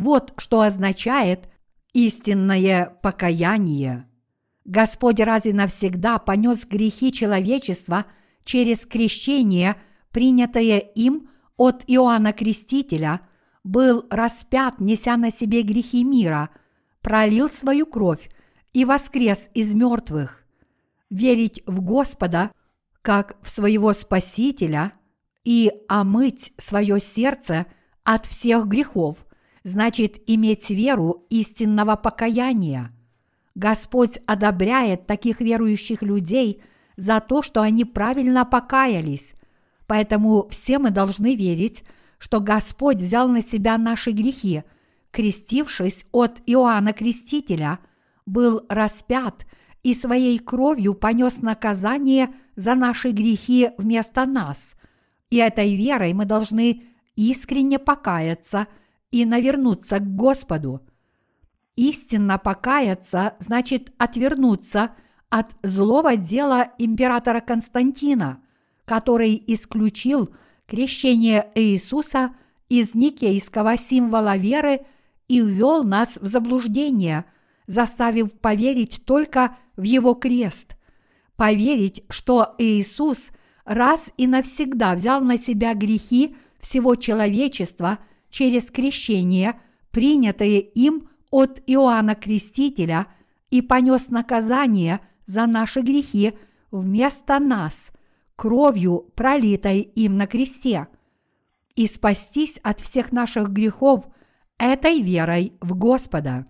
Вот 0.00 0.32
что 0.38 0.62
означает 0.62 1.50
истинное 1.92 2.98
покаяние. 3.02 4.08
Господь 4.64 5.20
раз 5.20 5.44
и 5.44 5.52
навсегда 5.52 6.18
понес 6.18 6.64
грехи 6.64 7.12
человечества 7.12 8.06
через 8.42 8.86
крещение, 8.86 9.76
принятое 10.10 10.78
им 10.78 11.28
от 11.58 11.84
Иоанна 11.86 12.32
Крестителя, 12.32 13.20
был 13.62 14.06
распят, 14.08 14.80
неся 14.80 15.18
на 15.18 15.30
себе 15.30 15.60
грехи 15.60 16.02
мира, 16.02 16.48
пролил 17.02 17.50
свою 17.50 17.84
кровь 17.84 18.30
и 18.72 18.86
воскрес 18.86 19.50
из 19.52 19.74
мертвых. 19.74 20.46
Верить 21.10 21.62
в 21.66 21.82
Господа 21.82 22.52
как 23.02 23.36
в 23.42 23.50
своего 23.50 23.92
Спасителя 23.92 24.94
и 25.44 25.70
омыть 25.88 26.54
свое 26.56 26.98
сердце 27.00 27.66
от 28.02 28.24
всех 28.24 28.66
грехов 28.66 29.26
значит 29.64 30.22
иметь 30.26 30.70
веру 30.70 31.26
истинного 31.30 31.96
покаяния. 31.96 32.92
Господь 33.54 34.18
одобряет 34.26 35.06
таких 35.06 35.40
верующих 35.40 36.02
людей 36.02 36.62
за 36.96 37.20
то, 37.20 37.42
что 37.42 37.62
они 37.62 37.84
правильно 37.84 38.44
покаялись. 38.44 39.34
Поэтому 39.86 40.48
все 40.48 40.78
мы 40.78 40.90
должны 40.90 41.34
верить, 41.34 41.84
что 42.18 42.40
Господь 42.40 42.96
взял 42.98 43.28
на 43.28 43.42
себя 43.42 43.76
наши 43.76 44.12
грехи, 44.12 44.62
крестившись 45.10 46.06
от 46.12 46.40
Иоанна 46.46 46.92
Крестителя– 46.92 47.78
был 48.30 48.64
распят 48.68 49.46
и 49.82 49.92
своей 49.94 50.38
кровью 50.38 50.94
понес 50.94 51.42
наказание 51.42 52.30
за 52.54 52.74
наши 52.74 53.10
грехи 53.10 53.70
вместо 53.76 54.24
нас. 54.24 54.74
И 55.30 55.36
этой 55.36 55.74
верой 55.74 56.12
мы 56.12 56.24
должны 56.24 56.84
искренне 57.16 57.78
покаяться 57.78 58.68
и 59.10 59.24
навернуться 59.24 59.98
к 59.98 60.14
Господу. 60.14 60.80
Истинно 61.76 62.38
покаяться 62.38 63.34
значит 63.38 63.92
отвернуться 63.98 64.92
от 65.30 65.52
злого 65.62 66.16
дела 66.16 66.72
императора 66.78 67.40
Константина, 67.40 68.42
который 68.84 69.42
исключил 69.46 70.34
крещение 70.66 71.50
Иисуса 71.54 72.34
из 72.68 72.94
никейского 72.94 73.76
символа 73.76 74.36
веры 74.36 74.86
и 75.28 75.40
ввел 75.40 75.84
нас 75.84 76.16
в 76.16 76.26
заблуждение, 76.26 77.24
заставив 77.66 78.32
поверить 78.40 79.02
только 79.04 79.56
в 79.76 79.82
его 79.82 80.14
крест. 80.14 80.76
Поверить, 81.36 82.04
что 82.08 82.54
Иисус 82.58 83.30
раз 83.64 84.10
и 84.16 84.26
навсегда 84.26 84.94
взял 84.94 85.20
на 85.20 85.38
себя 85.38 85.74
грехи 85.74 86.36
всего 86.60 86.96
человечества 86.96 87.98
через 88.30 88.70
крещение, 88.70 89.60
принятое 89.90 90.58
им 90.58 91.08
от 91.30 91.62
Иоанна 91.66 92.14
Крестителя, 92.14 93.06
и 93.50 93.62
понес 93.62 94.08
наказание 94.08 95.00
за 95.26 95.46
наши 95.46 95.80
грехи 95.80 96.34
вместо 96.70 97.38
нас, 97.38 97.90
кровью, 98.36 99.10
пролитой 99.14 99.80
им 99.80 100.16
на 100.16 100.26
кресте, 100.26 100.86
и 101.74 101.86
спастись 101.86 102.58
от 102.62 102.80
всех 102.80 103.12
наших 103.12 103.50
грехов 103.50 104.06
этой 104.58 105.02
верой 105.02 105.54
в 105.60 105.76
Господа. 105.76 106.46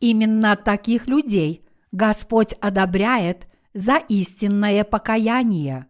Именно 0.00 0.56
таких 0.56 1.06
людей 1.06 1.64
Господь 1.92 2.52
одобряет 2.60 3.48
за 3.72 3.96
истинное 3.96 4.84
покаяние. 4.84 5.86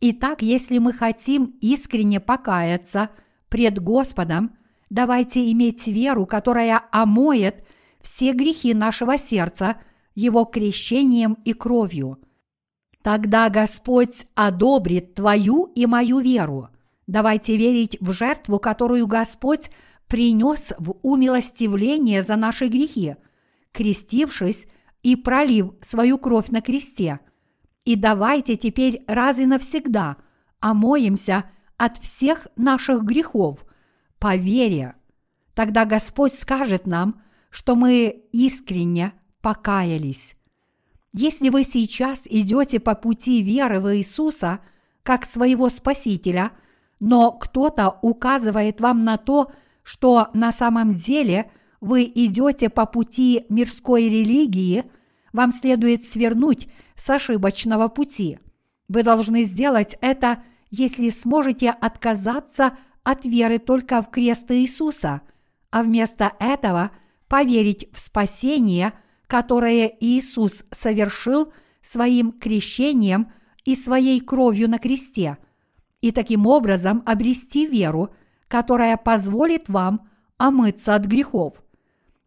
Итак, 0.00 0.42
если 0.42 0.78
мы 0.78 0.92
хотим 0.92 1.56
искренне 1.60 2.20
покаяться 2.20 3.10
пред 3.48 3.78
Господом, 3.78 4.56
давайте 4.90 5.50
иметь 5.52 5.86
веру, 5.86 6.26
которая 6.26 6.82
омоет 6.90 7.64
все 8.00 8.32
грехи 8.32 8.74
нашего 8.74 9.18
сердца 9.18 9.76
Его 10.14 10.44
крещением 10.44 11.38
и 11.44 11.52
кровью. 11.52 12.18
Тогда 13.02 13.48
Господь 13.48 14.26
одобрит 14.34 15.14
твою 15.14 15.64
и 15.74 15.86
мою 15.86 16.20
веру. 16.20 16.68
Давайте 17.06 17.56
верить 17.56 17.96
в 18.00 18.12
жертву, 18.12 18.58
которую 18.58 19.06
Господь 19.06 19.70
принес 20.08 20.72
в 20.78 20.96
умилостивление 21.02 22.22
за 22.22 22.36
наши 22.36 22.66
грехи, 22.66 23.16
крестившись 23.72 24.66
и 25.02 25.16
пролив 25.16 25.72
свою 25.80 26.18
кровь 26.18 26.48
на 26.48 26.60
кресте. 26.60 27.20
И 27.84 27.96
давайте 27.96 28.56
теперь 28.56 29.04
раз 29.06 29.38
и 29.38 29.46
навсегда 29.46 30.16
омоемся 30.60 31.44
от 31.78 31.96
всех 31.98 32.48
наших 32.56 33.04
грехов 33.04 33.64
по 34.18 34.36
вере. 34.36 34.96
Тогда 35.54 35.84
Господь 35.86 36.34
скажет 36.34 36.86
нам, 36.86 37.22
что 37.50 37.74
мы 37.74 38.24
искренне 38.32 39.14
покаялись. 39.40 40.36
Если 41.12 41.48
вы 41.48 41.64
сейчас 41.64 42.26
идете 42.28 42.80
по 42.80 42.94
пути 42.94 43.42
веры 43.42 43.80
в 43.80 43.96
Иисуса 43.96 44.60
как 45.02 45.24
своего 45.24 45.68
Спасителя, 45.70 46.52
но 47.00 47.32
кто-то 47.32 47.98
указывает 48.02 48.80
вам 48.80 49.04
на 49.04 49.16
то, 49.16 49.50
что 49.82 50.28
на 50.34 50.52
самом 50.52 50.94
деле 50.94 51.50
вы 51.80 52.02
идете 52.04 52.68
по 52.68 52.84
пути 52.86 53.46
мирской 53.48 54.04
религии, 54.08 54.84
вам 55.32 55.52
следует 55.52 56.04
свернуть 56.04 56.68
с 56.94 57.08
ошибочного 57.08 57.88
пути. 57.88 58.38
Вы 58.88 59.02
должны 59.02 59.44
сделать 59.44 59.96
это, 60.00 60.42
если 60.70 61.10
сможете 61.10 61.70
отказаться 61.70 62.76
от 63.02 63.24
веры 63.24 63.58
только 63.58 64.02
в 64.02 64.10
крест 64.10 64.50
Иисуса, 64.50 65.22
а 65.70 65.82
вместо 65.82 66.32
этого 66.38 66.90
поверить 67.28 67.88
в 67.92 68.00
спасение, 68.00 68.92
которое 69.26 69.90
Иисус 70.00 70.64
совершил 70.70 71.52
своим 71.82 72.32
крещением 72.32 73.32
и 73.64 73.74
своей 73.74 74.20
кровью 74.20 74.68
на 74.68 74.78
кресте, 74.78 75.38
и 76.00 76.12
таким 76.12 76.46
образом 76.46 77.02
обрести 77.06 77.66
веру, 77.66 78.14
которая 78.46 78.96
позволит 78.96 79.68
вам 79.68 80.08
омыться 80.38 80.94
от 80.94 81.04
грехов. 81.04 81.62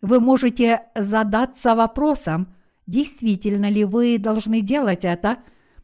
Вы 0.02 0.20
можете 0.20 0.82
задаться 0.96 1.76
вопросом, 1.76 2.54
действительно 2.88 3.70
ли 3.70 3.86
вы 3.86 4.18
должны 4.18 4.62
делать 4.62 5.06
это, 5.06 5.38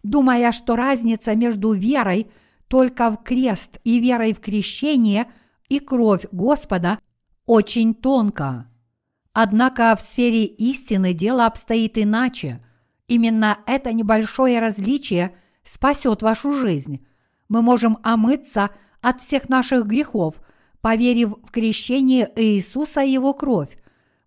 думая, 0.04 0.52
что 0.52 0.76
разница 0.76 1.36
между 1.36 1.74
верой 1.74 2.28
только 2.68 3.12
в 3.12 3.24
крест 3.24 3.80
и 3.84 4.00
верой 4.00 4.34
в 4.34 4.40
крещение 4.40 5.28
и 5.70 5.80
кровь 5.80 6.26
Господа 6.32 7.00
очень 7.46 7.94
тонка. 7.94 8.70
Однако 9.34 9.96
в 9.96 10.02
сфере 10.02 10.46
истины 10.46 11.14
дело 11.14 11.46
обстоит 11.46 11.98
иначе. 11.98 12.64
Именно 13.08 13.60
это 13.66 13.94
небольшое 13.94 14.60
различие 14.60 15.36
спасет 15.64 16.22
вашу 16.22 16.54
жизнь. 16.54 17.06
Мы 17.48 17.62
можем 17.62 18.00
омыться– 18.04 18.72
от 19.02 19.22
всех 19.22 19.50
наших 19.50 19.86
грехов, 19.86 20.36
поверив 20.82 21.36
в 21.44 21.52
крещение 21.52 22.32
Иисуса 22.36 23.02
и 23.02 23.12
Его 23.12 23.34
кровь. 23.34 23.78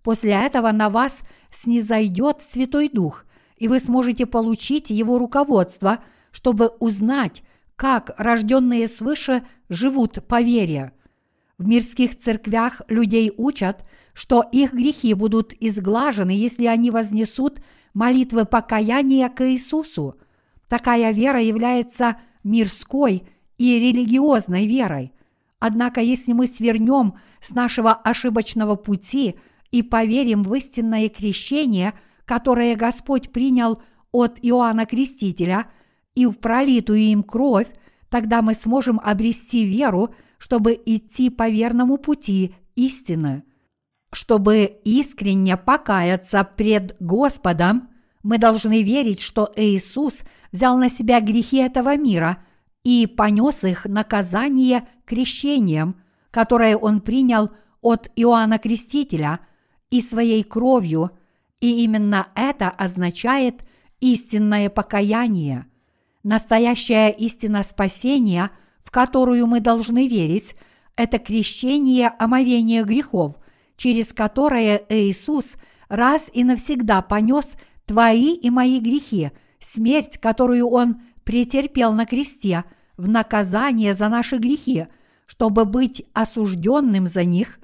После 0.03 0.33
этого 0.33 0.73
на 0.73 0.89
вас 0.91 1.21
снизойдет 1.51 2.43
Святой 2.43 2.89
Дух, 2.89 3.27
и 3.57 3.69
вы 3.69 3.81
сможете 3.81 4.27
получить 4.27 4.91
Его 4.91 5.19
руководство, 5.19 6.03
чтобы 6.31 6.69
узнать, 6.81 7.43
как 7.81 8.13
рожденные 8.19 8.89
свыше 8.89 9.43
живут 9.71 10.23
по 10.29 10.43
вере. 10.43 10.93
В 11.57 11.67
мирских 11.67 12.15
церквях 12.15 12.83
людей 12.89 13.33
учат, 13.35 13.87
что 14.13 14.45
их 14.53 14.75
грехи 14.75 15.15
будут 15.15 15.55
изглажены, 15.59 16.33
если 16.33 16.67
они 16.67 16.91
вознесут 16.91 17.63
молитвы 17.95 18.45
покаяния 18.45 19.31
к 19.31 19.51
Иисусу. 19.51 20.17
Такая 20.69 21.13
вера 21.13 21.41
является 21.41 22.19
мирской 22.45 23.27
и 23.57 23.79
религиозной 23.79 24.67
верой. 24.67 25.15
Однако, 25.59 26.03
если 26.03 26.35
мы 26.35 26.49
свернем 26.49 27.15
с 27.41 27.55
нашего 27.55 27.95
ошибочного 27.95 28.75
пути 28.75 29.37
и 29.71 29.83
поверим 29.83 30.43
в 30.43 30.55
истинное 30.55 31.09
крещение, 31.09 31.95
которое 32.27 32.77
Господь 32.77 33.33
принял 33.33 33.81
от 34.13 34.39
Иоанна 34.43 34.85
Крестителя, 34.85 35.71
и 36.15 36.27
в 36.27 36.39
пролитую 36.39 37.01
им 37.01 37.23
кровь, 37.23 37.69
тогда 38.09 38.43
мы 38.43 38.55
сможем 38.55 39.01
обрести 39.03 39.65
веру, 39.65 40.15
чтобы 40.39 40.81
идти 40.85 41.31
по 41.31 41.49
верному 41.49 41.97
пути 41.97 42.55
истины. 42.75 43.45
Чтобы 44.13 44.81
искренне 44.85 45.57
покаяться 45.57 46.43
пред 46.45 46.97
Господом, 47.01 47.91
мы 48.23 48.39
должны 48.39 48.83
верить, 48.83 49.21
что 49.21 49.53
Иисус 49.57 50.23
взял 50.53 50.77
на 50.77 50.91
себя 50.91 51.21
грехи 51.21 51.59
этого 51.59 51.97
мира– 51.97 52.39
и 52.85 53.07
понес 53.07 53.65
их 53.65 53.85
наказание 53.85 54.89
крещением, 55.05 56.01
которое 56.31 56.77
он 56.77 57.01
принял 57.01 57.51
от 57.81 58.11
Иоанна 58.17 58.59
Крестителя 58.59 59.41
и 59.91 60.01
своей 60.01 60.43
кровью, 60.43 61.11
и 61.61 61.85
именно 61.85 62.29
это 62.35 62.71
означает 62.71 63.65
истинное 64.01 64.71
покаяние. 64.71 65.67
Настоящая 66.23 67.11
истина 67.11 67.63
спасения, 67.63 68.51
в 68.85 68.91
которую 68.91 69.47
мы 69.47 69.61
должны 69.61 70.07
верить, 70.07 70.55
это 70.97 71.19
крещение 71.19 72.09
омовения 72.09 72.85
грехов, 72.85 73.37
через 73.77 74.13
которое 74.13 74.85
Иисус 74.91 75.55
раз 75.89 76.31
и 76.33 76.45
навсегда 76.45 77.01
понес 77.01 77.55
твои 77.87 78.35
и 78.35 78.51
мои 78.51 78.81
грехи, 78.81 79.31
смерть, 79.61 80.19
которую 80.19 80.69
Он 80.69 81.01
претерпел 81.25 81.93
на 81.93 82.05
кресте 82.05 82.65
в 82.99 83.09
наказание 83.09 83.95
за 83.95 84.09
наши 84.09 84.37
грехи, 84.37 84.89
чтобы 85.27 85.65
быть 85.65 86.05
осужденным 86.13 87.07
за 87.07 87.25
них, 87.25 87.59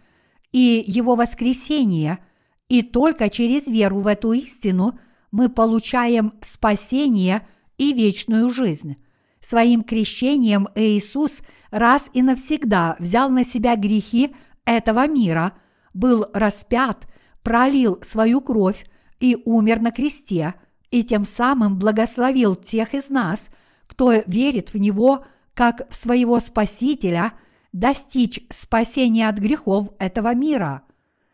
и 0.52 0.82
его 0.86 1.14
воскресение, 1.14 2.20
и 2.68 2.82
только 2.82 3.28
через 3.28 3.66
веру 3.66 3.98
в 3.98 4.06
эту 4.06 4.32
истину 4.32 4.98
мы 5.30 5.50
получаем 5.50 6.32
спасение 6.40 7.46
и 7.78 7.92
вечную 7.92 8.50
жизнь. 8.50 8.96
Своим 9.40 9.82
крещением 9.84 10.68
Иисус 10.74 11.40
раз 11.70 12.10
и 12.12 12.22
навсегда 12.22 12.96
взял 12.98 13.30
на 13.30 13.44
себя 13.44 13.76
грехи 13.76 14.34
этого 14.64 15.06
мира, 15.06 15.52
был 15.94 16.26
распят, 16.32 17.06
пролил 17.42 17.98
свою 18.02 18.40
кровь 18.40 18.86
и 19.20 19.36
умер 19.44 19.80
на 19.80 19.90
кресте– 19.90 20.54
и 20.90 21.02
тем 21.02 21.24
самым 21.24 21.78
благословил 21.78 22.54
тех 22.54 22.94
из 22.94 23.10
нас, 23.10 23.50
кто 23.86 24.12
верит 24.26 24.72
в 24.72 24.78
Него 24.78 25.24
как 25.54 25.88
в 25.90 25.96
своего 25.96 26.38
Спасителя, 26.38 27.32
достичь 27.72 28.40
спасения 28.50 29.28
от 29.28 29.38
грехов 29.38 29.90
этого 29.98 30.34
мира. 30.34 30.82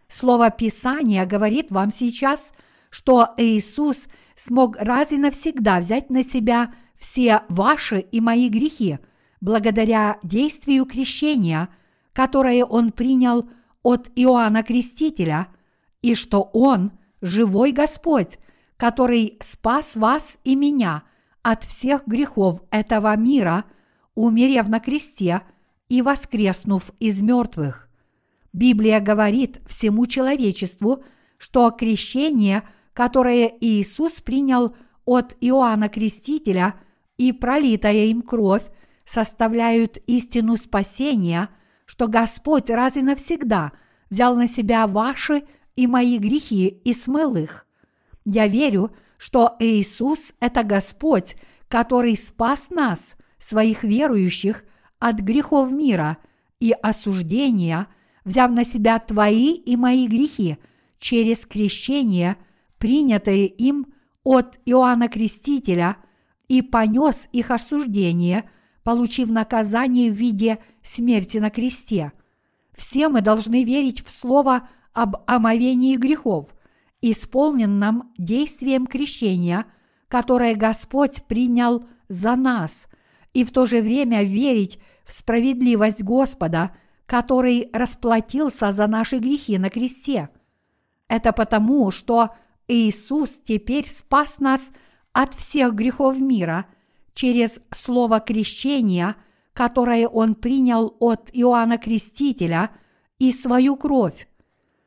Слово 0.08 0.50
Писания 0.50 1.24
говорит 1.26 1.70
вам 1.70 1.92
сейчас, 1.92 2.52
что 2.90 3.30
Иисус 3.36 4.06
смог 4.36 4.76
раз 4.76 5.12
и 5.12 5.18
навсегда 5.18 5.78
взять 5.80 6.10
на 6.10 6.22
себя 6.22 6.74
все 6.96 7.42
ваши 7.48 8.00
и 8.00 8.20
мои 8.20 8.48
грехи, 8.48 8.98
благодаря 9.40 10.18
действию 10.22 10.84
крещения, 10.86 11.68
которое 12.12 12.64
Он 12.64 12.92
принял 12.92 13.48
от 13.82 14.10
Иоанна 14.14 14.62
Крестителя, 14.62 15.48
и 16.00 16.14
что 16.14 16.50
Он– 16.52 16.92
живой 17.22 17.72
Господь, 17.72 18.38
который 18.76 19.38
спас 19.40 19.96
вас 19.96 20.36
и 20.44 20.54
меня 20.56 21.04
от 21.42 21.64
всех 21.64 22.06
грехов 22.06 22.60
этого 22.70 23.16
мира, 23.16 23.64
умерев 24.14 24.68
на 24.68 24.80
кресте 24.80 25.40
и 25.88 26.02
воскреснув 26.02 26.90
из 27.00 27.22
мертвых. 27.22 27.88
Библия 28.52 29.00
говорит 29.00 29.60
всему 29.66 30.06
человечеству, 30.06 31.04
что 31.38 31.70
крещение, 31.70 32.62
которое 32.92 33.52
Иисус 33.60 34.20
принял 34.20 34.74
от 35.04 35.36
Иоанна 35.40 35.88
Крестителя 35.88 36.74
и 37.16 37.32
пролитая 37.32 38.06
им 38.06 38.22
кровь, 38.22 38.64
составляют 39.04 39.98
истину 40.06 40.56
спасения, 40.56 41.48
что 41.86 42.08
Господь 42.08 42.70
раз 42.70 42.96
и 42.96 43.02
навсегда 43.02 43.72
взял 44.10 44.36
на 44.36 44.46
себя 44.46 44.86
ваши 44.86 45.44
и 45.76 45.86
мои 45.86 46.18
грехи 46.18 46.68
и 46.68 46.92
смыл 46.92 47.36
их. 47.36 47.66
Я 48.24 48.46
верю, 48.46 48.94
что 49.18 49.56
Иисус– 49.58 50.32
это 50.40 50.62
Господь, 50.62 51.36
который 51.68 52.16
спас 52.16 52.70
нас, 52.70 53.14
своих 53.38 53.82
верующих, 53.82 54.64
от 54.98 55.16
грехов 55.16 55.72
мира 55.72 56.18
и 56.60 56.72
осуждения, 56.72 57.88
взяв 58.24 58.52
на 58.52 58.64
себя 58.64 58.98
твои 59.00 59.54
и 59.54 59.76
мои 59.76 60.06
грехи 60.06 60.58
через 60.98 61.44
крещение, 61.44 62.36
принятое 62.82 63.44
им 63.44 63.86
от 64.24 64.58
Иоанна 64.66 65.06
Крестителя, 65.06 65.98
и 66.48 66.62
понес 66.62 67.28
их 67.30 67.52
осуждение, 67.52 68.50
получив 68.82 69.30
наказание 69.30 70.10
в 70.10 70.16
виде 70.16 70.58
смерти 70.82 71.38
на 71.38 71.50
кресте. 71.50 72.10
Все 72.76 73.08
мы 73.08 73.20
должны 73.20 73.62
верить 73.62 74.04
в 74.04 74.10
слово 74.10 74.68
об 74.94 75.14
омовении 75.28 75.96
грехов, 75.96 76.52
исполненном 77.00 78.12
действием 78.18 78.88
крещения, 78.88 79.66
которое 80.08 80.56
Господь 80.56 81.22
принял 81.28 81.84
за 82.08 82.34
нас, 82.34 82.86
и 83.32 83.44
в 83.44 83.52
то 83.52 83.64
же 83.64 83.80
время 83.80 84.24
верить 84.24 84.80
в 85.06 85.14
справедливость 85.14 86.02
Господа, 86.02 86.74
который 87.06 87.70
расплатился 87.72 88.72
за 88.72 88.88
наши 88.88 89.18
грехи 89.18 89.56
на 89.56 89.70
кресте. 89.70 90.30
Это 91.06 91.32
потому, 91.32 91.92
что 91.92 92.30
Иисус 92.68 93.38
теперь 93.42 93.88
спас 93.88 94.38
нас 94.38 94.68
от 95.12 95.34
всех 95.34 95.74
грехов 95.74 96.18
мира 96.18 96.66
через 97.14 97.60
слово 97.70 98.20
крещения, 98.20 99.16
которое 99.52 100.08
Он 100.08 100.34
принял 100.34 100.96
от 101.00 101.30
Иоанна 101.32 101.78
Крестителя 101.78 102.70
и 103.18 103.32
свою 103.32 103.76
кровь. 103.76 104.28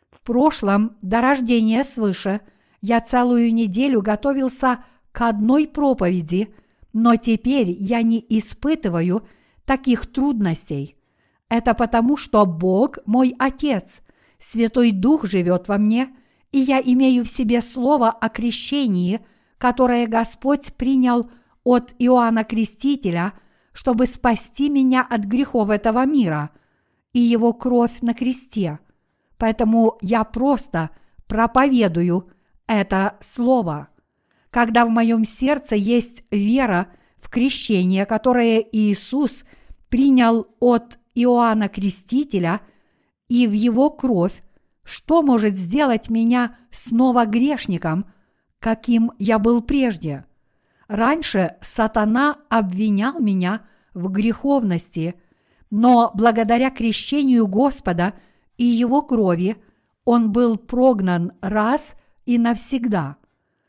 В 0.10 0.22
прошлом, 0.22 0.98
до 1.02 1.22
рождения 1.22 1.84
свыше, 1.84 2.42
я 2.82 3.02
целую 3.02 3.54
неделю 3.54 4.02
готовился 4.02 4.84
к 5.12 5.22
одной 5.22 5.68
проповеди, 5.68 6.54
но 6.94 7.16
теперь 7.16 7.70
я 7.70 8.02
не 8.02 8.24
испытываю 8.30 9.28
таких 9.66 10.08
трудностей. 10.12 10.98
Это 11.50 11.74
потому, 11.74 12.18
что 12.18 12.46
Бог 12.46 13.00
мой 13.06 13.36
Отец, 13.38 14.02
Святой 14.40 14.92
Дух 14.92 15.26
живет 15.26 15.68
во 15.68 15.78
мне, 15.78 16.16
и 16.56 16.60
я 16.60 16.80
имею 16.80 17.26
в 17.26 17.28
себе 17.28 17.60
слово 17.60 18.12
о 18.12 18.30
крещении, 18.30 19.20
которое 19.58 20.08
Господь 20.08 20.74
принял 20.76 21.30
от 21.66 21.94
Иоанна 22.00 22.46
Крестителя, 22.46 23.34
чтобы 23.74 24.06
спасти 24.06 24.70
меня 24.70 25.02
от 25.02 25.26
грехов 25.26 25.70
этого 25.70 26.06
мира 26.06 26.52
и 27.12 27.20
его 27.20 27.52
кровь 27.52 28.00
на 28.00 28.14
кресте. 28.14 28.80
Поэтому 29.38 29.98
я 30.00 30.24
просто 30.24 30.92
проповедую 31.28 32.32
это 32.68 33.18
слово. 33.20 33.90
Когда 34.50 34.86
в 34.86 34.90
моем 34.90 35.26
сердце 35.26 35.76
есть 35.76 36.24
вера 36.32 36.88
в 37.20 37.30
крещение, 37.30 38.06
которое 38.06 38.60
Иисус 38.60 39.44
принял 39.90 40.48
от 40.62 41.00
Иоанна 41.16 41.68
Крестителя 41.68 42.62
и 43.28 43.46
в 43.46 43.52
его 43.52 43.90
кровь, 43.90 44.42
что 44.86 45.22
может 45.24 45.56
сделать 45.56 46.10
меня 46.10 46.58
снова 46.72 47.26
грешником, 47.26 48.06
каким 48.60 49.12
я 49.18 49.40
был 49.40 49.62
прежде? 49.62 50.26
Раньше 50.88 51.56
сатана 51.62 52.38
обвинял 52.50 53.20
меня 53.20 53.66
в 53.94 54.10
греховности, 54.10 55.16
но 55.72 56.12
благодаря 56.14 56.70
крещению 56.70 57.48
Господа 57.48 58.14
и 58.58 58.64
его 58.64 59.02
крови 59.02 59.58
он 60.06 60.32
был 60.32 60.58
прогнан 60.58 61.34
раз 61.42 61.96
и 62.26 62.38
навсегда. 62.38 63.18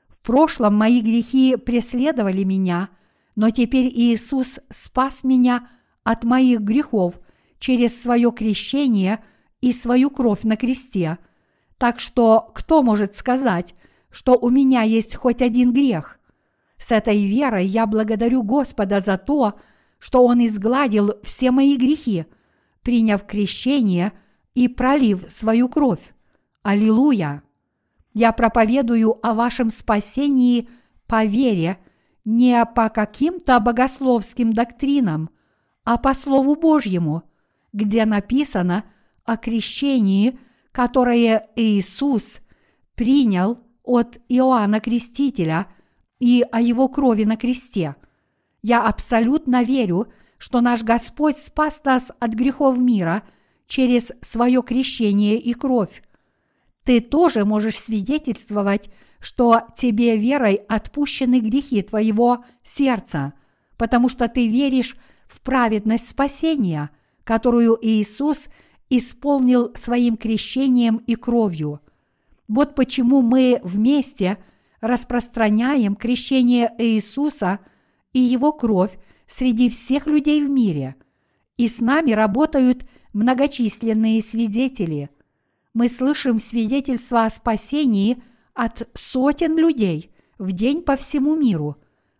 В 0.08 0.18
прошлом 0.20 0.74
мои 0.74 1.00
грехи 1.00 1.56
преследовали 1.56 2.44
меня, 2.44 2.90
но 3.34 3.50
теперь 3.50 3.86
Иисус 3.86 4.58
спас 4.70 5.24
меня 5.24 5.68
от 6.04 6.24
моих 6.24 6.60
грехов 6.60 7.18
через 7.58 8.00
свое 8.00 8.30
крещение 8.32 9.24
и 9.66 9.72
свою 9.72 10.10
кровь 10.10 10.44
на 10.44 10.56
кресте. 10.56 11.18
Так 11.76 11.98
что 11.98 12.52
кто 12.54 12.84
может 12.84 13.16
сказать, 13.16 13.74
что 14.10 14.38
у 14.38 14.48
меня 14.48 14.82
есть 14.82 15.16
хоть 15.16 15.42
один 15.42 15.72
грех? 15.72 16.20
С 16.78 16.92
этой 16.92 17.26
верой 17.26 17.66
я 17.66 17.88
благодарю 17.88 18.44
Господа 18.44 19.00
за 19.00 19.18
то, 19.18 19.54
что 19.98 20.24
Он 20.24 20.38
изгладил 20.46 21.14
все 21.24 21.50
мои 21.50 21.76
грехи, 21.76 22.26
приняв 22.82 23.26
крещение 23.26 24.12
и 24.54 24.68
пролив 24.68 25.24
свою 25.30 25.68
кровь. 25.68 26.14
Аллилуйя! 26.62 27.42
Я 28.14 28.30
проповедую 28.30 29.18
о 29.26 29.34
вашем 29.34 29.70
спасении 29.70 30.68
по 31.08 31.24
вере, 31.24 31.78
не 32.24 32.64
по 32.66 32.88
каким-то 32.88 33.58
богословским 33.58 34.52
доктринам, 34.52 35.28
а 35.82 35.98
по 35.98 36.14
Слову 36.14 36.54
Божьему, 36.54 37.24
где 37.72 38.04
написано 38.04 38.84
о 39.26 39.36
крещении, 39.36 40.38
которое 40.72 41.48
Иисус 41.56 42.38
принял 42.94 43.58
от 43.82 44.18
Иоанна 44.28 44.80
Крестителя 44.80 45.66
и 46.18 46.44
о 46.50 46.60
его 46.60 46.88
крови 46.88 47.24
на 47.24 47.36
кресте. 47.36 47.96
Я 48.62 48.86
абсолютно 48.86 49.62
верю, 49.62 50.08
что 50.38 50.60
наш 50.60 50.82
Господь 50.82 51.38
спас 51.38 51.80
нас 51.84 52.10
от 52.18 52.32
грехов 52.32 52.78
мира 52.78 53.22
через 53.66 54.12
свое 54.22 54.62
крещение 54.62 55.38
и 55.38 55.54
кровь. 55.54 56.02
Ты 56.84 57.00
тоже 57.00 57.44
можешь 57.44 57.78
свидетельствовать, 57.78 58.90
что 59.18 59.62
тебе 59.74 60.16
верой 60.16 60.54
отпущены 60.54 61.40
грехи 61.40 61.82
твоего 61.82 62.44
сердца, 62.62 63.32
потому 63.76 64.08
что 64.08 64.28
ты 64.28 64.48
веришь 64.48 64.96
в 65.26 65.40
праведность 65.40 66.08
спасения, 66.08 66.90
которую 67.24 67.78
Иисус 67.80 68.46
исполнил 68.90 69.72
своим 69.74 70.16
крещением 70.16 70.98
и 70.98 71.14
кровью. 71.14 71.80
Вот 72.48 72.74
почему 72.74 73.22
мы 73.22 73.60
вместе 73.62 74.38
распространяем 74.80 75.96
крещение 75.96 76.72
Иисуса 76.78 77.60
и 78.12 78.20
Его 78.20 78.52
кровь 78.52 78.98
среди 79.26 79.68
всех 79.68 80.06
людей 80.06 80.44
в 80.44 80.50
мире. 80.50 80.96
И 81.56 81.68
с 81.68 81.80
нами 81.80 82.12
работают 82.12 82.86
многочисленные 83.12 84.22
свидетели. 84.22 85.10
Мы 85.74 85.88
слышим 85.88 86.38
свидетельства 86.38 87.24
о 87.24 87.30
спасении 87.30 88.22
от 88.54 88.88
сотен 88.94 89.58
людей 89.58 90.12
в 90.38 90.52
день 90.52 90.82
по 90.82 90.96
всему 90.96 91.34
миру, 91.34 91.76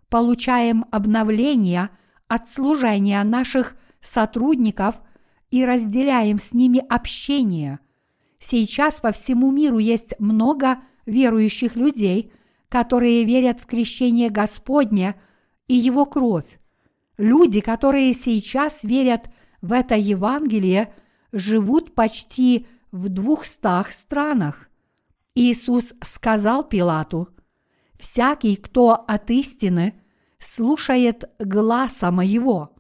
получаем 0.09 0.87
обновления– 0.91 1.91
от 2.29 2.49
служения 2.49 3.23
наших 3.23 3.77
сотрудников 4.01 5.01
и 5.57 5.65
разделяем 5.65 6.39
с 6.39 6.53
ними 6.53 6.85
общение. 6.87 7.79
Сейчас 8.39 9.01
по 9.01 9.11
всему 9.13 9.51
миру 9.51 9.79
есть 9.79 10.15
много 10.19 10.81
верующих 11.07 11.77
людей, 11.77 12.31
которые 12.69 13.25
верят 13.25 13.61
в 13.61 13.67
крещение 13.67 14.29
Господне 14.29 15.15
и 15.67 15.75
Его 15.75 16.05
кровь. 16.05 16.61
Люди, 17.17 17.61
которые 17.61 18.13
сейчас 18.13 18.85
верят 18.85 19.31
в 19.63 19.73
это 19.73 19.95
Евангелие, 19.95 20.93
живут 21.33 21.95
почти 21.95 22.67
в 22.93 23.09
двухстах 23.09 23.93
странах. 23.93 24.69
Иисус 25.35 25.95
сказал 26.03 26.65
Пилату, 26.65 27.31
«Всякий, 27.99 28.57
кто 28.57 28.93
от 28.93 29.31
истины– 29.31 29.95
слушает 30.39 31.31
гласа 31.39 32.11
моего». 32.11 32.77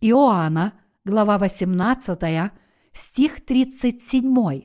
Иоанна, 0.00 0.74
глава 1.04 1.36
18, 1.36 2.50
стих 2.94 3.44
37. 3.44 4.62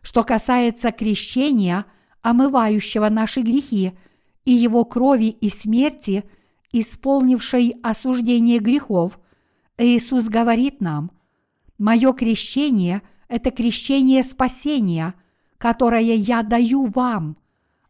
Что 0.00 0.24
касается 0.24 0.90
крещения, 0.90 1.84
омывающего 2.22 3.10
наши 3.10 3.42
грехи, 3.42 3.92
и 4.46 4.52
его 4.52 4.86
крови 4.86 5.26
и 5.26 5.50
смерти, 5.50 6.24
исполнившей 6.72 7.76
осуждение 7.82 8.58
грехов, 8.58 9.20
Иисус 9.76 10.28
говорит 10.28 10.80
нам, 10.80 11.10
«Мое 11.76 12.14
крещение– 12.14 13.02
это 13.28 13.50
крещение 13.50 14.22
спасения, 14.22 15.12
которое 15.58 16.14
я 16.14 16.42
даю 16.42 16.86
вам. 16.86 17.36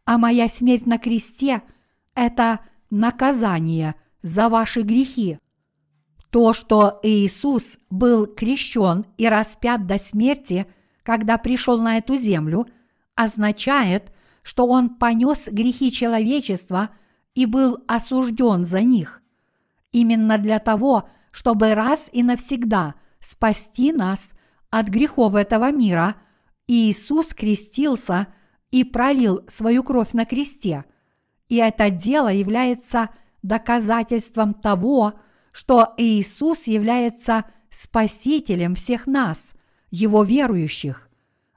а 0.03 0.17
моя 0.17 0.49
смерть 0.49 0.85
на 0.85 0.97
кресте– 0.97 1.61
это 2.15 2.59
наказание 2.89 3.95
за 4.23 4.49
ваши 4.49 4.81
грехи. 4.81 5.37
То, 6.37 6.53
что 6.53 6.99
Иисус 7.01 7.79
был 7.89 8.27
крещен 8.27 9.07
и 9.17 9.27
распят 9.27 9.87
до 9.87 9.97
смерти, 9.97 10.67
когда 11.01 11.39
пришел 11.39 11.81
на 11.81 11.97
эту 11.97 12.15
землю, 12.15 12.67
означает, 13.15 14.13
что 14.43 14.67
Он 14.67 14.97
понес 14.97 15.47
грехи 15.47 15.91
человечества 15.91 16.89
и 17.33 17.47
был 17.47 17.83
осужден 17.87 18.67
за 18.67 18.81
них. 18.81 19.23
Именно 19.91 20.37
для 20.37 20.59
того, 20.59 21.09
чтобы 21.31 21.73
раз 21.73 22.07
и 22.13 22.21
навсегда 22.21 22.93
спасти 23.19 23.91
нас 23.91 24.29
от 24.69 24.89
грехов 24.89 25.33
этого 25.33 25.71
мира, 25.71 26.17
Иисус 26.67 27.33
крестился 27.33 28.27
и 28.69 28.83
пролил 28.83 29.41
свою 29.47 29.81
кровь 29.81 30.13
на 30.13 30.23
кресте. 30.23 30.85
И 31.49 31.55
это 31.55 31.89
дело 31.89 32.31
является 32.31 33.09
доказательством 33.41 34.53
того, 34.53 35.13
что 35.13 35.26
Иисус 35.97 36.67
является 36.67 37.45
Спасителем 37.71 38.75
всех 38.75 39.07
нас, 39.07 39.53
Его 39.89 40.23
верующих. 40.23 41.09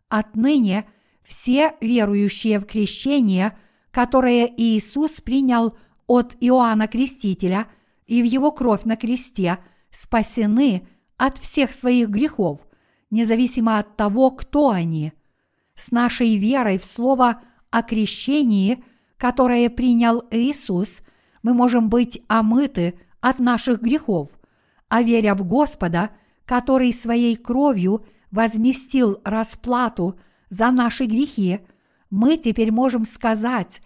Отныне 0.08 0.86
все 1.22 1.74
верующие 1.82 2.60
в 2.60 2.64
крещение, 2.64 3.58
которое 3.90 4.46
Иисус 4.56 5.20
принял 5.20 5.76
от 6.06 6.34
Иоанна 6.40 6.88
Крестителя 6.88 7.66
и 8.06 8.22
в 8.22 8.24
Его 8.24 8.52
кровь 8.52 8.84
на 8.84 8.96
кресте, 8.96 9.58
спасены 9.90 10.88
от 11.18 11.36
всех 11.36 11.74
своих 11.74 12.08
грехов, 12.08 12.66
независимо 13.10 13.78
от 13.78 13.96
того, 13.96 14.30
кто 14.30 14.70
они. 14.70 15.12
С 15.74 15.90
нашей 15.90 16.36
верой 16.36 16.78
в 16.78 16.86
Слово 16.86 17.42
о 17.70 17.82
крещении, 17.82 18.82
которое 19.18 19.68
принял 19.68 20.24
Иисус, 20.30 21.00
мы 21.42 21.52
можем 21.52 21.90
быть 21.90 22.22
омыты– 22.28 22.94
от 23.20 23.38
наших 23.38 23.80
грехов, 23.80 24.30
а 24.88 25.02
веря 25.02 25.34
в 25.34 25.44
Господа, 25.44 26.10
который 26.44 26.92
своей 26.92 27.36
кровью 27.36 28.04
возместил 28.30 29.20
расплату 29.24 30.18
за 30.48 30.70
наши 30.70 31.04
грехи, 31.04 31.60
мы 32.10 32.36
теперь 32.36 32.72
можем 32.72 33.04
сказать, 33.04 33.82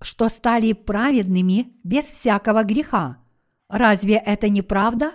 что 0.00 0.28
стали 0.28 0.72
праведными 0.72 1.72
без 1.84 2.04
всякого 2.04 2.62
греха. 2.62 3.18
Разве 3.68 4.14
это 4.14 4.48
не 4.48 4.62
правда? 4.62 5.12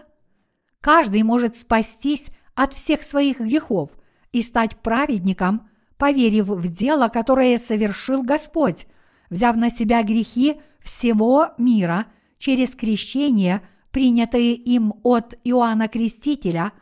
Каждый 0.79 1.23
может 1.23 1.55
спастись 1.55 2.29
от 2.55 2.73
всех 2.73 3.03
своих 3.03 3.39
грехов 3.39 3.91
и 4.31 4.41
стать 4.41 4.77
праведником, 4.77 5.69
поверив 5.97 6.47
в 6.47 6.67
дело, 6.71 7.07
которое 7.07 7.57
совершил 7.57 8.23
Господь, 8.23 8.87
взяв 9.29 9.55
на 9.55 9.69
себя 9.69 10.03
грехи 10.03 10.59
всего 10.81 11.49
мира– 11.57 12.07
через 12.41 12.75
крещение, 12.75 13.61
принятое 13.91 14.53
им 14.53 14.95
от 15.03 15.37
Иоанна 15.43 15.87
Крестителя, 15.87 16.73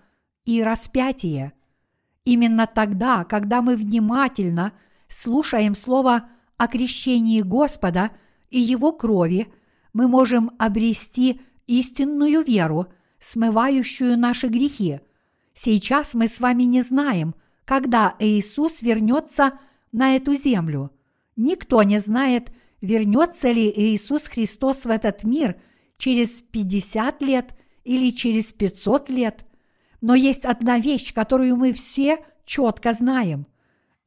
и 0.45 0.63
распятие. 0.63 1.51
Именно 2.23 2.65
тогда, 2.65 3.25
когда 3.25 3.61
мы 3.61 3.75
внимательно 3.75 4.71
слушаем 5.09 5.75
слово 5.75 6.29
о 6.55 6.67
крещении 6.69 7.41
Господа 7.41 8.11
и 8.49 8.59
Его 8.59 8.93
крови, 8.93 9.51
мы 9.91 10.07
можем 10.07 10.51
обрести 10.57 11.41
истинную 11.67 12.41
веру, 12.43 12.87
смывающую 13.19 14.17
наши 14.17 14.47
грехи. 14.47 15.01
Сейчас 15.53 16.13
мы 16.13 16.29
с 16.29 16.39
вами 16.39 16.63
не 16.63 16.81
знаем, 16.83 17.35
когда 17.65 18.15
Иисус 18.19 18.81
вернется 18.81 19.59
на 19.91 20.15
эту 20.15 20.35
землю. 20.35 20.91
Никто 21.35 21.83
не 21.83 21.99
знает, 21.99 22.49
вернется 22.81 23.51
ли 23.51 23.71
Иисус 23.75 24.27
Христос 24.27 24.85
в 24.85 24.89
этот 24.89 25.23
мир 25.23 25.59
через 25.97 26.41
50 26.41 27.21
лет 27.21 27.55
или 27.83 28.11
через 28.11 28.53
500 28.53 29.09
лет. 29.09 29.45
Но 30.01 30.15
есть 30.15 30.45
одна 30.45 30.79
вещь, 30.79 31.13
которую 31.13 31.57
мы 31.57 31.73
все 31.73 32.19
четко 32.45 32.93
знаем. 32.93 33.47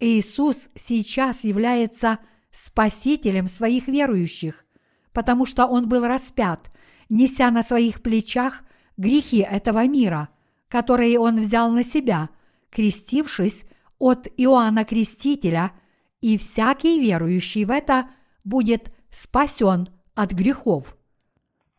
Иисус 0.01 0.69
сейчас 0.75 1.45
является 1.45 2.19
спасителем 2.51 3.49
своих 3.49 3.89
верующих, 3.89 4.65
потому 5.13 5.47
что 5.47 5.67
Он 5.67 5.89
был 5.89 6.05
распят, 6.05 6.71
неся 7.09 7.51
на 7.51 7.63
своих 7.63 8.03
плечах 8.03 8.63
грехи 8.97 9.39
этого 9.39 9.87
мира, 9.87 10.31
которые 10.69 11.19
Он 11.19 11.41
взял 11.41 11.71
на 11.71 11.85
себя, 11.85 12.31
крестившись 12.71 13.65
от 13.99 14.27
Иоанна 14.37 14.85
Крестителя, 14.85 15.73
и 16.21 16.37
всякий 16.37 17.01
верующий 17.01 17.65
в 17.65 17.71
это– 17.71 18.09
будет 18.45 18.93
спасен 19.11 19.89
от 20.15 20.33
грехов. 20.33 20.97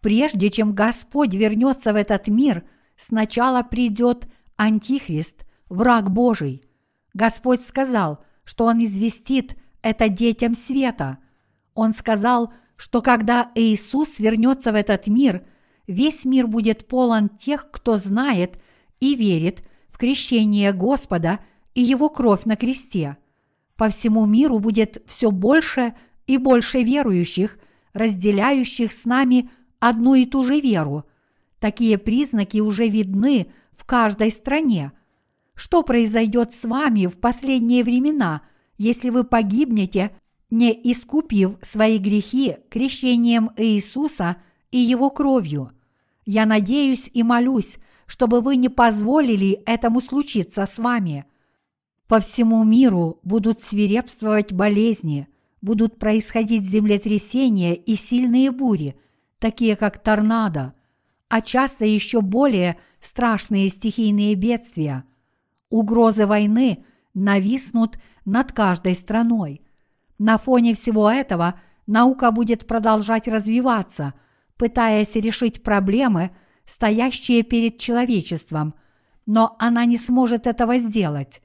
Прежде 0.02 0.50
чем 0.50 0.74
Господь 0.74 1.34
вернется 1.34 1.94
в 1.94 1.96
этот 1.96 2.28
мир, 2.28 2.64
сначала 2.98 3.64
придет 3.64 4.28
Антихрист, 4.58 5.46
враг 5.70 6.12
Божий. 6.12 6.62
Господь 7.14 7.62
сказал, 7.62 8.24
что 8.44 8.66
Он 8.66 8.84
известит 8.84 9.56
это 9.82 10.10
детям 10.10 10.56
света. 10.56 11.20
Он 11.74 11.94
сказал, 11.94 12.54
что 12.76 13.02
когда 13.02 13.52
Иисус 13.56 14.20
вернется 14.20 14.72
в 14.72 14.76
этот 14.76 15.08
мир, 15.08 15.46
весь 15.88 16.26
мир 16.26 16.48
будет 16.48 16.88
полон 16.88 17.30
тех, 17.30 17.70
кто 17.72 17.98
знает 17.98 18.60
и 19.00 19.16
верит 19.16 19.68
в 19.90 19.98
крещение 19.98 20.74
Господа 20.74 21.40
и 21.76 21.82
Его 21.82 22.10
кровь 22.10 22.46
на 22.46 22.56
кресте. 22.56 23.18
По 23.76 23.90
всему 23.90 24.26
миру 24.26 24.60
будет 24.60 25.02
все 25.08 25.32
больше 25.32 25.94
и 26.28 26.38
больше 26.38 26.84
верующих, 26.84 27.58
разделяющих 27.94 28.92
с 28.92 29.06
нами 29.06 29.50
одну 29.80 30.16
и 30.16 30.26
ту 30.26 30.44
же 30.44 30.60
веру. 30.60 31.06
Такие 31.60 31.98
признаки 31.98 32.60
уже 32.60 32.88
видны 32.88 33.48
в 33.72 33.86
каждой 33.86 34.32
стране. 34.32 34.92
Что 35.56 35.84
произойдет 35.84 36.54
с 36.54 36.66
вами 36.66 37.06
в 37.06 37.20
последние 37.20 37.84
времена, 37.84 38.42
если 38.78 39.10
вы 39.10 39.24
погибнете, 39.24 40.16
не 40.50 40.72
искупив 40.72 41.58
свои 41.62 41.98
грехи 41.98 42.58
крещением 42.70 43.52
Иисуса 43.58 44.38
и 44.72 44.78
Его 44.78 45.10
кровью? 45.10 45.72
Я 46.26 46.46
надеюсь 46.46 47.10
и 47.14 47.22
молюсь, 47.22 47.78
чтобы 48.08 48.42
вы 48.42 48.56
не 48.56 48.70
позволили 48.70 49.62
этому 49.66 50.02
случиться 50.02 50.66
с 50.66 50.80
вами. 50.80 51.26
По 52.08 52.20
всему 52.20 52.64
миру 52.64 53.20
будут 53.24 53.60
свирепствовать 53.60 54.54
болезни– 54.54 55.28
будут 55.64 55.98
происходить 55.98 56.66
землетрясения 56.66 57.74
и 57.74 57.96
сильные 57.96 58.52
бури, 58.52 58.98
такие 59.40 59.78
как 59.78 59.98
торнадо, 59.98 60.74
а 61.30 61.42
часто 61.42 61.86
еще 61.86 62.20
более 62.20 62.78
страшные 63.00 63.70
стихийные 63.70 64.36
бедствия. 64.36 65.06
Угрозы 65.70 66.28
войны 66.28 66.84
нависнут 67.14 67.98
над 68.26 68.52
каждой 68.52 68.94
страной. 68.94 69.62
На 70.20 70.38
фоне 70.38 70.76
всего 70.76 71.10
этого 71.10 71.58
наука 71.88 72.32
будет 72.32 72.68
продолжать 72.68 73.30
развиваться, 73.30 74.16
пытаясь 74.58 75.16
решить 75.16 75.64
проблемы, 75.64 76.32
стоящие 76.66 77.42
перед 77.44 77.78
человечеством, 77.78 78.76
но 79.26 79.56
она 79.60 79.86
не 79.86 79.98
сможет 79.98 80.46
этого 80.46 80.78
сделать. 80.78 81.42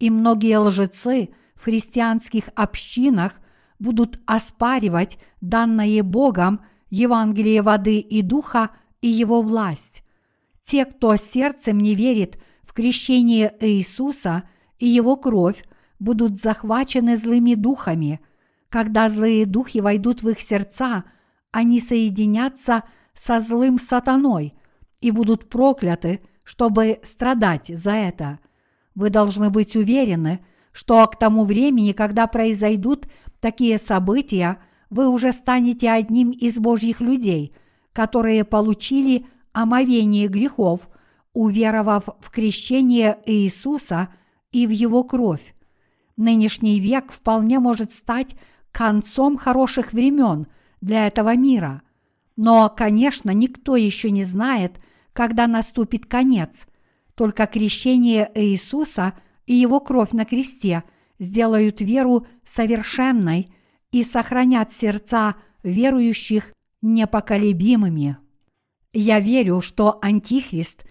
И 0.00 0.10
многие 0.10 0.58
лжецы 0.58 1.28
в 1.54 1.62
христианских 1.66 2.48
общинах– 2.56 3.34
будут 3.80 4.20
оспаривать 4.26 5.18
данное 5.40 6.04
Богом 6.04 6.60
Евангелие 6.90 7.62
воды 7.62 7.98
и 7.98 8.22
духа 8.22 8.70
и 9.00 9.08
его 9.08 9.42
власть. 9.42 10.04
Те, 10.62 10.84
кто 10.84 11.16
сердцем 11.16 11.78
не 11.78 11.96
верит 11.96 12.38
в 12.62 12.72
крещение 12.72 13.52
Иисуса 13.60 14.44
и 14.78 14.86
его 14.86 15.16
кровь, 15.16 15.64
будут 15.98 16.38
захвачены 16.38 17.16
злыми 17.16 17.54
духами. 17.54 18.20
Когда 18.68 19.08
злые 19.08 19.46
духи 19.46 19.80
войдут 19.80 20.22
в 20.22 20.28
их 20.28 20.40
сердца, 20.40 21.04
они 21.50 21.80
соединятся 21.80 22.84
со 23.14 23.40
злым 23.40 23.78
сатаной 23.78 24.54
и 25.00 25.10
будут 25.10 25.48
прокляты, 25.48 26.20
чтобы 26.44 27.00
страдать 27.02 27.68
за 27.68 27.92
это. 27.92 28.38
Вы 28.94 29.10
должны 29.10 29.50
быть 29.50 29.74
уверены, 29.76 30.44
что 30.72 31.04
к 31.06 31.18
тому 31.18 31.44
времени, 31.44 31.92
когда 31.92 32.26
произойдут 32.26 33.06
такие 33.40 33.78
события, 33.78 34.58
вы 34.90 35.08
уже 35.08 35.32
станете 35.32 35.90
одним 35.90 36.30
из 36.30 36.58
Божьих 36.58 37.00
людей, 37.00 37.54
которые 37.92 38.44
получили 38.44 39.26
омовение 39.52 40.28
грехов, 40.28 40.88
уверовав 41.32 42.04
в 42.20 42.30
крещение 42.30 43.18
Иисуса 43.26 44.08
и 44.52 44.66
в 44.66 44.70
Его 44.70 45.04
кровь. 45.04 45.54
Нынешний 46.16 46.80
век 46.80 47.12
вполне 47.12 47.58
может 47.58 47.92
стать 47.92 48.36
концом 48.72 49.36
хороших 49.36 49.92
времен 49.92 50.46
для 50.80 51.06
этого 51.06 51.36
мира. 51.36 51.82
Но, 52.36 52.68
конечно, 52.68 53.30
никто 53.30 53.76
еще 53.76 54.10
не 54.10 54.24
знает, 54.24 54.80
когда 55.12 55.46
наступит 55.46 56.06
конец. 56.06 56.66
Только 57.14 57.46
крещение 57.46 58.30
Иисуса 58.34 59.14
и 59.46 59.54
Его 59.54 59.80
кровь 59.80 60.12
на 60.12 60.24
кресте– 60.24 60.84
сделают 61.20 61.80
веру 61.80 62.26
совершенной 62.44 63.54
и 63.92 64.02
сохранят 64.02 64.72
сердца 64.72 65.36
верующих 65.62 66.52
непоколебимыми. 66.82 68.16
Я 68.92 69.20
верю, 69.20 69.60
что 69.60 69.98
Антихрист 70.02 70.84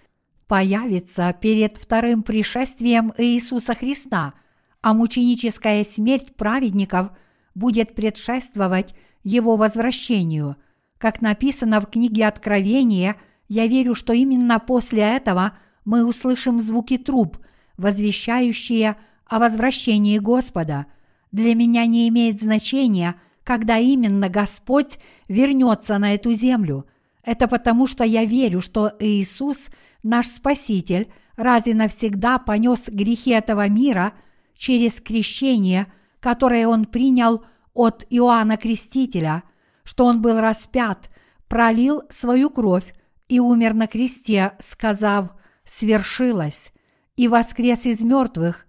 появится 0.46 1.36
перед 1.38 1.76
вторым 1.76 2.22
пришествием 2.22 3.12
Иисуса 3.18 3.74
Христа, 3.74 4.32
а 4.80 4.94
мученическая 4.94 5.84
смерть 5.84 6.34
праведников 6.36 7.10
будет 7.54 7.94
предшествовать 7.94 8.94
его 9.22 9.56
возвращению. 9.56 10.56
Как 10.96 11.20
написано 11.20 11.80
в 11.80 11.86
книге 11.86 12.26
Откровения, 12.26 13.16
я 13.48 13.66
верю, 13.66 13.94
что 13.94 14.12
именно 14.12 14.58
после 14.60 15.02
этого 15.02 15.58
мы 15.84 16.04
услышим 16.04 16.60
звуки 16.60 16.96
труб, 16.96 17.38
возвещающие 17.76 18.96
о 19.30 19.38
возвращении 19.38 20.18
Господа. 20.18 20.86
Для 21.30 21.54
меня 21.54 21.86
не 21.86 22.08
имеет 22.08 22.42
значения, 22.42 23.14
когда 23.44 23.78
именно 23.78 24.28
Господь 24.28 24.98
вернется 25.28 25.96
на 25.98 26.14
эту 26.14 26.32
землю. 26.32 26.86
Это 27.24 27.46
потому, 27.46 27.86
что 27.86 28.02
я 28.02 28.24
верю, 28.24 28.60
что 28.60 28.92
Иисус, 28.98 29.68
наш 30.02 30.26
Спаситель, 30.26 31.12
раз 31.36 31.68
и 31.68 31.74
навсегда 31.74 32.38
понес 32.38 32.88
грехи 32.88 33.30
этого 33.30 33.68
мира 33.68 34.14
через 34.56 35.00
крещение, 35.00 35.86
которое 36.18 36.66
Он 36.66 36.84
принял 36.84 37.44
от 37.72 38.04
Иоанна 38.10 38.56
Крестителя, 38.56 39.44
что 39.84 40.06
Он 40.06 40.20
был 40.20 40.40
распят, 40.40 41.08
пролил 41.46 42.02
свою 42.10 42.50
кровь 42.50 42.94
и 43.28 43.38
умер 43.38 43.74
на 43.74 43.86
кресте, 43.86 44.54
сказав 44.58 45.30
«свершилось», 45.64 46.72
и 47.16 47.28
воскрес 47.28 47.86
из 47.86 48.02
мертвых, 48.02 48.66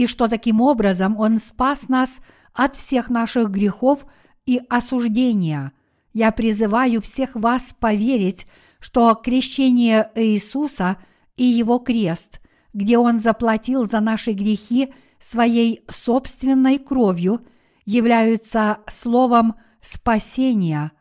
и 0.00 0.06
что 0.06 0.28
таким 0.28 0.62
образом 0.62 1.18
Он 1.18 1.38
спас 1.38 1.90
нас 1.90 2.20
от 2.54 2.74
всех 2.74 3.10
наших 3.10 3.50
грехов 3.50 4.06
и 4.46 4.62
осуждения. 4.70 5.72
Я 6.14 6.32
призываю 6.32 7.02
всех 7.02 7.34
вас 7.34 7.74
поверить, 7.78 8.46
что 8.80 9.14
крещение 9.14 10.10
Иисуса 10.14 10.96
и 11.36 11.44
Его 11.44 11.78
крест, 11.80 12.40
где 12.72 12.96
Он 12.96 13.18
заплатил 13.18 13.84
за 13.84 14.00
наши 14.00 14.32
грехи 14.32 14.94
своей 15.18 15.84
собственной 15.90 16.78
кровью, 16.78 17.44
являются 17.84 18.78
словом 18.88 19.56
спасения. 19.82 20.92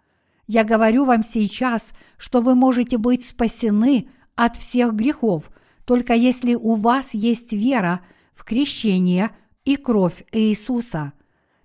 Я 0.46 0.66
говорю 0.66 1.06
вам 1.06 1.24
сейчас, 1.24 1.94
что 2.18 2.42
вы 2.42 2.54
можете 2.54 2.98
быть 2.98 3.26
спасены 3.26 4.10
от 4.36 4.58
всех 4.58 4.94
грехов, 4.94 5.52
только 5.86 6.16
если 6.16 6.54
у 6.54 6.76
вас 6.76 7.14
есть 7.14 7.54
вера 7.54 8.02
в 8.40 8.46
крещение 8.46 9.32
и 9.66 9.76
кровь 9.76 10.24
Иисуса. 10.32 11.12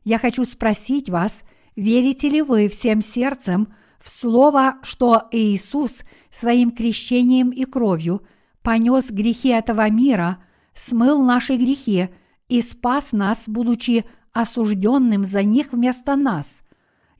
Я 0.03 0.19
хочу 0.19 0.45
спросить 0.45 1.09
вас, 1.09 1.45
верите 1.77 2.29
ли 2.29 2.43
вы 2.43 2.69
всем 2.69 3.01
сердцем 3.01 3.73
в 4.01 4.11
слово, 4.11 4.79
что 4.83 5.29
Иисус 5.31 6.03
своим 6.33 6.73
крещением 6.73 7.51
и 7.51 7.65
кровью 7.65 8.23
понес 8.63 9.13
грехи 9.13 9.51
этого 9.51 9.89
мира, 9.89 10.39
смыл 10.75 11.23
наши 11.23 11.55
грехи 11.55 12.09
и 12.49 12.61
спас 12.61 13.13
нас, 13.13 13.49
будучи 13.49 14.05
осужденным 14.33 15.25
за 15.25 15.45
них 15.45 15.73
вместо 15.73 16.17
нас. 16.17 16.63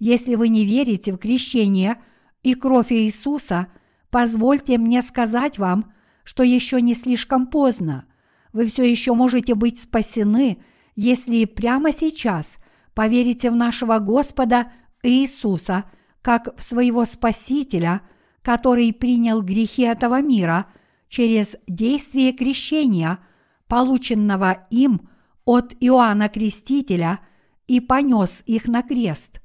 Если 0.01 0.35
вы 0.35 0.49
не 0.49 0.65
верите 0.65 1.13
в 1.13 1.19
крещение 1.19 1.99
и 2.43 2.57
кровь 2.57 2.91
Иисуса, 2.91 3.69
позвольте 4.11 4.79
мне 4.79 5.01
сказать 5.01 5.59
вам, 5.59 5.93
что 6.25 6.43
еще 6.43 6.81
не 6.81 6.97
слишком 6.97 7.47
поздно. 7.47 8.07
Вы 8.55 8.67
все 8.67 8.89
еще 8.89 9.15
можете 9.15 9.57
быть 9.57 9.81
спасены, 9.81 10.59
если 10.95 11.45
прямо 11.45 11.93
сейчас 11.93 12.59
поверите 12.95 13.51
в 13.51 13.57
нашего 13.57 13.99
Господа 13.99 14.73
Иисуса 15.03 15.85
как 16.23 16.57
в 16.57 16.63
своего 16.63 17.05
Спасителя, 17.05 18.01
который 18.43 18.93
принял 18.93 19.43
грехи 19.43 19.83
этого 19.83 20.23
мира 20.23 20.67
через 21.09 21.57
действие 21.67 22.33
крещения, 22.33 23.19
полученного 23.67 24.67
им 24.71 25.09
от 25.45 25.75
Иоанна 25.81 26.29
Крестителя, 26.29 27.19
и 27.67 27.81
понес 27.81 28.45
их 28.47 28.69
на 28.69 28.83
крест. 28.83 29.41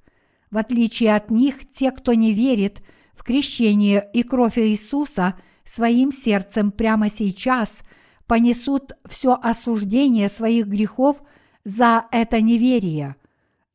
В 0.52 0.58
отличие 0.58 1.16
от 1.16 1.32
них, 1.32 1.68
те, 1.68 1.92
кто 1.92 2.14
не 2.14 2.32
верит 2.32 2.84
в 3.16 3.24
крещение 3.24 4.08
и 4.14 4.22
кровь 4.22 4.60
Иисуса 4.60 5.34
своим 5.64 6.12
сердцем 6.12 6.72
прямо 6.72 7.10
сейчас, 7.10 7.84
понесут 8.30 8.92
все 9.08 9.40
осуждение 9.42 10.30
своих 10.30 10.68
грехов 10.68 11.24
за 11.66 12.06
это 12.12 12.40
неверие. 12.42 13.16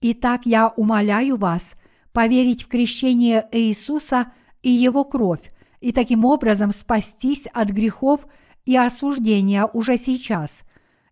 Итак, 0.01 0.43
я 0.45 0.69
умоляю 0.69 1.37
вас 1.37 1.75
поверить 2.13 2.63
в 2.63 2.69
крещение 2.69 3.49
Иисуса 3.51 4.33
и 4.63 4.71
Его 4.71 5.05
кровь, 5.05 5.53
и 5.81 5.91
таким 5.91 6.25
образом 6.25 6.71
спастись 6.71 7.49
от 7.53 7.71
грехов 7.71 8.29
и 8.65 8.77
осуждения 8.77 9.67
уже 9.67 9.97
сейчас. 9.97 10.63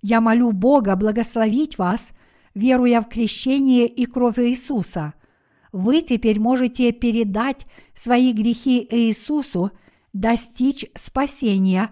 Я 0.03 0.21
молю 0.21 0.53
Бога 0.53 0.95
благословить 0.95 1.79
вас, 1.79 2.13
веруя 2.55 3.01
в 3.01 3.09
крещение 3.09 3.89
и 3.89 4.07
кровь 4.07 4.39
Иисуса. 4.39 5.15
Вы 5.73 6.03
теперь 6.03 6.39
можете 6.39 6.93
передать 6.93 7.67
свои 7.93 8.33
грехи 8.33 8.87
Иисусу, 8.89 9.73
достичь 10.13 10.87
спасения 10.95 11.91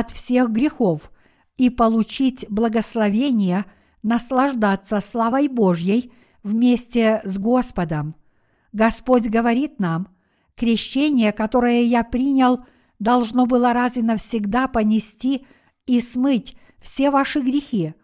от 0.00 0.10
всех 0.10 0.50
грехов 0.50 1.10
и 1.56 1.70
получить 1.70 2.46
благословение 2.48 3.64
наслаждаться 4.02 5.00
славой 5.00 5.48
Божьей– 5.48 6.12
вместе 6.42 7.20
с 7.24 7.38
Господом. 7.38 8.14
Господь 8.72 9.28
говорит 9.28 9.78
нам, 9.78 10.08
крещение, 10.56 11.32
которое 11.32 11.82
я 11.82 12.04
принял, 12.04 12.64
должно 12.98 13.46
было 13.46 13.72
раз 13.72 13.96
и 13.96 14.02
навсегда 14.02 14.68
понести 14.68 15.46
и 15.86 16.00
смыть 16.00 16.56
все 16.80 17.10
ваши 17.10 17.40
грехи, 17.40 17.94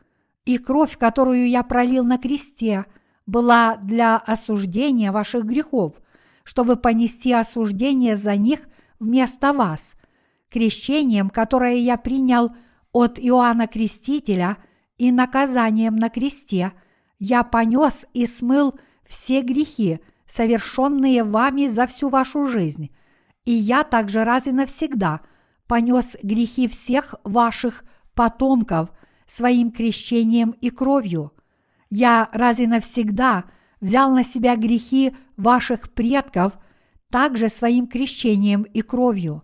и 0.44 0.59
кровь, 0.59 0.97
которую 0.98 1.48
я 1.48 1.62
пролил 1.62 2.05
на 2.05 2.19
кресте, 2.19 2.86
была 3.27 3.77
для 3.77 4.16
осуждения 4.16 5.12
ваших 5.12 5.44
грехов, 5.44 6.01
чтобы 6.44 6.77
понести 6.77 7.32
осуждение 7.32 8.16
за 8.16 8.36
них 8.36 8.60
вместо 8.98 9.52
вас. 9.52 9.94
Крещением, 10.51 11.31
которое 11.31 11.77
я 11.77 11.97
принял 11.97 12.51
от 12.93 13.19
Иоанна 13.19 13.66
Крестителя 13.66 14.57
и 14.97 15.12
наказанием 15.12 15.97
на 15.97 16.09
кресте– 16.09 16.73
я 17.19 17.43
понес 17.43 18.07
и 18.15 18.27
смыл 18.27 18.79
все 19.05 19.43
грехи, 19.43 20.01
совершенные 20.27 21.25
вами 21.25 21.66
за 21.66 21.87
всю 21.87 22.09
вашу 22.09 22.47
жизнь, 22.47 22.91
и 23.45 23.53
я 23.53 23.83
также 23.83 24.25
раз 24.25 24.47
и 24.47 24.53
навсегда 24.53 25.20
понес 25.66 26.16
грехи 26.23 26.69
всех 26.69 27.15
ваших 27.25 27.85
потомков 28.15 28.91
своим 29.27 29.70
крещением 29.73 30.51
и 30.51 30.70
кровью. 30.70 31.33
Я 31.91 32.29
раз 32.33 32.61
и 32.61 32.66
навсегда 32.66 33.45
взял 33.81 34.12
на 34.12 34.23
себя 34.23 34.57
грехи 34.57 35.16
ваших 35.37 35.93
предков 35.93 36.59
также 37.11 37.49
своим 37.49 37.87
крещением 37.87 38.62
и 38.62 38.83
кровью. 38.83 39.43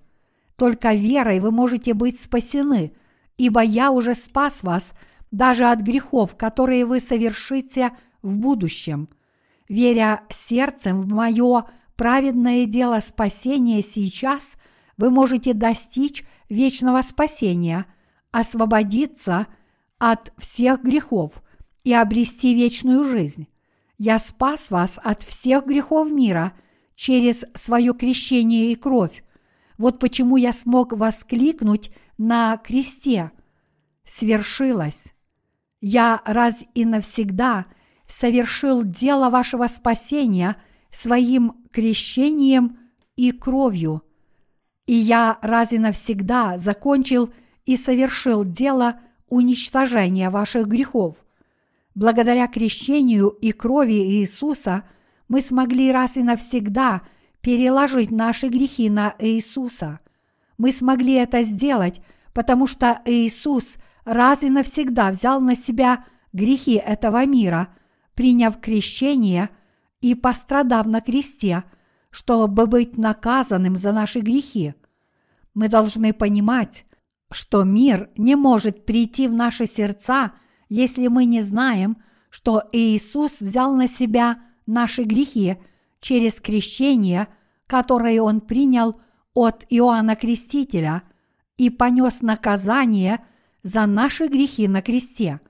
Только 0.56 0.94
верой 0.94 1.40
вы 1.40 1.50
можете 1.50 1.94
быть 1.94 2.18
спасены, 2.20 2.94
ибо 3.36 3.60
я 3.60 3.90
уже 3.90 4.14
спас 4.14 4.62
вас– 4.62 4.92
даже 5.34 5.64
от 5.64 5.80
грехов, 5.80 6.36
которые 6.36 6.86
вы 6.86 7.00
совершите 7.00 7.90
в 8.22 8.38
будущем. 8.38 9.08
Веря 9.68 10.22
сердцем 10.30 11.02
в 11.02 11.08
мое 11.08 11.64
праведное 11.96 12.66
дело 12.66 13.00
спасения 13.00 13.82
сейчас, 13.82 14.56
вы 14.96 15.10
можете 15.10 15.52
достичь 15.52 16.24
вечного 16.48 17.02
спасения, 17.02 17.86
освободиться 18.30 19.48
от 19.98 20.32
всех 20.38 20.84
грехов 20.84 21.42
и 21.82 21.92
обрести 21.92 22.54
вечную 22.54 23.04
жизнь. 23.04 23.48
Я 23.98 24.20
спас 24.20 24.70
вас 24.70 25.00
от 25.02 25.24
всех 25.24 25.66
грехов 25.66 26.12
мира 26.12 26.52
через 26.94 27.44
свое 27.54 27.92
крещение 27.92 28.70
и 28.70 28.76
кровь. 28.76 29.24
Вот 29.78 29.98
почему 29.98 30.36
я 30.36 30.52
смог 30.52 30.92
воскликнуть 30.92 31.90
на 32.18 32.56
кресте. 32.58 33.30
Свершилось 34.04 35.14
я 35.86 36.22
раз 36.24 36.64
и 36.74 36.86
навсегда 36.86 37.66
совершил 38.06 38.82
дело 38.84 39.28
вашего 39.28 39.66
спасения 39.66 40.56
своим 40.90 41.56
крещением 41.72 42.78
и 43.16 43.32
кровью. 43.32 44.02
И 44.86 44.94
я 44.94 45.38
раз 45.42 45.72
и 45.72 45.78
навсегда 45.78 46.56
закончил 46.56 47.32
и 47.66 47.76
совершил 47.76 48.44
дело 48.44 48.98
уничтожения 49.28 50.30
ваших 50.30 50.68
грехов. 50.68 51.22
Благодаря 51.94 52.46
крещению 52.46 53.28
и 53.28 53.52
крови 53.52 53.92
Иисуса 53.92 54.84
мы 55.28 55.42
смогли 55.42 55.92
раз 55.92 56.16
и 56.16 56.22
навсегда 56.22 57.02
переложить 57.44 58.10
наши 58.10 58.48
грехи 58.48 58.90
на 58.90 59.14
Иисуса. 59.20 60.00
Мы 60.58 60.72
смогли 60.72 61.12
это 61.12 61.42
сделать, 61.42 62.00
потому 62.32 62.66
что 62.66 63.00
Иисус– 63.04 63.74
раз 64.04 64.42
и 64.42 64.50
навсегда 64.50 65.10
взял 65.10 65.40
на 65.40 65.56
себя 65.56 66.04
грехи 66.32 66.74
этого 66.74 67.24
мира, 67.26 67.68
приняв 68.14 68.60
крещение 68.60 69.50
и 70.00 70.14
пострадав 70.14 70.86
на 70.86 71.00
кресте, 71.00 71.64
чтобы 72.10 72.66
быть 72.66 72.96
наказанным 72.96 73.76
за 73.76 73.92
наши 73.92 74.20
грехи. 74.20 74.74
Мы 75.54 75.68
должны 75.68 76.12
понимать, 76.12 76.84
что 77.30 77.64
мир 77.64 78.10
не 78.16 78.36
может 78.36 78.86
прийти 78.86 79.26
в 79.28 79.32
наши 79.32 79.66
сердца, 79.66 80.32
если 80.68 81.08
мы 81.08 81.24
не 81.24 81.40
знаем, 81.42 81.96
что 82.30 82.62
Иисус 82.72 83.40
взял 83.40 83.74
на 83.74 83.88
себя 83.88 84.42
наши 84.66 85.04
грехи 85.04 85.56
через 86.04 86.38
крещение, 86.38 87.28
которое 87.66 88.20
Он 88.20 88.42
принял 88.42 89.00
от 89.32 89.64
Иоанна 89.70 90.16
Крестителя 90.16 91.02
и 91.56 91.70
понес 91.70 92.20
наказание 92.20 93.24
за 93.62 93.86
наши 93.86 94.26
грехи 94.26 94.68
на 94.68 94.82
кресте. 94.82 95.40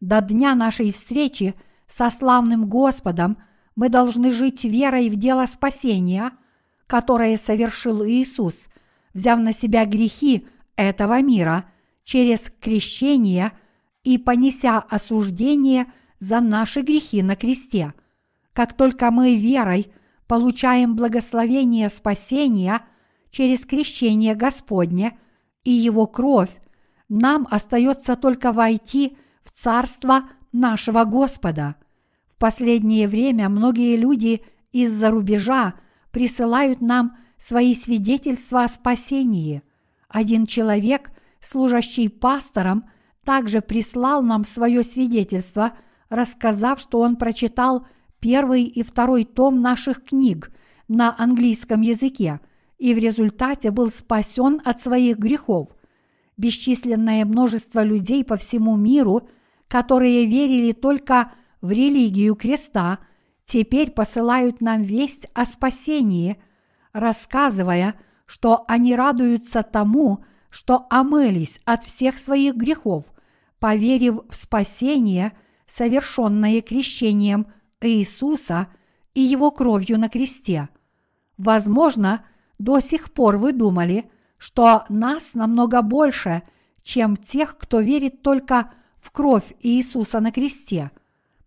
До 0.00 0.20
дня 0.20 0.54
нашей 0.54 0.92
встречи 0.92 1.54
со 1.88 2.10
славным 2.10 2.68
Господом 2.68 3.38
мы 3.74 3.88
должны 3.88 4.32
жить 4.32 4.64
верой 4.64 5.08
в 5.08 5.16
дело 5.16 5.46
спасения, 5.46 6.32
которое 6.86 7.38
совершил 7.38 8.04
Иисус, 8.04 8.66
взяв 9.14 9.40
на 9.40 9.54
себя 9.54 9.86
грехи 9.86 10.46
этого 10.76 11.22
мира 11.22 11.70
через 12.04 12.52
крещение 12.60 13.52
и 14.04 14.18
понеся 14.18 14.76
осуждение 14.76 15.86
за 16.18 16.40
наши 16.40 16.82
грехи 16.82 17.22
на 17.22 17.34
кресте. 17.34 17.94
Как 18.56 18.72
только 18.72 19.12
мы 19.12 19.36
верой 19.36 19.92
получаем 20.26 20.96
благословение 20.96 21.88
спасения 21.88 22.80
через 23.30 23.64
крещение 23.64 24.34
Господне 24.34 25.16
и 25.62 25.70
Его 25.70 26.08
кровь, 26.08 26.50
нам 27.08 27.46
остается 27.52 28.16
только 28.16 28.50
войти 28.50 29.16
в 29.44 29.52
Царство 29.52 30.24
нашего 30.50 31.04
Господа– 31.04 31.76
в 32.36 32.38
последнее 32.38 33.08
время 33.08 33.48
многие 33.48 33.96
люди 33.96 34.42
из-за 34.70 35.10
рубежа 35.10 35.72
присылают 36.10 36.82
нам 36.82 37.16
свои 37.38 37.74
свидетельства 37.74 38.64
о 38.64 38.68
спасении. 38.68 39.62
Один 40.10 40.44
человек, 40.44 41.12
служащий 41.40 42.10
пастором, 42.10 42.84
также 43.24 43.62
прислал 43.62 44.22
нам 44.22 44.44
свое 44.44 44.82
свидетельство, 44.82 45.72
рассказав, 46.10 46.78
что 46.78 47.00
он 47.00 47.16
прочитал 47.16 47.86
первый 48.26 48.64
и 48.64 48.82
второй 48.82 49.24
том 49.24 49.62
наших 49.62 50.02
книг 50.02 50.50
на 50.88 51.14
английском 51.16 51.80
языке 51.80 52.40
и 52.76 52.92
в 52.92 52.98
результате 52.98 53.70
был 53.70 53.92
спасен 53.92 54.60
от 54.64 54.80
своих 54.80 55.18
грехов. 55.18 55.68
Бесчисленное 56.36 57.24
множество 57.24 57.84
людей 57.84 58.24
по 58.24 58.36
всему 58.36 58.76
миру, 58.76 59.28
которые 59.68 60.26
верили 60.26 60.72
только 60.72 61.30
в 61.60 61.70
религию 61.70 62.34
креста, 62.34 62.98
теперь 63.44 63.92
посылают 63.92 64.60
нам 64.60 64.82
весть 64.82 65.28
о 65.32 65.46
спасении, 65.46 66.42
рассказывая, 66.92 67.94
что 68.26 68.64
они 68.66 68.96
радуются 68.96 69.62
тому, 69.62 70.24
что 70.50 70.88
омылись 70.90 71.60
от 71.64 71.84
всех 71.84 72.18
своих 72.18 72.56
грехов, 72.56 73.04
поверив 73.60 74.22
в 74.28 74.34
спасение, 74.34 75.30
совершенное 75.68 76.60
крещением 76.60 77.46
Иисуса 77.80 78.68
и 79.14 79.20
Его 79.20 79.50
кровью 79.50 79.98
на 79.98 80.08
кресте. 80.08 80.68
Возможно, 81.38 82.24
до 82.58 82.80
сих 82.80 83.12
пор 83.12 83.36
вы 83.36 83.52
думали, 83.52 84.10
что 84.38 84.84
нас 84.88 85.34
намного 85.34 85.82
больше, 85.82 86.42
чем 86.82 87.16
тех, 87.16 87.56
кто 87.58 87.80
верит 87.80 88.22
только 88.22 88.72
в 89.00 89.10
кровь 89.10 89.54
Иисуса 89.60 90.20
на 90.20 90.32
кресте– 90.32 90.90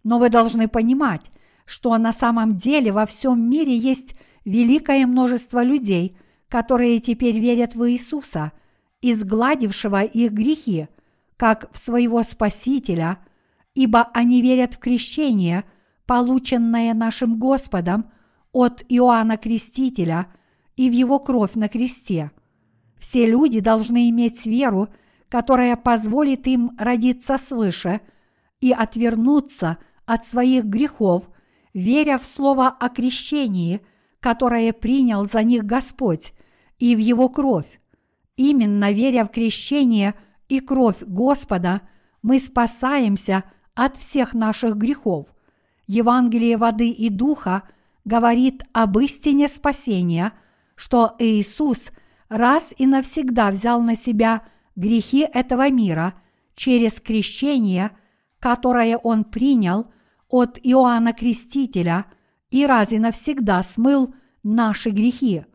но 0.04 0.20
вы 0.20 0.30
должны 0.30 0.68
понимать, 0.68 1.32
что 1.66 1.96
на 1.98 2.14
самом 2.14 2.56
деле 2.56 2.92
во 2.92 3.06
всем 3.06 3.50
мире 3.50 3.76
есть 3.76 4.16
великое 4.46 5.06
множество 5.06 5.64
людей, 5.64 6.18
которые 6.48 7.00
теперь 7.00 7.38
верят 7.38 7.76
в 7.76 7.90
Иисуса, 7.92 8.52
изгладившего 9.02 10.04
их 10.04 10.32
грехи, 10.32 10.88
как 11.38 11.72
в 11.72 11.78
своего 11.78 12.24
Спасителя, 12.24 13.20
ибо 13.76 14.10
они 14.14 14.42
верят 14.42 14.74
в 14.74 14.80
крещение, 14.80 15.64
полученное 16.10 16.94
нашим 16.94 17.38
Господом 17.40 18.12
от 18.52 18.84
Иоанна 18.90 19.38
Крестителя 19.38 20.28
и 20.76 20.90
в 20.90 20.94
его 20.94 21.20
кровь 21.20 21.54
на 21.54 21.70
кресте. 21.70 22.32
Все 22.98 23.26
люди 23.26 23.60
должны 23.60 24.10
иметь 24.10 24.46
веру, 24.46 24.90
которая 25.30 25.76
позволит 25.76 26.48
им 26.48 26.72
родиться 26.78 27.38
свыше 27.38 28.02
и 28.60 28.72
отвернуться– 28.74 29.78
от 30.10 30.26
своих 30.26 30.66
грехов, 30.66 31.30
веря 31.76 32.18
в 32.18 32.26
слово 32.26 32.70
о 32.70 32.90
крещении, 32.90 33.82
которое 34.20 34.74
принял 34.74 35.24
за 35.26 35.44
них 35.44 35.66
Господь, 35.66 36.34
и 36.80 36.96
в 36.96 37.00
Его 37.00 37.30
кровь. 37.30 37.80
Именно 38.36 38.92
веря 38.92 39.24
в 39.26 39.28
крещение 39.28 40.16
и 40.48 40.62
кровь 40.62 41.04
Господа, 41.04 41.82
мы 42.24 42.40
спасаемся 42.40 43.44
от 43.76 43.98
всех 43.98 44.34
наших 44.34 44.78
грехов. 44.78 45.28
Евангелие 45.90 46.56
воды 46.56 46.90
и 46.90 47.10
духа 47.10 47.64
говорит 48.06 48.64
об 48.72 48.98
истине 49.00 49.50
спасения, 49.50 50.32
что 50.76 51.16
Иисус 51.20 51.92
раз 52.30 52.74
и 52.78 52.88
навсегда 52.88 53.52
взял 53.52 53.82
на 53.82 53.96
себя 53.98 54.44
грехи 54.78 55.28
этого 55.34 55.70
мира 55.70 56.14
через 56.56 57.02
крещение, 57.02 57.92
которое 58.40 58.98
Он 58.98 59.26
принял– 59.26 59.92
от 60.30 60.60
Иоанна 60.62 61.14
Крестителя 61.14 62.06
и 62.52 62.66
раз 62.66 62.92
и 62.92 63.00
навсегда 63.00 63.62
смыл 63.64 64.14
наши 64.44 64.92
грехи. 64.92 65.46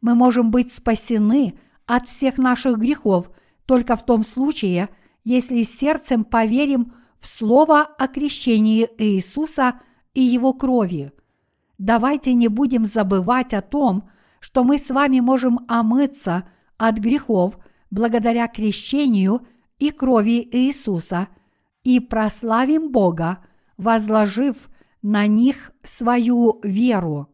Мы 0.00 0.14
можем 0.14 0.50
быть 0.50 0.70
спасены 0.70 1.58
от 1.86 2.06
всех 2.06 2.38
наших 2.38 2.78
грехов 2.78 3.30
только 3.66 3.96
в 3.96 4.04
том 4.04 4.22
случае, 4.22 4.90
если 5.24 5.62
сердцем 5.62 6.24
поверим 6.24 6.92
в 7.20 7.26
слово 7.26 7.82
о 7.82 8.08
крещении 8.08 8.88
Иисуса 8.98 9.80
и 10.14 10.22
Его 10.22 10.52
крови. 10.52 11.12
Давайте 11.78 12.34
не 12.34 12.48
будем 12.48 12.86
забывать 12.86 13.54
о 13.54 13.62
том, 13.62 14.08
что 14.40 14.64
мы 14.64 14.78
с 14.78 14.90
вами 14.90 15.20
можем 15.20 15.60
омыться 15.68 16.48
от 16.76 16.98
грехов 16.98 17.58
благодаря 17.90 18.48
крещению 18.48 19.46
и 19.78 19.90
крови 19.90 20.48
Иисуса 20.50 21.28
и 21.84 22.00
прославим 22.00 22.90
Бога– 22.90 23.38
возложив 23.78 24.68
на 25.00 25.26
них 25.26 25.72
свою 25.82 26.60
веру. 26.62 27.28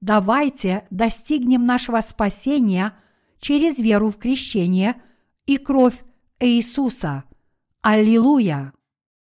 Давайте 0.00 0.86
достигнем 0.90 1.66
нашего 1.66 2.00
спасения 2.00 2.94
через 3.38 3.78
веру 3.78 4.10
в 4.10 4.16
крещение 4.16 5.02
и 5.44 5.58
кровь 5.58 6.02
Иисуса. 6.40 7.24
Аллилуйя! 7.82 8.72